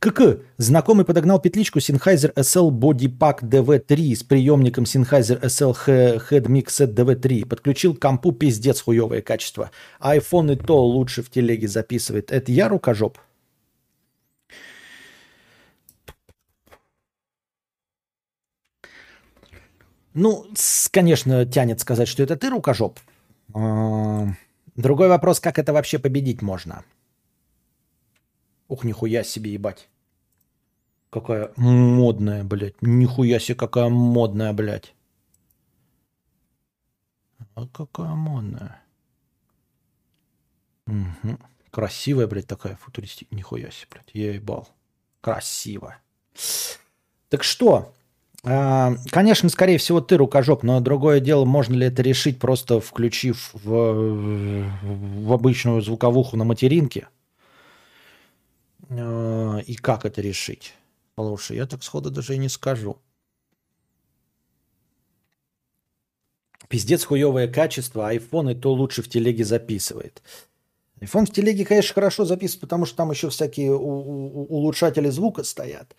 КК. 0.00 0.38
Знакомый 0.58 1.04
подогнал 1.04 1.40
петличку 1.40 1.80
Sennheiser 1.80 2.32
SL 2.34 2.70
Body 2.70 3.08
Pack 3.08 3.40
DV3 3.42 4.14
с 4.14 4.22
приемником 4.22 4.84
Sennheiser 4.84 5.40
SL 5.40 5.76
Head 5.86 6.46
Mix 6.46 6.66
Set 6.66 6.94
DV3. 6.94 7.46
Подключил 7.46 7.94
к 7.94 8.00
компу 8.00 8.32
пиздец 8.32 8.80
хуевое 8.80 9.22
качество. 9.22 9.70
iPhone 10.00 10.52
и 10.52 10.56
то 10.56 10.84
лучше 10.84 11.22
в 11.22 11.30
телеге 11.30 11.66
записывает. 11.66 12.30
Это 12.30 12.52
я 12.52 12.68
рукожоп? 12.68 13.18
Ну, 20.18 20.46
конечно, 20.90 21.46
тянет 21.46 21.78
сказать, 21.78 22.08
что 22.08 22.24
это 22.24 22.36
ты 22.36 22.50
рукожоп. 22.50 22.98
А, 23.54 24.26
другой 24.74 25.08
вопрос, 25.08 25.38
как 25.38 25.60
это 25.60 25.72
вообще 25.72 26.00
победить 26.00 26.42
можно? 26.42 26.84
Ух, 28.66 28.82
нихуя 28.82 29.22
себе, 29.22 29.52
ебать. 29.52 29.88
Какая 31.10 31.52
модная, 31.56 32.42
блядь. 32.42 32.74
Нихуя 32.82 33.38
себе, 33.38 33.54
какая 33.54 33.88
модная, 33.90 34.52
блядь. 34.52 34.92
А 37.54 37.68
какая 37.68 38.14
модная. 38.14 38.82
Угу. 40.88 41.38
Красивая, 41.70 42.26
блядь, 42.26 42.48
такая 42.48 42.74
футуристика. 42.74 43.32
Нихуя 43.36 43.70
себе, 43.70 43.86
блядь. 43.92 44.10
Я 44.14 44.34
ебал. 44.34 44.68
Красиво. 45.20 45.96
Так 47.28 47.44
что, 47.44 47.94
конечно, 48.42 49.48
скорее 49.48 49.78
всего, 49.78 50.00
ты 50.00 50.16
рукожоп, 50.16 50.62
но 50.62 50.80
другое 50.80 51.20
дело, 51.20 51.44
можно 51.44 51.74
ли 51.74 51.86
это 51.86 52.02
решить, 52.02 52.38
просто 52.38 52.80
включив 52.80 53.50
в, 53.52 54.70
в 54.82 55.32
обычную 55.32 55.82
звуковуху 55.82 56.36
на 56.36 56.44
материнке. 56.44 57.08
А, 58.90 59.58
и 59.58 59.74
как 59.74 60.04
это 60.04 60.20
решить? 60.20 60.74
Слушай, 61.16 61.56
я 61.56 61.66
так 61.66 61.82
сходу 61.82 62.10
даже 62.10 62.34
и 62.34 62.38
не 62.38 62.48
скажу. 62.48 62.98
Пиздец 66.68 67.04
хуевое 67.04 67.48
качество, 67.48 68.14
iPhone 68.14 68.52
и 68.52 68.54
то 68.54 68.72
лучше 68.72 69.02
в 69.02 69.08
телеге 69.08 69.44
записывает. 69.44 70.22
iPhone 71.00 71.26
в 71.26 71.32
телеге, 71.32 71.64
конечно, 71.64 71.94
хорошо 71.94 72.24
записывает, 72.24 72.60
потому 72.60 72.84
что 72.84 72.96
там 72.96 73.10
еще 73.10 73.30
всякие 73.30 73.74
улучшатели 73.74 75.08
звука 75.08 75.44
стоят. 75.44 75.96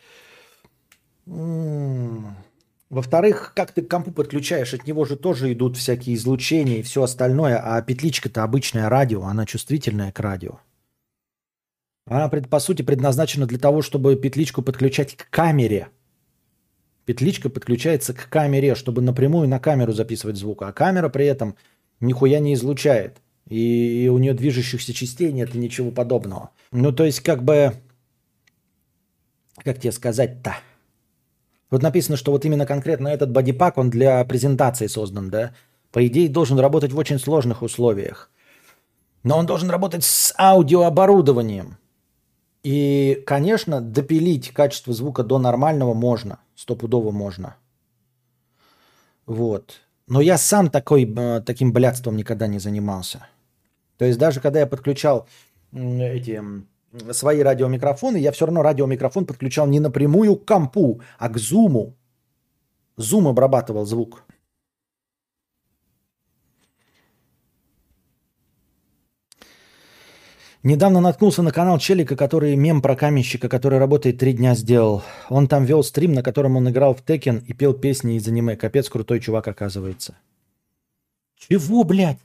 Во-вторых, 2.90 3.54
как 3.56 3.72
ты 3.72 3.84
к 3.84 3.90
компу 3.90 4.12
подключаешь, 4.12 4.74
от 4.74 4.88
него 4.88 5.06
же 5.06 5.16
тоже 5.16 5.54
идут 5.54 5.78
всякие 5.78 6.16
излучения 6.16 6.80
и 6.80 6.82
все 6.82 7.04
остальное, 7.04 7.58
а 7.58 7.80
петличка-то 7.84 8.44
обычное 8.44 8.90
радио, 8.90 9.24
она 9.24 9.46
чувствительная 9.46 10.12
к 10.12 10.20
радио. 10.20 10.60
Она, 12.08 12.28
по 12.28 12.60
сути, 12.60 12.82
предназначена 12.82 13.46
для 13.46 13.60
того, 13.60 13.84
чтобы 13.84 14.16
петличку 14.16 14.64
подключать 14.64 15.16
к 15.16 15.30
камере. 15.30 15.90
Петличка 17.06 17.50
подключается 17.50 18.16
к 18.16 18.28
камере, 18.28 18.74
чтобы 18.74 19.04
напрямую 19.04 19.48
на 19.48 19.60
камеру 19.60 19.94
записывать 19.94 20.38
звук, 20.38 20.64
а 20.64 20.74
камера 20.74 21.10
при 21.10 21.28
этом 21.28 21.56
нихуя 22.00 22.40
не 22.40 22.56
излучает. 22.56 23.18
И 23.48 24.10
у 24.12 24.18
нее 24.18 24.34
движущихся 24.34 24.94
частей 24.94 25.32
нет 25.32 25.54
и 25.54 25.60
ничего 25.60 25.92
подобного. 25.92 26.50
Ну, 26.72 26.92
то 26.92 27.06
есть, 27.06 27.20
как 27.20 27.44
бы... 27.44 27.74
Как 29.64 29.80
тебе 29.80 29.92
сказать-то? 29.92 30.56
Вот 31.72 31.84
написано, 31.84 32.18
что 32.18 32.32
вот 32.32 32.46
именно 32.46 32.66
конкретно 32.66 33.08
этот 33.10 33.32
бодипак, 33.32 33.78
он 33.78 33.90
для 33.90 34.24
презентации 34.26 34.88
создан, 34.88 35.30
да? 35.30 35.54
По 35.92 36.06
идее, 36.06 36.30
должен 36.30 36.60
работать 36.60 36.92
в 36.92 36.98
очень 36.98 37.20
сложных 37.20 37.62
условиях. 37.62 38.32
Но 39.24 39.38
он 39.38 39.46
должен 39.46 39.70
работать 39.70 40.04
с 40.04 40.34
аудиооборудованием. 40.38 41.78
И, 42.64 43.24
конечно, 43.26 43.82
допилить 43.82 44.52
качество 44.52 44.94
звука 44.94 45.24
до 45.24 45.40
нормального 45.40 45.94
можно. 45.94 46.40
Стопудово 46.56 47.12
можно. 47.12 47.56
Вот. 49.26 49.82
Но 50.08 50.22
я 50.22 50.38
сам 50.38 50.70
такой, 50.70 51.04
э, 51.06 51.42
таким 51.42 51.72
блядством 51.72 52.18
никогда 52.18 52.48
не 52.48 52.60
занимался. 52.60 53.28
То 53.98 54.06
есть 54.06 54.18
даже 54.18 54.40
когда 54.40 54.60
я 54.60 54.68
подключал 54.68 55.28
эти 55.72 56.42
свои 57.12 57.42
радиомикрофоны, 57.42 58.18
я 58.18 58.32
все 58.32 58.46
равно 58.46 58.64
радиомикрофон 58.64 59.26
подключал 59.26 59.68
не 59.68 59.80
напрямую 59.80 60.36
к 60.36 60.46
компу, 60.46 61.02
а 61.18 61.30
к 61.30 61.38
зуму. 61.38 61.96
Зум 62.98 63.28
обрабатывал 63.28 63.86
звук. 63.86 64.24
Недавно 70.62 71.00
наткнулся 71.00 71.42
на 71.42 71.54
канал 71.54 71.80
Челика, 71.80 72.18
который 72.18 72.58
мем 72.58 72.82
про 72.82 72.98
каменщика, 72.98 73.48
который 73.48 73.80
работает 73.80 74.18
три 74.18 74.34
дня 74.34 74.56
сделал. 74.56 75.04
Он 75.30 75.48
там 75.48 75.64
вел 75.64 75.84
стрим, 75.84 76.12
на 76.12 76.22
котором 76.22 76.58
он 76.58 76.70
играл 76.70 76.94
в 76.94 77.02
Текен 77.02 77.38
и 77.38 77.54
пел 77.54 77.74
песни 77.74 78.18
из 78.18 78.28
аниме. 78.28 78.58
Капец, 78.58 78.90
крутой 78.90 79.22
чувак 79.22 79.48
оказывается. 79.48 80.18
Чего, 81.38 81.86
блядь? 81.86 82.20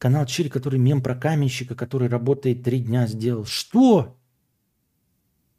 Канал 0.00 0.24
Чили, 0.24 0.48
который 0.48 0.78
мем 0.78 1.02
про 1.02 1.14
каменщика, 1.14 1.74
который 1.74 2.08
работает 2.08 2.62
три 2.62 2.80
дня, 2.80 3.06
сделал. 3.06 3.44
Что? 3.44 4.16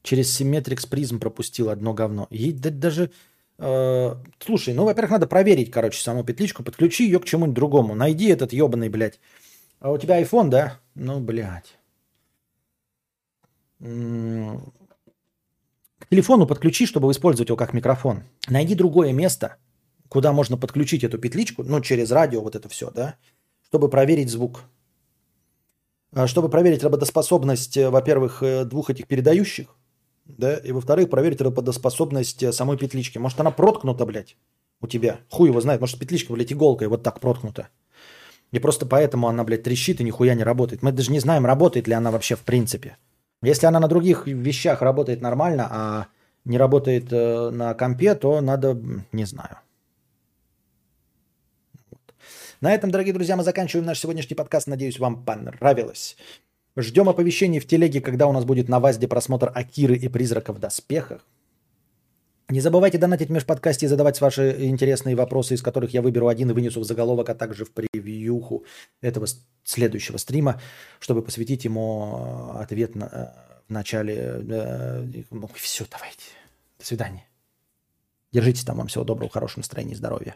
Через 0.02 0.42
Symmetrix 0.42 0.90
призм 0.90 1.20
пропустил 1.20 1.70
одно 1.70 1.94
говно. 1.94 2.26
И 2.32 2.52
даже... 2.52 3.12
Э, 3.60 4.16
слушай, 4.40 4.74
ну, 4.74 4.86
во-первых, 4.86 5.12
надо 5.12 5.28
проверить, 5.28 5.70
короче, 5.70 6.02
саму 6.02 6.24
петличку, 6.24 6.64
подключи 6.64 7.06
ее 7.06 7.20
к 7.20 7.26
чему-нибудь 7.26 7.54
другому. 7.54 7.94
Найди 7.94 8.30
этот 8.30 8.52
ебаный, 8.52 8.90
блядь. 8.90 9.20
А 9.80 9.92
у 9.92 10.00
тебя 10.00 10.20
iPhone, 10.20 10.50
да? 10.50 10.80
Ну, 10.96 11.20
блядь. 11.20 11.78
К 13.80 13.86
телефону 16.10 16.48
подключи, 16.48 16.88
чтобы 16.88 17.12
использовать 17.12 17.50
его 17.50 17.58
как 17.58 17.76
микрофон. 17.76 18.24
Найди 18.50 18.74
другое 18.74 19.14
место, 19.14 19.58
куда 20.10 20.34
можно 20.34 20.58
подключить 20.58 21.04
эту 21.04 21.20
петличку, 21.20 21.64
ну, 21.64 21.80
через 21.80 22.10
радио 22.10 22.42
вот 22.42 22.56
это 22.56 22.70
все, 22.70 22.90
да, 22.90 23.18
чтобы 23.72 23.88
проверить 23.88 24.30
звук. 24.30 24.64
А, 26.14 26.28
чтобы 26.28 26.50
проверить 26.50 26.84
работоспособность, 26.84 27.78
э, 27.78 27.90
во-первых, 27.90 28.44
э, 28.44 28.66
двух 28.66 28.90
этих 28.90 29.08
передающих, 29.08 29.68
да, 30.26 30.58
и 30.58 30.74
во-вторых, 30.74 31.10
проверить 31.10 31.40
работоспособность 31.40 32.44
э, 32.44 32.52
самой 32.52 32.78
петлички. 32.78 33.18
Может, 33.18 33.40
она 33.40 33.50
проткнута, 33.50 34.06
блядь, 34.06 34.36
у 34.82 34.88
тебя. 34.88 35.22
Хуй 35.30 35.48
его 35.48 35.62
знает, 35.62 35.80
может, 35.80 35.98
петличка, 35.98 36.34
блядь, 36.34 36.52
иголкой 36.52 36.90
вот 36.90 37.02
так 37.02 37.22
проткнута. 37.22 37.70
И 38.52 38.60
просто 38.60 38.86
поэтому 38.86 39.30
она, 39.30 39.46
блядь, 39.46 39.64
трещит 39.64 40.02
и 40.02 40.04
нихуя 40.04 40.36
не 40.36 40.44
работает. 40.44 40.84
Мы 40.84 40.92
даже 40.92 41.10
не 41.10 41.22
знаем, 41.22 41.46
работает 41.46 41.88
ли 41.88 41.94
она 41.94 42.12
вообще 42.12 42.36
в 42.36 42.42
принципе. 42.42 42.98
Если 43.42 43.68
она 43.68 43.80
на 43.80 43.88
других 43.88 44.28
вещах 44.28 44.82
работает 44.82 45.22
нормально, 45.22 45.68
а 45.72 46.08
не 46.44 46.58
работает 46.58 47.10
на 47.10 47.74
компе, 47.74 48.16
то 48.16 48.42
надо, 48.42 48.78
не 49.14 49.24
знаю. 49.24 49.60
На 52.62 52.76
этом, 52.76 52.92
дорогие 52.92 53.12
друзья, 53.12 53.36
мы 53.36 53.44
заканчиваем 53.44 53.88
наш 53.88 54.00
сегодняшний 54.00 54.36
подкаст. 54.36 54.68
Надеюсь, 54.68 55.00
вам 55.00 55.26
понравилось. 55.26 56.16
Ждем 56.78 57.10
оповещений 57.10 57.60
в 57.60 57.66
телеге, 57.66 58.02
когда 58.02 58.28
у 58.28 58.32
нас 58.32 58.46
будет 58.46 58.70
на 58.70 58.80
ВАЗДе 58.80 59.08
просмотр 59.08 59.52
Акиры 59.54 59.96
и 59.98 60.08
Призраков 60.08 60.58
в 60.58 60.60
доспехах. 60.60 61.26
Не 62.50 62.62
забывайте 62.62 63.00
донатить 63.00 63.30
в 63.30 63.32
межподкасте 63.32 63.88
и 63.88 63.90
задавать 63.90 64.22
ваши 64.22 64.68
интересные 64.68 65.16
вопросы, 65.16 65.56
из 65.56 65.64
которых 65.64 65.92
я 65.96 66.04
выберу 66.04 66.28
один 66.28 66.52
и 66.52 66.54
вынесу 66.54 66.82
в 66.82 66.84
заголовок, 66.84 67.30
а 67.30 67.34
также 67.34 67.66
в 67.66 67.72
превьюху 67.72 68.64
этого 69.02 69.26
следующего 69.64 70.18
стрима, 70.18 70.62
чтобы 71.00 71.24
посвятить 71.24 71.66
ему 71.66 72.54
э, 72.58 72.62
ответ 72.62 72.94
на, 72.94 73.06
э, 73.06 73.62
в 73.70 73.72
начале. 73.72 74.16
Э, 74.16 75.24
ну, 75.32 75.50
все, 75.56 75.86
давайте. 75.90 76.26
До 76.78 76.86
свидания. 76.86 77.26
Держитесь 78.32 78.66
там. 78.66 78.78
Вам 78.78 78.88
всего 78.88 79.04
доброго, 79.04 79.32
хорошего 79.32 79.62
настроения 79.62 79.94
и 79.94 79.98
здоровья. 79.98 80.36